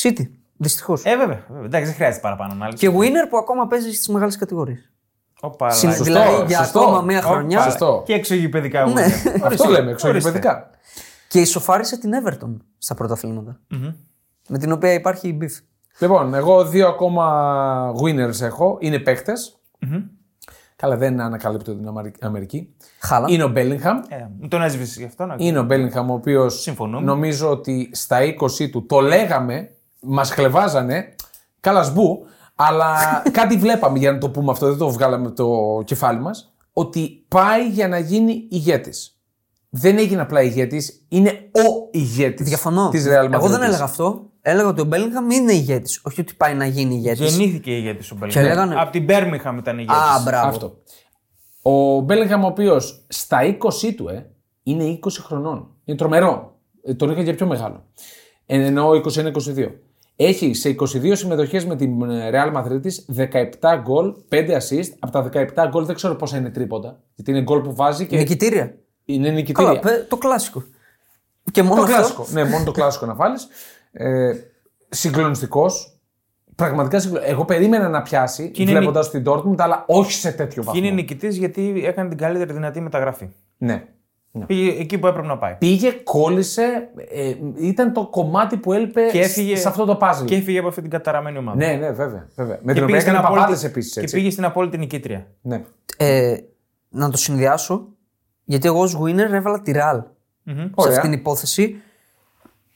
City. 0.01 0.29
Δυστυχώς. 0.57 1.03
Ε, 1.03 1.15
βέβαια. 1.17 1.45
βέβαια. 1.49 1.65
Εντάξει, 1.65 1.85
δεν 1.85 1.95
χρειάζεται 1.95 2.21
παραπάνω 2.21 2.53
ανάλυση. 2.53 2.77
Και 2.87 2.95
winner 2.97 3.29
που 3.29 3.37
ακόμα 3.37 3.67
παίζει 3.67 3.91
στις 3.93 4.07
μεγάλες 4.07 4.35
κατηγορίες. 4.37 4.91
Όπα, 5.41 5.69
Συν- 5.69 5.89
αλλά- 5.93 6.03
δηλαδή 6.03 6.45
για 6.47 6.57
σωστό. 6.57 6.79
ακόμα 6.79 7.01
μία 7.01 7.19
Όπα, 7.19 7.27
χρονιά. 7.27 7.61
Σωστό. 7.63 8.03
Και 8.05 8.13
εξωγηπαιδικά 8.13 8.85
Ναι. 8.85 9.05
winner. 9.05 9.39
Αυτό 9.43 9.63
λέμε, 9.69 9.89
ορίστε. 9.91 10.07
εξωγηπαιδικά. 10.07 10.69
Και 11.27 11.39
ισοφάρισε 11.39 11.97
την 11.97 12.11
Everton 12.23 12.57
στα 12.77 12.93
πρωταθληματα 12.95 13.59
Με 14.47 14.57
την 14.57 14.71
οποία 14.71 14.93
υπάρχει 14.93 15.27
η 15.27 15.37
beef. 15.41 15.63
Λοιπόν, 15.99 16.33
εγώ 16.33 16.65
δύο 16.65 16.87
ακόμα 16.87 17.93
winners 18.01 18.41
έχω. 18.41 18.77
Είναι 18.79 18.99
παίκτες. 18.99 19.53
Καλά, 20.75 20.97
δεν 20.97 21.19
ανακαλύπτω 21.21 21.75
την 21.75 21.87
Αμερι- 21.87 22.23
Αμερική. 22.23 22.75
Χάλα. 22.99 23.25
Είναι 23.29 23.43
ο 23.43 23.47
Μπέλιγχαμ. 23.47 23.97
Ε, 24.07 24.27
μην 24.39 24.49
τον 24.49 24.61
έσβησες 24.61 24.97
γι' 24.97 25.03
αυτό. 25.05 25.25
Να... 25.25 25.35
Είναι 25.37 25.59
ο 25.59 25.63
Μπέλιγχαμ, 25.63 26.09
ο 26.09 26.13
οποίος 26.13 26.61
Συμφωνούμε. 26.61 27.05
νομίζω 27.05 27.49
ότι 27.49 27.89
στα 27.93 28.17
20 28.59 28.69
του 28.71 28.85
το 28.85 28.99
λέγαμε, 28.99 29.69
μας 30.01 30.31
χλεβάζανε. 30.31 31.15
Καλά, 31.59 31.83
σμπού, 31.83 32.25
αλλά 32.55 32.95
κάτι 33.39 33.55
βλέπαμε 33.57 33.97
για 33.97 34.11
να 34.11 34.17
το 34.17 34.29
πούμε 34.29 34.51
αυτό, 34.51 34.67
δεν 34.67 34.77
το 34.77 34.89
βγάλαμε 34.89 35.27
από 35.27 35.35
το 35.35 35.81
κεφάλι 35.83 36.19
μας. 36.19 36.53
Ότι 36.73 37.25
πάει 37.27 37.67
για 37.69 37.87
να 37.87 37.99
γίνει 37.99 38.47
ηγέτης. 38.49 39.18
Δεν 39.69 39.97
έγινε 39.97 40.21
απλά 40.21 40.41
ηγέτης, 40.41 41.05
είναι 41.09 41.29
ο 41.51 41.87
ηγέτης 41.91 42.47
Διαφωνώ. 42.47 42.89
της 42.89 43.05
Real 43.09 43.25
Madrid. 43.25 43.33
Εγώ 43.33 43.47
δεν 43.47 43.61
έλεγα 43.61 43.83
αυτό. 43.83 44.29
Έλεγα 44.41 44.67
ότι 44.67 44.81
ο 44.81 44.83
Μπέλιγχαμ 44.83 45.29
είναι 45.29 45.53
ηγέτης. 45.53 46.01
Όχι 46.03 46.21
ότι 46.21 46.33
πάει 46.33 46.53
να 46.53 46.65
γίνει 46.65 46.95
ηγέτης. 46.95 47.35
Γεννήθηκε 47.35 47.71
ηγέτης 47.75 48.11
ο 48.11 48.15
Και 48.15 48.19
Μπέλγαμ. 48.25 48.43
λέγανε- 48.43 48.75
Από 48.79 48.91
την 48.91 49.03
Μπέρμιχαμ 49.03 49.57
ήταν 49.57 49.77
ηγέτης. 49.77 49.95
Α, 49.97 50.21
μπράβο. 50.25 50.47
Αυτό. 50.47 50.77
Ο 51.61 51.99
Μπέλιγχαμ, 51.99 52.43
ο 52.43 52.47
οποίος 52.47 53.05
στα 53.07 53.43
20 53.43 53.93
του 53.95 54.07
ε, 54.07 54.29
είναι 54.63 54.83
20 54.83 55.21
χρονών. 55.21 55.67
Είναι 55.85 55.97
τρομερό. 55.97 56.57
Ε, 56.83 56.93
τον 56.93 57.11
είχα 57.11 57.21
για 57.21 57.35
πιο 57.35 57.47
μεγάλο. 57.47 57.85
Ε, 58.45 58.65
Εννοώ 58.65 58.93
21-22. 58.93 59.71
Έχει 60.15 60.53
σε 60.53 60.69
22 60.69 61.15
συμμετοχές 61.15 61.65
με 61.65 61.75
την 61.75 62.01
ε, 62.11 62.29
Real 62.33 62.57
Madrid 62.57 62.81
της 62.81 63.05
17 63.17 63.75
γκολ, 63.81 64.13
5 64.29 64.35
assist. 64.57 64.89
Από 64.99 65.11
τα 65.11 65.23
17 65.23 65.67
γκολ 65.69 65.85
δεν 65.85 65.95
ξέρω 65.95 66.15
πόσα 66.15 66.37
είναι 66.37 66.49
τρίποντα. 66.49 66.99
Γιατί 67.15 67.31
είναι 67.31 67.41
γκολ 67.41 67.61
που 67.61 67.75
βάζει 67.75 68.05
και 68.07 68.17
Νικητήρια. 68.17 68.75
Είναι 69.13 69.29
νικητήρια. 69.29 69.69
Καλά, 69.69 69.79
πε- 69.79 70.07
το 70.09 70.17
κλασικό. 70.17 70.63
Και 71.51 71.63
μόνο 71.63 71.75
Το 71.75 71.81
αυτό. 71.81 71.95
κλασικό. 71.95 72.25
ναι, 72.31 72.43
μόνο 72.49 72.63
το 72.65 72.71
κλασικό 72.71 73.05
να 73.05 73.13
βάλει. 73.13 73.35
Ε, 73.91 74.31
Συγκλονιστικός. 74.89 75.93
Πραγματικά 76.55 76.99
συγκλονιστικό. 76.99 77.35
Εγώ 77.35 77.45
περίμενα 77.45 77.89
να 77.89 78.01
πιάσει 78.01 78.51
είναι 78.55 78.71
βλέποντας 78.71 79.09
την 79.09 79.23
Dortmund, 79.27 79.55
αλλά 79.57 79.83
όχι 79.87 80.11
σε 80.11 80.31
τέτοιο 80.31 80.61
Και 80.61 80.67
βαθμό. 80.67 80.81
είναι 80.85 80.93
νικητής 80.95 81.37
γιατί 81.37 81.81
έκανε 81.85 82.09
την 82.09 82.17
καλύτερη 82.17 82.53
δυνατή 82.53 82.81
μεταγραφή. 82.81 83.29
Ναι. 83.57 83.83
ναι. 84.31 84.45
Πήγε 84.45 84.79
εκεί 84.81 84.97
που 84.97 85.07
έπρεπε 85.07 85.27
να 85.27 85.37
πάει. 85.37 85.55
Πήγε, 85.59 85.91
κόλλησε, 85.91 86.89
ε, 87.11 87.33
ήταν 87.59 87.93
το 87.93 88.07
κομμάτι 88.07 88.57
που 88.57 88.73
έλειπε 88.73 89.01
Και 89.11 89.19
έφυγε, 89.19 89.55
σε 89.55 89.67
αυτό 89.67 89.85
το 89.85 89.97
puzzle. 90.01 90.25
Και 90.25 90.35
έφυγε 90.35 90.59
από 90.59 90.67
αυτή 90.67 90.81
την 90.81 90.89
καταραμένη 90.89 91.37
ομάδα. 91.37 91.57
Ναι, 91.57 91.67
ναι, 91.73 91.91
βέβαια. 91.91 92.27
βέβαια. 92.35 92.59
Με 92.61 92.73
Και 92.73 92.79
την 92.79 92.83
οποία 92.83 92.85
πήγε 92.85 92.99
στην 92.99 93.11
έκανε 93.11 93.17
απόλυτη- 93.25 93.45
παπάδε 93.47 93.67
επίσης. 93.67 93.93
Και 93.93 94.07
πήγε 94.17 94.29
στην 94.29 94.45
απόλυτη 94.45 94.77
νικήτρια. 94.77 95.27
Ναι. 95.41 95.63
Ε, 95.97 96.35
να 96.89 97.09
το 97.09 97.17
συνδυάσω. 97.17 97.87
Γιατί 98.49 98.67
εγώ 98.67 98.81
ως 98.81 98.97
winner 99.01 99.17
έβαλα 99.31 99.61
τη 99.61 99.71
Real 99.75 100.03
σε 100.45 100.69
Ωραία. 100.75 100.95
αυτήν 100.95 101.09
την 101.11 101.19
υπόθεση. 101.19 101.81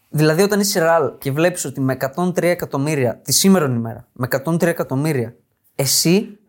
Δηλαδή, 0.09 0.41
όταν 0.41 0.59
είσαι 0.59 0.80
Real 0.84 1.13
και 1.17 1.32
βλέπεις 1.32 1.65
ότι 1.65 1.82
με 1.82 1.97
103 2.15 2.41
εκατομμύρια 2.43 3.17
τη 3.17 3.32
σήμερα 3.34 3.65
ημέρα, 3.65 4.07
με 4.13 4.28
103 4.45 4.61
εκατομμύρια, 4.61 5.36
εσύ 5.76 6.39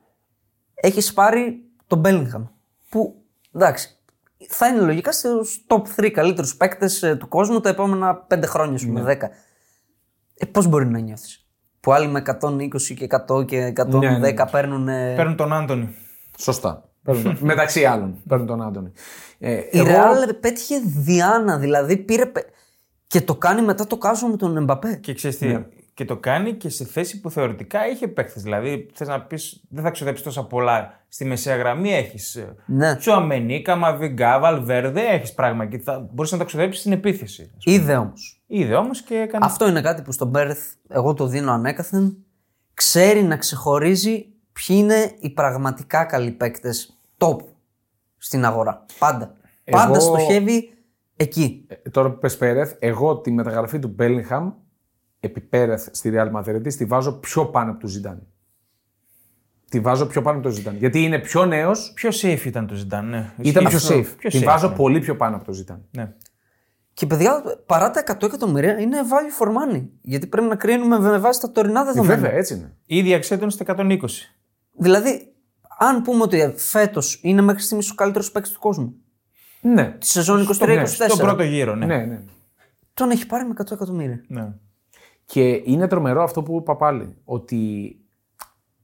έχεις 0.75 1.13
πάρει 1.13 1.63
τον 1.87 2.03
Bellingham. 2.05 2.49
Που 2.89 3.23
εντάξει, 3.53 3.89
θα 4.49 4.67
είναι 4.67 4.81
λογικά 4.81 5.13
στους 5.13 5.65
top 5.69 5.83
3 5.97 6.11
καλύτερους 6.11 6.57
παίκτες 6.57 7.17
του 7.19 7.29
κόσμου 7.29 7.61
τα 7.61 7.69
επόμενα 7.69 8.27
5 8.35 8.43
χρόνια, 8.47 8.79
σου 8.79 8.87
πούμε, 8.87 9.03
10. 9.03 9.31
Ε, 10.35 10.47
Πώς 10.47 10.67
μπορεί 10.67 10.87
να 10.87 10.99
νιώθεις. 10.99 11.47
Που 11.81 11.93
άλλοι 11.93 12.07
με 12.09 12.19
120 12.19 12.95
και 12.95 13.05
100 13.29 13.45
και 13.47 13.73
110 13.77 13.99
Ναι, 13.99 14.19
ναι. 14.19 14.47
παίρνουν. 14.51 14.85
Παίρνουν 14.85 15.37
τον 15.37 15.53
Άντωνη. 15.53 15.95
Σωστά. 16.39 16.89
Παίρνουν- 17.05 17.39
Μεταξύ 17.53 17.85
άλλων. 17.85 18.17
Παίρνουν 18.29 18.47
τον 18.47 18.63
Άντωνη. 18.63 18.93
Ε, 19.39 19.53
Η 19.53 19.69
εγώ- 19.73 19.89
Real 19.91 20.37
πέτυχε 20.41 20.75
Διάνα, 20.87 21.59
δηλαδή 21.59 21.97
πήρε. 21.97 22.27
πε- 22.27 22.49
Και 23.07 23.21
το 23.21 23.35
κάνει 23.37 23.63
μετά 23.63 23.87
το 23.87 23.99
κάσο 23.99 24.27
με 24.27 24.37
τον 24.37 24.57
Εμπαπέ. 24.57 24.95
Και 25.03 25.15
ξέρεις 25.15 25.39
τι. 25.39 25.47
Ναι. 25.47 25.67
Και 25.95 26.05
το 26.05 26.17
κάνει 26.17 26.53
και 26.55 26.69
σε 26.69 26.85
θέση 26.85 27.21
που 27.21 27.31
θεωρητικά 27.31 27.89
είχε 27.89 28.09
παίχτε. 28.09 28.41
Δηλαδή, 28.41 28.91
θες 28.95 29.09
να 29.09 29.21
πεις, 29.23 29.63
δεν 29.69 29.83
θα 29.85 29.91
ξοδέψεις 29.91 30.25
τόσα 30.25 30.45
πολλά. 30.47 31.03
Στη 31.09 31.25
μεσαία 31.25 31.57
γραμμή 31.57 31.95
έχεις 31.95 32.45
Ναι. 32.67 32.97
Τσουαμενί, 32.97 33.63
Καμαβιγκά, 33.63 34.39
Βαλβέρδε, 34.41 35.01
έχεις 35.01 35.33
πράγμα 35.35 35.67
και 35.67 35.79
θα 35.79 36.09
μπορούσε 36.13 36.35
να 36.35 36.41
τα 36.41 36.47
ξοδέψεις 36.47 36.81
στην 36.81 36.93
επίθεση. 36.93 37.51
Είδε 37.65 37.97
όμως. 37.97 38.43
Είδε 38.47 38.75
όμως 38.75 39.03
και 39.03 39.15
έκανε. 39.15 39.45
Αυτό 39.45 39.69
είναι 39.69 39.81
κάτι 39.81 40.03
που 40.03 40.13
στον 40.13 40.29
Μπέρθ 40.29 40.61
εγώ 40.89 41.15
το 41.15 41.27
δίνω 41.27 41.53
ανέκαθεν. 41.53 42.17
Ξέρει 42.75 43.23
να 43.23 43.37
ξεχωρίζει 43.37 44.27
ποιοι 44.53 44.77
είναι 44.81 45.13
οι 45.21 45.31
πραγματικά 45.31 46.05
καλοί 46.05 46.31
παίκτες 46.31 46.94
top 47.25 47.37
στην 48.19 48.45
αγορά. 48.45 48.85
Πάντα. 48.99 49.35
Εγώ- 49.65 49.79
Πάντα 49.79 50.01
στοχεύει 50.01 50.73
εκεί. 51.17 51.67
Ε, 51.83 51.91
Τώρα 51.91 52.11
που 52.13 52.19
πες 52.19 52.37
Πέρεθ, 52.37 52.75
εγώ 52.79 53.19
τη 53.19 53.31
μεταγραφή 53.31 53.79
του 53.79 53.89
Μπέλιγχαμ 53.89 54.53
επί 55.21 55.41
Πέρεθ 55.41 55.89
στη 55.91 56.13
Real 56.15 56.33
Madrid 56.33 56.73
τη 56.77 56.85
βάζω 56.85 57.13
πιο 57.13 57.47
πάνω 57.47 57.71
από 57.71 57.81
του 57.81 57.87
Ζιντάν. 57.87 58.27
Τη 59.71 59.81
βάζω 59.81 60.07
πιο 60.07 60.23
πάνω 60.23 60.37
από 60.39 60.47
τον 60.47 60.57
Ζιντάν. 60.57 60.77
Γιατί 60.77 61.03
είναι 61.03 61.19
πιο 61.19 61.45
νέος, 61.47 61.93
Πιο 61.95 62.11
safe 62.13 62.45
ήταν 62.45 62.67
το 62.67 62.75
Ζιντάν, 62.75 63.09
ναι. 63.09 63.33
ήταν 63.43 63.65
πιο 63.65 63.77
Ισχύει. 63.77 64.07
safe. 64.07 64.15
Πιο 64.19 64.31
Την 64.31 64.41
safe, 64.41 64.45
βάζω 64.45 64.69
ναι. 64.69 64.75
πολύ 64.77 65.01
πιο 65.01 65.17
πάνω 65.17 65.37
από 65.37 65.45
τον 65.45 65.55
Ζιντάν. 65.55 65.85
Ναι. 65.91 66.13
Και 66.93 67.07
παιδιά, 67.07 67.43
παρά 67.67 67.91
τα 67.91 68.01
100 68.01 68.27
εκατομμύρια 68.27 68.79
είναι 68.81 68.99
value 69.03 69.43
for 69.45 69.49
money. 69.49 69.83
Γιατί 70.01 70.27
πρέπει 70.27 70.47
να 70.49 70.57
κρίνουμε 70.57 70.99
με 70.99 71.19
βάση 71.19 71.41
τα 71.41 71.51
τωρινά 71.53 71.85
δεδομένα. 71.85 72.15
Βέβαια, 72.15 72.33
έτσι 72.33 72.55
είναι. 72.55 72.77
Η 72.87 72.97
ίδια 72.97 73.17
αξία 73.17 73.37
του 73.37 73.43
είναι 73.43 73.53
στα 73.53 73.65
120. 73.77 73.99
Δηλαδή, 74.79 75.34
αν 75.79 76.03
πούμε 76.03 76.23
ότι 76.23 76.55
φέτος 76.57 77.19
είναι 77.23 77.41
μέχρι 77.43 77.63
στιγμής 77.63 77.91
ο 77.91 77.95
καλύτερος 77.95 78.31
παίκτης 78.33 78.53
του 78.53 78.59
κόσμου. 78.61 78.95
Ναι. 79.61 79.91
Τη 79.99 80.07
σεζόν 80.07 80.47
23-24. 80.61 80.87
Στον 80.87 81.19
πρώτο 81.19 81.43
γύρο, 81.43 81.75
ναι. 81.75 81.87
Ναι, 81.87 81.97
ναι. 82.05 82.23
Τον 82.95 83.11
έχει 83.11 83.27
πάρει 83.27 83.45
με 83.49 83.55
100 83.59 83.71
εκατομμύρια. 83.73 84.25
ναι. 84.29 84.53
Και 85.27 85.63
είναι 85.65 85.87
τρομερό 85.89 86.23
αυτό 86.23 86.43
που 86.43 86.57
είπα 86.61 86.77
πάλι. 86.77 87.17
Ότι. 87.25 87.97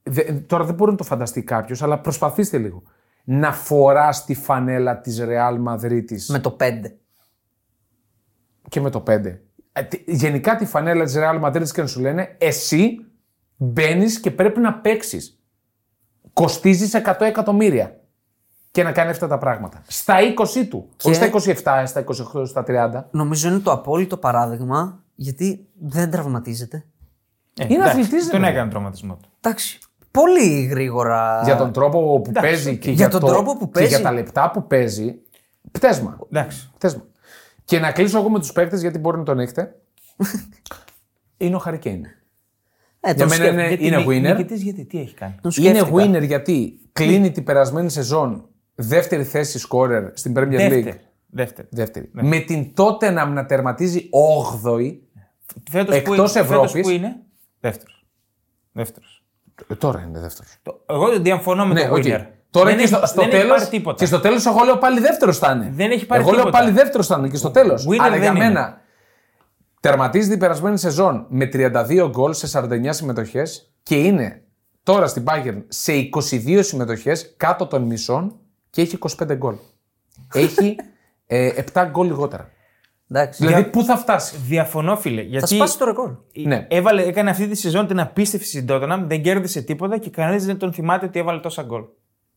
δε- 0.02 0.32
τώρα 0.32 0.64
δεν 0.64 0.74
μπορεί 0.74 0.90
να 0.90 0.96
το 0.96 1.04
φανταστεί 1.04 1.42
κάποιος, 1.42 1.82
αλλά 1.82 2.00
προσπαθήστε 2.00 2.58
λίγο. 2.58 2.82
Να 3.24 3.52
φοράς 3.52 4.24
τη 4.24 4.34
φανέλα 4.34 5.00
της 5.00 5.20
Real 5.22 5.62
Madrid 5.68 6.04
Με 6.28 6.38
το 6.38 6.56
5. 6.60 6.96
και 8.68 8.80
με 8.80 8.90
το 8.90 9.00
5. 9.06 9.40
Ε, 9.72 9.82
τι- 9.82 10.02
Γενικά 10.06 10.56
τη 10.56 10.64
φανέλα 10.66 11.04
της 11.04 11.14
Real 11.16 11.42
Madrid 11.44 11.68
και 11.68 11.80
να 11.80 11.86
σου 11.86 12.00
λένε 12.00 12.36
εσύ 12.38 12.96
μπαίνεις 13.56 14.20
και 14.20 14.30
πρέπει 14.30 14.60
να 14.60 14.74
παίξεις. 14.74 15.39
Κοστίζεις 16.32 16.94
100 16.94 17.14
εκατομμύρια 17.20 17.96
και 18.70 18.82
να 18.82 18.92
κάνει 18.92 19.10
αυτά 19.10 19.26
τα 19.26 19.38
πράγματα. 19.38 19.82
Στα 19.86 20.14
20 20.54 20.66
του. 20.70 20.88
Όχι 21.02 21.14
στα 21.14 21.26
27, 21.26 21.82
στα 21.86 22.04
28, 22.34 22.46
στα 22.46 22.64
30. 22.66 23.04
Νομίζω 23.10 23.48
είναι 23.48 23.58
το 23.58 23.70
απόλυτο 23.72 24.16
παράδειγμα 24.16 25.02
γιατί 25.14 25.66
δεν 25.80 26.10
τραυματίζεται. 26.10 26.84
Ε, 27.58 27.64
Είναι 27.64 27.74
εντάξει, 27.74 27.90
αθλητής, 28.00 28.24
ρε 28.24 28.30
Τον 28.30 28.40
παιδί. 28.40 28.52
έκανε 28.52 28.70
τραυματισμό 28.70 29.14
του. 29.22 29.28
Εντάξει. 29.40 29.78
Πολύ 30.10 30.62
γρήγορα. 30.64 31.40
Για 31.44 31.56
τον 31.56 31.72
τρόπο 31.72 32.20
που 32.20 32.32
παίζει 32.32 32.76
και 32.78 32.86
Για 32.90 32.94
για, 32.94 33.08
τον 33.08 33.20
το- 33.20 33.26
τρόπο 33.26 33.56
που 33.56 33.64
και 33.64 33.70
παίζει. 33.70 33.88
για 33.94 34.02
τα 34.02 34.12
λεπτά 34.12 34.50
που 34.50 34.66
παίζει. 34.66 35.14
Πτέσμα. 35.72 36.18
Εντάξει. 36.32 36.70
Πτέσμα. 36.78 37.02
Και 37.64 37.78
να 37.78 37.92
κλείσω 37.92 38.18
εγώ 38.18 38.30
με 38.30 38.38
τους 38.38 38.52
παίκτες 38.52 38.80
γιατί 38.80 38.98
μπορεί 38.98 39.18
να 39.18 39.24
τον 39.24 39.38
έχετε. 39.38 39.74
είναι 41.36 41.54
ο 41.56 41.58
Χαρικέιν. 41.58 42.04
Ε, 43.00 43.12
Για 43.12 43.18
τον 43.18 43.28
μένα 43.28 43.34
σκέφ- 43.44 43.52
είναι, 43.52 43.68
Γιατί 43.68 43.86
είναι 43.86 43.96
νι- 43.96 44.06
winner. 44.08 44.36
νικητής 44.36 44.62
γιατί, 44.62 44.84
τι 44.84 45.00
έχει 45.00 45.14
κάνει; 45.14 45.34
τον 45.42 45.52
Είναι 45.58 45.78
σκέφτηκα. 45.78 46.04
winner 46.04 46.22
γιατί 46.26 46.80
κλείνει 46.92 47.30
την 47.30 47.44
περασμένη 47.44 47.90
σεζόν 47.90 48.48
δεύτερη 48.74 49.24
θέση 49.24 49.68
scorer 49.70 50.10
στην 50.12 50.32
Premier 50.36 50.40
League. 50.40 50.70
Δεύτερη. 50.70 51.00
Δεύτερη. 51.32 51.68
Δεύτερη. 51.70 52.10
Ναι. 52.12 52.22
Με 52.22 52.38
την 52.38 52.74
τότε 52.74 53.10
να 53.10 53.24
να 53.26 53.46
τερματίζει 53.46 54.08
8η. 54.10 54.92
Φέτος 55.70 55.94
Εκτός 55.94 56.16
που, 56.16 56.16
φέτος 56.16 56.36
Ευρώπης. 56.36 56.82
που 56.82 56.88
είναι; 56.90 57.16
Δεύτερος. 57.60 58.06
Δεύτερος. 58.72 59.24
Ε, 59.70 59.74
τώρα 59.74 60.04
είναι 60.08 60.20
δεύτερος. 60.20 60.56
Το- 60.62 60.84
Εγώ 60.88 61.18
διαφωνώ 61.20 61.66
με 61.66 61.74
Ναι, 61.74 61.86
το 61.88 61.94
οκ. 61.94 62.02
winner. 62.06 62.20
Τώρα 62.50 62.66
δεν 62.68 62.76
και 62.76 62.82
έχει, 62.82 62.94
στο, 62.94 63.06
στο 63.06 63.20
δεν 63.20 63.30
έχει 63.30 63.40
τέλος, 63.40 63.56
πάρει 63.58 63.70
τίποτα. 63.70 63.96
και 63.98 64.06
στο 64.06 64.20
τέλος, 64.20 64.46
εγώ 64.46 64.64
λέω 64.64 64.76
πάλι 64.78 65.00
δεύτερος 65.00 65.38
θα 65.38 65.52
είναι. 65.52 65.70
Δεν 65.74 65.90
έχει 65.90 66.06
πάρει 66.06 66.20
Εγώ 66.22 66.30
λέω 66.30 66.38
τίποτα. 66.44 66.58
πάλι 66.58 66.70
δεύτερος 66.72 67.06
θα 67.06 67.16
είναι 67.18 67.28
και 67.28 67.36
στο 67.36 67.50
τέλος. 67.50 67.86
Winner 67.88 67.96
Αλλά 68.00 68.16
για 68.16 68.26
δεν 68.32 68.36
είναι. 68.36 68.44
μένα 68.44 68.80
τερματίζει 69.80 70.28
την 70.28 70.38
περασμένη 70.38 70.78
σεζόν 70.78 71.26
με 71.28 71.48
32 71.52 72.06
γκολ 72.10 72.32
σε 72.34 72.60
49 72.60 72.86
συμμετοχές 72.90 73.72
και 73.82 73.94
είναι 73.94 74.42
τώρα 74.82 75.06
στην 75.06 75.24
Bayern 75.26 75.62
σε 75.68 75.92
22 76.30 76.58
συμμετοχές 76.62 77.34
κάτω 77.36 77.66
των 77.66 77.82
μισών 77.82 78.36
και 78.70 78.80
έχει 78.80 78.98
25 79.18 79.36
γκολ. 79.36 79.54
Έχει 80.34 80.76
ε, 81.26 81.50
7 81.72 81.86
γκολ 81.90 82.06
λιγότερα. 82.06 82.50
Εντάξει. 83.10 83.46
Δηλαδή, 83.46 83.64
πού 83.70 83.84
θα 83.84 83.96
φτάσει; 83.96 84.36
Διαφωνώ, 84.46 84.96
φίλε. 84.96 85.22
Θα 85.22 85.26
Γιατί 85.28 85.54
σπάσει 85.54 85.78
το 85.78 85.84
ρεκόρ. 85.84 86.10
Ναι. 86.44 86.66
έβαλε, 86.70 87.02
έκανε 87.02 87.30
αυτή 87.30 87.48
τη 87.48 87.54
σεζόν 87.54 87.86
την 87.86 88.00
απίστευτη 88.00 88.46
στην 88.46 88.66
Tottenham, 88.68 89.02
δεν 89.06 89.22
κέρδισε 89.22 89.62
τίποτα 89.62 89.98
και 89.98 90.10
κανείς 90.10 90.46
δεν 90.46 90.58
τον 90.58 90.72
θυμάται 90.72 91.06
ότι 91.06 91.18
έβαλε 91.18 91.40
τόσα 91.40 91.62
γκολ. 91.62 91.82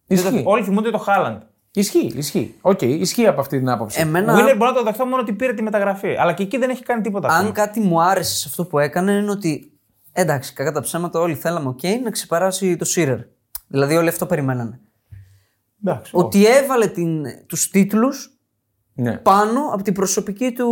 Ισχύει. 0.07 0.29
Δεν 0.29 0.43
το- 0.43 0.49
Όλοι 0.49 0.63
θυμούνται 0.63 0.89
το 0.91 0.97
Χάλαντ. 0.97 1.41
Ισχύει, 1.75 2.11
ισχύει. 2.15 2.55
Οκ, 2.61 2.81
ισχύει 2.81 3.27
από 3.27 3.39
αυτή 3.41 3.57
την 3.57 3.69
άποψη. 3.69 3.99
Εμένα, 4.01 4.33
Ο 4.33 4.37
Winner 4.37 4.55
μπορώ 4.57 4.71
να 4.71 4.77
το 4.77 4.83
δεχτώ 4.83 5.05
μόνο 5.05 5.21
ότι 5.21 5.33
πήρε 5.33 5.53
τη 5.53 5.61
μεταγραφή. 5.61 6.15
Αλλά 6.19 6.33
και 6.33 6.43
εκεί 6.43 6.57
δεν 6.57 6.69
έχει 6.69 6.83
κάνει 6.83 7.01
τίποτα. 7.01 7.27
αν 7.27 7.33
ακόμα. 7.35 7.51
κάτι 7.51 7.79
μου 7.79 8.01
άρεσε 8.01 8.35
σε 8.35 8.45
αυτό 8.47 8.65
που 8.65 8.79
έκανε, 8.79 9.11
είναι 9.11 9.31
ότι 9.31 9.71
εντάξει, 10.11 10.53
κακά 10.53 10.71
τα 10.71 10.81
ψέματα, 10.81 11.19
όλοι 11.19 11.35
θέλαμε 11.35 11.67
ο 11.67 11.73
Κέιν 11.73 12.01
να 12.01 12.09
ξεπεράσει 12.09 12.75
το 12.75 12.85
Σίρερ. 12.85 13.17
Δηλαδή, 13.67 13.95
όλοι 13.95 14.09
αυτό 14.09 14.25
περιμένανε. 14.25 14.79
Εντάξει, 15.85 16.11
Ότι 16.15 16.45
έβαλε 16.45 16.87
την, 16.87 17.23
τους 17.47 17.69
τίτλους 17.69 18.37
Ναι. 18.93 19.17
πάνω 19.17 19.59
από 19.73 19.83
την 19.83 19.93
προσωπική 19.93 20.51
του 20.51 20.69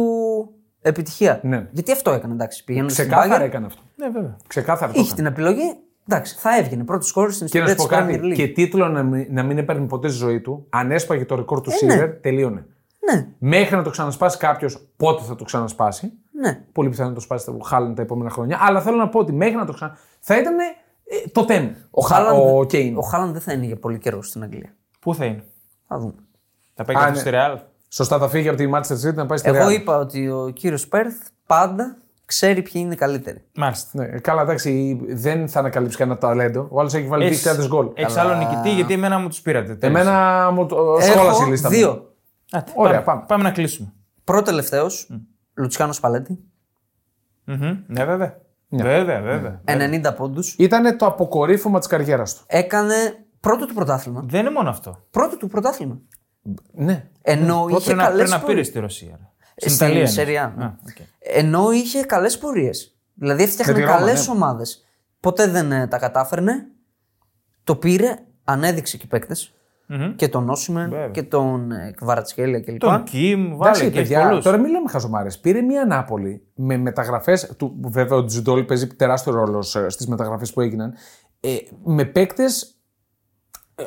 επιτυχία. 0.82 1.40
Ναι. 1.44 1.68
Γιατί 1.72 1.92
αυτό 1.92 2.12
έκανε, 2.12 2.34
εντάξει. 2.34 2.64
Πηγαίνουν 2.64 2.90
στην 2.90 3.04
Ξεκάθαρα 3.08 3.38
Bayern, 3.44 3.48
έκανε 3.48 3.66
αυτό. 3.66 3.82
Ναι, 3.96 4.10
βέβαια. 4.10 4.38
Ξεκάθαρα 4.48 4.92
το 4.92 5.00
είχε 5.00 5.12
έκανε. 5.14 5.30
την 5.30 5.44
επιλογή. 5.44 5.76
Εντάξει, 6.12 6.36
θα 6.40 6.58
έβγαινε 6.58 6.84
πρώτος 6.84 7.08
σκόρ 7.08 7.32
στην 7.32 7.48
Και 7.48 7.60
να 7.60 7.66
ιστορία 7.72 7.84
σου 7.84 7.88
της 7.90 7.98
πω 7.98 8.06
Premier 8.06 8.16
κάτι. 8.18 8.32
League. 8.32 8.36
Και 8.36 8.48
τίτλο 8.48 8.88
να 8.88 9.04
μην, 9.04 9.28
να 9.30 9.44
μην 9.44 9.58
έπαιρνε 9.58 9.86
ποτέ 9.88 10.08
στη 10.08 10.18
ζωή 10.18 10.42
του. 10.42 10.66
Αν 10.70 10.92
έσπαγε 10.92 11.26
το 11.26 11.36
ρεκόρ 11.36 11.62
του 11.62 11.70
ναι. 11.70 11.76
Σίβερ, 11.76 12.10
τελείωνε. 12.20 12.66
Ναι, 13.12 13.28
Μέχρι 13.38 13.76
να 13.76 13.84
το 13.84 13.90
ξανασπάσει 13.90 14.38
κάποιος, 14.38 14.88
πότε 14.98 15.24
θα 15.24 15.36
το 15.36 15.44
ξανασπάσει. 15.44 16.12
ναι. 16.32 16.64
Πολύ 16.72 16.90
πιθανό 16.90 17.10
να 17.10 17.16
το 17.16 17.22
σπάσει 17.22 17.46
το 17.46 17.58
Χάλαν 17.64 17.96
τα 17.96 18.02
επόμενα 18.02 18.30
χρόνια. 18.30 18.58
Αλλά 18.62 18.82
θέλω 18.82 18.98
να 18.98 19.10
πω 19.10 19.20
ότι 19.20 19.32
μέχρι 19.34 19.56
να 19.56 19.66
το 19.66 19.74
ξανα. 19.74 19.98
θα 20.20 20.38
ήταν 20.38 20.60
ε, 20.60 21.30
το 21.32 21.46
τέμ. 21.46 21.70
Ο, 21.92 22.02
Χάλαντ- 22.02 22.40
ο 22.40 22.66
Κέιν. 22.66 22.98
ο 22.98 23.02
Χάλαντ 23.02 23.32
δεν 23.32 23.42
θα 23.42 23.54
είναι 23.54 23.66
για 23.66 23.76
πολύ 23.78 23.98
καιρό 23.98 24.24
στην 24.24 24.44
Αγγλία. 24.44 24.76
Πού 25.00 25.16
θα 25.16 25.26
είναι; 25.26 25.44
Θα 25.88 25.98
δούμε. 26.00 26.14
Θα 26.74 26.84
πάει 26.84 26.96
Α, 26.96 27.00
κάτι 27.00 27.12
ναι. 27.12 27.18
στη 27.20 27.30
Ρεάλ. 27.30 27.60
Σωστά 27.90 28.18
θα 28.18 28.28
φύγει 28.30 28.48
από 28.48 28.58
τη 28.58 28.70
Manchester 28.74 29.08
City 29.10 29.14
να 29.14 29.26
πάει 29.26 29.38
στη 29.38 29.50
Εγώ 29.50 29.68
Real. 29.68 29.72
είπα 29.72 29.98
ότι 29.98 30.30
ο 30.30 30.50
κύριος 30.56 30.88
Πέρθ 30.88 31.16
πάντα 31.46 31.98
ξέρει 32.32 32.62
ποιοι 32.62 32.74
είναι 32.76 32.94
οι 32.94 32.98
καλύτεροι. 32.98 33.44
Μάλιστα. 33.56 33.90
Ναι, 33.94 34.06
καλά, 34.20 34.42
εντάξει, 34.42 35.00
δεν 35.10 35.48
θα 35.48 35.60
ανακαλύψει 35.60 35.98
κανένα 35.98 36.18
ταλέντο. 36.18 36.68
Ο 36.72 36.80
άλλος 36.80 36.94
έχει 36.94 37.08
βάλει 37.08 37.38
2.000 37.62 37.68
γκολ. 37.68 37.90
Έχεις 37.94 38.16
άλλο 38.18 38.36
νικητή 38.36 38.74
γιατί 38.74 38.94
εμένα 38.94 39.20
μου 39.20 39.28
τους 39.28 39.42
πήρατε. 39.42 39.76
τέλος. 39.76 40.00
Εμένα 40.00 40.52
μου 40.52 40.66
το 40.66 40.76
Έχω 40.76 41.02
σχόλασε 41.02 41.44
η 41.44 41.50
λίστα. 41.50 41.70
μου. 41.70 41.76
δύο. 41.76 42.14
Άτε, 42.52 42.72
Ωραία, 42.76 43.04
πάμε. 43.04 43.24
πάμε. 43.28 43.44
να 43.44 43.52
κλείσουμε. 43.52 43.94
Πρώτο 44.24 44.44
τελευταίος, 44.44 45.10
Λουτσιάνος 45.54 45.96
Σπαλέτη. 45.96 46.40
Μμμ. 47.46 47.78
Ναι, 47.88 48.06
βέβαια. 48.06 48.38
Βέβαια, 48.70 49.22
βέβαια. 49.22 49.62
90 49.66 50.14
πόντους. 50.16 50.56
Ήταν 50.58 50.98
το 50.98 51.06
αποκορύφωμα 51.06 51.80
της 51.80 51.88
καριέρας 51.88 52.36
του. 52.36 52.44
Έκανε 52.48 52.94
πρώτο 53.40 53.66
του 53.66 53.74
πρωτάθλημα. 53.74 54.24
Δεν 54.28 54.40
είναι 54.40 54.50
μόνο 54.52 54.70
αυτό. 54.70 55.00
Πρώτο 55.12 55.38
του 55.38 55.48
πρωτάθλημα. 55.48 56.00
Ναι. 56.74 57.10
Ενώ 57.22 57.66
είχε 57.70 57.80
Πρέπει 57.84 57.98
να, 57.98 58.04
καλές 58.04 58.16
πρέπει 58.18 58.30
να 58.30 58.36
πήρε 58.38 58.48
πορείες. 58.48 58.64
στη 58.64 58.80
Ρωσία. 58.80 59.31
Ρε. 59.64 59.70
Στην 59.70 59.74
Ιταλία. 59.76 59.94
εννοείς. 59.96 60.12
Serie 60.14 60.42
A, 60.42 60.54
ναι. 60.58 60.64
Α, 60.64 60.78
οκ. 60.88 61.06
Ενώ 61.20 61.72
είχε 61.72 62.02
καλές 62.02 62.38
πορείες. 62.38 62.96
Δηλαδή 63.14 63.44
έφτιαχνε 63.44 63.74
Με 63.74 63.80
τη 63.80 63.86
Ρώμα, 63.86 63.98
καλές 63.98 64.28
ναι. 64.28 64.34
ομάδες. 64.34 64.86
Ποτέ 65.20 65.48
δεν 65.48 65.72
ε, 65.72 65.88
τα 65.88 65.98
κατάφερνε. 65.98 66.68
Το 67.64 67.76
πήρε, 67.76 68.16
ανέδειξε 68.44 68.98
και 68.98 69.08
παίκτες. 69.08 69.54
Και 70.16 70.28
τον 70.28 70.50
Όσιμεν 70.50 70.90
Βέβαια. 70.90 71.08
και 71.10 71.24
τον 71.24 71.72
ε, 71.72 71.94
Κβαρατσχέλια 71.96 72.62
κλπ. 72.62 72.78
Τον 72.80 73.04
Κιμ, 73.04 73.42
βάλε 73.58 73.70
Εντάξει, 73.70 73.84
και 73.84 73.90
παιδιά, 74.00 74.28
πολλούς. 74.28 74.44
τώρα 74.44 74.58
μην 74.58 74.72
λέμε 74.72 74.90
χαζομάρες. 74.90 75.40
Πήρε 75.40 75.62
μια 75.62 75.86
Νάπολη 75.86 76.48
με 76.56 76.78
μεταγραφές. 76.78 77.56
Βέβαια, 77.82 78.18
ο 78.18 78.26
Τζιουντόλι 78.26 78.64
παίζει 78.64 78.88
τεράστιο 78.88 79.34
ρόλο 79.34 79.62
στις 79.62 80.08
μεταγραφές 80.08 80.54
που 80.54 80.62
έγιναν. 80.62 80.94
Ε, 81.40 81.56
με 81.84 82.06
παίκτες. 82.06 82.76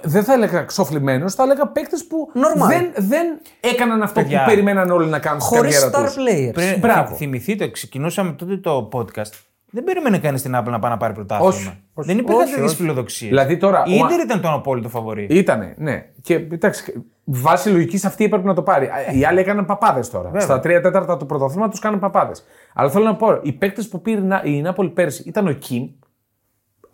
Δεν 0.02 0.24
θα 0.24 0.32
έλεγα 0.32 0.62
ξοφλημένου, 0.62 1.30
θα 1.30 1.42
έλεγα 1.42 1.66
παίκτες 1.66 2.06
που 2.06 2.28
Normal. 2.34 2.66
δεν, 2.68 2.92
δεν 2.96 3.26
έκαναν 3.60 4.02
αυτό 4.02 4.20
Παιδιά. 4.20 4.38
που 4.44 4.48
περιμέναν 4.50 4.90
όλοι 4.90 5.08
να 5.08 5.18
κάνουν 5.18 5.40
στην 5.40 5.56
Χωρίς 5.56 5.78
καριέρα 5.80 5.98
star 6.00 6.04
τους. 6.04 6.14
players. 6.16 6.52
Πριν, 6.54 6.78
Μπράβο. 6.78 7.08
θυ- 7.08 7.16
θυμηθείτε, 7.16 7.68
ξεκινούσαμε 7.70 8.32
τότε 8.32 8.56
το 8.56 8.88
podcast. 8.92 9.30
Δεν 9.76 9.84
περίμενε 9.84 10.18
κανείς 10.18 10.42
την 10.42 10.56
Apple 10.56 10.70
να 10.70 10.78
πάει 10.78 10.90
να 10.90 10.96
πάρει 10.96 11.12
πρωτάθλημα. 11.12 11.50
Όχι, 11.54 11.72
όχι. 11.94 12.08
δεν 12.08 12.18
υπήρχαν 12.18 12.42
Όχι, 12.42 12.50
τέτοιες 12.52 12.70
όχι. 12.70 12.80
φιλοδοξίες. 12.80 13.30
Δηλαδή 13.30 13.56
τώρα, 13.56 13.82
Η 13.86 13.92
ο- 14.02 14.04
Ιντερ 14.06 14.20
ήταν 14.20 14.40
τον 14.40 14.52
απόλυτο 14.52 14.88
φαβορή. 14.88 15.26
Ήτανε, 15.30 15.74
ναι. 15.78 16.04
Και 16.22 16.34
εντάξει, 16.34 17.04
βάσει 17.24 17.68
λογικής 17.70 18.04
αυτή 18.04 18.24
έπρεπε 18.24 18.46
να 18.46 18.54
το 18.54 18.62
πάρει. 18.62 18.88
Οι 19.14 19.24
άλλοι 19.24 19.40
έκαναν 19.40 19.66
παπάδες 19.66 20.10
τώρα. 20.10 20.40
Στα 20.40 20.60
τρία 20.60 20.80
τέταρτα 20.80 21.16
του 21.16 21.26
πρωταθλήματος 21.26 21.70
τους 21.70 21.80
κάναν 21.80 21.98
παπάδες. 22.00 22.44
Αλλά 22.74 22.90
θέλω 22.90 23.04
να 23.04 23.16
πω, 23.16 23.38
οι 23.42 23.52
παίκτες 23.52 23.88
που 23.88 24.00
πήρε 24.02 24.20
η 24.20 24.24
Να- 24.24 24.42
η 24.44 24.60
Νάπολη 24.60 24.88
πέρσι 24.88 25.22
ήταν 25.26 25.46
ο 25.46 25.52
Κιμ. 25.52 25.86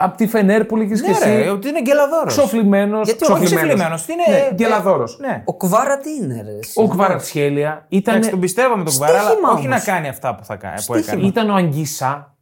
Από 0.03 0.16
τη 0.16 0.26
Φενέρ 0.26 0.64
που 0.64 0.76
λέγε 0.76 0.94
και 0.94 1.01
Ναι, 1.01 1.18
ρε, 1.32 1.40
εσύ. 1.40 1.48
ότι 1.48 1.68
είναι 1.68 1.80
γκελαδόρος. 1.82 2.32
Ξοφλημένος. 2.36 3.07
Γιατί 3.07 3.32
όχι 3.32 3.44
ξεφλημένος, 3.44 4.05
τι 4.05 4.12
είναι- 4.12 4.38
Ναι, 4.38 4.55
γκελαδόρος. 4.55 5.18
Ναι. 5.20 5.42
Ο 5.44 5.55
Κουβάρα 5.55 5.98
τι 5.98 6.11
είναι, 6.22 6.42
ρε. 6.42 6.59
εσύ; 6.59 6.80
Ο 6.80 6.88
Κβαρατσχέλια 6.88 7.84
ήταν. 7.88 8.14
Εντάξει, 8.14 8.30
τον 8.30 8.40
πιστεύαμε 8.40 8.84
τον 8.84 8.92
Κουβαρά, 8.92 9.18
αλλά 9.18 9.28
Στοίχημα 9.28 9.51
όχι 9.51 9.66
να 9.66 9.74
όμως. 9.74 9.84
κάνει 9.84 10.09
αυτά 10.09 10.34
που, 10.34 10.44
θα 10.44 10.57
κάνει, 10.57 10.74
που 10.74 10.80
Στοίχημα. 10.82 11.12
έκανε. 11.12 11.26
Ήταν 11.26 11.51
ο 11.51 11.55
Αγγίσα. 11.55 12.34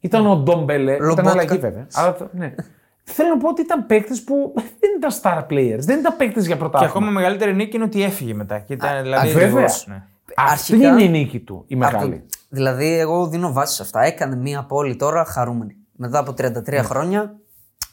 Ήταν 0.00 0.26
ο 0.26 0.36
Ντόμπελε. 0.36 0.92
Ήταν 0.94 1.06
Λομπότκα. 1.06 1.30
αλλαγή 1.30 1.58
βέβαια. 1.58 1.86
Αλλά, 1.94 2.14
το- 2.14 2.28
ναι. 2.32 2.54
Θέλω 3.02 3.28
να 3.28 3.36
πω 3.38 3.48
ότι 3.48 3.60
ήταν 3.60 3.86
παίκτες 3.86 4.22
που 4.24 4.54
δεν 4.80 4.90
ήταν 4.96 5.10
star 5.22 5.52
players. 5.52 5.78
Δεν 5.84 5.98
ήταν 5.98 6.16
παίκτες 6.16 6.46
για 6.46 6.54
Και 6.54 6.60
πρωτάθλημα. 6.60 6.92
ακόμα 6.96 7.10
μεγαλύτερη 7.10 7.54
νίκη 7.54 7.76
είναι 7.76 7.84
ότι 7.84 8.02
έφυγε 8.02 8.34
μετά. 8.34 8.58
Και 8.58 8.72
ήταν, 8.72 9.02
δηλαδή, 9.02 9.28
βέβαια. 9.28 9.46
ακριβώς, 9.48 9.86
ναι. 9.88 10.02
Αυτή 10.36 10.72
Αρχικά- 10.72 10.88
είναι 10.88 11.02
η 11.02 11.08
νίκη 11.08 11.38
του, 11.40 11.64
η 11.66 11.74
Από 11.74 11.84
μεγάλη. 11.84 12.18
το- 12.18 12.26
Δηλαδή, 12.48 12.98
εγώ 12.98 13.26
δίνω 13.26 13.52
βάση 13.52 13.74
σε 13.74 13.82
αυτά. 13.82 14.00
Έκανε 14.02 14.36
μία 14.36 14.62
πόλη 14.62 14.96
τώρα 14.96 15.24
χαρούμενη. 15.24 15.76
Μετά 15.96 16.18
από 16.18 16.30
33 16.32 16.68
Ναι. 16.68 16.82
χρόνια, 16.82 17.36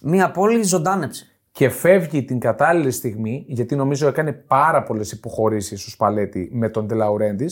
μία 0.02 0.32
πόλη 0.32 0.64
ζωντάνεψε. 0.64 1.28
και 1.52 1.70
φεύγει 1.70 2.24
την 2.24 2.40
κατάλληλη 2.40 2.92
στιγμή, 2.92 3.46
γιατί 3.48 3.76
νομίζω 3.76 4.08
έκανε 4.08 4.32
πάρα 4.34 4.84
πολλές 4.84 5.12
υποχωρήσεις 5.12 5.86
ο 5.86 5.90
Σπαλέτη 5.90 6.50
με 6.54 6.70
τον 6.70 6.86
Ντελαουρέντη. 6.86 7.46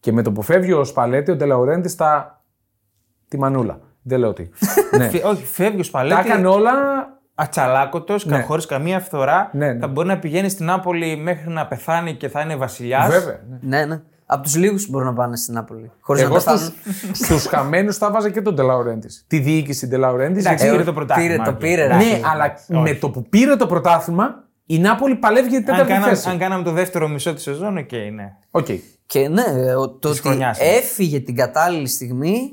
Και 0.00 0.12
με 0.12 0.22
το 0.22 0.32
που 0.32 0.42
φεύγει 0.42 0.72
ο 0.72 0.84
Σπαλέτη, 0.84 1.30
ο 1.30 1.36
Ντελαουρέντη 1.36 1.88
στα. 1.88 2.42
τη 3.28 3.38
μανούλα. 3.38 3.80
Δεν 4.02 4.18
λέω 4.18 4.32
τι. 4.32 4.48
ναι. 4.98 5.08
Φε- 5.08 5.24
Όχι, 5.24 5.44
φεύγει 5.44 5.74
ο 5.74 5.78
Τα 5.78 5.84
Σπαλέτη. 5.84 6.20
έκανε 6.28 6.46
όλα. 6.46 6.72
Ατσαλάκωτος, 7.34 8.26
Ναι. 8.26 8.40
χωρί 8.42 8.66
καμία 8.66 9.00
φθορά. 9.00 9.50
Ναι, 9.52 9.72
ναι. 9.72 9.78
Θα 9.78 9.88
μπορεί 9.88 10.08
να 10.08 10.18
πηγαίνει 10.18 10.48
στην 10.48 10.66
Νάπολη 10.66 11.16
μέχρι 11.16 11.50
να 11.50 11.66
πεθάνει 11.66 12.14
και 12.14 12.28
θα 12.28 12.40
είναι 12.40 12.56
βασιλιάς. 12.56 13.08
Βέβαια. 13.08 13.40
ναι. 13.48 13.58
Ναι, 13.78 13.84
ναι. 13.84 14.02
Από 14.26 14.42
τους 14.42 14.56
λίγους 14.56 14.84
που 14.84 14.90
μπορούν 14.92 15.06
να 15.06 15.12
πάνε 15.14 15.36
στην 15.36 15.54
Νάπολη. 15.54 15.90
Χωρίς 16.00 16.22
να 16.22 16.26
Εγώ 16.28 16.36
πεθάνουν. 16.36 16.60
στους, 16.60 17.26
στους 17.26 17.46
χαμένους 17.46 17.96
θα 17.96 18.10
βάζα 18.10 18.30
και 18.30 18.42
τον 18.42 18.54
Ντε 18.54 18.66
Λαουρέντις. 18.66 19.08
Τη 19.26 19.38
διοίκηση 19.38 19.86
Ντε 19.86 19.97
Λαουρέντις. 19.97 20.38
Εντάξει, 20.38 20.70
πήρε 20.70 20.82
το 20.84 20.92
πρωτάθλημα. 20.92 21.28
πήρε 21.30 21.42
το 21.44 21.50
οκ. 21.50 21.56
πήρε, 21.56 21.74
ρε. 21.74 21.84
Εντάξει. 21.84 22.08
Ναι, 22.08 22.20
αλλά 22.24 22.54
με 22.82 22.94
το 22.94 23.10
που 23.10 23.22
πήρε 23.28 23.56
το 23.56 23.66
πρωτάθλημα, 23.66 24.44
η 24.66 24.78
Νάπολη 24.78 25.14
παλεύει 25.14 25.48
για 25.48 25.58
την 25.58 25.68
Αν 25.70 25.72
τέταρτη 25.74 25.92
κάναμε, 25.92 26.14
θέση. 26.14 26.28
αν 26.28 26.38
κάναμε 26.38 26.62
το 26.64 26.70
δεύτερο 26.72 27.08
μισό 27.08 27.34
της 27.34 27.42
σεζόν, 27.42 27.76
οκ, 27.76 27.92
ναι. 27.92 28.32
Οκ. 28.50 28.66
Και 29.06 29.28
ναι, 29.28 29.74
ο- 29.76 29.88
το 29.90 30.08
ότι 30.08 30.20
χρονιάς, 30.20 30.58
ναι. 30.58 30.64
έφυγε 30.66 31.20
την 31.20 31.34
κατάλληλη 31.36 31.88
στιγμή 31.88 32.52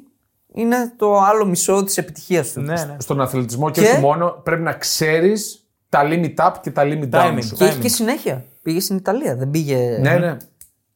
είναι 0.53 0.93
το 0.97 1.19
άλλο 1.21 1.45
μισό 1.45 1.83
της 1.83 1.97
επιτυχίας 1.97 2.51
του. 2.51 2.61
ναι, 2.61 2.73
ναι. 2.73 2.95
Στον 2.97 3.21
αθλητισμό 3.21 3.69
και, 3.69 3.81
Και- 3.81 3.87
όχι 3.87 3.99
μόνο, 3.99 4.39
πρέπει 4.43 4.61
να 4.61 4.73
ξέρεις 4.73 5.65
τα 5.89 6.01
limit 6.03 6.35
up 6.47 6.51
και 6.61 6.71
τα 6.71 6.83
limit 6.85 7.09
down. 7.09 7.21
Timing. 7.33 7.43
σου. 7.43 7.55
Και 7.55 7.63
έχει 7.63 7.77
Timing. 7.77 7.81
και 7.81 7.87
συνέχεια. 7.89 8.43
Πήγε 8.63 8.79
στην 8.79 8.95
Ιταλία. 8.95 9.35
Δεν 9.35 9.49
πήγε. 9.49 9.97
Ναι, 10.01 10.17
ναι. 10.17 10.37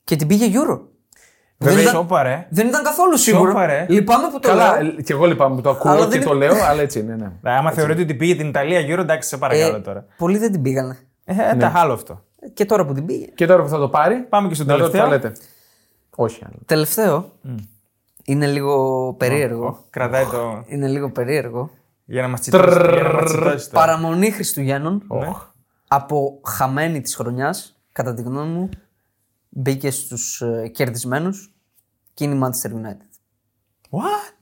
Και 0.05 0.15
την 0.15 0.27
πήγε 0.27 0.45
Euro. 0.53 0.79
Βέβαια, 1.57 1.75
δεν, 1.75 1.83
ήταν, 1.83 1.95
σώπα, 1.95 2.23
ρε. 2.23 2.47
δεν 2.49 2.67
ήταν 2.67 2.83
καθόλου 2.83 3.17
σίγουρο. 3.17 3.51
Σώπα, 3.51 3.65
ρε. 3.65 3.85
Λυπάμαι 3.89 4.27
που 4.31 4.39
το 4.39 4.47
Καλά, 4.47 4.81
λέω. 4.81 4.93
ε, 4.97 5.01
και 5.01 5.13
εγώ 5.13 5.25
λυπάμαι 5.25 5.55
που 5.55 5.61
το 5.61 5.69
ακούω 5.69 5.91
Αλλά 5.91 6.03
και 6.03 6.09
δεν 6.09 6.23
το 6.27 6.35
είναι- 6.35 6.45
λέω, 6.45 6.63
αλλά 6.65 6.81
έτσι 6.81 6.99
είναι. 6.99 7.15
Ναι. 7.15 7.51
Ε, 7.51 7.55
Άμα 7.57 7.71
θεωρείτε 7.71 8.01
ότι 8.01 8.13
πήγε 8.15 8.35
την 8.35 8.47
Ιταλία 8.47 8.79
γύρω, 8.79 9.01
εντάξει, 9.01 9.29
σε 9.29 9.37
παρακαλώ 9.37 9.75
Ε, 9.75 9.79
τώρα. 9.79 10.05
πολλοί 10.17 10.37
δεν 10.37 10.51
την 10.51 10.61
πήγανε. 10.61 10.97
Ε, 11.25 11.55
τα 11.55 11.71
άλλο 11.75 11.93
αυτό. 11.93 12.23
Και 12.53 12.65
τώρα 12.65 12.85
που 12.85 12.93
την 12.93 13.05
πήγε. 13.05 13.25
Και 13.35 13.45
τώρα 13.45 13.61
που 13.63 13.69
θα 13.69 13.77
το 13.77 13.89
πάρει, 13.89 14.15
Πάμε 14.29 14.47
και 14.47 14.53
στο 14.53 14.63
να 14.63 14.77
δω 14.77 14.89
τι 14.89 14.97
θα 14.97 15.03
τελευταίο. 15.03 15.29
λέτε. 15.29 15.39
Όχι 16.15 16.41
άλλο. 16.45 16.55
Τελευταίο. 16.65 17.31
Είναι 18.23 18.47
λίγο 18.47 19.13
περίεργο. 19.17 19.83
Κρατάει 19.89 20.25
το. 20.25 20.63
Είναι 20.67 20.87
λίγο 20.87 21.11
περίεργο. 21.11 21.69
Για 22.05 22.21
να 22.21 22.27
μας 22.27 22.39
τσιτώσει. 22.39 22.69
για 22.93 23.03
να 23.03 23.13
μας 23.13 23.23
τσιτώσει 23.31 23.69
τώρα. 23.71 23.85
Παραμονή 23.85 24.31
Χριστουγέννων. 24.31 25.03
Ναι. 25.07 25.31
Από 25.87 26.39
χαμένη 26.45 27.01
τη 27.01 27.15
χρονιά, 27.15 27.55
κατά 27.91 28.13
τη 28.13 28.21
γνώμη 28.21 28.51
μου, 28.51 28.69
μπήκε 29.57 29.91
στους 29.91 30.41
ε, 30.41 30.67
κερδισμένους 30.67 31.53
και 32.13 32.23
είναι 32.23 32.35
η 32.35 32.39
Manchester 32.43 32.71
United. 32.71 33.09
What? 33.89 34.33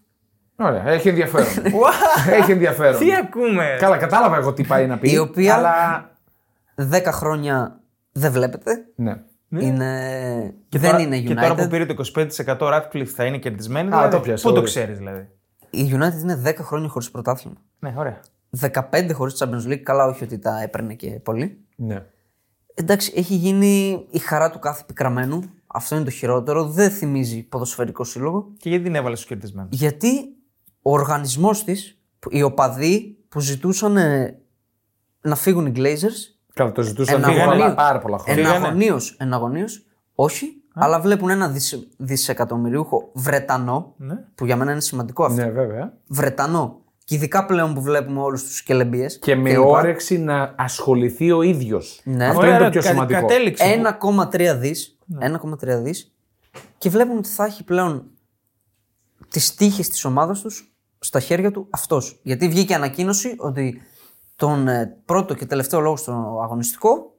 Ωραία, 0.56 0.88
έχει 0.88 1.10
ενδιαφέρον. 1.10 1.48
What? 1.82 2.32
έχει 2.32 2.52
ενδιαφέρον. 2.52 3.00
Τι 3.00 3.16
ακούμε; 3.16 3.76
Καλά, 3.80 3.98
κατάλαβα 3.98 4.38
εγώ 4.38 4.54
τι 4.54 4.64
πάει 4.64 4.88
να 4.88 4.98
πει. 4.98 5.12
Η 5.12 5.18
οποία- 5.18 5.56
Αλλά. 5.56 6.12
10 6.92 7.02
χρόνια 7.12 7.80
δεν 8.12 8.32
βλέπετε. 8.32 8.86
Ναι. 8.96 9.22
Είναι... 9.50 10.54
Και 10.70 10.80
δεν 10.80 10.92
τώρα, 10.92 11.04
είναι 11.04 11.18
United. 11.18 11.26
Και 11.26 11.34
τώρα 11.34 11.56
που 11.56 11.68
πήρε 11.68 11.86
το 11.86 12.04
25% 12.16 12.58
Radcliffe 12.60 13.06
θα 13.06 13.26
είναι 13.26 13.38
κερδισμένη. 13.38 13.88
Α, 13.88 13.92
δηλαδή; 13.92 14.16
το 14.16 14.20
πιάσε, 14.22 14.42
Πού 14.44 14.50
το 14.50 14.56
ωραία. 14.56 14.70
ξέρεις 14.70 14.98
δηλαδή; 14.98 15.28
Η 15.70 15.92
United 15.94 16.22
είναι 16.22 16.42
10 16.46 16.56
χρόνια 16.62 16.88
χωρίς 16.90 17.12
πρωτάθλημα. 17.12 17.58
Ναι, 17.80 17.94
ωραία. 17.98 18.20
15 18.92 19.10
χωρίς 19.14 19.44
Champions 19.44 19.68
League. 19.72 19.78
Καλά, 19.84 20.06
όχι 20.06 20.24
ότι 20.24 20.40
τα 20.40 20.62
έπαιρνε 20.62 20.94
και 20.94 21.10
πολύ. 21.10 21.58
ναι. 21.76 22.06
Εντάξει, 22.74 23.14
έχει 23.16 23.36
γίνει 23.36 24.06
η 24.10 24.20
χαρά 24.20 24.50
του 24.52 24.60
κάθε 24.60 24.84
πικραμένου. 24.88 25.44
Αυτό 25.68 25.96
είναι 25.96 26.04
το 26.04 26.10
χειρότερο. 26.10 26.66
Δεν 26.66 26.90
θυμίζει 26.92 27.44
ποδοσφαιρικό 27.44 28.04
σύλλογο. 28.04 28.52
Και 28.58 28.70
γιατί 28.70 28.84
την 28.84 28.96
έβαλες 28.96 29.18
στους 29.18 29.30
κερδισμένους; 29.30 29.70
Γιατί 29.80 30.10
ο 30.82 30.92
οργανισμός 30.92 31.64
της, 31.64 32.00
οι 32.30 32.42
οπαδοί 32.42 33.18
που 33.30 33.40
ζητούσαν 33.40 33.98
ε, 33.98 34.40
να 35.22 35.36
φύγουν 35.36 35.66
οι 35.66 35.72
Glazers, 35.76 36.32
Καλά, 36.54 36.72
το 36.72 36.82
ζητούσαν 36.82 37.16
Εναγωνίως. 37.24 37.58
πάρα, 37.60 37.74
πάρα 37.74 38.00
πολλά 38.00 38.18
χρόνια. 38.18 38.44
Φύγανε. 38.44 38.58
εναγωνίως, 38.66 39.16
εναγωνίως, 39.20 39.86
όχι, 40.16 40.46
αλλά 40.74 41.00
βλέπουν 41.02 41.30
ένα 41.30 41.50
δισ, 41.50 41.88
δισεκατομμυρίουχο 41.98 43.10
Βρετανό, 43.14 43.94
Ναι. 43.98 44.16
που 44.36 44.46
για 44.46 44.56
μένα 44.56 44.72
είναι 44.72 44.82
σημαντικό 44.82 45.26
αυτό. 45.26 45.42
Ναι, 45.42 45.50
βέβαια. 45.50 45.94
Βρετανό. 46.08 46.82
Και 47.06 47.16
ειδικά 47.16 47.46
πλέον 47.46 47.74
που 47.74 47.82
βλέπουμε 47.82 48.22
όλους 48.22 48.44
τους 48.44 48.64
κελεμπίε. 48.64 49.08
Και 49.08 49.36
με 49.36 49.58
όρεξη 49.58 50.18
να 50.18 50.54
ασχοληθεί 50.58 51.32
ο 51.32 51.42
ίδιος. 51.42 52.02
Ναι. 52.04 52.26
Αυτό 52.28 52.38
Ωραία, 52.40 52.50
είναι 52.50 52.58
το 52.58 52.64
ρε, 52.64 52.70
πιο 52.70 52.82
κα- 52.82 52.88
σημαντικό. 52.88 53.20
Κατέληξε. 53.20 53.64
1,3 53.64 54.56
δις, 54.58 54.98
1,3 55.20 55.82
δις 55.82 56.14
και 56.78 56.90
βλέπουμε 56.90 57.18
ότι 57.18 57.30
θα 57.30 57.46
έχει 57.46 57.64
πλέον 57.64 58.06
τις 59.30 59.56
τύχες 59.56 59.90
της 59.90 60.06
ομάδας 60.06 60.42
τους 60.42 60.74
στα 61.00 61.20
χέρια 61.20 61.52
του 61.52 61.68
αυτός. 61.70 62.20
Γιατί 62.24 62.48
βγήκε 62.48 62.76
ανακοίνωση 62.76 63.36
ότι 63.38 63.82
τον 64.36 64.68
ε, 64.68 64.98
πρώτο 65.06 65.34
και 65.34 65.46
τελευταίο 65.46 65.80
λόγο 65.80 65.96
στο 65.98 66.40
αγωνιστικό 66.44 67.16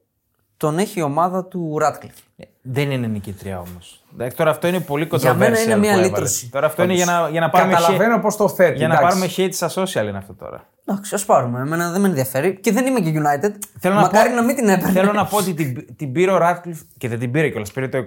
τον 0.57 0.79
έχει 0.79 0.99
η 0.99 1.03
ομάδα 1.03 1.45
του 1.45 1.79
Ράτκλιφ. 1.79 2.15
Ε, 2.37 2.45
Δεν 2.63 2.91
είναι 2.91 3.07
νικήτρια 3.07 3.59
όμως. 3.61 4.04
Τώρα 4.37 4.51
αυτό 4.51 4.67
είναι 4.67 4.81
πολύ 4.81 5.09
Για 5.13 5.35
μένα 5.35 5.57
controversial 5.57 5.65
είναι 5.65 5.77
μια 5.77 5.81
που 5.81 5.87
έβαλες. 5.87 6.07
λύτρωση. 6.09 6.49
Τώρα 6.51 6.67
αυτό 6.67 6.83
είναι 6.83 6.93
για 6.95 7.05
να, 7.05 7.29
για 7.31 7.41
να 7.41 7.51
πάρουμε, 7.51 7.73
Καταλαβαίνω 7.75 8.17
hate- 8.17 8.21
πώς 8.23 8.37
το 8.37 8.49
θέτει. 8.49 8.77
για 8.79 8.89
να 8.89 8.95
εντάξει. 8.95 9.19
πάρουμε 9.19 9.33
hate 9.37 9.53
στα 9.53 9.71
social 9.75 10.09
είναι 10.09 10.19
αυτό 10.19 10.35
τώρα. 10.35 10.67
Εντάξει, 10.87 11.15
ας 11.15 11.25
πάρουμε. 11.25 11.61
Εμένα 11.61 11.91
δεν 11.91 12.01
με 12.01 12.09
ενδιαφέρει 12.09 12.59
και 12.61 12.73
δεν 12.73 12.87
είμαι 12.87 13.01
και 13.01 13.11
United. 13.15 13.51
Θέλω 13.81 13.95
Μακάρι 13.95 14.29
να, 14.29 14.35
να, 14.35 14.41
πω, 14.41 14.47
μην 14.47 14.57
την 14.57 14.69
έπαιρνε. 14.69 14.93
Θέλω 14.93 15.13
να 15.13 15.25
πω 15.27 15.37
ότι 15.37 15.55
την, 15.55 15.97
την 15.97 16.13
πήρε 16.13 16.31
ο 16.31 16.37
Ράτκλιφ 16.39 16.81
και 16.99 17.09
δεν 17.09 17.19
την 17.19 17.31
πήρε 17.31 17.49
κιόλας. 17.49 17.73
Πήρε 17.73 17.89
το 17.89 18.03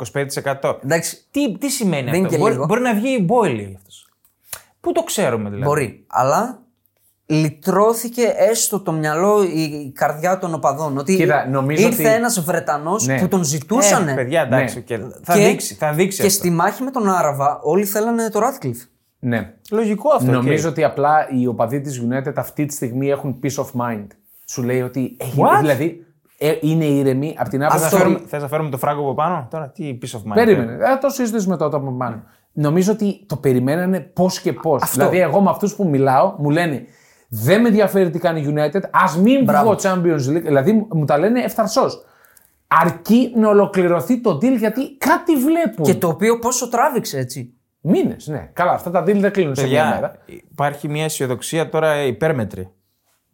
25%. 0.62 0.74
Εντάξει, 0.84 1.18
Τι, 1.32 1.58
τι 1.58 1.70
σημαίνει 1.70 2.04
Δεν 2.04 2.14
είναι 2.14 2.26
αυτό. 2.26 2.30
και 2.30 2.38
Μπορεί, 2.38 2.54
λίγο. 2.54 2.66
μπορεί 2.66 2.82
να 2.82 2.94
βγει 2.94 3.10
η 3.20 3.24
Μπόιλι 3.24 3.74
αυτός. 3.78 4.08
Πού 4.82 4.92
το 4.92 5.04
ξέρουμε 5.04 5.50
δηλαδή; 5.50 5.66
μπορεί. 5.66 6.04
Αλλά 6.08 6.60
λυτρώθηκε 7.30 8.34
έστω 8.38 8.80
το 8.80 8.92
μυαλό, 8.92 9.44
η, 9.44 9.62
η 9.62 9.92
καρδιά 9.96 10.38
των 10.40 10.54
οπαδών. 10.54 10.98
Ότι 10.98 11.16
Κοίτα, 11.16 11.48
νομίζω 11.50 11.88
ήρθε 11.88 12.04
ότι- 12.04 12.14
ένας 12.14 12.40
Βρετανός 12.42 13.06
Ναι. 13.08 13.20
που 13.20 13.28
τον 13.28 13.44
ζητούσαν. 13.44 14.08
Ε, 14.08 14.14
παιδιά, 14.14 14.42
εντάξει, 14.42 14.84
Ναι. 14.90 14.96
οκ. 15.04 15.10
θα, 15.24 15.34
δείξει, 15.36 15.74
θα 15.74 15.92
δείξει 15.94 16.20
και 16.22 16.28
αυτό. 16.28 16.38
στη 16.38 16.50
μάχη 16.50 16.84
με 16.84 16.92
τον 16.92 17.10
Άραβα 17.10 17.60
όλοι 17.64 17.86
θέλανε 17.86 18.30
το 18.30 18.40
Ράτκλιφ. 18.40 18.84
Ναι. 19.20 19.54
Λογικό 19.72 20.10
αυτό. 20.14 20.32
Νομίζω 20.32 20.68
οκ. 20.68 20.72
ότι 20.74 20.84
απλά 20.84 21.28
οι 21.40 21.48
οπαδοί 21.48 21.82
της 21.82 22.02
United 22.10 22.34
αυτή 22.36 22.66
τη 22.66 22.74
στιγμή 22.74 23.10
έχουν 23.10 23.40
peace 23.44 23.64
of 23.64 23.66
mind. 23.82 24.08
Σου 24.46 24.64
λέει 24.64 24.82
ότι. 24.82 25.18
έχει- 25.20 25.42
What? 25.42 25.60
Δηλαδή 25.60 26.06
ε, 26.38 26.54
είναι 26.62 26.86
ήρεμοι 26.86 27.36
από 27.40 27.50
την 27.50 27.60
Θες 27.60 27.70
να, 27.70 27.76
άποψη. 27.78 27.96
φέρουμε, 27.96 28.20
θες 28.28 28.42
να 28.42 28.48
φέρουμε 28.48 28.70
το 28.70 28.78
φράγκο 28.78 29.02
από 29.02 29.14
πάνω; 29.14 29.48
Τώρα 29.52 29.70
τι 29.70 29.98
peace 30.02 30.16
of 30.18 30.20
mind. 30.20 30.34
Περίμενε. 30.34 30.72
Ε, 30.74 30.98
το 31.02 31.10
συζητήσουμε 31.10 31.58
τότε 31.58 31.76
από 31.76 31.92
πάνω. 31.92 32.24
Νομίζω 32.54 32.92
ότι 32.92 33.26
το 33.28 33.36
περιμένανε 33.36 34.00
πώς 34.00 34.40
και 34.40 34.54
πώς. 34.54 34.92
Δηλαδή, 34.92 35.20
εγώ 35.20 35.42
με 35.42 35.50
αυτούς 35.50 35.76
που 35.76 35.88
μιλάω 35.88 36.36
μου 36.38 36.50
λένε 36.50 36.86
Δεν 37.28 37.62
με 37.62 37.68
ενδιαφέρει 37.68 38.10
τι 38.10 38.20
κάνει 38.20 38.42
η 38.42 38.54
United. 38.56 38.82
Ας 38.92 39.18
μην 39.20 39.44
Μπράβο. 39.44 39.70
βγω 39.70 39.80
Champions 39.82 40.30
League. 40.30 40.44
Δηλαδή, 40.44 40.88
μου 40.94 41.06
τα 41.06 41.18
λένε 41.18 41.42
ευθαρσώς. 41.42 41.90
Αρκεί 42.68 43.32
να 43.36 43.50
ολοκληρωθεί 43.50 44.22
το 44.22 44.32
deal 44.32 44.58
γιατί 44.58 44.98
κάτι 44.98 45.36
βλέπουν. 45.36 45.86
Και 45.86 45.96
το 45.96 46.08
οποίο 46.08 46.40
πόσο 46.40 46.70
τράβηξε 46.70 47.18
έτσι. 47.18 47.54
Μήνες, 47.82 48.28
ναι. 48.28 48.50
Καλά, 48.54 48.72
αυτά 48.72 48.92
τα 48.92 49.02
deal 49.04 49.16
δεν 49.16 49.32
κλείνουν 49.32 49.56
σε 49.56 49.68
μια 49.68 49.86
μέρα. 49.86 50.10
Παιδιά, 50.10 50.42
υπάρχει 50.52 50.88
μια 50.88 51.04
αισιοδοξία 51.04 51.70
τώρα 51.70 52.04
υπέρμετρη. 52.04 52.70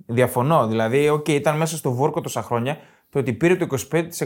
Διαφωνώ. 0.05 0.67
Δηλαδή, 0.67 1.09
οκ, 1.09 1.27
ήταν 1.27 1.57
μέσα 1.57 1.77
στο 1.77 1.91
βόρκο 1.91 2.21
τόσα 2.21 2.41
χρόνια. 2.41 2.77
Το 3.09 3.19
ότι 3.19 3.33
πήρε 3.33 3.55
το 3.55 3.67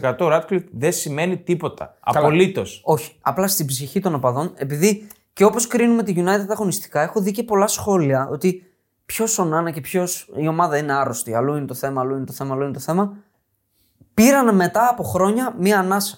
25% 0.01 0.15
ο 0.19 0.27
Ράτκλιφ 0.27 0.63
δεν 0.71 0.91
σημαίνει 0.91 1.37
τίποτα. 1.37 1.97
Απολύτως. 1.99 2.81
Όχι. 2.83 3.15
Απλά 3.21 3.47
στην 3.47 3.65
ψυχή 3.65 3.99
των 3.99 4.15
οπαδών, 4.15 4.53
επειδή 4.55 5.07
και 5.33 5.43
όπως 5.43 5.67
κρίνουμε 5.67 6.03
τη 6.03 6.13
United 6.17 6.45
αγωνιστικά, 6.49 7.01
έχω 7.01 7.21
δει 7.21 7.31
και 7.31 7.43
πολλά 7.43 7.67
σχόλια 7.67 8.27
ότι 8.31 8.66
ποιος 9.07 9.39
Ονάνα 9.39 9.71
και 9.71 9.81
ποιος 9.81 10.29
η 10.35 10.47
ομάδα 10.47 10.77
είναι 10.77 10.93
άρρωστη. 10.93 11.33
Αλλού 11.33 11.55
είναι 11.55 11.65
το 11.65 11.73
θέμα, 11.73 12.01
αλλού 12.01 12.15
είναι 12.15 12.25
το 12.25 12.33
θέμα, 12.33 12.53
αλλού 12.53 12.63
είναι 12.63 12.73
το 12.73 12.79
θέμα. 12.79 13.13
Πήραν 14.13 14.55
μετά 14.55 14.87
από 14.91 15.03
χρόνια 15.03 15.55
μία 15.59 15.79
ανάσα. 15.79 16.17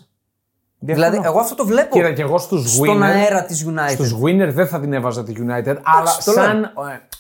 Δηλαδή, 0.81 1.19
εγώ 1.23 1.39
αυτό 1.39 1.55
το 1.55 1.65
βλέπω 1.65 1.95
Κοίτα, 1.95 2.11
και 2.13 2.21
εγώ 2.21 2.37
στους 2.37 2.73
στον 2.73 2.97
winner. 2.97 3.01
αέρα 3.01 3.45
της 3.45 3.65
United. 3.69 3.89
Στους 3.89 4.15
winner 4.23 4.49
δεν 4.51 4.67
θα 4.67 4.79
την 4.79 4.93
έβαζα 4.93 5.23
τη 5.23 5.33
United, 5.37 5.77
αλλά 5.83 6.11
το 6.25 6.31
λέω. 6.31 6.43
σαν 6.43 6.63
ε, 6.63 6.69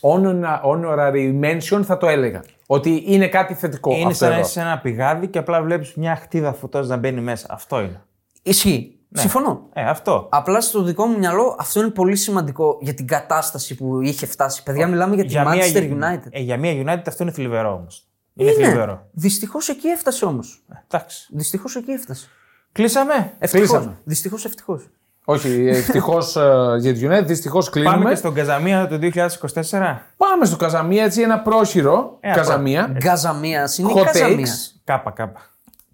honor- 0.01 0.61
honorary 0.65 1.39
mention 1.43 1.81
θα 1.83 1.97
το 1.97 2.07
έλεγα. 2.07 2.43
Ότι 2.65 3.03
είναι 3.05 3.27
κάτι 3.27 3.53
θετικό. 3.53 3.91
Είναι 3.93 4.03
αυτό 4.03 4.13
σαν 4.13 4.27
να 4.29 4.33
εδώ. 4.33 4.43
είσαι 4.43 4.51
σε 4.51 4.59
ένα 4.61 4.79
πηγάδι 4.79 5.27
και 5.27 5.37
απλά 5.39 5.61
βλέπεις 5.61 5.93
μια 5.95 6.15
χτίδα 6.15 6.53
φωτός 6.53 6.87
να 6.87 6.97
μπαίνει 6.97 7.21
μέσα. 7.21 7.47
Αυτό 7.49 7.79
είναι. 7.79 8.01
Ισχύει. 8.43 8.98
Συμφωνώ. 9.13 9.69
Ε, 9.73 9.81
αυτό. 9.89 10.27
Απλά 10.31 10.61
στο 10.61 10.81
δικό 10.83 11.05
μου 11.05 11.17
μυαλό 11.17 11.55
αυτό 11.59 11.79
είναι 11.79 11.89
πολύ 11.89 12.15
σημαντικό 12.15 12.77
για 12.81 12.93
την 12.93 13.07
κατάσταση 13.07 13.75
που 13.75 14.01
είχε 14.01 14.25
φτάσει. 14.25 14.63
Παιδιά, 14.63 14.87
μιλάμε 14.87 15.15
για 15.15 15.25
τη 15.25 15.33
Manchester 15.37 15.87
μια, 15.87 16.21
United. 16.23 16.27
ε, 16.29 16.39
για 16.39 16.57
μια 16.57 16.71
United 16.71 17.03
αυτό 17.07 17.23
είναι 17.23 17.31
θλιβερό 17.31 17.73
όμως. 17.73 18.07
Είναι, 18.33 18.51
θλιβερό. 18.51 19.07
Δυστυχώς 19.11 19.69
εκεί 19.69 19.87
έφτασε 19.87 20.25
όμως. 20.25 20.63
Εντάξει. 20.87 21.27
Δυστυχώς 21.31 21.75
εκεί 21.75 21.91
έφτασε. 21.91 22.27
Κλείσαμε. 22.71 23.33
Κλείσαμε. 23.49 23.97
Δυστυχώς 24.03 24.45
ευτυχώς. 24.45 24.89
Όχι, 25.25 25.67
ευτυχώς 25.67 26.37
για 26.79 26.93
τη 26.93 26.99
United, 27.03 27.25
δυστυχώς 27.25 27.69
κλείνουμε. 27.69 27.95
Πάμε 27.95 28.09
και 28.09 28.15
στον 28.15 28.33
Καζαμία 28.33 28.87
του 28.87 28.95
2024. 28.95 29.97
Πάμε 30.17 30.45
στο 30.45 30.55
Καζαμία, 30.55 31.03
έτσι 31.03 31.21
ένα 31.21 31.39
πρόχειρο 31.39 32.17
Ένα 32.19 32.35
Καζαμία. 32.35 32.95
Γκαζαμία 32.97 33.69
είναι 33.77 33.91
Hot 33.95 33.99
η 34.01 34.03
Καζαμία. 34.03 34.45
takes. 34.45 34.79
Κάπα, 34.83 35.11
κάπα. 35.11 35.39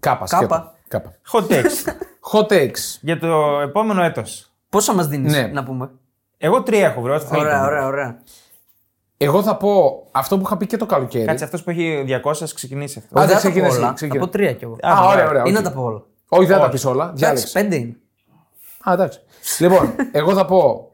Κάπα, 0.00 0.26
σκέτο. 0.26 0.46
Κάπα. 0.46 0.74
Κάπα. 0.88 1.12
Hot 1.32 1.46
takes. 1.52 1.92
Hot 2.32 2.46
takes. 2.52 2.98
για 3.00 3.18
το 3.18 3.60
επόμενο 3.62 4.02
έτος. 4.02 4.50
Πόσα 4.68 4.94
μας 4.94 5.06
δίνεις 5.08 5.32
Ναι. 5.32 5.46
να 5.46 5.64
πούμε; 5.64 5.90
Εγώ 6.38 6.62
τρία 6.62 6.86
έχω 6.86 7.00
βρει. 7.00 7.12
ό,τι 7.12 7.24
θέλετε. 7.24 7.46
Ωραία, 7.46 7.64
ωραία, 7.66 7.86
ωραία. 7.86 8.18
Εγώ 9.16 9.42
θα 9.42 9.56
πω 9.56 10.02
αυτό 10.12 10.36
που 10.38 10.42
είχα 10.46 10.56
πει 10.56 10.66
και 10.66 10.76
το 10.76 10.86
καλοκαίρι. 10.86 11.24
Κάτσε 11.24 11.44
αυτός 11.44 11.62
που 11.62 11.70
έχει 11.70 12.04
200 12.06 12.42
ας 12.42 12.52
ξεκινήσει 12.54 12.98
αυτό. 12.98 13.18
Α, 13.18 13.22
Όχι, 13.22 13.32
δεν 13.32 13.40
δεν 13.42 13.42
θα 13.42 13.48
τα 13.48 13.48
πω 13.48 13.50
ξεκινά 13.50 13.66
εσύ, 13.66 13.78
όλα. 13.78 13.92
ξεκινά. 13.92 14.22
Από 14.22 14.32
τρία 14.32 14.52
κι 14.52 14.64
εγώ. 14.64 14.76
Α, 14.82 15.06
ωραία, 15.08 15.28
ωραία. 15.28 15.42
Ή 15.46 15.50
να 15.52 15.58
οκ. 15.58 15.64
τα 15.64 15.72
πω 15.72 15.82
όλα. 15.82 16.02
Όχι, 16.28 16.44
δεν 16.46 16.52
θα 16.54 16.60
τα 16.60 16.62
Όχι. 16.62 16.72
πεις 16.72 16.84
όλα. 16.84 17.02
Εντάξει, 17.04 17.18
Διάλεξες. 17.24 17.52
πέντε 17.52 17.76
είναι. 17.76 17.96
Α, 18.88 18.92
εντάξει. 18.92 19.20
λοιπόν, 19.58 19.94
εγώ 20.12 20.34
θα 20.34 20.44
πω 20.44 20.90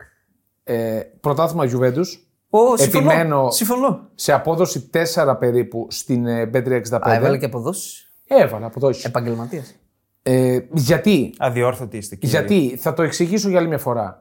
ε, 0.65 1.01
πρωτάθλημα 1.21 1.65
Juventus 1.65 2.07
Ω, 2.51 2.77
συμφωνώ. 2.77 3.11
Επιμένω- 3.11 3.51
Συμφωνώ. 3.53 4.09
σε 4.15 4.33
απόδοση 4.33 4.91
4 5.25 5.37
περίπου 5.39 5.87
στην 5.91 6.27
ε, 6.27 6.51
Bet365. 6.55 6.99
Α, 7.09 7.15
έβαλε 7.15 7.39
και 7.39 7.45
αποδόσεις. 7.45 8.11
Έβαλα 8.27 8.67
αποδόσεις. 8.67 9.05
Επαγγελματίας. 9.05 9.75
Ε, 10.23 10.59
γιατί, 10.73 11.35
Αδιόρθωτη 11.39 11.97
είστε. 11.97 12.17
κύριε. 12.17 12.39
γιατί, 12.39 12.77
θα 12.77 12.93
το 12.95 13.03
εξηγήσω 13.03 13.49
για 13.49 13.59
άλλη 13.59 13.69
μια 13.69 13.79
φορά. 13.79 14.21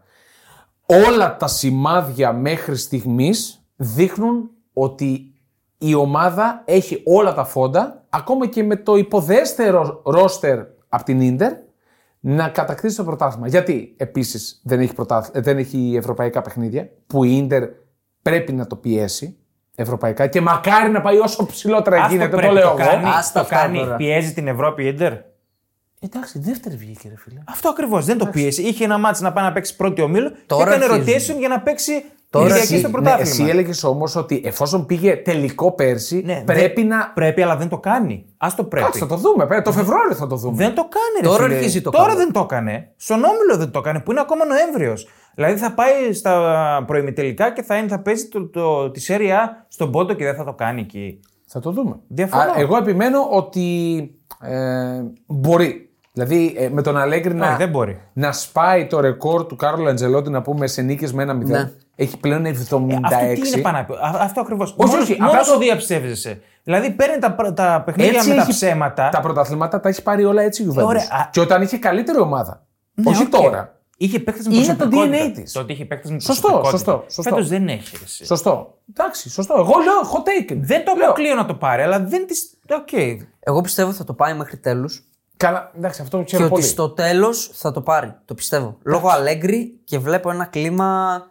Όλα 1.08 1.38
τα 1.38 1.48
σημάδια 1.48 2.34
μέχρι 2.34 2.76
στιγμής 2.78 3.64
δείχνουν 3.76 4.50
ότι 4.74 5.34
η 5.78 5.94
ομάδα 5.94 6.62
έχει 6.66 7.02
όλα 7.06 7.34
τα 7.34 7.44
φόντα, 7.46 8.06
ακόμα 8.10 8.48
και 8.48 8.64
με 8.64 8.76
το 8.76 8.96
υποδέστερο 8.96 10.02
ρόστερ 10.06 10.60
από 10.90 11.04
την 11.04 11.22
Ίντερ, 11.22 11.52
να 12.20 12.48
κατακτήσει 12.50 12.96
το 12.96 13.04
πρωτάθλημα. 13.04 13.48
Γιατί 13.48 13.94
επίσης 13.98 14.62
δεν 14.64 14.80
έχει, 14.80 14.94
πρωτάθ- 14.94 15.36
ε, 15.36 15.40
δεν 15.40 15.58
έχει 15.58 15.94
ευρωπαϊκά 15.98 16.42
παιχνίδια, 16.42 16.90
που 17.08 17.24
η 17.24 17.38
Ίντερ 17.38 17.64
πρέπει 18.22 18.54
να 18.54 18.68
το 18.68 18.76
πιέσει 18.76 19.38
ευρωπαϊκά 19.76 20.28
και 20.28 20.42
μακάρι 20.42 20.90
να 20.92 21.02
πάει 21.02 21.18
όσο 21.18 21.46
ψηλότερα 21.46 21.96
Αυτό 21.98 22.12
γίνεται, 22.14 22.30
το 22.32 22.38
πρέπει, 22.38 22.54
λέω 22.54 22.64
το 22.64 22.76
εγώ. 22.80 22.90
κάνει, 22.90 23.06
Ας 23.06 23.32
τα 23.32 23.40
το 23.40 23.40
αυτά 23.40 23.56
κάνει, 23.56 23.78
τώρα. 23.78 23.96
πιέζει 23.96 24.34
την 24.34 24.48
Ευρώπη 24.48 24.84
η 24.84 24.88
Ιντερ. 24.88 25.14
Εντάξει, 26.04 26.40
δεύτερη 26.40 26.76
βγήκε, 26.76 27.08
ρε 27.10 27.16
φίλε. 27.18 27.40
Αυτό 27.48 27.70
ακριβώς. 27.70 28.06
Δεν 28.06 28.18
το 28.18 28.26
πίεσε. 28.26 28.62
Είχε 28.62 28.84
ένα 28.84 28.98
μάτσο 28.98 29.24
να 29.24 29.32
πάει 29.34 29.44
να 29.44 29.52
παίξει 29.52 29.76
πρώτη 29.76 30.02
ομίλου 30.02 30.32
Τώρα 30.46 30.64
και 30.64 30.76
έκανε 30.76 30.94
αρχίζουν. 30.94 31.36
rotation 31.36 31.40
για 31.40 31.48
να 31.48 31.60
παίξει 31.62 32.04
Τώρα 32.30 32.46
Κυριακή 32.46 32.68
εσύ- 32.68 32.78
στο 32.80 32.88
Ναι, 32.88 32.94
πρωτάθλημα. 32.94 33.30
εσύ 33.30 33.44
έλεγες 33.44 33.84
όμως 33.84 34.16
ότι 34.16 34.42
εφόσον 34.46 34.86
πήγε 34.86 35.16
τελικό 35.16 35.72
πέρσι, 35.72 36.22
Ναι, 36.26 36.44
πρέπει 36.46 36.82
δεν- 36.82 36.90
να. 36.90 37.12
Πρέπει, 37.14 37.42
αλλά 37.42 37.56
δεν 37.58 37.70
το 37.70 37.78
κάνει. 37.78 38.26
Α 38.38 38.48
το 38.56 38.64
πρέπει. 38.64 38.86
Κάτσε, 38.86 39.00
θα 39.00 39.08
το 39.08 39.16
δούμε. 39.16 39.48
πρέπει- 39.48 39.64
Το 39.64 39.72
Φεβρουάριο 39.72 40.16
θα 40.16 40.28
το 40.28 40.36
δούμε. 40.36 40.56
Δεν 40.56 40.76
το 40.76 40.82
κάνει, 40.82 41.22
ρε 41.22 41.28
Τώρα 41.28 41.44
φίλε. 41.44 41.56
αρχίζει 41.56 41.82
το 41.82 41.90
Τώρα 41.90 42.06
καλό. 42.06 42.18
δεν 42.18 42.32
το 42.32 42.40
έκανε. 42.40 42.92
Στον 42.98 43.18
όμιλο 43.24 43.58
δεν 43.58 43.72
το 43.72 43.80
έκανε, 43.80 44.00
που 44.00 44.12
είναι 44.12 44.20
ακόμα 44.20 44.46
Νοέμβριος. 44.46 45.08
Δηλαδή 45.36 45.58
θα 45.60 45.74
πάει 45.74 46.14
στα 46.14 46.84
προημιτελικά 46.88 47.52
και 47.54 47.62
θα, 47.62 47.76
είναι, 47.78 47.88
θα 47.88 48.00
παίζει 48.00 48.28
το, 48.28 48.48
το, 48.48 48.92
τη 48.92 49.00
Σέρια 49.00 49.66
στον 49.70 49.92
πόντο 49.92 50.14
και 50.14 50.24
δεν 50.24 50.36
θα 50.36 50.44
το 50.44 50.54
κάνει 50.54 50.82
εκεί. 50.82 51.20
Θα 51.46 51.60
το 51.60 51.72
δούμε. 51.72 51.96
Διαφωνώ. 52.08 52.52
Α, 52.52 52.54
εγώ 52.58 52.78
επιμένω 52.78 53.28
ότι 53.32 53.98
ε, 54.42 55.02
μπορεί. 55.26 55.86
Δηλαδή 56.14 56.54
ε, 56.58 56.70
με 56.70 56.82
τον 56.82 56.98
Αλέγκρι 56.98 57.30
Όχι, 57.30 57.38
να, 57.40 57.56
δεν 57.56 57.70
μπορεί. 57.70 58.00
να 58.14 58.32
σπάει 58.32 58.88
το 58.88 59.00
ρεκόρ 59.00 59.46
του 59.46 59.56
Κάρλο 59.56 59.88
Αντσελότι 59.88 60.30
να 60.30 60.42
πούμε 60.42 60.68
σε 60.68 60.82
νίκες 60.82 61.14
με 61.14 61.24
ένα 61.24 61.34
0. 61.38 61.46
Ναι. 61.46 61.72
Έχει 61.96 62.18
πλέον 62.18 62.46
76. 62.46 62.50
Αυτό 62.50 63.42
τι 63.42 63.48
είναι 63.54 63.62
πάνω 63.62 63.80
απ' 63.80 63.92
Α- 63.92 64.18
Αυτό 64.22 64.42
ακριβώς. 64.42 64.76
Όχι, 64.78 64.90
Μόνο, 64.90 65.02
όχι, 65.02 65.16
μόνο 65.20 65.32
απλά 65.32 65.44
σου 65.44 65.52
το- 65.54 65.60
διαψεύδεσαι. 65.60 66.42
Δηλαδή 66.64 66.92
παίρνει 66.92 67.20
τα, 67.20 67.32
προ- 67.34 67.54
τα 67.54 67.82
παιχνίδια 67.86 68.24
με 68.26 68.36
τα 68.36 68.46
ψέματα. 68.48 69.10
Τα 69.10 69.20
πρωταθλήματα 69.20 69.80
τα 69.80 69.90
έχει 69.90 70.02
πάρει 70.04 70.26
όλα 70.26 70.42
έτσι 70.42 70.64
η 70.64 70.68
Juventus. 70.70 70.84
Ωραία, 70.86 71.04
α- 71.10 71.30
Και 71.32 71.40
όταν 71.40 71.62
είχε 71.62 71.78
καλύτερη 71.78 72.20
ομάδα. 72.20 72.66
Ναι, 72.94 73.10
όχι 73.10 73.24
οκ. 73.24 73.30
τώρα. 73.30 73.76
Είχε 73.98 74.20
παίκτες 74.20 74.48
με 74.48 74.56
Είναι 74.56 74.66
το 74.66 74.74
προσωπικότητα. 74.76 75.26
DNA 75.26 75.32
της. 75.36 75.52
Το 75.52 75.60
ότι 75.60 75.74
είχε 75.74 75.86
παίκτες 75.86 76.12
με 76.12 76.20
Σωστό, 76.20 76.48
προσωπικότητα. 76.48 76.92
σωστό, 76.92 77.04
σωστό. 77.14 77.30
Φέτος 77.30 77.48
δεν 77.50 77.68
έχει. 77.68 77.98
ρε 77.98 78.04
εσύ. 78.04 78.26
Σωστό. 78.26 78.78
Εντάξει, 78.90 79.30
σωστό. 79.30 79.54
Εγώ 79.58 79.66
λέω 79.84 80.00
hot 80.14 80.20
take. 80.52 80.58
Δεν 80.62 80.86
το 80.86 80.94
λέω. 80.98 81.06
αποκλείω 81.06 81.36
να 81.36 81.46
το 81.46 81.54
πάρει, 81.54 81.82
αλλά 81.82 82.00
δεν 82.00 82.28
τη. 82.28 82.36
Οκ. 82.76 83.20
Εγώ 83.40 83.62
πιστεύω 83.62 83.92
θα 83.92 84.04
το 84.04 84.14
πάει 84.14 84.34
μέχρι 84.34 84.58
τέλους 84.58 85.06
Καλά, 85.42 85.72
εντάξει, 85.78 86.02
αυτό 86.02 86.18
το 86.18 86.24
και 86.24 86.30
ξέρω 86.30 86.44
ότι 86.46 86.54
πολύ. 86.54 86.66
στο 86.66 86.90
τέλος 86.90 87.52
θα 87.54 87.72
το 87.72 87.82
πάρει. 87.82 88.14
Το 88.26 88.34
πιστεύω. 88.34 88.78
Λόγω 88.84 89.10
Αλέγκρι 89.10 89.80
και 89.84 90.00
βλέπω 90.00 90.30
ένα 90.32 90.46
κλίμα. 90.46 91.22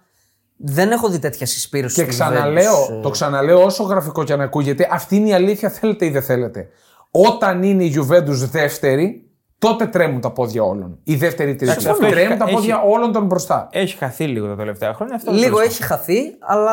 Δεν 0.56 0.90
έχω 0.90 1.08
δει 1.08 1.18
τέτοια 1.18 1.46
συσπείρωση. 1.46 1.94
Και 1.94 2.00
στη 2.00 2.10
ξαναλέω, 2.10 2.86
Juventus, 2.86 2.96
ε. 2.98 3.00
το 3.00 3.10
ξαναλέω 3.10 3.62
όσο 3.64 3.82
γραφικό 3.82 4.24
και 4.24 4.32
αν 4.32 4.40
ακούγεται, 4.40 4.88
αυτή 4.90 5.16
είναι 5.16 5.28
η 5.28 5.32
αλήθεια, 5.32 5.68
θέλετε 5.68 6.06
ή 6.06 6.10
δεν 6.10 6.22
θέλετε. 6.22 6.68
Όταν 7.10 7.62
είναι 7.62 7.84
η 7.84 7.94
Juventus 7.98 8.48
δεύτερη, 8.50 9.30
τότε 9.58 9.86
τρέμουν 9.86 10.20
τα 10.20 10.30
πόδια 10.30 10.62
όλων. 10.62 10.98
Η 11.04 11.14
δεύτερη 11.16 11.48
τρίτη. 11.54 11.64
Εντάξει, 11.70 11.88
αυτό 11.88 12.04
έχει- 12.04 12.14
Τρέμουν 12.14 12.38
τα 12.38 12.44
έχει- 12.44 12.54
πόδια 12.54 12.80
όλων 12.82 13.12
των 13.12 13.24
μπροστά. 13.26 13.68
Έχει 13.72 13.96
χαθεί 13.96 14.24
λίγο 14.24 14.46
τα 14.46 14.56
τελευταία 14.56 14.94
χρόνια. 14.94 15.14
Αυτό 15.14 15.32
Λίγο 15.32 15.56
τέλος 15.56 15.60
έχει 15.72 15.82
χαθεί, 15.82 16.20
αλλά 16.40 16.72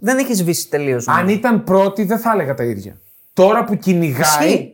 δεν 0.00 0.18
έχει 0.18 0.34
σβήσει 0.34 0.68
τελείως. 0.68 1.08
Αν 1.08 1.28
ήταν 1.28 1.64
πρώτη, 1.64 2.04
δεν 2.04 2.18
θα 2.18 2.30
έλεγα 2.32 2.54
τα 2.54 2.64
ίδια. 2.64 3.00
Τώρα 3.32 3.64
που 3.64 3.74
κυνηγάει. 3.76 4.73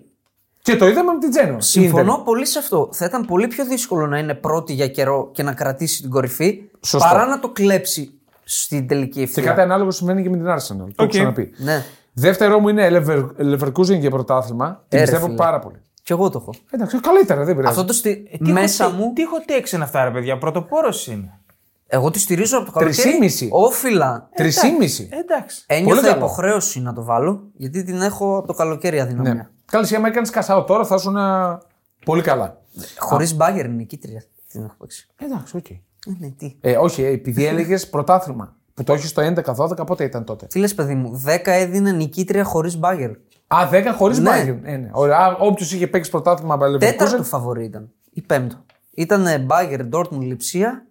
Ισχύει. 0.63 0.73
Και 0.73 0.77
το 0.77 0.89
είδαμε 0.89 1.13
με 1.13 1.19
την 1.19 1.31
Τζένοα. 1.31 1.61
Συμφωνώ 1.61 2.23
πολύ 2.25 2.47
σε 2.47 2.59
αυτό. 2.59 2.89
Θα 2.93 3.05
ήταν 3.05 3.25
πολύ 3.27 3.47
πιο 3.47 3.65
δύσκολο 3.65 4.07
να 4.07 4.19
είναι 4.19 4.35
πρώτη 4.35 4.73
για 4.73 4.89
καιρό 4.89 5.31
και 5.33 5.43
να 5.43 5.53
κρατήσει 5.53 6.01
την 6.01 6.11
κορυφή 6.11 6.61
Σωστό. 6.81 7.09
παρά 7.09 7.27
να 7.27 7.39
το 7.39 7.49
κλέψει 7.49 8.11
στην 8.45 8.87
τελική 8.87 9.13
Και 9.17 9.23
ευθεία. 9.23 9.43
κάτι 9.43 9.61
ανάλογο 9.61 9.91
συμβαίνει 9.91 10.23
και 10.23 10.31
με 10.31 10.37
την 10.37 10.47
Arsenal. 10.47 10.77
Το 10.77 10.85
έχω 10.85 10.93
Οκ. 10.97 11.09
ξαναπεί. 11.09 11.51
Ναι. 11.57 11.85
Δεύτερο 12.13 12.59
μου 12.59 12.69
είναι 12.69 12.89
Lever- 12.93 13.27
Leverkusen 13.55 13.99
για 13.99 14.11
πρωτάθλημα. 14.11 14.85
Την 14.89 14.99
Ε, 14.99 15.01
ρε 15.01 15.03
πιστεύω 15.07 15.25
φίλε. 15.27 15.37
πάρα 15.37 15.59
πολύ. 15.59 15.77
Κι 16.03 16.13
εγώ 16.13 16.31
το 16.31 16.39
έχω. 16.43 16.55
Εντάξει, 16.71 17.01
καλύτερα, 17.01 17.45
δεν 17.45 17.57
πειράζει. 17.57 17.73
Αυτό 17.79 17.85
το 17.87 17.93
στη... 17.93 18.27
Ε, 18.31 18.37
Τι 18.45 18.53
μέσα 18.53 18.87
hot 18.87 18.91
take- 18.91 18.95
μου. 18.97 19.13
Τι 19.15 19.23
hot 19.23 19.51
takes 19.51 19.73
είναι 19.73 19.85
αυτά, 19.85 20.05
ρε 20.05 20.11
παιδιά. 20.11 20.39
Πρωτοπόρος 20.39 21.07
είναι. 21.07 21.35
Εγώ 21.87 22.11
τη 22.11 22.19
στηρίζω 22.19 22.57
από 22.57 22.67
το 22.67 22.73
καλοκαίρι. 22.73 23.03
Τρεισήμισι. 23.03 23.49
Όφειλα. 23.53 24.29
Τρεισήμισι. 24.35 25.09
Ε, 25.13 25.17
Εντάξει. 25.19 25.65
Ένιωθα 25.67 26.01
καλό. 26.03 26.17
υποχρέωση 26.17 26.81
να 26.81 26.93
το 26.93 27.05
βάλω, 27.05 27.43
γιατί 27.57 27.85
την 27.85 28.01
έχω 28.01 28.37
από 28.37 28.47
το 28.47 28.53
καλοκαίρι 28.53 29.01
αδυναμία. 29.01 29.35
Ναι. 29.35 29.49
Καλά, 29.71 29.85
εσύ 29.85 29.95
άμα 29.95 30.09
έκανε 30.09 30.29
cash 30.31 30.50
out 30.50 30.65
τώρα 30.65 30.85
θα 30.85 30.95
ήσουν 30.95 31.17
α, 31.17 31.59
πολύ 32.05 32.23
καλά. 32.23 32.61
Χωρίς 32.99 33.35
μπάγκερ 33.37 33.65
είναι 33.65 33.75
νικήτρια. 33.75 34.25
Την 34.49 34.63
έχω 34.65 34.75
παίξει. 34.79 35.07
Εντάξει, 35.17 35.57
οκ. 35.57 35.71
Ε, 35.71 35.81
ναι, 36.19 36.29
τι. 36.29 36.57
Ε, 36.61 36.77
όχι, 36.77 37.03
επειδή 37.03 37.45
έλεγες 37.47 37.89
πρωτάθλημα. 37.89 38.57
Που 38.75 38.83
το 38.85 38.93
έχεις 38.93 39.09
στο 39.09 39.33
11-12, 39.57 39.87
πότε 39.87 40.05
ήταν 40.05 40.25
τότε; 40.25 40.47
Τι 40.47 40.59
λες, 40.59 40.75
παιδί 40.75 40.95
μου, 40.95 41.23
10 41.27 41.39
έδινε 41.45 41.93
νικήτρια 41.93 42.45
χωρίς 42.45 42.77
μπάγκερ. 42.79 43.11
Α, 43.47 43.69
10 43.73 43.95
χωρίς 43.97 44.19
Ναι. 44.19 44.31
Bayern. 44.31 44.59
Ε, 44.63 44.77
ναι. 44.77 44.91
Όποιος 45.39 45.73
είχε 45.73 45.87
παίξει 45.87 46.11
πρωτάθλημα 46.11 46.57
με 46.57 46.79
Τέταρτο 46.79 47.17
Leverkusen. 47.19 47.25
φαβορή 47.25 47.65
ήταν. 47.65 47.91
Ή 48.13 48.21
πέμπτο. 48.23 48.57
Ήταν 48.95 49.45
μπάγκερ, 49.45 49.81
Dortmund, 49.93 50.21
Λιψία 50.21 50.87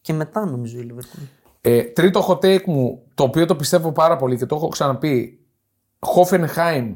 και 0.00 0.12
μετά 0.12 0.44
νομίζω 0.46 0.78
η 0.78 0.90
Liverpool. 0.94 1.22
Ε, 1.60 1.82
τρίτο 1.82 2.26
hot 2.28 2.44
take 2.44 2.64
μου, 2.64 3.02
το 3.14 3.22
οποίο 3.22 3.46
το 3.46 3.56
πιστεύω 3.56 3.92
πάρα 3.92 4.16
πολύ 4.16 4.36
και 4.36 4.46
το 4.46 4.54
έχω 4.56 4.68
ξαναπεί. 4.68 5.40
Hoffenheim 5.98 6.94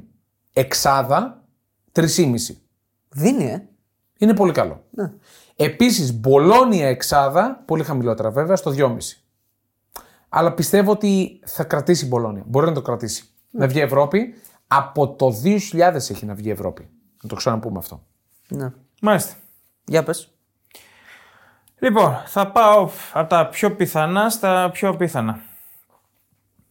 εξάδα 0.54 1.44
3,5. 1.92 2.36
Δίνει, 3.08 3.44
ε. 3.44 3.68
Είναι 4.18 4.34
πολύ 4.34 4.52
καλό. 4.52 4.84
Ναι. 4.90 5.12
Επίσης, 5.56 6.14
Μπολόνια 6.14 6.88
εξάδα, 6.88 7.62
πολύ 7.64 7.82
χαμηλότερα 7.84 8.30
βέβαια, 8.30 8.56
στο 8.56 8.70
2,5. 8.70 8.96
Αλλά 10.28 10.52
πιστεύω 10.52 10.90
ότι 10.90 11.40
θα 11.46 11.64
κρατήσει 11.64 12.04
η 12.04 12.08
Μπολόνια. 12.08 12.42
Μπορεί 12.46 12.66
να 12.66 12.72
το 12.72 12.82
κρατήσει. 12.82 13.24
Να 13.50 13.66
βγει 13.66 13.80
Ευρώπη. 13.80 14.34
Από 14.66 15.14
το 15.14 15.34
2000 15.44 15.94
έχει 15.94 16.26
να 16.26 16.34
βγει 16.34 16.50
Ευρώπη. 16.50 16.88
Να 17.22 17.28
το 17.28 17.34
ξαναπούμε 17.34 17.78
αυτό. 17.78 18.02
ναι. 18.48 18.72
Μάλιστα. 19.00 19.34
Για 19.84 20.02
πες. 20.02 20.28
Λοιπόν, 21.78 22.22
θα 22.26 22.52
πάω 22.52 22.90
από 23.12 23.28
τα 23.28 23.48
πιο 23.48 23.74
πιθανά 23.74 24.30
στα 24.30 24.70
πιο 24.72 24.88
απίθανα. 24.88 25.40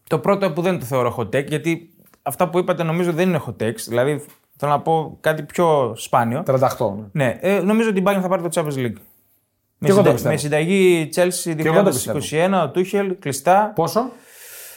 Το 0.07 0.19
πρώτο 0.19 0.51
που 0.53 0.61
δεν 0.61 0.79
το 0.79 0.85
θεωρώ 0.85 1.15
hot 1.17 1.35
take, 1.35 1.47
γιατί 1.47 1.92
αυτά 2.23 2.49
που 2.49 2.57
είπατε 2.59 2.83
νομίζω 2.83 3.11
δεν 3.11 3.29
είναι 3.29 3.41
hot 3.47 3.63
takes. 3.63 3.83
Δηλαδή, 3.87 4.25
θέλω 4.57 4.71
να 4.71 4.79
πω 4.81 5.17
κάτι 5.21 5.43
πιο 5.43 5.93
σπάνιο. 5.95 6.43
38. 6.45 6.59
Ναι. 7.11 7.25
Ναι, 7.25 7.37
ε, 7.41 7.59
νομίζω 7.59 7.89
ότι 7.89 7.99
η 7.99 8.03
Bayern 8.05 8.19
θα 8.21 8.27
πάρει 8.27 8.41
το 8.41 8.49
Champions 8.53 8.77
League. 8.77 8.95
Με, 9.77 9.89
εγώ 9.89 10.01
το 10.01 10.03
συντα- 10.03 10.11
πιστεύω. 10.11 10.33
με 10.33 10.39
συνταγή 10.39 11.09
Chelsea 11.15 11.65
εγώ 11.65 11.83
το 11.83 11.91
2021, 11.91 12.63
ο 12.63 12.69
Τούχελ, 12.69 13.19
κλειστά. 13.19 13.71
Πόσο; 13.75 14.09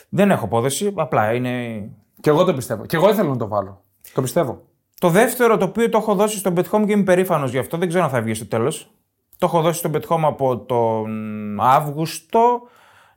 Δεν 0.08 0.30
έχω 0.30 0.44
απόδοση, 0.44 0.92
απλά 0.96 1.34
είναι. 1.34 1.82
Και 2.20 2.30
εγώ 2.30 2.44
το 2.44 2.54
πιστεύω. 2.54 2.86
Και 2.86 2.96
εγώ 2.96 3.10
ήθελα 3.10 3.28
να 3.28 3.36
το 3.36 3.48
βάλω. 3.48 3.82
Το 4.12 4.22
πιστεύω. 4.22 4.62
Το 5.00 5.08
δεύτερο 5.08 5.56
το 5.56 5.64
οποίο 5.64 5.88
το 5.88 5.98
έχω 5.98 6.14
δώσει 6.14 6.38
στον 6.38 6.54
Bet 6.56 6.64
Home 6.70 6.84
και 6.86 6.92
είμαι 6.92 7.02
περήφανος 7.02 7.50
γι' 7.50 7.58
αυτό, 7.58 7.76
δεν 7.76 7.88
ξέρω 7.88 8.04
αν 8.04 8.10
θα 8.10 8.20
βγει 8.20 8.34
στο 8.34 8.46
τέλος. 8.46 8.90
Το 9.38 9.46
έχω 9.46 9.60
δώσει 9.60 9.78
στον 9.78 9.92
Bet 9.94 10.06
Home 10.08 10.22
από 10.22 10.58
τον 10.58 11.60
Αύγουστο 11.60 12.60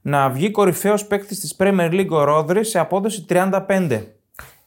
να 0.01 0.29
βγει 0.29 0.51
κορυφαίος 0.51 1.05
παίκτης 1.05 1.39
της 1.39 1.55
Premier 1.59 1.91
League 1.91 2.09
ο 2.09 2.23
Ρόδρυ 2.23 2.63
σε 2.63 2.79
απόδοση 2.79 3.25
35. 3.29 4.01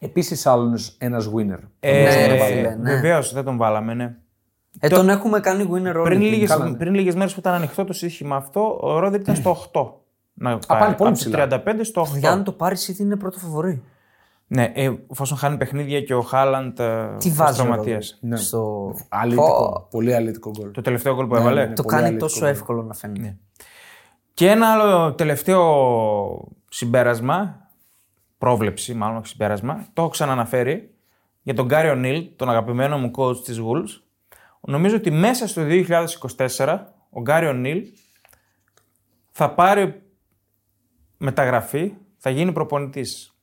Επίσης 0.05 0.46
άλλος 0.46 0.96
ένας 0.98 1.30
winner. 1.36 1.59
Ε, 1.80 2.03
Ναι, 2.03 2.26
ρε 2.26 2.38
φίλε, 2.38 2.74
ναι. 2.80 2.94
Βεβαίως 2.94 3.32
δεν 3.32 3.44
τον 3.44 3.57
βάλαμε, 3.57 3.94
ναι. 3.94 4.14
Ε, 4.80 4.88
τον 4.88 5.09
έχουμε 5.09 5.40
κάνει 5.40 5.64
winner 5.72 5.94
όλοι. 5.94 6.03
Πριν 6.03 6.18
την- 6.18 6.28
λίγες, 6.28 6.48
καλά, 6.48 6.68
ναι. 6.68 6.76
πριν 6.76 6.94
λίγες 6.94 7.14
μέρες 7.14 7.32
που 7.34 7.40
ήταν 7.40 7.55
ανοιχτό 7.55 7.84
το 7.84 7.92
σύστημα 7.92 8.36
αυτό, 8.36 8.78
ο 8.82 8.98
Ρόδρυ 8.98 9.20
ήταν 9.20 9.36
στο 9.36 9.50
8. 9.50 10.00
Να 10.34 10.59
πάλι 10.59 10.80
πολύ 10.80 10.92
από 10.94 11.05
το 11.05 11.11
ψηλά. 11.12 11.46
35 11.64 11.84
στο 11.84 12.00
8. 12.00 12.18
Για 12.18 12.30
αν 12.30 12.44
το 12.44 12.53
πάρεις, 12.53 12.88
ήδη 12.88 13.03
είναι 13.03 13.16
πρώτο 13.16 13.38
φαβορή. 13.38 13.82
Ναι, 14.46 14.72
ε, 14.74 14.90
εφόσον 15.11 15.38
χάνει 15.38 15.57
παιχνίδια 15.57 16.00
και 16.00 16.14
ο 16.14 16.20
Χάλαντ 16.22 16.78
ε, 16.78 17.09
Τι 17.18 17.30
βάζει. 17.30 17.61
ο 17.61 17.62
τραυματίας. 17.64 18.18
Ρόδρυ 18.20 18.36
Στο... 18.36 18.92
Αλήτικο. 19.09 19.86
Πολύ 19.90 20.14
αλήτικο 20.14 20.50
γκολ. 20.59 20.70
Το 20.70 20.80
τελευταίο 20.80 21.14
γκολ 21.14 21.26
που 21.26 21.36
έβαλε. 21.36 21.66
ναι. 21.66 21.72
Το 21.74 21.82
πολύ 21.82 21.94
κάνει 21.94 22.07
αλήθεια 22.07 22.26
τόσο 22.26 22.38
γκολ. 22.40 22.48
εύκολο 22.48 22.82
να 22.82 22.94
φαίνεται. 22.94 23.36
Και 24.34 24.48
ένα 24.50 24.72
άλλο 24.72 25.12
τελευταίο 25.14 25.68
συμπέρασμα, 26.68 27.61
πρόβλεψη 28.43 28.95
μάλλον, 28.95 29.16
όχι 29.16 29.26
συμπέρασμα, 29.26 29.86
το 29.93 30.03
έχω 30.03 30.11
ξαναναφέρει 30.11 30.95
για 31.43 31.55
τον 31.55 31.66
Γκάριο 31.66 31.95
Νίλ, 31.95 32.30
τον 32.36 32.51
αγαπημένο 32.51 32.99
μου 32.99 33.11
coach 33.16 33.45
της 33.45 33.61
Wolves. 33.61 34.03
Νομίζω 34.61 34.97
ότι 34.97 35.11
μέσα 35.11 35.47
στο 35.47 35.62
2024 36.57 36.78
ο 37.11 37.20
Γκάρι 37.20 37.53
Ο'Νίλ 37.53 37.86
θα 39.30 39.51
πάρει 39.51 40.03
μεταγραφή, 41.16 41.93
θα 42.16 42.30
γίνει 42.30 42.53
προπονητής 42.53 43.36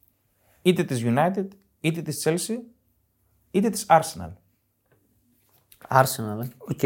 είτε 0.62 0.84
της 0.84 1.02
United, 1.06 1.48
είτε 1.80 2.02
της 2.02 2.28
Chelsea, 2.28 2.58
είτε 3.52 3.70
της 3.70 3.86
Arsenal. 3.90 4.34
Arsenal, 5.90 6.44
ε. 6.44 6.48
Οκ. 6.58 6.82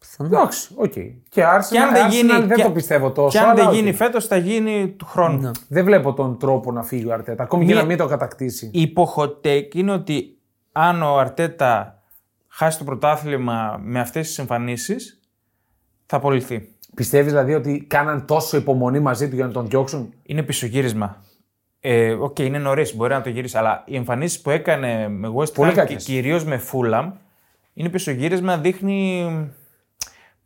Πιθανό. 0.00 0.28
Εντάξει, 0.36 0.74
οκ. 0.76 0.92
Και 1.28 1.42
Arsenal, 1.44 1.68
Και 1.70 1.78
αν 1.78 1.92
δεν 1.92 2.06
Arsenal 2.06 2.10
γίνει, 2.10 2.28
δεν 2.46 2.56
και- 2.56 2.62
το 2.62 2.70
πιστεύω 2.70 3.10
τόσο. 3.10 3.28
Και 3.38 3.38
αν 3.38 3.44
αλλά 3.50 3.54
δεν 3.54 3.66
οκ. 3.66 3.74
γίνει 3.74 3.92
φέτος 3.92 4.26
θα 4.26 4.36
γίνει 4.36 4.88
του 4.88 5.04
χρόνου. 5.06 5.40
Ναι. 5.40 5.50
Δεν 5.68 5.84
βλέπω 5.84 6.12
τον 6.14 6.38
τρόπο 6.38 6.72
να 6.72 6.82
φύγει 6.82 7.06
ο 7.08 7.12
Αρτέτα. 7.12 7.42
Ακόμη 7.42 7.64
και 7.66 7.72
Μία- 7.72 7.80
να 7.80 7.86
μην 7.88 7.96
το 7.96 8.06
κατακτήσει. 8.06 8.70
υπό 8.72 9.14
hot 9.16 9.46
take 9.46 9.74
είναι 9.74 9.92
ότι 9.92 10.38
αν 10.72 11.02
ο 11.02 11.18
Αρτέτα 11.18 12.02
χάσει 12.48 12.78
το 12.78 12.84
πρωτάθλημα 12.84 13.80
με 13.82 14.00
αυτές 14.00 14.26
τις 14.26 14.38
εμφανίσεις, 14.38 15.20
θα 16.06 16.16
απολυθεί. 16.16 16.68
Πιστεύεις 16.94 17.30
δηλαδή 17.32 17.54
ότι 17.54 17.84
κάναν 17.88 18.26
τόσο 18.26 18.56
υπομονή 18.56 19.00
μαζί 19.00 19.28
του 19.28 19.34
για 19.34 19.46
να 19.46 19.52
τον 19.52 19.68
διώξουν; 19.68 20.12
Είναι 20.22 20.42
πισωγύρισμα. 20.42 21.16
Ε, 21.80 22.12
Οκ, 22.12 22.38
είναι 22.38 22.58
νωρίς, 22.58 22.96
μπορεί 22.96 23.12
να 23.12 23.20
το 23.20 23.28
γυρίσει, 23.28 23.56
αλλά 23.58 23.82
οι 23.86 23.96
εμφανίσεις 23.96 24.40
που 24.40 24.50
έκανε 24.50 25.08
με 25.08 25.28
West 25.36 25.45
Ham 25.45 25.52
Πολύ 25.54 25.70
κακές. 25.70 25.74
και 25.74 26.04
κυρίως 26.04 26.44
με 26.44 26.60
Fulham 26.72 27.10
είναι 27.74 27.88
πισωγύρισμα, 27.88 28.58
δείχνει 28.58 29.26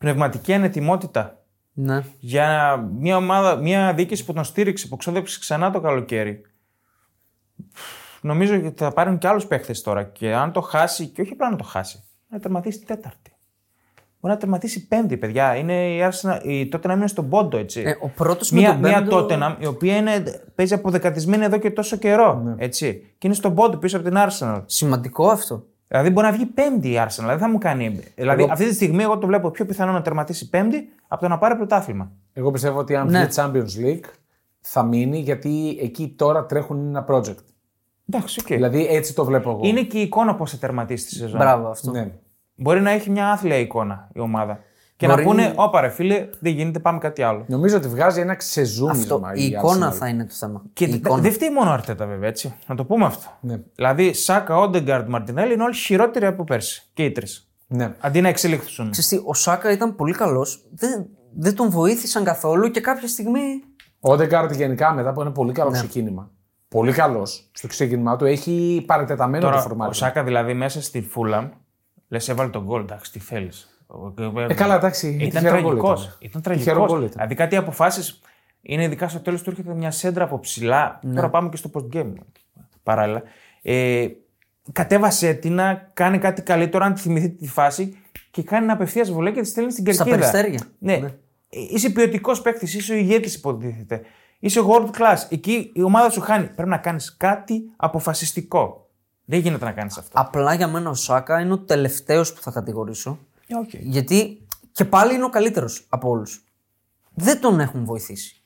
πνευματική 0.05 0.53
ανετοιμότητα. 0.53 1.39
Ναι. 1.73 2.03
Για 2.19 2.77
μια 2.99 3.17
ομάδα, 3.17 3.57
μια 3.57 3.95
διοίκηση 3.95 4.25
που 4.25 4.33
τον 4.33 4.45
στήριξε, 4.45 4.89
που 4.89 4.97
ξόδεψε 4.97 5.39
ξανά 5.39 5.71
το 5.71 5.81
καλοκαίρι. 5.81 6.41
Νομίζω 8.21 8.55
ότι 8.55 8.73
θα 8.77 8.93
πάρουν 8.93 9.19
και 9.19 9.29
άλλους 9.29 9.47
παίχτες 9.47 9.83
τώρα. 9.83 10.03
Και 10.03 10.35
αν 10.35 10.53
το 10.53 10.61
χάσει, 10.61 11.07
και 11.07 11.21
όχι 11.23 11.33
απλά 11.33 11.51
να 11.51 11.57
το 11.57 11.65
χάσει, 11.65 12.03
να 12.29 12.39
τερματίσει 12.39 12.85
τέταρτη. 12.85 13.33
Μπορεί 14.21 14.35
να 14.35 14.41
τερματίσει 14.41 14.87
πέμπτη, 14.87 15.17
παιδιά. 15.17 15.57
Είναι 15.57 15.95
η, 15.95 16.01
Arsenal, 16.11 16.41
η 16.45 16.69
Tottenham 16.73 16.91
είναι 16.91 17.07
στον 17.07 17.29
πόντο, 17.29 17.57
έτσι. 17.57 17.81
Ε, 17.81 17.97
ο 18.01 18.09
πρώτος 18.09 18.51
με 18.51 18.61
μια, 18.61 18.71
τον 18.71 18.79
μια 18.79 18.99
πέμπτο- 18.99 19.27
Tottenham 19.31 19.57
η 19.59 19.67
οποία 19.67 19.97
είναι, 19.97 20.23
παίζει 20.55 20.75
αποδεκατισμένη 20.75 21.45
εδώ 21.45 21.59
και 21.59 21.71
τόσο 21.71 21.97
καιρό. 21.97 22.41
Ναι. 22.45 22.55
Έτσι. 22.59 23.15
Και 23.19 23.27
είναι 23.27 23.37
στον 23.37 23.55
πόντο 23.55 23.77
πίσω 23.77 23.97
από 23.97 24.09
την 24.09 24.17
Arsenal. 24.19 24.63
Σημαντικό 24.67 25.29
αυτό. 25.29 25.65
Δηλαδή 25.95 26.13
μπορεί 26.13 26.27
να 26.27 26.33
βγει 26.33 26.47
πέμπτη 26.47 26.89
η 26.89 26.97
Arsenal. 27.07 27.19
Δηλαδή 27.19 27.41
θα 27.41 27.49
μου 27.49 27.59
κάνει. 27.59 28.01
Δηλαδή 28.15 28.43
Εγώ- 28.43 28.53
αυτή 28.53 28.69
τη 28.69 28.75
στιγμή 28.75 29.03
εγώ 29.03 29.19
το 29.19 29.27
βλέπω 29.27 29.51
πιο 29.51 29.65
πιθανό 29.67 29.93
να 29.93 30.03
τερματίσει 30.03 30.49
πέμπτη 30.49 30.89
από 31.09 31.23
το 31.23 31.29
να 31.29 31.39
πάρει 31.39 31.57
πρωτάθλημα. 31.57 32.13
Εγώ 32.33 32.51
πιστεύω 32.51 32.79
ότι 32.79 32.97
αν 32.97 33.11
Ναι. 33.11 33.25
βγει 33.25 33.35
Champions 33.37 33.85
League 33.87 34.05
θα 34.61 34.83
μείνει 34.83 35.19
γιατί 35.19 35.79
εκεί 35.83 36.15
τώρα 36.19 36.47
τρέχουν 36.47 36.87
ένα 36.89 37.05
project. 37.09 37.37
Εντάξει, 38.11 38.41
οκ. 38.41 38.47
Δηλαδή 38.47 38.87
έτσι 38.87 39.15
το 39.15 39.25
βλέπω 39.25 39.51
εγώ. 39.51 39.61
Είναι 39.63 39.83
και 39.83 39.99
η 39.99 40.03
εικόνα 40.03 40.35
πώς 40.35 40.51
θα 40.51 40.57
τερματίσει 40.57 41.07
τη 41.07 41.15
σεζόν. 41.15 41.39
Μπράβο 41.39 41.69
αυτό. 41.69 41.91
Ναι. 41.91 42.11
Μπορεί 42.55 42.81
να 42.81 42.91
έχει 42.91 43.11
μια 43.11 43.31
άθλια 43.31 43.57
εικόνα 43.59 44.09
η 44.15 44.21
ομάδα. 44.21 44.59
Και 44.97 45.07
Μπορεί- 45.07 45.19
να 45.21 45.27
πούνε, 45.27 45.53
Όπα 45.57 45.81
ρε 45.81 45.89
φίλε, 45.89 46.29
δεν 46.41 46.53
γίνεται, 46.53 46.79
πάμε 46.79 46.99
κάτι 46.99 47.23
άλλο. 47.23 47.45
Νομίζω 47.49 47.77
ότι 47.77 47.89
βγάζει 47.89 48.21
ένα 48.21 48.35
ξεζούμισμα. 48.35 49.15
Αυτό, 49.17 49.31
η 49.35 49.45
εικόνα 49.45 49.91
Arsenal. 49.93 49.95
θα 49.97 50.09
είναι 50.09 50.25
το 50.25 50.35
θέμα. 50.35 50.63
Και 50.73 50.85
η 50.85 50.89
δε- 50.89 50.97
εικόνα. 50.97 51.23
δεν 51.23 51.33
φταίει 51.33 51.51
μόνο 51.51 51.71
ο 51.71 51.73
Αρτέτα, 51.73 52.07
βέβαια, 52.07 52.29
έτσι. 52.29 52.55
Να 52.67 52.75
το 52.75 52.85
πούμε 52.85 53.05
αυτό. 53.05 53.31
Ναι. 53.41 53.61
Δηλαδή, 53.75 54.13
Σάκα, 54.13 54.59
Όντεγκαρντ, 54.59 55.09
Μαρτινέλι 55.09 55.53
είναι 55.53 55.63
όλοι 55.63 55.75
χειρότεροι 55.75 56.27
από 56.27 56.45
πέρσι. 56.45 56.91
Και 56.93 57.05
οι 57.05 57.13
τρεις. 57.13 57.49
Ναι. 57.67 57.95
Αντί 58.01 58.21
να 58.21 58.29
εξελιχθούν. 58.29 58.91
Ξέρεις 58.91 59.11
τι, 59.11 59.21
ο 59.25 59.35
Σάκα 59.35 59.71
ήταν 59.71 59.97
πολύ 59.97 60.13
καλός. 60.13 60.65
Δεν, 60.75 61.07
δεν 61.37 61.55
τον 61.55 61.71
βοήθησαν 61.71 62.25
καθόλου 62.25 62.71
και 62.71 62.81
κάποια 62.81 63.09
στιγμή. 63.09 63.63
Ο 64.01 64.13
Όντεγκαρντ 64.13 64.53
γενικά 64.55 64.93
μετά 64.93 65.09
από 65.09 65.21
ένα 65.21 65.33
πολύ 65.33 65.53
καλό 65.53 65.71
Ναι. 65.71 65.77
ξεκίνημα. 65.77 66.31
Πολύ 66.69 66.93
καλός 66.93 67.51
στο 67.53 67.67
ξεκίνημά 67.67 68.17
του. 68.17 68.25
Έχει 68.25 68.85
παρατεταμένο 68.87 69.45
το 69.45 69.51
Τώρα, 69.51 69.59
ο 69.65 69.69
φορμάρισμα. 69.69 69.97
Σάκα 69.97 70.25
δηλαδή 70.25 70.55
μέσα 70.55 70.83
στη 70.83 71.03
Φούλαμ, 71.03 71.49
λες, 72.09 72.29
έβαλε 72.29 72.51
το 72.51 72.65
γκολ, 72.65 72.81
εντάξει, 72.81 73.13
τι 73.13 73.19
θέλεις. 73.19 73.74
Ε, 74.49 74.55
καλά, 74.55 74.75
εντάξει, 74.75 75.09
Ήταν 75.09 75.43
τυχερό 75.43 75.61
γκολ 75.61 75.63
τραγικός. 75.63 76.17
ήταν. 76.21 76.41
Ήταν 76.41 76.53
Τυχερό 76.57 76.77
γκολ 76.79 76.87
τραγικό. 76.89 77.05
ήταν. 77.07 77.11
Δηλαδή 77.13 77.35
κάτι 77.35 77.57
αποφάσεις 77.57 78.21
είναι 78.63 78.83
ειδικά 78.83 79.09
στο 79.09 79.21
τέλος 79.21 79.43
του 79.43 79.51
έρχεται 79.51 79.75
μια 79.75 79.91
σέντρα 79.91 80.25
από 80.25 80.41
ψηλά. 80.41 80.99
Ναι. 81.03 81.15
Τώρα 81.15 81.31
πάμε 81.31 81.49
και 81.49 81.57
στο 81.57 81.71
post 81.75 81.97
game 81.97 82.13
παράλληλα. 82.83 83.23
Ε, 83.63 84.07
κατέβασε 84.73 85.33
την 85.33 85.53
να 85.55 85.91
κάνει 85.95 86.19
κάτι 86.19 86.43
καλύτερο, 86.43 86.85
αν 86.85 86.95
τη 86.95 87.01
θυμηθείτε 87.01 87.35
τη 87.35 87.49
φάση 87.49 87.97
και 88.31 88.43
κάνει 88.43 88.65
ένα 88.65 88.73
απευθείας 88.73 89.11
βολέ 89.11 89.31
και 89.31 89.41
τη 89.41 89.47
στέλνει 89.49 89.71
στην 89.73 89.93
Στα 89.93 90.05
κερκίδα. 90.05 90.17
περιστέρια. 90.31 90.61
Ναι. 90.79 90.97
Ναι. 90.97 91.07
Ε, 91.07 91.13
Είσαι 91.71 91.91
ποιοτικός 91.91 92.41
παίκτης, 92.43 92.75
είσαι 92.75 92.93
ο 92.93 92.97
ηγέτης, 92.97 93.35
υποτίθεται. 93.35 94.01
Είσαι 94.39 94.61
world 94.69 94.87
class. 94.99 95.17
Εκεί 95.29 95.71
η 95.75 95.83
ομάδα 95.83 96.11
σου 96.11 96.21
χάνει. 96.21 96.47
Πρέπει 96.47 96.69
να 96.69 96.77
κάνεις 96.79 97.17
κάτι 97.17 97.63
αποφασιστικό. 97.77 98.89
Δεν 99.25 99.39
γίνεται 99.39 99.65
να 99.65 99.73
κάνεις 99.73 99.99
αυτό. 99.99 100.21
Απλά 100.21 100.55
για 100.55 100.69
μένα 100.69 100.91
ο 100.91 100.95
Σάκα 100.95 101.41
είναι 101.41 101.53
ο 101.53 101.59
τελευταίος 101.59 102.33
που 102.33 102.43
θα 102.43 102.51
κατηγορήσω. 102.51 103.19
Ε, 103.55 103.61
οκ. 103.61 103.69
Γιατί 103.73 104.47
και 104.73 104.85
πάλι 104.85 105.15
είναι 105.15 105.25
ο 105.25 105.29
καλύτερος 105.29 105.87
από 105.89 106.09
όλους. 106.09 106.45
Δεν 107.15 107.41
τον 107.41 107.61
έχουν 107.61 107.85
βοηθήσει. 107.85 108.43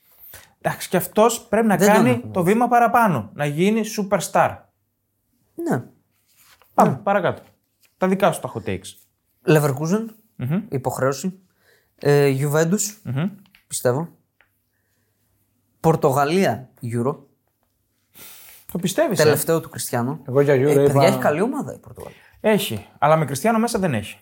Εντάξει, 0.60 0.89
και 0.89 0.97
αυτός 0.97 1.40
πρέπει 1.48 1.66
να 1.66 1.76
Δεν 1.76 1.86
τον 1.86 1.97
κάνει 1.97 2.10
έχουμε 2.10 2.32
το 2.32 2.43
βήμα 2.43 2.68
παραπάνω. 2.68 3.30
Να 3.35 3.44
γίνει 3.44 3.80
superstar. 3.97 4.56
Ναι. 5.55 5.85
Πάμε 6.74 7.01
παρακάτω. 7.02 7.43
Τα 7.97 8.09
δικά 8.09 8.32
σου 8.32 8.40
τα 8.40 8.52
hot 8.55 8.62
takes. 8.68 8.94
Leverkusen, 9.47 10.05
υποχρέωση. 10.68 11.39
Ε, 11.98 12.35
Juventus, 12.40 13.12
πιστεύω. 13.66 14.09
Πορτογαλία, 15.80 16.68
Euro. 16.82 17.16
Το 18.72 18.78
πιστεύεις. 18.78 19.18
Τελευταίο 19.18 19.60
του 19.60 19.68
Κριστιανού. 19.68 20.22
Εγώ 20.28 20.40
για 20.40 20.55
Euro 20.55 20.59
Ε, 20.59 20.74
παιδιά, 20.74 20.85
είπα- 20.90 21.05
έχει 21.06 21.18
καλή 21.18 21.40
ομάδα 21.40 21.74
η 21.74 21.78
Πορτογαλία. 21.78 22.18
Έχει. 22.40 22.86
Αλλά 22.98 23.16
με 23.16 23.24
Κριστιανό 23.24 23.59
μέσα 23.59 23.78
δεν 23.78 23.94
έχει. 23.94 24.18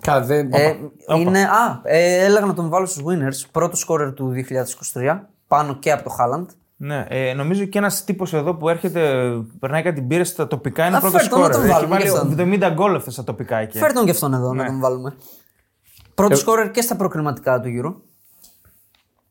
Καλά, 0.00 0.24
δεν- 0.24 0.52
Ε, 0.52 0.74
είναι, 1.18 1.40
α, 1.42 1.80
ε, 1.82 2.24
έλεγα 2.24 2.46
να 2.46 2.54
τον 2.54 2.68
βάλω 2.68 2.86
στους 2.86 3.02
winners. 3.06 3.48
Πρώτο 3.52 3.76
σκόρερ 3.76 4.12
του 4.12 4.28
2023. 4.30 5.28
Πάνω 5.48 5.74
και 5.74 5.92
από 5.92 6.02
το 6.02 6.10
Χάλαντ. 6.10 6.50
Ναι, 6.76 7.06
ε, 7.08 7.32
νομίζω 7.32 7.64
και 7.64 7.78
ένας 7.78 8.04
τύπος 8.04 8.32
εδώ 8.34 8.54
που 8.54 8.68
έρχεται, 8.68 9.30
περνάει 9.60 9.82
κάτι 9.82 10.00
μπύρες 10.00 10.28
στα 10.28 10.46
τοπικά 10.46 10.86
είναι 10.86 10.96
Α, 10.96 11.00
πρώτος 11.00 11.20
φέρ' 11.20 11.30
τον 11.30 11.40
να 11.40 11.44
σκόρερ. 11.44 11.60
τον 11.60 11.64
Έχει 11.70 11.72
βάλουμε 11.74 11.96
βάλει 11.96 12.10
και 12.10 12.16
αυτόν. 12.18 12.68
70 12.68 12.70
γκολ 12.74 12.94
αυτά 12.94 13.10
στα 13.10 13.24
τοπικά 13.24 13.56
εκεί. 13.56 13.78
Φέρ 13.78 13.92
τον 13.92 14.04
και 14.04 14.10
αυτόν 14.10 14.34
εδώ 14.34 14.52
Ναι. 14.54 14.62
να 14.62 14.68
τον 14.68 14.80
βάλουμε. 14.80 15.14
Πρώτο 16.14 16.36
σκόρερ 16.36 16.70
και 16.70 16.80
στα 16.80 16.96
προκριματικά 16.96 17.60
του 17.60 17.68
Euro. 17.68 17.94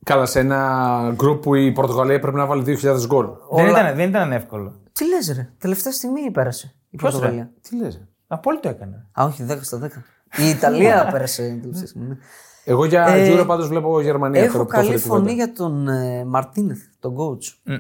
Καλά, 0.04 0.26
σε 0.26 0.40
ένα 0.40 1.12
γκρουπ 1.16 1.42
που 1.42 1.56
η 1.56 1.72
Πορτογαλία 1.72 2.20
πρέπει 2.20 2.38
να 2.38 2.46
βάλει 2.46 2.64
2.000 2.64 3.06
γκολ. 3.08 3.28
Δεν 3.56 3.68
ήταν, 3.68 3.96
δεν 3.96 4.10
ήταν 4.10 4.32
εύκολο. 4.32 4.74
Τι 4.92 5.08
λες 5.08 5.34
ρε, 5.36 5.50
τελευταία 5.58 5.92
στιγμή 5.94 6.32
πέρασε 6.32 6.76
η 6.90 6.98
Ποιος, 6.98 7.12
Πορτογαλία. 7.12 7.52
Τι 7.62 7.76
λες. 7.78 8.02
Απόλυτο 8.28 8.70
έκανε. 8.70 9.06
Α, 9.20 9.24
όχι, 9.26 9.44
10 9.44 9.58
στα 9.64 9.78
10. 9.78 10.04
Η 10.38 10.50
Ιταλία 10.50 11.08
πέρασε 11.12 11.58
τελευταία 11.62 11.88
στιγμή. 11.88 12.18
Εγώ 12.66 12.86
για 12.86 13.06
Ε, 13.08 13.34
Euro 13.42 13.44
πάντως 13.48 13.68
βλέπω 13.68 14.02
Γερμανία. 14.02 14.42
Έχω 14.42 14.52
θέλω 14.52 14.64
που 14.64 14.70
το 14.70 14.76
καλή 14.76 14.86
έφερε 14.88 15.02
τη 15.02 15.08
φωνή 15.08 15.20
κουβέντα. 15.22 15.44
για 15.44 15.54
τον 15.54 15.88
ε, 15.88 16.26
Μαρτίνεθ, 16.26 16.82
τον 17.00 17.16
coach. 17.18 17.74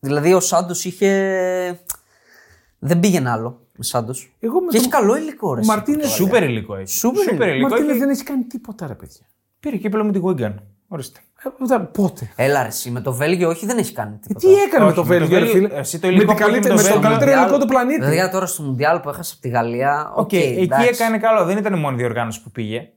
Δηλαδή 0.00 0.32
ο 0.34 0.40
Σάντος 0.40 0.84
είχε. 0.84 1.84
Δεν 2.78 3.00
πήγαινε 3.00 3.30
άλλο 3.30 3.66
με 3.76 3.84
Σάντος. 3.84 4.36
Εγώ 4.40 4.60
με 4.60 4.66
Και 4.70 4.76
έχει 4.76 4.88
τον- 4.88 5.00
καλό 5.00 5.16
υλικό. 5.16 5.54
Ρε, 5.54 5.60
Ο 5.60 5.64
Μαρτίνες- 5.64 6.08
Σούπερ 6.08 6.42
υλικό 6.42 6.74
έχει. 6.76 6.92
Σούπερ 6.92 7.22
υλικό. 7.28 7.44
υλικό. 7.44 7.68
Μαρτίνες 7.68 7.90
έχει. 7.90 7.98
δεν 8.00 8.08
έχει 8.10 8.22
κάνει 8.22 8.42
τίποτα, 8.44 8.86
ρε 8.86 8.94
παιδιά. 8.94 9.26
Πήρε 9.60 9.76
κύπελο 9.76 10.04
με 10.04 10.12
τη 10.12 10.20
Wigan. 10.24 10.54
Ορίστε. 10.88 11.20
Ε, 11.44 11.48
δεν- 11.66 11.90
Πότε; 11.90 12.28
Έλα 12.36 12.62
ρε, 12.62 12.68
εσύ, 12.68 12.90
με 12.90 13.00
το 13.00 13.12
Βέλγιο 13.12 13.48
όχι 13.48 13.66
δεν 13.66 13.78
έχει 13.78 13.92
κάνει 13.92 14.16
τίποτα. 14.26 14.46
Τι 14.46 14.54
έκανε 14.54 14.84
με 14.84 14.90
Όχι, 14.90 14.94
το 14.94 15.04
με 15.04 15.08
το 15.08 15.18
Βέλγιο, 15.18 15.38
ρε 15.38 15.44
Βέλγιο, 15.44 15.68
φίλε; 15.68 15.80
εσύ 15.80 15.98
το 15.98 16.06
με, 16.06 16.12
υλικό 16.12 16.34
την 16.34 16.36
που 16.36 16.42
έχεις 16.42 16.52
καλύτερη- 16.52 16.76
με 16.76 16.82
με 16.82 16.88
το 16.88 16.92
τον 16.94 17.00
Βέλγιο. 17.02 17.18
καλύτερο 17.18 17.40
υλικό 17.40 17.58
του 17.58 17.66
Δηλαδή 17.68 17.98
πλανήτη. 17.98 18.30
τώρα 18.32 18.46
στο 18.46 18.62
Μουντιάλ 18.62 19.00
που 19.00 19.08
έχασε 19.08 19.32
από 19.34 19.42
τη 19.42 19.48
Γαλλία. 19.48 20.10
Οκ, 20.14 20.18
Οκ, 20.20 20.32
εκεί 20.32 20.60
εντάξει. 20.60 20.88
έκανε 20.92 21.18
καλό. 21.18 21.44
Δεν 21.44 21.56
ήταν 21.58 21.74
η 21.74 21.78
μόνη 21.78 21.96
διοργάνωση 21.96 22.42
που 22.42 22.50
πήγε. 22.50 22.88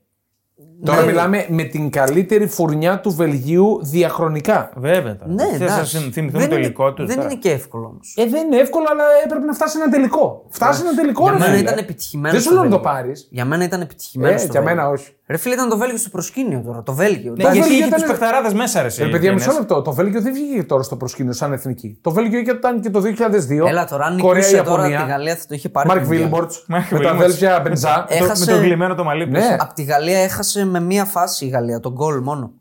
Τώρα 0.84 1.00
Ναι. 1.00 1.06
μιλάμε 1.06 1.46
με 1.48 1.62
την 1.62 1.90
καλύτερη 1.90 2.46
φουρνιά 2.46 3.00
του 3.00 3.10
Βελγίου 3.14 3.78
διαχρονικά. 3.82 4.70
Βέβαια. 4.76 5.16
Τώρα. 5.16 5.32
Ναι, 5.32 5.44
Θες 5.44 5.58
να 5.58 5.64
εντάξει. 5.64 5.96
συν- 5.98 6.12
θυμηθούμε 6.12 6.40
Δεν 6.40 6.48
το 6.50 6.54
είναι- 6.56 6.64
υλικό 6.64 6.92
τους. 6.92 7.06
Δεν 7.06 7.20
είναι 7.20 7.34
και 7.34 7.50
εύκολο 7.50 7.86
όμως. 7.86 8.14
Ε, 8.18 8.26
δεν 8.26 8.46
είναι 8.46 8.56
εύκολο, 8.56 8.86
αλλά 8.90 9.04
έπρεπε 9.24 9.44
να 9.44 9.52
φτάσει 9.52 9.76
σε 9.76 9.82
ένα 9.82 9.90
τελικό. 9.90 10.46
Φτάσει 10.50 10.80
σε 10.80 10.86
ένα 10.86 10.96
τελικό, 10.96 11.22
Για 11.22 11.32
ρε 11.32 11.38
μένα 11.38 11.50
φίλε. 11.50 11.62
ήταν 11.62 11.78
επιτυχημένο. 11.78 12.32
Δεν 12.34 12.42
σου 12.42 12.48
στο 12.48 12.54
λέω 12.60 12.64
να 12.64 12.76
το 12.76 12.82
Βέλγιο. 12.82 12.92
πάρεις. 13.02 13.28
Για 13.30 13.44
μένα 13.44 13.64
ήταν 13.64 13.80
επιτυχημένο. 13.80 14.34
Ε, 14.34 14.38
στο 14.38 14.46
για 14.50 14.60
Βέλγιο. 14.60 14.76
μένα 14.82 14.92
όχι. 14.94 15.15
Ρε 15.28 15.36
φίλε, 15.36 15.54
ήταν 15.54 15.68
το 15.68 15.76
Βέλγιο 15.78 15.98
στο 15.98 16.08
προσκήνιο 16.08 16.62
τώρα. 16.66 16.82
Το 16.82 16.92
Βέλγιο. 16.94 17.32
Ναι, 17.36 17.42
Το 17.42 17.50
γιατί 17.50 17.58
Βέλγιο 17.58 17.76
είχε 17.76 17.86
ήταν- 17.86 18.00
τους 18.00 18.08
παιχταράδες 18.10 18.52
μέσα, 18.54 18.82
ρε. 18.82 18.88
Ε, 18.98 19.04
παιδιά, 19.06 19.32
μισό 19.32 19.52
λεπτό. 19.52 19.82
Το 19.82 19.92
Βέλγιο 19.92 20.20
δεν 20.20 20.32
βγήκε 20.32 20.62
τώρα 20.62 20.82
στο 20.82 20.96
προσκήνιο 20.96 21.32
σαν 21.32 21.52
εθνική. 21.52 21.98
Το 22.00 22.10
Βέλγιο 22.10 22.38
ήταν 22.38 22.80
και 22.80 22.90
το 22.90 23.00
2002. 23.00 23.66
Έλα 23.68 23.84
τώρα, 23.84 24.04
αν 24.04 24.18
Κορέα, 24.18 24.38
νικούσε 24.46 24.62
τώρα 24.62 24.82
Ιαπωνία. 24.82 25.04
τη 25.04 25.10
Γαλλία 25.10 25.36
θα 25.36 25.42
το 25.48 25.54
είχε 25.54 25.68
πάρει. 25.68 25.88
Μαρκ 25.88 26.00
το 26.00 26.06
Μουντιάλ. 26.06 26.22
Βίλμπορτ. 26.28 26.52
Μαρκ 26.66 26.90
Με 26.90 26.98
τα 26.98 27.04
Βίλμπορτς. 27.04 27.22
αδέλφια 27.24 27.60
Μπεντζά. 27.60 28.06
Ε, 28.08 28.16
έχασε- 28.24 28.46
Με 28.46 28.52
το 28.52 28.58
γλυμμένο 28.58 28.94
το 28.94 29.04
μαλλί 29.04 29.26
Ναι. 29.26 29.38
πίσω. 29.38 29.54
Από 29.58 29.74
τη 29.74 29.82
Γαλλία 29.82 30.18
έχασε 30.18 30.64
με 30.64 30.80
μία 30.80 31.04
φάση 31.04 31.44
η 31.44 31.48
Γαλλία, 31.48 31.80
τον 31.80 31.92
γκολ 31.92 32.20
μόνο. 32.20 32.52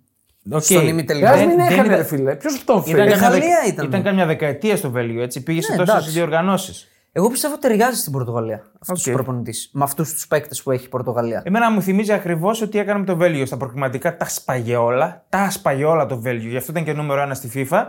Οκ. 0.52 0.62
Στον 0.64 0.88
ημιτελικό. 0.88 1.26
Ε, 1.26 1.30
ας 1.30 1.38
Δεν- 1.38 1.48
μην 1.48 1.58
δεν 1.58 1.66
έκανε, 1.66 1.86
ήταν- 1.88 1.98
ρε 1.98 2.04
φίλε. 2.04 2.36
Ποιος 2.36 2.64
τον 2.64 2.78
Ήταν, 2.78 2.96
φέρει; 2.96 3.10
καμιά, 3.12 3.28
Γαλλία 3.28 3.40
δεκα- 3.48 3.68
ήταν. 3.74 3.86
ήταν 3.86 4.04
καμιά 4.04 4.26
δεκαετία 4.26 4.76
στο 4.76 4.90
Βέλγιο. 4.92 5.22
Έτσι. 5.24 5.44
Πήγε 5.44 5.62
σε 5.62 5.72
Ναι, 5.72 5.78
τόσες 5.78 5.94
εντάξει. 5.94 6.12
διοργανώσεις. 6.12 6.88
Εγώ 7.18 7.30
πιστεύω 7.30 7.58
ταιριάζει 7.58 8.00
στην 8.00 8.12
Πορτογαλία 8.12 8.72
αυτός 8.80 9.08
Οκ. 9.08 9.12
ο 9.14 9.16
προπονητής. 9.16 9.70
Με 9.74 9.84
αυτούς 9.84 10.14
τους 10.14 10.28
παίκτες 10.28 10.64
που 10.64 10.72
έχει 10.72 10.86
η 10.86 10.90
Πορτογαλία. 10.90 11.42
Εμένα 11.46 11.72
μου 11.72 11.82
θυμίζει 11.82 12.14
ακριβώς 12.14 12.62
ότι 12.62 12.80
έκανε 12.80 13.00
με 13.00 13.06
το 13.06 13.16
Βέλγιο 13.16 13.46
στα 13.46 13.58
προκριματικά. 13.58 14.18
Τα 14.18 14.26
σπάγε 14.26 14.76
όλα. 14.76 15.26
Τα 15.30 15.50
σπάγε 15.50 15.86
όλα 15.86 16.06
το 16.06 16.20
Βέλγιο. 16.20 16.50
Γι' 16.50 16.58
αυτό 16.58 16.72
ήταν 16.72 16.84
και 16.84 16.94
νούμερο 16.94 17.22
ένα 17.22 17.34
στη 17.34 17.50
FIFA. 17.54 17.84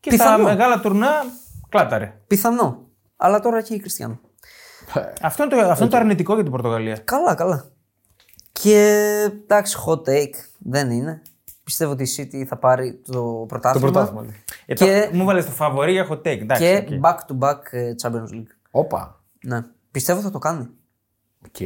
Και 0.00 0.10
Πιθανό. 0.10 0.42
στα 0.42 0.54
μεγάλα 0.54 0.80
τουρνουά 0.80 1.10
κλάταρε. 1.68 2.14
Πιθανό. 2.26 2.86
Αλλά 3.16 3.40
τώρα 3.40 3.56
έχει 3.56 3.78
Κριστιανό. 3.78 4.20
Αυτό 5.22 5.42
είναι, 5.42 5.56
το, 5.56 5.60
αυτό 5.68 5.84
είναι 5.84 5.92
το 5.92 5.98
αρνητικό 5.98 6.34
για 6.34 6.42
την 6.42 6.52
Πορτογαλία. 6.52 6.96
Καλά, 7.04 7.34
καλά. 7.34 7.64
Και 8.52 8.80
εντάξει, 9.44 9.78
hot 9.86 9.98
take 10.08 10.34
δεν 10.58 10.90
είναι. 10.90 11.22
Πιστεύω 11.68 11.92
ότι 11.92 12.02
η 12.02 12.08
City 12.16 12.44
θα 12.46 12.56
πάρει 12.56 13.00
το 13.06 13.12
Το 13.12 13.44
πρωτάθλημα. 13.48 13.90
πρωτάθλημα. 13.90 14.22
λέει. 14.22 14.34
Ε, 14.66 14.74
Και- 14.74 15.08
το- 15.10 15.16
Μου 15.16 15.24
βάλες 15.24 15.44
το 15.44 15.50
φαβορή 15.50 15.92
για 15.92 16.06
hot 16.10 16.18
take. 16.18 16.24
Εντάξει, 16.40 16.84
Και 16.86 16.94
οκ. 16.94 17.00
back 17.02 17.16
to 17.16 17.48
back 17.48 17.58
ε, 17.70 17.94
Champions 18.02 18.34
League. 18.34 18.50
Όπα. 18.70 19.20
Ναι. 19.44 19.64
Πιστεύω 19.90 20.20
θα 20.20 20.30
το 20.30 20.38
κάνει. 20.38 20.68
Οκ. 21.46 21.60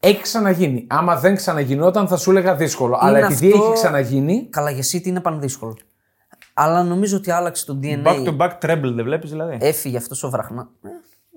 Έχει 0.00 0.20
ξαναγίνει. 0.22 0.86
Άμα 0.88 1.16
δεν 1.16 1.36
ξαναγινόταν, 1.36 2.08
θα 2.08 2.16
σου 2.16 2.30
έλεγα 2.30 2.54
δύσκολο. 2.56 2.96
Αλλά 3.00 3.18
Είναι 3.18 3.26
επειδή 3.26 3.52
αυτό- 3.52 3.64
έχει 3.64 3.72
ξαναγίνει. 3.72 4.46
Καλά, 4.50 4.70
για 4.70 4.82
City 4.82 5.06
είναι 5.06 5.20
πανδύσκολο. 5.20 5.76
Αλλά 6.54 6.82
νομίζω 6.82 7.16
ότι 7.16 7.30
άλλαξε 7.30 7.64
το 7.66 7.78
DNA. 7.82 8.02
Back 8.06 8.24
to 8.26 8.36
back 8.36 8.50
treble 8.60 8.92
δεν 8.94 9.04
βλέπεις 9.04 9.30
δηλαδή; 9.30 9.56
Έφυγε 9.60 9.96
αυτό 9.96 10.26
ο 10.26 10.30
βραχνά. 10.30 10.68
Ε, 10.82 10.88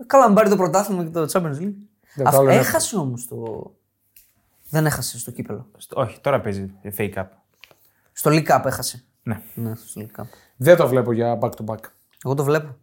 καλά, 0.07 0.27
να 0.27 0.33
πάρει 0.33 0.49
το 0.49 0.55
πρωτάθλημα 0.55 1.03
και 1.03 1.09
το 1.09 1.25
Champions 1.31 1.57
League. 1.61 1.73
Δεν 2.15 2.27
Αυτό- 2.27 2.31
το 2.31 2.37
άλλο 2.37 2.49
έχασε 2.49 2.97
όμως 2.97 3.27
το. 3.27 3.35
Δεν 4.75 4.85
έχασε 4.85 5.19
στο 5.19 5.31
κύπελο. 5.31 5.67
Στο- 5.77 6.01
Όχι, 6.01 6.19
τώρα 6.21 6.41
παίζει 6.41 6.71
fake 6.97 7.13
up. 7.13 7.25
Στο 8.11 8.31
League 8.33 8.47
Cup 8.47 8.61
έχασε. 8.65 9.03
Ναι. 9.23 9.41
Ναι, 9.53 9.71
στο 9.75 10.01
League 10.01 10.21
Cup. 10.21 10.25
Δεν 10.57 10.75
το 10.77 10.87
βλέπω 10.87 11.11
για 11.11 11.37
back 11.41 11.49
to 11.49 11.65
back. 11.65 11.77
Εγώ 12.25 12.33
το 12.33 12.43
βλέπω. 12.43 12.75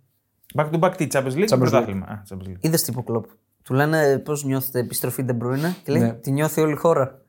Back 0.54 0.70
to 0.70 0.78
back 0.80 0.96
τι, 0.96 1.06
Champions 1.12 1.32
League 1.32 1.38
ή 1.38 1.44
Champions 1.50 1.58
πρωτάθλημα; 1.58 2.06
Α, 2.06 2.22
Champions 2.30 2.48
League. 2.48 2.56
Είδες 2.60 2.82
τύπο 2.82 3.02
κλοπ. 3.02 3.24
Του 3.62 3.74
λένε 3.74 4.18
πώς 4.18 4.44
νιώθετε 4.44 4.78
επιστροφή 4.78 5.24
De 5.28 5.32
Bruyne; 5.32 5.72
Και 5.84 5.92
λέει 5.92 6.00
Ναι. 6.02 6.12
τη 6.12 6.30
νιώθει 6.30 6.60
όλη 6.60 6.72
η 6.72 6.76
χώρα. 6.76 7.20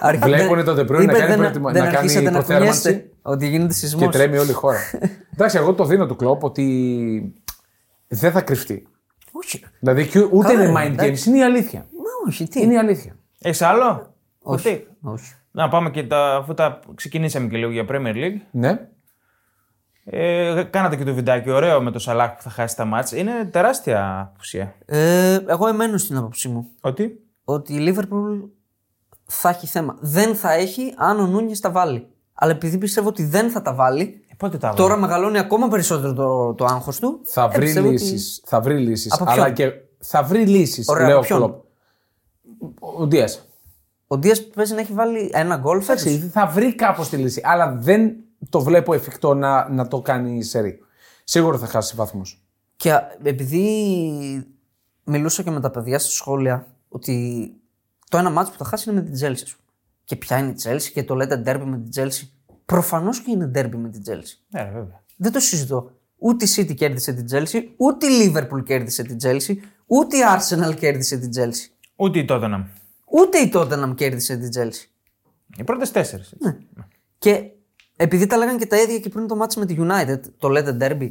Άρχι- 0.00 0.22
Βλέπουνε 0.24 0.62
δεν- 0.62 0.76
το 0.76 0.82
De 0.82 0.84
Bruyne 0.84 0.96
να 0.96 1.02
είπε, 1.02 1.12
κάνει 1.12 1.26
δεν, 1.28 1.36
προετοιμα- 1.38 1.72
δεν 1.72 1.82
να 1.82 1.86
κάνει 1.90 1.96
αρχίσατε 1.98 2.24
να 2.30 2.38
προθέρμανση. 2.38 2.80
κουνιέστε 2.82 3.10
ότι 3.22 3.48
γίνεται 3.48 3.66
Και 3.72 3.72
σεισμός. 3.78 4.12
τρέμει 4.12 4.38
όλη 4.38 4.50
η 4.50 4.52
χώρα. 4.52 4.78
Εντάξει, 5.34 5.56
εγώ 5.56 5.74
το 5.74 5.84
δίνω 5.84 6.06
του 6.06 6.16
κλοπ 6.16 6.44
ότι 6.44 7.34
δεν 8.08 8.32
θα 8.32 8.40
κρυφτεί. 8.40 8.88
Όχι. 9.32 9.64
Δηλαδή 9.80 10.06
και 10.06 10.18
ούτε 10.18 10.48
Καλά, 10.48 10.62
είναι 10.68 10.80
ρε, 10.80 10.86
mind 10.88 10.92
εντάξει. 10.92 11.22
games, 11.24 11.26
είναι 11.28 11.38
η 11.38 11.42
αλήθεια. 11.42 11.78
Μα 11.80 12.28
όχι, 12.28 12.48
τι. 12.48 12.60
Είναι 12.62 12.72
η 12.74 12.78
αλήθεια. 12.78 13.16
Έχεις 13.40 13.62
άλλο; 13.62 14.14
όχι. 14.42 14.68
Όχι. 14.68 14.86
όχι. 15.02 15.32
Να 15.50 15.68
πάμε 15.68 15.90
και 15.90 16.04
τα, 16.04 16.36
αφού 16.36 16.54
τα 16.54 16.80
ξεκινήσαμε 16.94 17.48
και 17.48 17.56
λίγο 17.56 17.70
για 17.70 17.84
Premier 17.88 18.14
League. 18.14 18.40
Ναι. 18.50 18.88
Ε, 20.04 20.62
κάνατε 20.70 20.96
και 20.96 21.04
το 21.04 21.14
βιντεάκι 21.14 21.50
ωραίο 21.50 21.80
με 21.82 21.90
το 21.90 21.98
Σαλάχ 21.98 22.34
που 22.36 22.42
θα 22.42 22.50
χάσει 22.50 22.76
τα 22.76 22.84
μάτς. 22.84 23.12
Είναι 23.12 23.44
τεράστια 23.52 24.20
απουσία. 24.34 24.74
Ε, 24.86 25.38
εγώ 25.46 25.66
εμένω 25.68 25.98
στην 25.98 26.16
άποψή 26.16 26.48
μου 26.48 26.66
Ότι; 26.80 27.20
ότι 27.44 27.74
η 27.74 27.78
Liverpool 27.94 28.48
θα 29.24 29.48
έχει 29.48 29.66
θέμα. 29.66 29.96
Δεν 30.00 30.34
θα 30.34 30.52
έχει 30.52 30.94
αν 30.96 31.20
ο 31.20 31.26
Νούνιες 31.26 31.60
τα 31.60 31.70
βάλει. 31.70 32.06
Αλλά 32.34 32.52
επειδή 32.52 32.78
πιστεύω 32.78 33.08
ότι 33.08 33.24
δεν 33.24 33.50
θα 33.50 33.62
τα 33.62 33.74
βάλει, 33.74 34.24
Ε, 34.30 34.34
πότε 34.38 34.58
τα 34.58 34.72
τώρα 34.74 34.96
μεγαλώνει 34.96 35.38
ακόμα 35.38 35.68
περισσότερο 35.68 36.12
το, 36.12 36.54
το 36.54 36.64
άγχος 36.64 36.98
του. 36.98 37.20
Θα 37.24 37.42
Ε, 37.44 37.48
βρει 37.48 37.60
πιστεύω 37.60 37.88
ότι- 37.88 38.02
λύσει. 38.02 38.42
Θα 38.46 38.60
βρει 38.60 38.78
λύσεις. 38.78 39.12
Από 39.12 39.24
Αλλά 39.30 39.42
ποιον; 39.52 39.54
και 39.54 39.72
θα 39.98 40.22
βρει 40.22 40.46
λύσεις. 40.46 40.88
Ωραία, 40.88 41.06
Λέω 41.06 41.16
από 41.16 41.26
ποιον; 41.26 41.38
κλοπ. 41.38 41.54
Ο 42.78 43.06
Ντία. 43.06 43.28
Ο 44.06 44.16
Δίας 44.16 44.46
παίζει 44.46 44.74
να 44.74 44.80
έχει 44.80 44.92
βάλει 44.92 45.30
ένα 45.32 45.56
γκολ 45.56 45.82
φέτος. 45.82 46.18
Θα 46.32 46.46
βρει 46.46 46.74
κάπως 46.74 47.08
τη 47.08 47.16
λύση. 47.16 47.40
Αλλά 47.44 47.72
δεν 47.72 48.16
το 48.48 48.60
βλέπω 48.60 48.94
εφικτό 48.94 49.34
να, 49.34 49.68
να 49.68 49.88
το 49.88 50.00
κάνει 50.00 50.36
η 50.36 50.42
σερή. 50.42 50.78
Σίγουρα 51.24 51.58
θα 51.58 51.66
χάσει 51.66 51.96
βαθμούς. 51.96 52.42
Και 52.76 52.92
α, 52.92 53.16
επειδή 53.22 54.46
μιλούσα 55.04 55.42
και 55.42 55.50
με 55.50 55.60
τα 55.60 55.70
παιδιά 55.70 55.98
στα 55.98 56.10
σχόλια 56.10 56.66
ότι 56.88 57.50
το 58.08 58.18
ένα 58.18 58.30
ματς 58.30 58.52
που 58.52 58.58
θα 58.58 58.64
χάσει 58.64 58.90
είναι 58.90 59.00
με 59.00 59.04
την 59.04 59.14
Τσέλσι. 59.14 59.56
Και 60.04 60.16
ποια 60.16 60.38
είναι 60.38 60.50
η 60.50 60.52
Τσέλσι 60.52 60.92
και 60.92 61.04
το 61.04 61.14
λέτε 61.14 61.36
ντέρμπι 61.36 61.64
με 61.64 61.76
την 61.76 61.90
Τσέλσι. 61.90 62.32
Προφανώς 62.64 63.20
και 63.20 63.30
είναι 63.30 63.46
ντέρμπι 63.46 63.76
με 63.76 63.88
την 63.88 64.02
Τσέλσι. 64.02 64.44
Ναι, 64.48 64.62
ρε, 64.62 64.70
βέβαια. 64.70 65.02
Δεν 65.16 65.32
το 65.32 65.40
συζητώ. 65.40 65.90
Ούτε 66.18 66.44
η 66.44 66.48
City 66.56 66.74
κέρδισε 66.74 67.12
την 67.12 67.26
Τσέλσι, 67.26 67.74
ούτε 67.76 68.06
η 68.06 68.32
Liverpool 68.34 68.64
κέρδισε 68.64 69.02
την 69.02 69.18
Τσέλσι, 69.18 69.60
ούτε 69.86 70.16
η 70.16 70.20
Arsenal 70.36 70.74
κέρδισε 70.76 71.16
την 71.18 71.30
Τσέλσι. 71.30 71.72
Ούτε 72.00 72.18
η 72.18 72.24
Tottenham. 72.28 72.64
Ούτε 73.10 73.38
η 73.38 73.50
Tottenham 73.54 73.92
κέρδισε 73.94 74.36
την 74.36 74.50
Τσέλσι. 74.50 74.90
Οι 75.56 75.64
πρώτες 75.64 75.90
τέσσερις. 75.90 76.34
Και 77.18 77.44
επειδή 77.96 78.26
τα 78.26 78.36
λέγανε 78.36 78.58
και 78.58 78.66
τα 78.66 78.76
ίδια 78.80 78.98
και 78.98 79.08
πριν 79.08 79.26
το 79.26 79.36
ματς 79.36 79.60
με 79.60 79.66
τη 79.66 79.76
United, 79.78 80.20
το 80.38 80.48
λέτε 80.48 80.76
derby, 80.80 81.10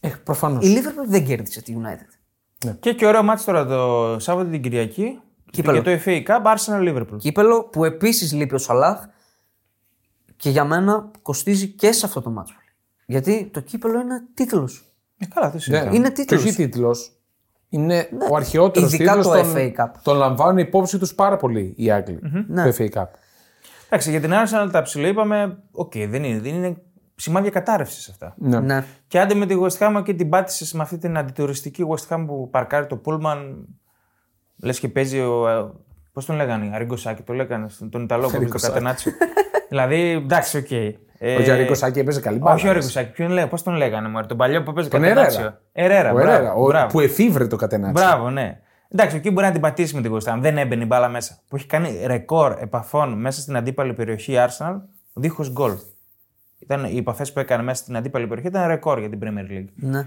Ε, 0.00 0.08
προφανώς. 0.24 0.64
η 0.66 0.76
Liverpool 0.78 1.06
δεν 1.08 1.24
κέρδισε 1.26 1.62
τη 1.62 1.76
United. 1.82 2.74
Και 2.80 2.92
και 2.94 3.06
ωραίο 3.06 3.22
ματς 3.22 3.44
τώρα 3.44 3.66
το 3.66 4.16
Σάββατο 4.20 4.50
την 4.50 4.62
Κυριακή. 4.62 5.20
Κύπελλο. 5.50 5.80
Για 5.80 5.96
το 5.96 6.02
FA 6.04 6.22
Cup 6.26 6.54
Arsenal 6.54 6.88
Liverpool. 6.94 7.18
Κύπελλο 7.18 7.64
που 7.64 7.84
επίσης 7.84 8.32
λείπει 8.32 8.54
ο 8.54 8.58
Σαλάχ 8.58 9.04
και 10.36 10.50
για 10.50 10.64
μένα 10.64 11.10
κοστίζει 11.22 11.68
και 11.68 11.92
σε 11.92 12.06
αυτό 12.06 12.20
το 12.22 12.30
ματς. 12.30 12.54
Γιατί 13.06 13.50
το 13.52 13.60
κύπελλο 13.60 14.00
είναι 14.00 14.22
τίτλος. 14.34 14.92
Ε, 15.18 15.26
καλά, 15.26 15.50
δεν 15.50 15.60
συζητάμε. 15.60 15.96
Είναι 15.96 16.08
Και 16.08 16.12
τίτλος. 16.14 16.42
όχι 16.44 16.54
τίτλος. 16.54 17.15
Είναι 17.68 18.08
ο 18.30 18.36
αρχαιότερος 18.36 18.92
Ειδικά 18.92 19.16
τίτλος. 19.16 19.26
το 19.36 19.42
τον, 19.42 19.52
FA 19.54 19.66
Cup. 19.84 19.90
τον 20.02 20.16
λαμβάνουν 20.16 20.58
υπόψη 20.58 20.98
τους 20.98 21.14
πάρα 21.14 21.36
πολύ 21.36 21.74
οι 21.76 21.90
Άγγλοι 21.90 22.18
Ναι. 22.48 22.70
Το 22.70 22.76
FA 22.78 22.88
Cup. 22.88 23.04
Εντάξει, 23.86 24.10
για 24.10 24.20
την 24.20 24.30
Arsenal 24.32 24.68
τα 24.72 24.82
ψηλό 24.82 25.06
είπαμε, 25.06 25.58
οκ, 25.72 25.92
δεν 25.96 26.24
είναι. 26.24 26.40
Δεν 26.40 26.54
είναι 26.54 26.76
σημάδια 27.14 27.50
κατάρρευσης 27.50 28.08
αυτά. 28.08 28.34
Ναι. 28.38 28.60
Ναι. 28.60 28.84
Και 29.08 29.20
άντε 29.20 29.34
με 29.34 29.46
τη 29.46 29.54
West 29.62 29.78
Ham 29.78 30.02
και 30.04 30.14
την 30.14 30.28
πάτησες 30.28 30.72
με 30.72 30.82
αυτή 30.82 30.98
την 30.98 31.18
αντιτουριστική 31.18 31.84
West 31.88 32.14
Ham 32.16 32.24
που 32.26 32.48
παρκάρει 32.50 32.86
το 32.86 33.00
Pullman. 33.04 33.54
Λες 34.62 34.78
και 34.80 34.88
παίζει 34.88 35.20
ο. 35.20 35.44
Πώς 36.12 36.24
τον 36.26 36.36
λέγανε, 36.36 36.70
Αρίγκο 36.74 36.96
Σάκη, 36.96 37.22
το 37.22 37.32
λέγανε, 37.32 37.66
τον 37.90 38.02
Ιταλό 38.02 38.28
που 38.28 38.36
έπαιζε 38.36 38.52
το 38.52 38.58
Σάκη. 38.58 38.72
Κατενάτσιο. 38.72 39.12
δηλαδή, 39.68 40.10
εντάξει, 40.10 40.56
οκ. 40.58 40.68
Ε, 41.18 41.36
Ο 41.36 41.40
Γιάννη 41.40 41.74
Σάκη 41.74 41.98
έπαιζε 41.98 42.20
καλή 42.20 42.38
μπάλα. 42.38 42.54
Όχι 42.54 42.66
ο 42.66 42.70
Αρίγκο 42.70 42.88
Σάκη, 42.88 43.10
ποιον 43.12 43.30
λέει, 43.30 43.46
πώς 43.46 43.62
τον 43.62 43.74
λέγανε, 43.74 44.08
μωρέ, 44.08 44.26
τον 44.26 44.36
παλιό 44.36 44.62
που 44.62 44.70
έπαιζε 44.70 44.88
Τον 44.88 45.00
Κατενάτσιο. 45.00 45.58
Ερέρα. 45.72 46.08
Ερέρα, 46.08 46.12
Ο 46.12 46.18
Ερέρα, 46.18 46.40
μπράβο, 46.42 46.62
ο- 46.62 46.66
μπράβο. 46.66 46.86
που 46.86 47.00
εφήβρε 47.00 47.46
το 47.46 47.56
κατενάτσι. 47.56 48.02
Μπράβο, 48.04 48.30
ναι. 48.30 48.60
Εντάξει, 48.88 49.16
εκεί 49.16 49.30
μπορεί 49.30 49.46
να 49.46 49.52
την 49.52 49.60
πατήσει 49.60 49.94
με 49.94 50.00
την 50.00 50.10
Κωνσταντ. 50.10 50.42
Δεν 50.42 50.58
έμπαινε 50.58 50.82
η 50.82 50.86
μπάλα 50.88 51.08
μέσα. 51.08 51.38
Που 51.48 51.56
έχει 51.56 51.66
κάνει 51.66 52.00
ρεκόρ 52.06 52.56
επαφών 52.60 53.20
μέσα 53.20 53.40
στην 53.40 53.56
αντίπαλη 53.56 53.92
περιοχή 53.94 54.32
η 54.32 54.36
Arsenal 54.38 54.74
δίχως 55.12 55.52
γκολ. 55.52 55.72
Ήταν, 56.58 56.84
οι 56.84 56.96
επαφές 56.96 57.32
που 57.32 57.38
έκανε 57.38 57.62
μέσα 57.62 57.82
στην 57.82 57.96
αντίπαλη 57.96 58.26
περιοχή 58.26 58.48
ήταν 58.48 58.66
ρεκόρ 58.66 58.98
για 58.98 59.08
την 59.08 59.18
Premier 59.22 59.50
League. 59.52 59.68
Ναι. 59.74 60.06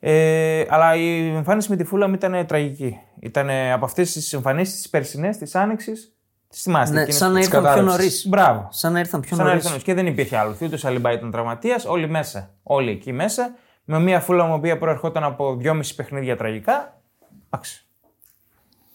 Ε, 0.00 0.64
αλλά 0.68 0.96
η 0.96 1.28
εμφάνιση 1.34 1.70
με 1.70 1.76
τη 1.76 1.84
Φούλαμ 1.84 2.12
ήταν 2.14 2.46
τραγική. 2.46 2.98
Ήταν 3.20 3.48
από 3.72 3.84
αυτές 3.84 4.12
τις 4.12 4.32
εμφανίσεις 4.32 4.82
τι 4.82 4.88
περσινές, 4.88 5.36
της 5.36 5.54
Άνοιξης. 5.54 6.12
Τις 6.52 6.62
θυμάστε. 6.62 6.94
Ναι, 6.94 7.00
εκείνες 7.00 7.18
σαν 7.20 7.28
να 7.32 7.38
που- 7.38 7.42
ήρθαν 7.44 7.60
πιο 7.62 7.70
κατάρρευσης. 7.70 7.98
νωρίς. 7.98 8.26
Μπράβο. 8.28 8.66
Σαν 8.70 8.92
να 8.92 8.98
ήρθαν 8.98 9.20
πιο 9.20 9.36
Σαν 9.36 9.44
να 9.44 9.50
νωρίς. 9.50 9.64
ήρθαν 9.64 9.82
και 9.82 9.94
δεν 9.94 10.06
υπήρχε 10.06 10.36
άλλο. 10.36 10.54
Ούτε 10.62 10.74
ο 10.74 10.78
Σαλιμπά 10.78 11.12
ήταν 11.12 11.30
τραυματίας, 11.30 11.84
όλοι 11.84 12.08
μέσα. 12.08 12.50
Όλοι 12.62 12.90
εκεί 12.90 13.12
μέσα. 13.12 13.54
Με 13.84 14.00
μια 14.00 14.20
φούλα 14.20 14.48
η 14.48 14.52
οποία 14.52 14.78
προερχόταν 14.78 15.24
από 15.24 15.56
δυόμιση 15.56 15.94
παιχνίδια 15.94 16.36
τραγικά. 16.36 17.00
Εντάξει. 17.50 17.86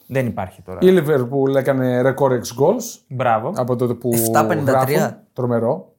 Δεν 0.07 0.25
υπάρχει 0.25 0.61
τώρα. 0.61 0.79
Η 0.81 0.87
Liverpool 0.99 1.55
έκανε 1.55 2.01
ρεκόρ 2.01 2.31
6 2.31 2.37
goals 2.61 2.99
Μπράβο. 3.07 3.51
από 3.55 3.75
τότε 3.75 3.93
που 3.93 4.09
7.53. 4.13 4.63
γράφουν. 4.65 5.17
Τρομερό. 5.33 5.93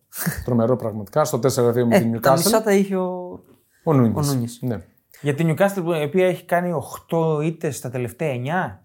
Τρομερό 0.44 0.76
πραγματικά. 0.76 1.24
Στο 1.24 1.38
4-2 1.38 1.86
με 1.86 1.98
την 1.98 2.14
Ε, 2.14 2.20
τα 2.20 2.32
μισά 2.32 2.58
Newcastle. 2.60 2.64
τα 2.64 2.72
είχε 2.72 2.96
ο. 2.96 3.40
Ο 3.84 3.92
Νούνιες. 3.92 4.26
ο 4.28 4.30
Νούνιες. 4.30 4.58
Ναι. 4.62 4.80
Για 5.20 5.34
την 5.34 5.50
Newcastle 5.54 5.82
που- 5.84 5.92
η 5.92 6.02
οποία 6.02 6.26
έχει 6.26 6.44
κάνει 6.44 6.72
8 6.72 7.40
ήττες 7.42 7.76
στα 7.76 7.90
τελευταία 7.90 8.30
9. 8.30 8.82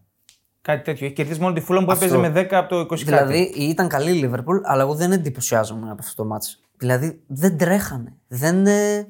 Κάτι 0.66 0.84
τέτοιο. 0.84 1.06
Έχει 1.06 1.16
κερδίσει 1.16 1.40
μόνο 1.40 1.54
τη 1.54 1.62
Fulham 1.70 1.82
που 1.86 1.92
έπαιζε 1.92 2.18
με 2.18 2.30
10 2.36 2.48
από 2.52 2.70
το 2.70 2.80
20 2.80 2.98
Δηλαδή 2.98 3.46
κάτι. 3.48 3.64
ήταν 3.64 3.88
καλή 3.88 4.18
η 4.18 4.30
Liverpool, 4.32 4.60
αλλά 4.64 4.82
εγώ 4.82 4.94
δεν 4.96 5.12
εντυπωσιάζομαι 5.12 5.92
από 5.92 5.98
αυτό 6.02 6.24
το 6.24 6.30
μάτς. 6.30 6.60
Δηλαδή 6.78 7.22
δεν 7.28 7.58
τρέχανε. 7.58 8.14
Δεν, 8.28 8.66
ε, 8.68 9.08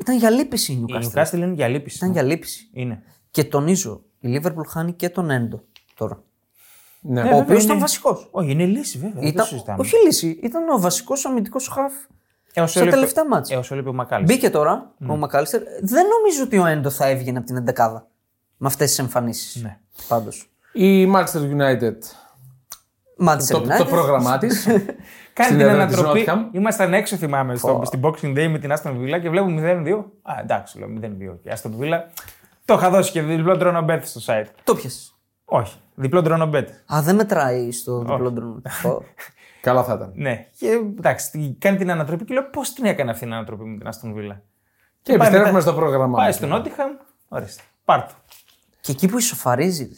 Ήταν 0.00 0.16
για 0.18 0.30
λύπηση 0.30 0.72
η 0.72 0.84
Η 0.88 0.92
Newcastle. 0.92 1.22
Newcastle 1.22 1.32
είναι 1.32 1.52
για 1.54 1.68
λύπηση. 1.68 1.96
Ήταν 1.96 2.12
για 2.12 2.22
λύπηση. 2.22 2.70
Είναι. 2.72 3.02
Και 3.30 3.44
τονίζω, 3.44 4.02
η 4.20 4.40
Liverpool 4.42 4.66
χάνει 4.68 4.92
και 4.92 5.08
τον 5.08 5.30
Έντο 5.30 5.62
τώρα. 5.94 6.22
Ναι. 7.00 7.20
Ε, 7.20 7.22
ο 7.22 7.26
βέβαια, 7.26 7.38
οποίος 7.42 7.62
ήταν 7.62 7.70
είναι- 7.74 7.80
βασικός. 7.84 8.28
Όχι, 8.30 8.50
είναι 8.50 8.64
λύση 8.64 8.98
βέβαια. 8.98 9.12
δεν 9.14 9.22
το 9.22 9.28
Ήταν, 9.28 9.46
συζητάμε. 9.46 9.78
όχι 9.80 9.94
λύση, 10.04 10.40
ήταν 10.42 10.68
ο 10.68 10.78
βασικός 10.80 11.24
αμυντικός 11.24 11.68
χαφ 11.68 11.92
Έως 12.52 12.70
στα 12.70 12.80
έλειπε- 12.80 12.94
τελευταία 12.98 13.26
μάτια. 13.28 13.56
έως 13.56 13.70
έλειπε 13.70 13.88
ο 13.88 13.92
Μακάλιστερ. 13.92 14.36
Μπήκε 14.36 14.50
τώρα 14.50 14.94
ο 15.08 15.16
Μακάλιστερ. 15.16 15.60
Δεν 15.82 16.04
νομίζω 16.06 16.42
ότι 16.42 16.58
ο 16.58 16.66
Έντο 16.66 16.90
θα 16.90 17.06
έβγαινε 17.08 17.38
από 17.38 17.46
την 17.46 17.56
11 17.56 18.06
με 18.56 18.66
αυτές 18.66 18.88
τις 18.88 18.98
εμφανίσεις. 18.98 19.62
Ναι. 19.62 19.78
Πάντως. 20.08 20.50
Η 20.80 21.12
Manchester 21.14 21.56
United. 21.56 21.96
Manchester 23.26 23.48
Το, 23.50 23.60
το 23.60 23.74
United. 23.74 23.88
πρόγραμμά 23.88 24.38
της. 24.38 24.66
Κάνει 25.32 25.50
Στην 25.50 25.58
την 25.58 25.66
έδρα 25.68 25.86
της 25.86 25.96
ανατροπή. 25.96 26.24
Nottingham. 26.28 26.38
Ήμασταν 26.54 26.94
έξω, 26.94 27.16
θυμάμαι, 27.16 27.56
στο, 27.56 27.82
στην 27.84 28.00
Boxing 28.04 28.36
Day 28.36 28.48
με 28.50 28.58
την 28.58 28.72
Aston 28.72 28.90
Villa 28.90 29.18
και 29.22 29.30
βλέπω 29.30 29.46
0-2. 29.50 30.04
Α, 30.22 30.34
εντάξει, 30.40 30.78
λέω 30.78 30.88
0-2. 31.00 31.38
Και 31.42 31.52
Aston 31.56 31.70
Villa. 31.80 31.98
Το 32.64 32.74
είχα 32.74 32.90
δώσει 32.90 33.10
και 33.12 33.22
διπλό 33.22 33.56
ντρονο 33.56 33.84
bet 33.88 33.98
στο 34.02 34.20
site. 34.26 34.46
Το 34.64 34.74
πιασε. 34.74 35.10
Όχι, 35.44 35.76
διπλό 35.94 36.22
ντρονο 36.22 36.50
bet. 36.54 36.64
Α, 36.94 37.02
δεν 37.02 37.14
μετράει 37.14 37.72
στο 37.72 37.98
διπλό 37.98 38.30
ντρόνο. 38.30 38.60
Ω. 38.94 39.02
Καλά 39.60 39.84
θα 39.84 39.94
ήταν. 39.94 40.12
Ναι. 40.14 40.46
Και 40.58 40.66
εντάξει, 40.98 41.30
τι- 41.30 41.54
κάνει 41.58 41.76
την 41.76 41.90
ανατροπή 41.90 42.24
και 42.24 42.34
λέω 42.34 42.50
πώς 42.50 42.72
την 42.72 42.84
έκανε 42.84 43.10
αυτή 43.10 43.24
την 43.24 43.34
ανατροπή 43.34 43.64
με 43.64 43.78
την 43.78 43.86
Aston 43.86 44.08
Villa; 44.18 44.36
Και 45.02 45.16
πάει 45.16 45.16
επιστρέφουμε 45.16 45.52
μετά- 45.52 45.60
στο 45.60 45.72
πρόγραμμά 45.74 46.16
Πάει 46.16 46.26
μας. 46.26 46.34
στο 46.34 46.46
Νότιχαμ, 46.46 46.90
ορίστε. 47.28 47.62
Πάρτο. 47.84 48.12
Και 48.80 48.92
εκεί 48.92 49.08
που 49.08 49.18
ισοφαρίζει, 49.18 49.88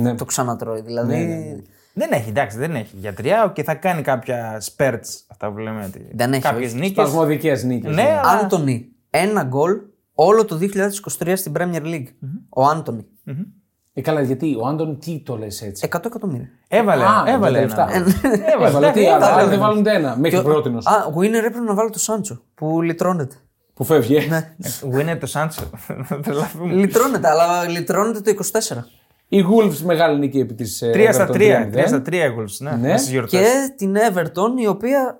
Ναι. 0.00 0.14
το 0.14 0.24
ξανατρώει. 0.24 0.80
Δηλαδή. 0.80 1.62
Δεν 1.96 2.08
έχει, 2.12 2.28
εντάξει, 2.28 2.58
δεν 2.58 2.74
έχει 2.74 2.96
γιατριά 2.96 3.50
και 3.54 3.62
θα 3.62 3.74
κάνει 3.74 4.02
κάποια 4.02 4.56
σπέρτς, 4.60 5.24
αυτά 5.30 5.52
που 5.52 5.58
λέμε. 5.58 5.90
Δεν 6.12 6.32
έχει, 6.32 6.42
Κάποιες 6.42 6.70
όχι. 6.70 6.80
νίκες. 6.80 6.90
Σπασμωδικές 7.08 7.64
νίκες. 7.64 7.94
Ναι, 7.94 8.20
αλλά. 8.24 8.40
Άντωνη, 8.42 8.88
ένα 9.10 9.42
γκολ 9.42 9.76
όλο 10.14 10.44
το 10.44 10.58
2023 11.18 11.32
στην 11.36 11.52
Premier 11.58 11.82
League. 11.82 12.06
Ο 12.48 12.64
Άντωνη. 12.64 13.06
Ε, 13.96 14.00
καλά, 14.00 14.20
γιατί 14.22 14.56
ο 14.60 14.66
Άντων 14.66 14.98
τι 14.98 15.22
το 15.24 15.36
λες 15.36 15.62
έτσι; 15.62 15.88
100 15.92 16.04
εκατομμύρια. 16.04 16.48
Έβαλε, 16.68 17.04
Α, 17.04 17.24
έβαλε 17.26 17.66
τα 17.66 17.82
ένα. 17.92 18.00
λεφτά. 18.00 18.32
Έβαλε, 18.54 18.68
Έβαλε 18.68 18.92
τι 18.92 19.00
εντάξει, 19.00 19.06
άλλο, 19.06 19.24
έβαλε 19.24 19.40
άλλοι 19.40 19.48
δεν 19.48 19.58
ένα. 19.58 19.66
βάλουν 19.66 19.86
ένα 19.86 20.16
μέχρι 20.16 20.42
πρώτη. 20.42 20.68
Α, 20.68 20.82
Winner 21.18 21.34
έπρεπε 21.34 21.58
να 21.58 21.74
βάλω 21.74 21.90
το 21.90 21.98
Σάντσο 21.98 22.42
που 22.54 22.82
λυτρώνεται. 22.82 23.34
Που 23.74 23.84
φεύγει. 23.84 24.16
ε. 24.16 24.26
Ναι. 24.28 24.52
Winner 24.96 25.16
το 25.20 25.26
Σάντσο. 25.26 25.62
Θα 26.08 26.20
τρελαθούμε. 26.20 26.72
λυτρώνεται, 26.72 27.28
αλλά 27.28 27.68
λυτρώνεται 27.68 28.32
το 28.32 28.42
24. 28.52 28.58
Η 29.38 29.44
Wolves 29.50 29.76
μεγάλη 29.84 30.18
νίκη 30.18 30.38
επί 30.38 30.54
της. 30.54 30.82
3 30.94 31.08
στα 31.12 31.26
3. 31.32 31.70
3 31.72 31.84
στα 31.86 32.02
3 32.06 32.12
Wolves, 32.12 32.56
ναι. 32.58 32.70
Ναι. 32.70 32.76
μέσα 32.76 32.98
στις 32.98 33.10
γιορτές. 33.10 33.40
Και 33.40 33.72
την 33.76 33.96
Everton 33.96 34.60
η 34.62 34.66
οποία 34.66 35.18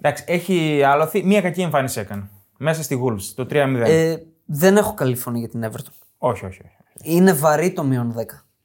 Εντάξει, 0.00 0.24
έχει 0.26 0.82
άλοθη. 0.84 1.24
Μία 1.24 1.40
κακή 1.40 1.60
εμφάνιση 1.60 2.00
έκανε. 2.00 2.28
Μέσα 2.58 2.82
στη 2.82 3.02
Wolves, 3.04 3.32
το 3.34 3.46
3-0. 3.50 3.82
ε, 3.84 4.16
δεν 4.44 4.76
έχω 4.76 4.94
καλή 4.94 5.16
φωνή 5.16 5.38
για 5.38 5.48
την 5.48 5.64
Everton. 5.64 5.92
όχι, 6.18 6.46
όχι, 6.46 6.60
όχι. 6.64 7.14
Είναι 7.14 7.32
βαρύ 7.32 7.72
το 7.72 7.84
μείον 7.84 8.14
10. 8.18 8.22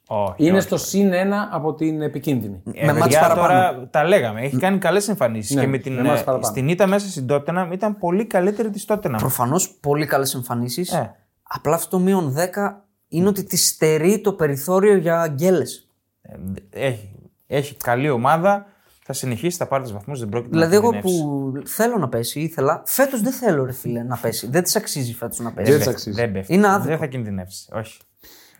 όχι 0.08 0.34
Είναι 0.46 0.58
όχι. 0.58 0.66
στο 0.66 0.78
συν 0.78 1.12
1 1.12 1.14
από 1.52 1.74
την 1.74 2.02
επικίνδυνη. 2.02 2.62
Ε, 2.74 2.86
με 2.86 2.92
μάτς 2.94 3.04
παιδιά, 3.04 3.20
παραπάνω. 3.20 3.48
Τώρα 3.48 3.88
τα 3.90 4.04
λέγαμε. 4.04 4.42
Έχει 4.42 4.58
κάνει 4.58 4.78
καλές 4.78 5.08
εμφανίσεις. 5.08 5.56
Ναι, 5.56 5.62
και 5.62 5.68
με 5.68 5.78
την, 5.78 5.94
με 5.94 6.02
μάτς 6.02 6.22
ε, 6.22 6.24
παραπάνω. 6.24 6.52
στην 6.52 6.70
ήττα 6.70 6.88
μέσα 6.88 7.08
στην 7.10 7.26
Tottenham 7.30 7.70
ήταν 7.72 7.98
πολύ 7.98 8.26
καλύτερη 8.26 8.70
της 8.70 8.86
Tottenham. 8.88 9.16
Προφανώς 9.18 9.70
πολύ 9.80 10.06
καλές 10.06 10.34
εμφανίσεις. 10.34 10.92
Ε. 10.92 11.16
Απλά 11.44 11.76
αυτό 11.76 11.90
το 11.98 12.04
μείον 12.04 12.36
10 12.38 12.82
είναι 13.08 13.28
ότι 13.28 13.44
τη 13.44 13.58
στερεί 13.58 14.22
το 14.22 14.34
περιθώριο 14.34 14.96
για 14.96 15.28
γκέλες. 15.28 15.88
Ε, 16.22 16.36
Έχει, 16.70 17.10
έχει 17.48 17.76
καλή 17.76 18.10
ομάδα. 18.10 18.66
Θα 19.10 19.14
συνεχίσει, 19.16 19.58
θα 19.58 19.66
πάρει 19.68 19.84
τους 19.84 19.92
βαθμούς. 19.92 20.20
Δεν 20.20 20.30
πρόκειται 20.30 20.52
Δηλαδή, 20.52 20.72
να 20.72 20.78
εγώ 20.78 20.92
κινδυνεύσει. 20.92 21.24
που 21.24 21.54
θέλω 21.66 21.98
να 21.98 22.10
πέσει, 22.10 22.40
ήθελα. 22.40 22.82
Φέτος 22.86 23.22
δεν 23.22 23.32
θέλω, 23.32 23.66
ρε 23.66 23.72
φίλε, 23.72 24.04
να 24.04 24.18
πέσει. 24.18 24.48
Δεν 24.50 24.64
της 24.64 24.76
αξίζει 24.76 25.14
φέτος 25.14 25.40
να 25.40 25.50
Δεν 25.52 25.64
πέσει. 25.66 25.78
της 25.78 25.88
αξίζει. 25.88 26.16
Δεν 26.16 26.32
πέφτει. 26.32 26.54
Είναι 26.54 26.68
άδικο. 26.68 26.88
Δεν 26.90 26.98
θα 26.98 27.06
κινδυνεύσει. 27.06 27.70
Όχι. 27.74 28.00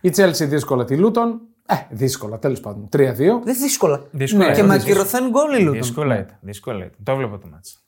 Η 0.00 0.12
Chelsea 0.16 0.46
δύσκολα 0.48 0.84
τη 0.84 0.96
Λούτον. 0.96 1.40
Ε, 1.66 1.74
δύσκολα 1.90 2.38
τέλος 2.38 2.60
πάντων. 2.60 2.88
3-2. 2.88 3.40
Δεν 3.44 3.56
δύσκολα. 3.60 4.02
Δύσκολα 4.10 4.44
Ναι, 4.44 4.50
Και 4.50 4.56
ήταν. 4.56 4.66
με 4.68 4.74
δύσκολα. 4.74 5.00
ακυρωθέν 5.00 5.30
γκολ 5.30 5.54
η 5.58 5.62
Λούτον. 5.62 5.80
Δύσκολα 5.82 6.18
ήταν. 6.18 6.36
Δύσκολα 6.40 6.78
ήταν. 6.78 6.96
Το 7.02 7.16
βλέπω 7.16 7.38
το 7.38 7.46
μάτσο. 7.52 7.78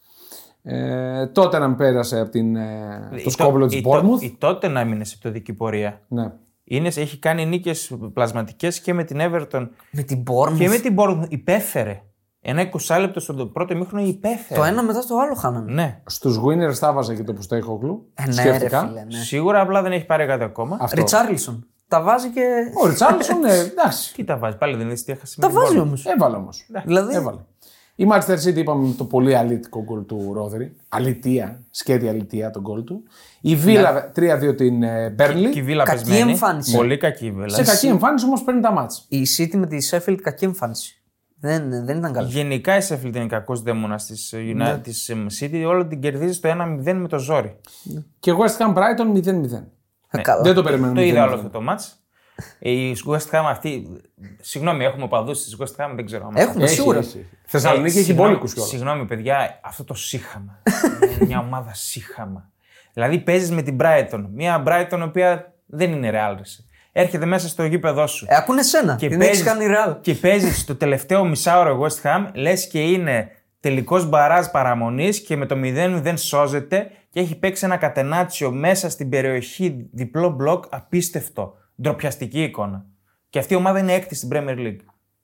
Ε, 0.63 1.27
τότε 1.27 1.59
να 1.59 1.75
πέρασε 1.75 2.21
από 2.21 2.31
την, 2.31 2.57
ε, 2.57 3.09
το 3.11 3.17
Η 3.27 3.31
σκόπελο 3.31 3.61
Το- 3.61 3.67
της 3.67 3.79
η 3.79 3.83
Το- 3.83 3.91
Bournemouth. 3.91 4.23
Η 4.23 4.37
τότε 4.39 4.69
να 4.69 4.85
μείνει 4.85 5.07
σε 5.07 5.17
πτωδική 5.17 5.53
πορεία. 5.53 6.01
Ναι. 6.09 6.33
Είναι, 6.73 6.89
έχει 6.89 7.19
κάνει 7.19 7.47
νίκες 7.47 7.93
πλασματικές 8.15 8.81
και 8.81 8.95
με 8.95 9.05
την 9.05 9.19
Everton 9.21 9.69
Με 9.91 10.03
την 10.03 10.23
Bournemouth. 10.31 10.57
και 10.59 10.69
με 10.69 10.79
την 10.79 10.95
Bournemouth. 10.99 11.29
Υπέφερε. 11.29 12.03
Ένα 12.41 12.71
20 12.89 12.97
λεπτό 13.01 13.21
στο 13.21 13.47
πρώτο 13.47 13.77
μήχρονο 13.77 14.07
υπέφερε. 14.07 14.61
Το 14.61 14.67
ένα 14.67 14.83
μετά 14.83 15.05
το 15.07 15.19
άλλο 15.19 15.35
χάνανε. 15.35 15.73
Ναι. 15.73 16.01
Στους 16.07 16.39
winners 16.39 16.79
τα 16.79 16.93
βάζα 16.93 17.15
και 17.15 17.23
το 17.25 17.33
που 17.33 17.43
Στέιχογλου. 17.43 18.11
Ε, 18.15 18.23
ναι, 18.23 18.27
ρε 18.27 18.33
Σκέφτηκα. 18.33 18.87
φίλε, 18.87 19.05
ναι. 19.05 19.19
Σίγουρα 19.19 19.61
απλά 19.61 19.83
δεν 19.83 19.93
έχει 19.93 20.07
πάρει 20.07 20.27
κάτι 20.27 20.45
ακόμα. 20.45 20.77
Αυτό. 20.81 20.97
Ριτσάρλισον. 20.97 21.67
Τα 21.89 22.03
βάζει 22.03 22.29
και. 22.31 22.41
Ο 22.83 22.87
Ριτσάρλσον, 22.87 23.45
ε, 23.45 23.59
εντάξει. 23.59 24.13
Τι 24.15 24.25
τα 24.25 24.37
βάζει, 24.39 24.57
πάλι 24.57 24.77
δεν 24.77 24.87
είδες 24.87 25.05
τι 25.05 25.13
έχασε. 25.13 25.35
με 25.39 25.47
Τα 25.47 25.53
την 25.53 25.61
βάζει 25.61 25.75
Bournemouth. 25.79 25.83
όμως. 25.83 26.07
Έβαλε 26.07 26.37
όμως. 26.37 26.67
Δηλαδή. 26.85 27.15
Έβαλε. 27.15 27.39
Η 28.01 28.07
Manchester 28.13 28.49
City 28.49 28.57
είπαμε 28.57 28.95
το 28.97 29.05
πολύ 29.05 29.37
αλήτικο 29.37 29.83
γκολ 29.83 30.07
του 30.07 30.31
Ρόδερη. 30.35 30.73
Αλητία, 30.89 31.61
σκέτη 31.71 32.09
αλητία 32.09 32.51
τον 32.51 32.63
γκολ 32.63 32.85
του. 32.85 33.03
Η 33.41 33.57
Βίλα 33.57 34.13
3-2 34.17 34.55
την 34.57 34.83
ε, 34.83 34.99
Και 34.99 35.11
η 35.11 35.13
Μπέρνλι. 35.15 35.63
Βίλα 35.63 35.85
Κακή 35.85 36.05
πεσμένη. 36.05 36.31
εμφάνιση. 36.31 36.77
Πολύ 36.77 36.97
κακή 36.97 37.27
η 37.27 37.31
Βίλα. 37.31 37.49
Σε 37.49 37.63
κακή 37.63 37.87
εμφάνιση 37.87 38.25
όμως 38.25 38.43
παίρνει 38.43 38.61
τα 38.61 38.73
μάτς. 38.73 39.07
Η 39.09 39.23
City 39.39 39.55
με 39.57 39.67
τη 39.67 39.77
Sheffield 39.91 40.19
κακή 40.23 40.45
εμφάνιση. 40.45 41.03
Δεν, 41.41 41.85
δεν 41.85 41.97
ήταν 41.99 42.13
καλή. 42.13 42.29
Γενικά 42.29 42.77
η 42.77 42.81
Sheffield 42.89 43.15
είναι 43.15 43.27
κακός 43.27 43.63
δαίμονας 43.63 44.07
της 44.07 44.35
Ναι. 44.55 44.79
της 44.79 45.11
City. 45.41 45.65
Όλο 45.67 45.87
την 45.87 46.01
κερδίζει 46.01 46.33
στο 46.33 46.49
1-0 46.49 46.95
με 46.95 47.09
το 47.09 47.19
ζόρι. 47.19 47.57
Και 48.21 48.33
West 48.39 48.63
Ham 48.67 48.75
Brighton 48.75 49.17
0-0. 49.25 49.65
Ε, 50.11 50.21
καλά. 50.23 50.43
Δεν 50.43 50.55
το 50.55 50.63
περιμένουμε. 50.63 51.01
Το 51.01 51.07
είδα 51.07 51.25
0-0. 51.25 51.27
όλο 51.27 51.35
αυτό 51.35 51.49
το 51.49 51.61
match. 51.71 51.93
Η 52.59 52.97
West 53.07 53.31
Ham 53.31 53.45
αυτή. 53.49 53.87
Συγγνώμη, 54.41 54.85
έχουμε 54.85 55.09
παδού 55.09 55.33
της 55.33 55.57
West 55.61 55.85
Ham, 55.85 55.91
δεν 55.95 56.07
ξέρω. 56.07 56.27
αν 56.27 56.37
Έχουμε 56.37 56.65
Έχει, 56.65 56.75
σίγουρα. 56.75 56.99
έχει. 56.99 57.27
Θεσσαλονίκη 57.47 57.97
έχει 57.97 58.05
συγγνώμη- 58.05 58.29
μπόλικους 58.31 58.53
κιόλας. 58.53 58.71
Συγγνώμη, 58.71 59.05
παιδιά, 59.05 59.61
αυτό 59.63 59.85
το 59.85 59.95
σύχαμα. 59.95 60.63
είναι 61.17 61.27
μια 61.27 61.39
ομάδα 61.39 61.75
σύχαμα. 61.75 62.51
Δηλαδή 62.93 63.19
παίζεις 63.19 63.51
με 63.51 63.63
την 63.63 63.77
Brighton. 63.81 64.25
Μια 64.35 64.63
Brighton 64.67 64.99
η 64.99 65.03
οποία 65.03 65.53
δεν 65.67 65.93
είναι 65.93 66.11
real. 66.11 66.35
ρε. 66.37 66.43
Έρχεται 66.93 67.27
μέσα 67.27 67.49
στο 67.49 67.65
γήπεδό 67.65 68.07
σου. 68.07 68.27
Ε, 68.29 68.37
ακούνε 68.37 68.63
σένα. 68.63 68.97
και 68.97 69.09
την 69.09 69.21
έχεις 69.21 69.43
κάνει 69.43 69.67
ρεάλ. 69.67 70.01
και 70.01 70.15
παίζεις 70.15 70.65
το 70.65 70.75
τελευταίο 70.77 71.25
μισάωρο 71.25 71.81
West 71.83 72.03
Ham, 72.11 72.27
λες 72.35 72.67
και 72.69 72.81
είναι 72.81 73.29
τελικός 73.61 74.09
μπαράζ 74.09 74.47
παραμονής 74.47 75.21
και 75.21 75.37
με 75.37 75.47
το 75.47 75.55
0-0 75.59 76.15
σώζεται 76.17 76.91
και 77.11 77.21
έχει 77.21 77.39
παίξει 77.39 77.65
ένα 77.65 77.77
κατενάτσιο 77.77 78.51
μέσα 78.51 78.91
στην 78.91 79.09
περιοχή 79.09 79.89
διπλό 79.93 80.29
μπλοκ 80.31 80.65
απίστευτο. 80.71 81.55
Ντροπιαστική 81.83 82.43
εικόνα. 82.43 82.85
Και 83.31 83.39
αυτή 83.39 83.53
η 83.53 83.57
ομάδα 83.57 83.79
είναι 83.79 83.93
έκτη 83.93 84.15
στην 84.15 84.29
Premier 84.33 84.57
League. 84.59 84.79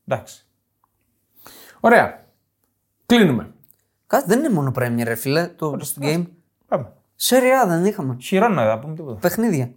Εντάξει. 0.08 0.46
Ωραία. 1.80 2.24
Κλείνουμε. 3.06 3.50
Κάτι 4.06 4.24
δεν 4.28 4.38
είναι 4.38 4.50
μόνο 4.50 4.72
Premier, 4.78 5.02
ρε 5.04 5.14
φίλε, 5.14 5.46
το 5.48 5.76
post 5.80 6.00
game. 6.04 6.24
Πάμε. 6.68 6.92
Serie 7.14 7.38
A 7.38 7.66
δεν 7.66 7.84
είχαμε. 7.84 8.16
Χιρόνα, 8.20 8.64
θα 8.64 8.78
πούμε 8.78 8.94
τίποτα. 8.94 9.18
Παιχνίδια. 9.20 9.70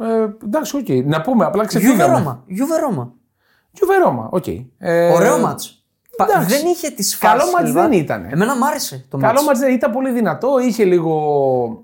Ε, 0.00 0.26
εντάξει, 0.44 0.76
οκ. 0.76 0.88
Να 1.04 1.20
πούμε, 1.20 1.44
απλά 1.44 1.64
Γιούβε 1.64 1.86
ξεφύγαμε. 1.88 2.18
Ρώμα. 2.18 2.42
Γιούβε 2.46 2.76
Ρώμα. 2.78 3.12
Γιούβε 3.70 3.96
Ρώμα, 3.96 4.28
οκ. 4.32 4.46
Ε, 4.78 5.08
Ωραίο 5.12 5.38
ματς. 5.38 5.84
Πα- 6.16 6.24
εντάξει. 6.24 6.56
Δεν 6.56 6.66
είχε 6.66 6.90
τις 6.90 7.18
Καλό 7.18 7.40
φάσεις. 7.40 7.54
ματς 7.54 7.66
Λίγα. 7.68 7.82
δεν 7.88 7.92
ήτανε. 7.92 8.28
Εμένα 8.32 8.56
μ' 8.56 8.64
άρεσε 8.64 9.06
το 9.10 9.16
Καλό 9.16 9.32
ματς. 9.32 9.46
ματς 9.46 9.58
δεν 9.58 9.72
ήταν 9.72 9.92
πολύ 9.92 10.10
δυνατό. 10.12 10.58
Είχε 10.58 10.84
λίγο 10.84 11.82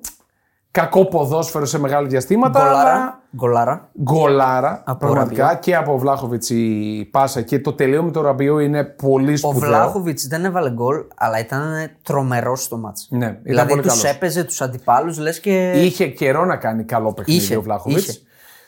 κακό 0.70 1.04
ποδόσφαιρο 1.04 1.64
σε 1.64 1.78
μεγάλα 1.78 2.06
διαστήματα. 2.06 2.60
Γκολάρα. 2.60 2.90
αλλά- 2.92 3.22
Γκολάρα. 3.34 3.90
Γκολάρα. 4.02 4.82
Από 4.86 4.98
πραγματικά 4.98 5.42
Ραμπιό. 5.44 5.58
και 5.60 5.76
από 5.76 5.98
Βλάχοβιτς 5.98 6.50
η 6.50 7.08
πάσα 7.10 7.42
και 7.42 7.60
το 7.60 7.72
τελείωμα 7.72 8.10
το 8.10 8.20
Ραμπιό 8.20 8.58
είναι 8.58 8.84
πολύ 8.84 9.32
Ο 9.32 9.36
σπουδαίο. 9.36 9.60
Βλάχοβιτς 9.68 10.26
δεν 10.26 10.44
έβαλε 10.44 10.70
γκολ, 10.70 11.04
αλλά 11.16 11.38
ήταν 11.38 11.90
τρομερό 12.02 12.56
στο 12.56 12.76
ματς. 12.76 13.06
Ναι, 13.10 13.24
ήταν 13.26 13.40
δηλαδή 13.42 13.68
πολύ 13.68 13.82
τους 13.82 13.90
καλός. 14.00 14.16
έπαιζε 14.16 14.44
τους 14.44 14.60
αντιπάλους, 14.60 15.18
λες 15.18 15.40
και. 15.40 15.70
Είχε 15.72 16.06
καιρό 16.06 16.44
να 16.44 16.56
κάνει 16.56 16.84
καλό 16.84 17.12
παιχνίδι 17.12 17.40
Είχε, 17.40 17.56
ο 17.56 17.62
Βλάχοβιτς. 17.62 18.02
είχε. 18.08 18.18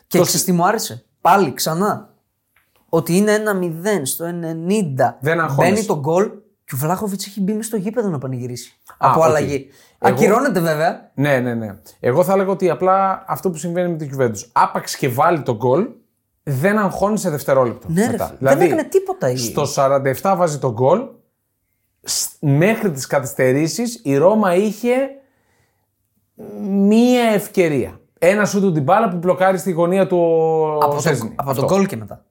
Και 0.07 0.21
ξέρεις 0.21 0.45
τι 0.45 0.53
μου 0.53 0.67
άρεσε; 0.67 1.05
Πάλι 1.21 1.53
ξανά. 1.53 2.15
Ότι 2.89 3.17
είναι 3.17 3.33
ένα 3.33 3.53
0 3.55 4.07
στο 4.07 4.25
90. 4.25 5.17
Δεν 5.21 5.41
αγχώνεσαι. 5.41 5.73
Μπαίνει 5.73 5.87
το 5.87 5.99
γκολ 5.99 6.31
και 6.67 6.75
ο 6.75 6.79
Βλάχοβιτς 6.79 7.27
έχει 7.27 7.41
μπει 7.41 7.53
μες 7.53 7.67
στο 7.67 7.77
γήπεδο 7.77 8.09
να 8.09 8.19
πανηγυρίσει. 8.19 8.77
Α, 8.91 8.95
από 9.11 9.19
οκ. 9.21 9.25
αλλαγή. 9.27 9.69
Εγώ- 9.99 10.15
Ακυρώνεται 10.15 10.61
βέβαια. 10.61 11.11
Ναι, 11.15 11.39
ναι, 11.41 11.55
ναι. 11.55 11.79
Εγώ 12.01 12.25
θα 12.25 12.33
έλεγα 12.33 12.51
ότι 12.51 12.71
απλά 12.71 13.25
αυτό 13.27 13.51
που 13.51 13.57
συμβαίνει 13.57 13.91
με 13.91 13.97
την 13.97 14.11
Juventus. 14.19 14.49
Άπαξ 14.53 14.97
και 14.97 15.09
βάλει 15.09 15.43
το 15.43 15.57
γκολ, 15.57 15.89
δεν 16.43 16.79
αγχώνεσαι 16.79 17.31
δευτερόλεπτο. 17.31 17.87
Ναι, 17.91 18.05
ρε, 18.05 18.11
μετά. 18.11 18.35
φίλε. 18.39 18.49
δεν 18.55 18.61
έκανε 18.61 18.85
τίποτα 18.85 19.31
η- 19.31 19.37
Στο 19.37 19.67
47 19.67 20.35
βάζει 20.37 20.59
το 20.59 20.73
γκολ. 20.73 21.01
σ- 22.03 22.31
Μέχρι 22.41 22.91
τις 22.91 23.07
καθυστερήσεις 23.07 24.01
η 24.05 24.17
Ρώμα 24.17 24.55
είχε 24.55 24.95
μία 26.61 27.23
ευκαιρία. 27.23 28.01
Ένα 28.19 28.45
σου 28.45 28.61
του 28.61 28.73
την 28.73 28.83
μπάλα 28.83 29.09
που 29.09 29.17
μπλοκάρει 29.17 29.59
στη 29.59 29.71
γωνία 29.71 30.07
του 30.07 30.17
ο 30.19 30.79
Από, 30.85 30.95
το, 30.95 31.01
Σέζνη. 31.01 31.33
από 31.37 31.51
Αυτό. 31.51 31.67
τον 31.67 31.77
γκολ 31.77 31.87
και 31.87 31.97
μετά. 31.97 32.25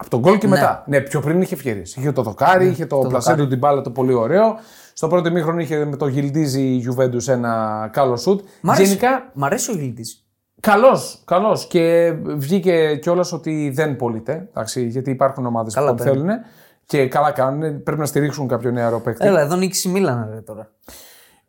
Από 0.00 0.10
τον 0.10 0.20
γκολ 0.20 0.38
και 0.38 0.48
μετά. 0.48 0.84
Ναι, 0.86 1.00
πιο 1.00 1.20
πριν 1.20 1.40
είχε 1.42 1.54
ευκαιρίε. 1.54 1.82
Είχε 1.82 2.12
το 2.12 2.22
δοκάρι, 2.22 2.66
είχε 2.66 2.86
το, 2.86 3.00
το 3.00 3.08
πλασέ 3.08 3.30
δοκάρι. 3.30 3.42
του 3.42 3.48
την 3.48 3.58
μπάλα 3.58 3.80
το 3.80 3.90
πολύ 3.90 4.12
ωραίο. 4.12 4.56
Στο 4.92 5.08
πρώτο 5.08 5.30
μήχρονο 5.30 5.60
είχε 5.60 5.84
με 5.84 5.96
το 5.96 6.06
Γιλντίζι 6.06 6.62
η 6.62 6.86
Juventus 6.88 7.28
ένα 7.28 7.88
καλό 7.92 8.16
σουτ. 8.16 8.40
Μ' 8.60 8.70
αρέσει, 8.70 8.84
Γενικά 8.86 9.30
μ' 9.34 9.44
αρέσει 9.44 9.70
ο 9.70 9.74
Γιλτής. 9.74 10.22
Καλός, 10.60 11.22
καλός. 11.24 11.66
Και 11.66 12.14
βγήκε 12.36 12.96
κιόλας 12.96 13.32
ότι 13.32 13.70
δεν 13.74 13.96
πωλείται. 13.96 14.48
Εντάξει, 14.48 14.86
γιατί 14.86 15.10
υπάρχουν 15.10 15.46
ομάδες 15.46 15.74
Καλά 15.74 15.90
που 15.90 15.96
τον 15.96 16.06
παίρνει. 16.06 16.20
θέλουν 16.20 16.38
και 16.86 17.08
καλά 17.08 17.30
κάνουν. 17.30 17.82
Πρέπει 17.82 18.00
να 18.00 18.06
στηρίξουν 18.06 18.48
κάποιο 18.48 18.70
νεαρό 18.70 19.00
παίκτη. 19.00 19.26
Έλα, 19.26 19.40
εδώ 19.40 19.56
νίκησε 19.56 19.88
η 19.88 19.92
Μίλαν 19.92 20.28
ρε, 20.32 20.40
τώρα. 20.40 20.70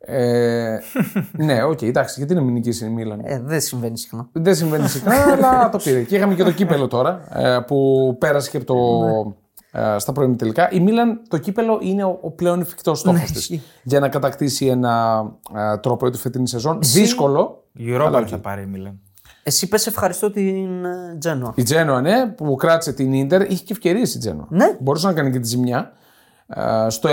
Ε, 0.04 0.78
ναι, 1.32 1.62
οκ, 1.62 1.82
εντάξει, 1.82 2.14
γιατί 2.18 2.34
να 2.34 2.40
μην 2.40 2.52
νικήσει 2.52 2.84
η 2.86 2.88
Μίλαν; 2.88 3.20
Ε, 3.24 3.40
δεν 3.44 3.60
συμβαίνει 3.60 3.98
συχνά. 3.98 4.28
Δεν 4.32 4.54
συμβαίνει 4.54 4.88
συχνά, 4.88 5.14
αλλά 5.32 5.68
το 5.68 5.78
πήρε. 5.78 6.02
Και 6.02 6.16
είχαμε 6.16 6.34
και 6.34 6.42
το 6.44 6.52
κύπελο 6.52 6.86
τώρα 6.86 7.38
ε, 7.38 7.58
που 7.66 8.16
πέρασε 8.20 8.50
και 8.50 8.56
από 8.56 8.66
το, 8.66 8.78
ε, 9.80 9.98
στα 9.98 10.12
πρώιμη 10.12 10.36
τελικά. 10.36 10.70
Η 10.70 10.80
Μίλαν, 10.80 11.20
το 11.28 11.38
κύπελο 11.38 11.78
είναι 11.82 12.04
ο, 12.04 12.18
ο 12.22 12.30
πλέον 12.30 12.60
εφικτός 12.60 12.98
στόχος 12.98 13.20
Ναι, 13.20 13.26
της 13.26 13.36
ισχύει. 13.36 13.62
για 13.82 14.00
να 14.00 14.08
κατακτήσει 14.08 14.66
ένα 14.66 15.22
ε, 15.56 15.78
τρόπο 15.78 16.10
τη 16.10 16.18
φετινή 16.18 16.48
σεζόν. 16.48 16.78
Δύσκολο. 16.82 17.64
Η 17.72 17.84
Europa 17.96 18.24
θα 18.26 18.38
πάρει 18.38 18.62
η 18.62 18.66
Μίλαν. 18.66 19.00
Εσύ 19.42 19.68
πες 19.68 19.86
ευχαριστώ 19.86 20.30
την 20.30 20.84
ε, 20.84 21.16
Τζένοα. 21.18 21.52
Η 21.56 21.62
Τζένοα, 21.62 22.00
ναι, 22.00 22.26
που 22.26 22.54
κράτησε 22.54 22.92
την 22.92 23.26
Ίντερ, 23.26 23.42
είχε 23.50 23.64
και 23.64 23.72
ευκαιρίες 23.72 24.14
η 24.14 24.18
Τζένοα. 24.18 24.46
Ναι. 24.48 24.76
Μπορούσε 24.80 25.06
να 25.06 25.12
κάνει 25.12 25.30
και 25.30 25.38
τη 25.38 25.46
ζημιά. 25.48 25.92
Ε, 26.46 26.86
στο 26.88 27.08
1-1, 27.08 27.12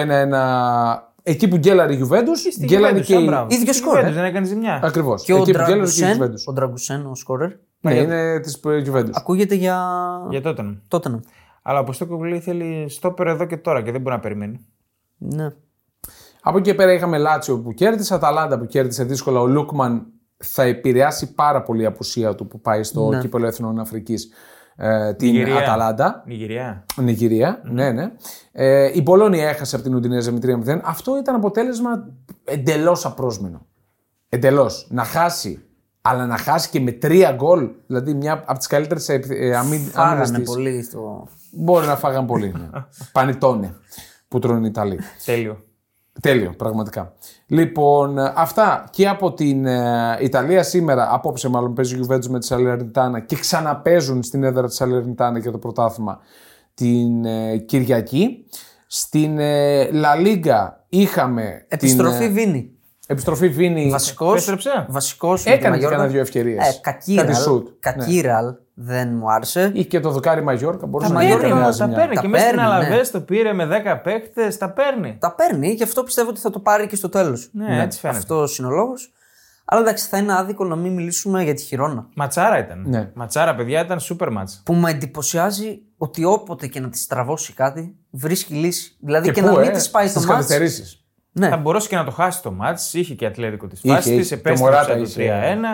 εκεί 1.32 1.48
που 1.48 1.56
γκέλαρε 1.58 1.94
η 1.94 1.96
Γιουβέντους, 1.96 2.42
γκέλαρε 2.66 3.00
και 3.00 3.16
η. 3.16 3.24
Ίδιο 3.48 3.76
Στη 3.76 3.84
σκορ, 3.84 3.98
Juventus 4.00 4.04
ε. 4.06 4.12
Δεν 4.12 4.24
έκανε 4.24 4.46
ζημιά. 4.46 4.80
Ακριβώς. 4.84 5.24
Και 5.24 5.34
ο 5.34 5.38
Εκεί 5.38 5.52
που 5.52 5.58
γκέλαρε 5.58 5.68
και 5.68 5.74
η 5.74 5.82
Ντραγκουσέν, 5.82 6.10
Γιουβέντους. 6.16 6.48
ο 6.48 6.54
Ντραγκουσέν, 6.54 7.06
ο 7.06 7.16
σκόρερ, 7.16 7.52
Ναι, 7.82 7.96
είναι 7.96 8.40
της 8.40 8.60
Γιουβέντους. 8.82 9.16
ακούγεται 9.18 9.56
για 9.56 9.78
Για 10.30 10.42
τότε. 10.42 10.62
ναι. 10.62 10.74
τότε. 10.88 11.10
να. 11.10 11.20
Αλλά 11.62 11.80
ο 11.80 11.84
Ποστόκογλου 11.84 12.42
θέλει 12.42 12.90
στόπερ 12.90 13.28
εδώ 13.28 13.46
και 13.46 13.58
τώρα 13.58 13.82
και 13.82 13.92
δεν 13.92 14.02
μπορεί 14.02 14.16
να 14.16 14.22
περιμένει. 14.22 14.66
Ναι. 15.18 15.54
Από 16.42 16.58
εκεί 16.58 16.70
και 16.70 16.76
πέρα 16.76 16.94
είχαμε 16.94 17.18
Λάτσιο 17.18 17.60
που 17.60 17.74
κέρδισε, 17.74 18.14
Αταλάντα 18.14 18.60
που 18.60 18.66
κέρδισε 18.66 19.04
δύσκολα. 19.04 19.40
Ο 19.40 19.48
Λούκμαν 19.48 20.06
θα 20.38 20.64
επηρεάσει 20.64 21.34
πάρα 21.34 21.62
πολύ 21.64 21.82
η 21.82 21.86
απουσία 21.86 22.36
του 22.36 22.48
που 22.48 22.62
πάει 22.62 22.84
στο 22.84 23.10
Ναι. 23.10 23.20
κύπελο 23.20 23.46
Εθνών 23.48 23.80
Αφρικής. 23.80 24.30
Ε, 24.80 25.14
την 25.14 25.32
Νιγηρία. 25.32 25.58
Αταλάντα. 25.58 26.24
Νιγηρία. 26.26 26.86
Νιγηρία, 26.96 27.62
ναι, 27.64 27.92
ναι. 27.92 28.12
Ε, 28.52 28.92
η 28.94 29.02
Πολώνια 29.02 29.50
έχασε 29.50 29.76
από 29.76 29.84
την 29.86 29.96
Ουντινέζα 29.96 30.32
με 30.32 30.40
3-0. 30.44 30.80
Αυτό 30.84 31.18
ήταν 31.18 31.36
αποτέλεσμα 31.36 32.08
εντελώς 32.44 33.06
απρόσμενο. 33.06 33.66
Εντελώς. 34.30 34.88
Να 34.90 35.04
χάσει, 35.04 35.66
αλλά 36.02 36.26
να 36.26 36.38
χάσει 36.38 36.70
και 36.70 36.80
με 36.80 36.92
τρία 36.92 37.32
γκολ. 37.32 37.70
Δηλαδή 37.88 38.14
μια 38.14 38.44
από 38.46 38.58
τις 38.58 38.68
καλύτερες 38.68 39.10
άμυνε 39.58 39.90
Φάγανε 39.92 40.40
της. 40.40 40.50
πολύ 40.50 40.84
στο. 40.84 41.28
Μπορεί 41.52 41.86
να 41.86 41.96
φάγαν 41.96 42.26
πολύ. 42.26 42.54
Ναι. 42.58 42.70
Πανιτόνε 43.12 43.76
που 44.28 44.40
τρώνε 44.40 44.66
οι 44.66 44.70
Ιταλοί. 44.70 45.00
Τέλειο. 45.26 45.64
Τέλειο, 46.22 46.54
πραγματικά. 46.58 47.14
Λοιπόν, 47.48 48.18
ε, 48.18 48.34
αυτά 48.36 48.88
και 48.92 49.08
από 49.08 49.34
την 49.34 49.66
ε, 49.66 50.18
Ιταλία 50.22 50.64
σήμερα. 50.64 51.10
Απόψε, 51.14 51.50
μάλλον 51.50 51.74
παίζει 51.74 51.96
η 51.96 52.06
Juventus 52.08 52.26
με 52.28 52.40
τη 52.40 52.46
Σαλερνιτάνα 52.46 53.20
και 53.20 53.36
ξαναπέζουν 53.36 54.24
στην 54.24 54.44
έδρα 54.44 54.68
της 54.68 54.76
Σαλερνιτάνα 54.76 55.40
για 55.40 55.52
το 55.52 55.58
πρωτάθλημα 55.58 56.20
την 56.74 57.26
ε, 57.26 57.58
Κυριακή. 57.58 58.46
Στην 58.88 59.40
ε, 59.40 59.90
La 59.94 60.26
Liga 60.26 60.68
είχαμε. 60.90 61.66
Επιστροφή 61.68 62.18
την, 62.18 62.26
ε, 62.26 62.30
Βίνη. 62.30 62.72
επιστροφή 63.08 63.50
Βίνη. 63.50 63.90
Βασικός. 63.90 64.32
Επέστρεψε. 64.32 64.86
Βασικός 64.90 65.46
με 65.46 65.52
Έκανε 65.52 65.60
τη 65.60 65.64
και 65.64 65.70
Μαγιόρκα. 65.70 65.96
κανένα 65.96 66.12
δύο 66.12 66.22
ευκαιρίες. 66.22 66.68
Ε, 66.68 66.80
κακή 66.82 67.16
Κάτι 67.16 67.32
ραλ. 67.32 67.42
σουτ. 67.42 67.68
Κακή 67.80 68.22
ραλ. 68.22 68.54
Δεν 68.80 69.14
μου 69.16 69.32
άρεσε. 69.32 69.72
Είχε 69.74 69.88
και 69.88 70.00
το 70.00 70.10
δοκάρι 70.12 70.44
Μαγιόρκα. 70.44 70.86
Μπορούσε 70.86 71.10
Τα 71.10 71.16
να 71.16 71.20
Μαγιόρκα 71.22 71.48
γίνει 71.48 71.60
παίρνει, 71.60 71.60
μια 71.60 71.64
όμως, 71.66 71.78
τα 71.78 71.86
ζημιά. 71.86 72.00
παίρνει. 72.00 72.16
Τα 72.16 72.22
Και 72.22 72.28
μέσα 72.28 72.44
στην 72.46 72.56
παίρνει, 72.58 72.72
Αλαβέ 72.74 73.02
το 73.12 73.22
πήρε 73.22 73.54
με 73.54 73.66
10 73.66 74.00
παίχτες, 74.04 74.58
τα 74.58 74.70
παίρνει. 74.72 75.18
Τα 75.20 75.36
παίρνει, 75.36 75.72
γι' 75.72 75.84
αυτό 75.84 76.04
πιστεύω 76.04 76.30
ότι 76.30 76.40
θα 76.40 76.50
το 76.50 76.60
πάρει 76.60 76.88
και 76.88 76.96
στο 76.96 77.10
τέλος. 77.10 77.50
Ναι, 77.54 77.82
έτσι 77.84 78.00
φαίνεται. 78.00 78.20
Αυτό 78.20 78.48
είναι 78.60 78.68
ο 78.68 78.72
λόγος. 78.72 79.12
Αλλά 79.66 79.82
εντάξει, 79.82 80.08
θα 80.08 80.18
είναι 80.18 80.34
άδικο 80.38 80.66
να 80.66 80.76
μην 80.76 80.94
μιλήσουμε 80.94 81.44
για 81.44 81.54
τη 81.54 81.62
χειρόνα. 81.62 82.08
Ματσάρα 82.16 82.58
ήταν. 82.60 82.84
Ναι. 82.88 83.12
Ματσάρα, 83.14 83.56
παιδιά, 83.56 83.82
ήταν 83.82 84.00
σούπερ 84.00 84.32
μάτς. 84.32 84.62
Που 84.66 84.74
με 84.74 84.90
εντυπωσιάζει 84.92 85.82
ότι 85.98 86.24
όποτε 86.26 86.68
και 86.68 86.80
να 86.80 86.90
τη 86.90 86.98
στραβώσει 86.98 87.54
κάτι, 87.54 87.96
βρίσκει 88.12 88.54
λύση. 88.54 88.98
Δηλαδή 89.00 89.32
και, 89.32 89.42
πού, 89.42 89.48
να 89.48 89.60
μην 89.60 89.70
ε, 89.70 89.72
της 89.72 89.90
πάει 89.90 90.08
στο 90.08 90.20
στις 90.20 90.30
μάτς. 90.32 90.40
καθυστερήσεις. 90.46 91.02
Ναι, 91.32 91.50
Θα 91.50 91.58
μπορούσε 91.58 91.88
και 91.88 91.96
να 91.96 92.04
το 92.04 92.12
χάσει 92.12 92.42
το 92.42 92.52
μάτς. 92.52 92.94
Είχε 92.94 93.14
και 93.16 93.26
ατλέτικο 93.26 93.68
της 93.68 93.80
Είχε, 93.84 93.94
φάσης 93.94 94.12
είχε. 94.12 94.20
της. 94.20 94.28
Και 94.30 94.34
ο 94.36 94.38
Επέστρεψε 94.38 94.64
Μωράτα 94.64 94.96
το 94.96 95.02
είχε. 95.02 95.32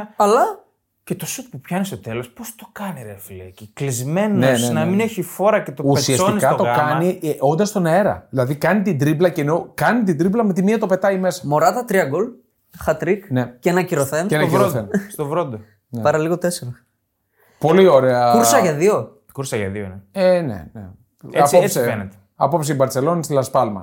3-1. 0.09 0.13
αλλά 0.15 0.62
Και 1.05 1.15
το 1.15 1.25
σουτ 1.25 1.45
που 1.51 1.59
πιάνεις 1.59 1.88
στο 1.88 1.97
τέλος, 1.97 2.30
πώς 2.30 2.55
το 2.55 2.67
κάνει, 2.71 3.03
ρε 3.03 3.15
φίλε. 3.17 3.43
Και 3.43 3.67
κλεισμένος, 3.73 4.38
Ναι, 4.38 4.51
ναι, 4.51 4.67
ναι, 4.67 4.73
να 4.80 4.85
μην 4.85 4.95
ναι. 4.95 5.03
έχει 5.03 5.21
φόρα 5.21 5.59
και 5.59 5.71
το 5.71 5.84
πετσόνι 5.84 6.17
Ουσιαστικά 6.17 6.47
στο 6.47 6.55
το 6.57 6.63
γάμα. 6.63 6.77
κάνει 6.77 7.19
ε, 7.23 7.35
όντας 7.39 7.69
στον 7.69 7.85
αέρα. 7.85 8.27
Δηλαδή 8.30 8.55
κάνει 8.55 8.81
την 8.81 8.97
τρίπλα 8.97 9.30
και 9.30 9.41
ενώ 9.41 9.71
κάνει 9.73 10.03
την 10.03 10.17
τρίπλα 10.17 10.43
με 10.43 10.53
τη 10.53 10.63
μία 10.63 10.77
το 10.80 10.85
πετάει 10.85 11.17
μέσα. 11.19 11.41
Μωράτα 11.47 11.85
τρία 11.85 12.05
γκολ, 12.05 12.27
χατρίκ 12.80 13.31
Ναι. 13.31 13.55
και 13.59 13.69
ένα 13.69 13.81
κυρωθέν. 13.81 14.27
Και 14.27 14.35
ένα 14.35 14.43
Στο 14.47 14.51
κυρωθέν. 14.57 14.88
βρόντο. 14.89 15.05
στο 15.11 15.25
βρόντο. 15.27 15.59
Παρά 16.01 16.17
λίγο 16.17 16.38
τέσσερα. 16.38 16.71
Πολύ 17.59 17.88
ωραία. 17.88 18.31
Κούρσα 18.35 18.59
για 18.59 18.73
δύο. 18.73 19.21
Κούρσα 19.34 19.57
για 19.57 19.69
δύο, 19.69 19.88
ναι. 19.88 20.23
Ε, 20.23 20.41
ναι, 20.41 20.69
ναι. 20.73 20.89
Έτσι- 21.31 21.57
έτσι 21.57 21.80
φαίνεται. 21.80 22.15
Απόψε 22.35 22.71
η 22.71 22.75
Μπαρσελόνα 22.77 23.23
στη 23.23 23.34
Λας 23.34 23.47
Πάλμας. 23.47 23.80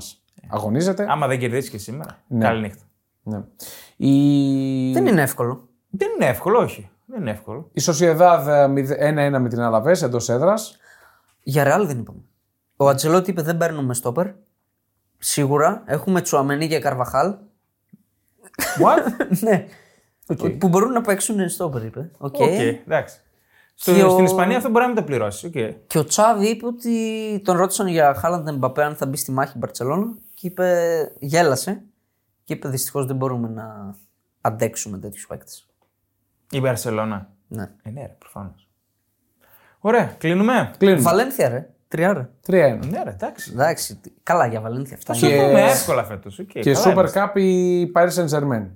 Αγωνίζεται. 0.48 1.06
Άμα 1.09 1.26
δεν 1.26 1.38
κερδίσεις 1.38 1.70
και 1.70 1.78
σήμερα. 1.78 2.18
Ναι. 2.26 2.44
Καλή 2.44 2.60
νύχτα. 2.60 2.82
Ναι. 3.22 3.38
Η... 3.97 4.92
Δεν 4.92 5.06
είναι 5.06 5.22
εύκολο. 5.22 5.68
Δεν 5.90 6.09
είναι 6.16 6.28
εύκολο, 6.30 6.59
όχι. 6.59 6.89
Δεν 7.10 7.20
είναι 7.20 7.30
εύκολο. 7.30 7.68
η 7.72 7.80
Σοσιεδάδ 7.80 8.48
ε, 8.48 8.64
1-1 9.34 9.38
με 9.40 9.48
την 9.48 9.60
Αλαβές 9.60 10.02
εντός 10.02 10.28
έδρας. 10.28 10.76
Για 11.42 11.64
Ρεάλ 11.64 11.86
δεν 11.86 11.98
είπαμε. 11.98 12.20
Ο 12.76 12.88
Αντσελότι 12.88 13.30
είπε 13.30 13.42
δεν 13.42 13.56
παίρνουμε 13.56 13.94
στόπερ. 13.94 14.26
Σίγουρα 15.18 15.82
έχουμε 15.86 16.20
Τσουαμενί 16.20 16.68
και 16.68 16.78
Καρβαχάλ. 16.78 17.34
What? 18.82 19.26
ναι. 19.46 19.66
Που 20.58 20.68
μπορούν 20.68 20.92
να 20.92 21.00
παίξουν 21.00 21.48
στόπερ, 21.48 21.84
είπε. 21.84 22.10
Οκ. 22.18 22.34
Οκ, 22.34 22.40
εντάξει. 22.86 23.20
Στο, 23.74 23.94
Και 23.94 24.02
ο- 24.04 24.10
Στην 24.10 24.24
Ισπανία 24.24 24.56
αυτό 24.56 24.68
μπορεί 24.68 24.80
να 24.84 24.86
μην 24.90 24.96
το 24.96 25.02
πληρώσεις. 25.02 25.44
Οκ. 25.44 25.52
Και 25.86 25.98
ο 25.98 26.04
Τσάβη 26.04 26.46
είπε 26.48 26.66
ότι 26.66 27.40
τον 27.44 27.56
ρώτησαν 27.56 27.86
για 27.86 28.14
Χάαλαντ 28.14 28.48
Εμπαπέ 28.48 28.84
αν 28.84 28.94
θα 28.96 29.06
μπει 29.06 29.16
στη 29.16 29.32
μάχη 29.32 29.58
Μπαρσελόνα 29.58 30.06
και 30.34 30.46
είπε, 30.46 31.12
γέλασε 31.18 31.82
και 32.44 32.52
είπε 32.54 32.68
δυστυχώς 32.68 33.06
δεν 33.06 33.16
μπορούμε 33.16 33.48
να 33.48 33.94
αντέξουμε 34.40 34.98
τέτοιους 34.98 35.26
παίκτες. 35.26 35.69
Η 36.51 36.60
Μπαρσελόνα. 36.60 37.28
Ναι. 37.48 37.70
Ε, 37.82 37.90
ναι, 37.90 38.01
ρε, 38.01 38.16
προφανώς. 38.18 38.68
Ωραία, 39.78 40.05
κλείνουμε. 40.18 40.70
Κλείνουμε. 40.78 41.01
Βαλένθια, 41.02 41.48
ρε. 41.48 41.70
Τριάρα. 41.89 42.31
3-1. 42.47 42.51
Ναι, 42.90 43.02
ρε, 43.05 43.10
εντάξει. 43.10 43.51
Εντάξει, 43.52 43.97
τι- 43.97 44.10
καλά 44.22 44.47
για 44.47 44.60
Βαλένθια 44.60 44.97
αυτά. 44.97 45.14
Θα 45.14 45.27
είναι. 45.27 45.36
σου 45.39 45.47
πούμε 45.47 45.60
εύκολα 45.62 46.05
φέτος. 46.05 46.40
Και 46.48 46.77
Super 46.85 47.06
Cup 47.12 47.36
η 47.40 47.85
Paris 47.94 48.09
Saint 48.14 48.28
Germain. 48.28 48.66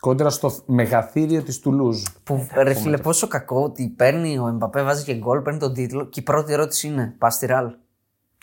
Κόντρα 0.00 0.30
στο 0.30 0.52
μεγαθύριο 0.66 1.42
της 1.42 1.60
Τουλούζ. 1.60 2.02
Που, 2.24 2.46
ρε 2.54 2.74
φίλε, 2.74 2.96
πόσο 2.96 3.26
κακό 3.26 3.62
ότι 3.62 3.88
παίρνει 3.96 4.38
ο 4.38 4.48
Εμπαπέ, 4.48 4.82
βάζει 4.82 5.04
και 5.04 5.14
γκολ, 5.14 5.40
παίρνει 5.40 5.58
τον 5.58 5.74
τίτλο 5.74 6.04
και 6.06 6.20
η 6.20 6.22
πρώτη 6.22 6.52
ερώτηση 6.52 6.86
είναι: 6.86 7.14
Πας 7.18 7.34
στη 7.34 7.46
Ραλ. 7.46 7.74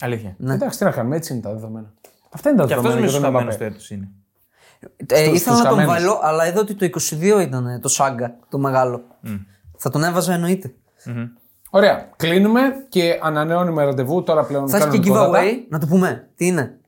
Αλήθεια. 0.02 0.36
Ναι. 0.38 0.54
Εντάξει, 0.54 0.78
τι 0.78 0.84
να 0.84 0.92
κάνουμε, 0.92 1.16
έτσι 1.16 1.34
είναι 1.34 1.42
τα 1.42 1.54
δεδομένα. 1.54 1.94
Αυτά 2.30 2.50
είναι 2.50 2.58
τα 2.60 2.66
Και 2.68 2.74
αυτός 2.74 2.94
δεδομένα. 2.94 3.12
με 3.12 3.20
για 3.20 3.32
τον 3.32 3.32
σουσταμένο 3.32 3.50
Mbappé. 3.52 3.54
στο 3.54 3.64
έτο 3.64 3.94
είναι. 4.02 4.10
Ε, 5.08 5.16
Στους- 5.16 5.36
ήθελα 5.36 5.38
στους 5.56 5.64
να 5.64 5.70
τον 5.70 5.80
χαμένους. 5.80 5.94
βάλω, 5.94 6.20
αλλά 6.24 6.48
είδα 6.48 6.60
ότι 6.60 6.74
το 6.76 6.86
22 6.86 7.40
ήταν 7.42 7.80
το 7.82 7.88
Σάγκα, 7.90 8.36
το 8.50 8.58
μεγάλο. 8.58 9.04
Θα 9.78 9.90
τον 9.90 10.04
έβαζα 10.04 10.34
εννοείται. 10.34 10.74
Ωραία. 11.70 12.10
Κλείνουμε 12.16 12.62
και 12.90 13.20
ανανεώνουμε 13.22 13.84
ραντεβού 13.84 14.24
τώρα 14.24 14.46
πλέον. 14.46 14.70
Θα 14.70 14.78
έχει 14.78 14.86
και 15.00 15.10
κανονικότατα. 15.10 15.40
giveaway. 15.46 15.66
Να 15.70 15.80
το 15.80 15.88
πούμε. 15.88 16.30
Τι 16.36 16.46
είναι; 16.48 16.80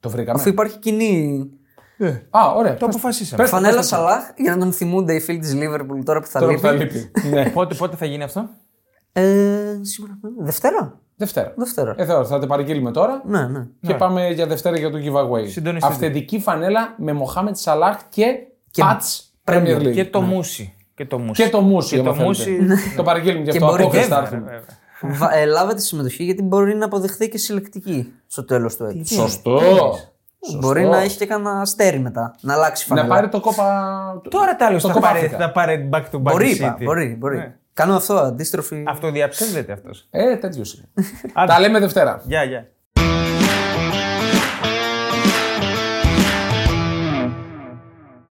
Το 0.00 0.10
βρήκαμε. 0.10 0.40
Αφού 0.40 0.48
υπάρχει 0.48 0.78
κοινή 0.78 1.44
Α, 2.30 2.50
ωραία. 2.56 2.72
Το 2.76 2.86
Πες- 2.86 2.94
αποφασίσαμε. 2.96 3.42
πες 3.42 3.50
το, 3.50 3.56
φανέλα 3.56 3.76
πες 3.76 3.88
το. 3.88 3.94
Σαλάχ 3.96 4.24
για 4.36 4.50
να 4.56 4.58
τον 4.58 4.72
θυμούνται 4.72 5.14
οι 5.14 5.20
φίλοι 5.20 5.38
της 5.38 5.54
Λίβερπουλ 5.54 6.00
τώρα 6.02 6.20
που 6.20 6.26
θα 6.26 6.40
Τώρα 6.40 6.52
που 6.54 6.58
θα 6.60 6.72
λείπει. 6.72 6.94
λείπει. 6.94 7.28
ναι. 7.28 7.50
Πότε, 7.50 7.74
πότε 7.74 7.96
θα 7.96 8.06
γίνει 8.06 8.22
αυτό; 8.22 8.48
Ε, 9.12 9.22
σήμερα. 9.80 10.18
Δευτέρα. 10.38 11.00
Δευτέρα. 11.20 11.52
Δευτέρα. 11.56 11.94
Ε, 11.96 12.04
θα, 12.04 12.24
θα 12.24 12.38
το 12.38 12.46
παραγγείλουμε 12.46 12.90
τώρα 12.90 13.22
Ναι, 13.24 13.46
ναι. 13.46 13.66
και 13.80 13.94
πάμε 13.94 14.28
για 14.30 14.46
Δευτέρα 14.46 14.78
για 14.78 14.90
το 14.90 14.98
giveaway. 14.98 15.48
Συντονιστείτε. 15.48 15.94
Αυθεντική 15.94 16.38
φανέλα 16.40 16.94
με 16.98 17.12
Μοχάμετ 17.12 17.56
Σαλάχ 17.56 17.96
και, 18.08 18.24
Και 18.70 18.82
Patch 18.86 19.20
Premier 19.52 19.76
League. 19.80 19.92
Και 19.94 20.04
το 20.04 20.20
μουσι. 20.20 20.74
Και 20.94 21.06
το 21.06 21.18
μουσι. 21.18 21.42
Και 21.44 21.48
το 21.50 21.60
μουσι. 21.60 21.96
Και 21.96 22.02
το 22.02 22.10
άμα 22.10 22.22
μουσι. 22.22 22.42
θέλετε. 22.42 22.74
το 22.96 23.02
παραγγείλουμε 23.02 23.44
και 23.44 23.50
Και 23.50 23.56
αυτό. 23.56 23.70
μπορεί- 23.70 23.82
Απόκριση 23.82 24.08
θα 24.08 24.20
Βέβαια, 24.22 24.30
έρθουμε. 24.38 24.50
βέβαια. 25.00 25.18
Βα- 25.18 25.34
ε, 25.36 25.44
λάβετε 25.44 25.80
συμμετοχή 25.80 26.24
γιατί 26.24 26.42
μπορεί 26.42 26.74
να 26.76 26.84
αποδειχθεί 26.84 27.28
και 27.28 27.38
συλλεκτική 27.38 28.12
στο 28.26 28.44
τέλος 28.44 28.76
του 28.76 28.84
έτους. 28.84 29.08
Σωστό. 29.10 29.60
Μπορεί 30.60 30.84
να 30.84 30.98
έχει 31.00 31.16
και 31.18 31.26
κανένα 31.26 31.60
αστέρι 31.60 31.98
μετά. 31.98 32.34
Να 32.40 32.54
αλλάξει 32.54 32.86
Να 32.90 32.96
φανέλα. 32.96 33.14
πάρει 33.14 33.28
το 33.28 33.40
κόπα. 33.40 34.20
Τώρα 34.28 34.56
τέλο 34.56 34.80
Το 34.80 34.88
θα 34.88 34.94
Copa 34.98 35.00
πάρει, 35.00 35.30
Africa. 35.32 35.36
θα 35.38 35.50
πάρει 35.50 35.88
back 35.92 35.96
to 35.96 36.16
back 36.16 36.20
Μπορεί, 36.20 36.50
City. 36.52 36.56
είπα, 36.56 36.76
μπορεί, 36.82 37.16
μπορεί. 37.18 37.36
Ναι. 37.36 37.54
Κάνω 37.80 37.96
αυτό, 37.96 38.14
αντίστροφη. 38.14 38.84
Αυτό 38.86 39.10
διαψεύδεται 39.10 39.72
αυτός. 39.72 40.06
Ε, 40.10 40.36
τέτοιος 40.36 40.74
είναι. 40.74 40.88
Τα 41.46 41.60
λέμε 41.60 41.78
Δευτέρα. 41.78 42.22
Γεια, 42.26 42.44
γεια. 42.44 42.68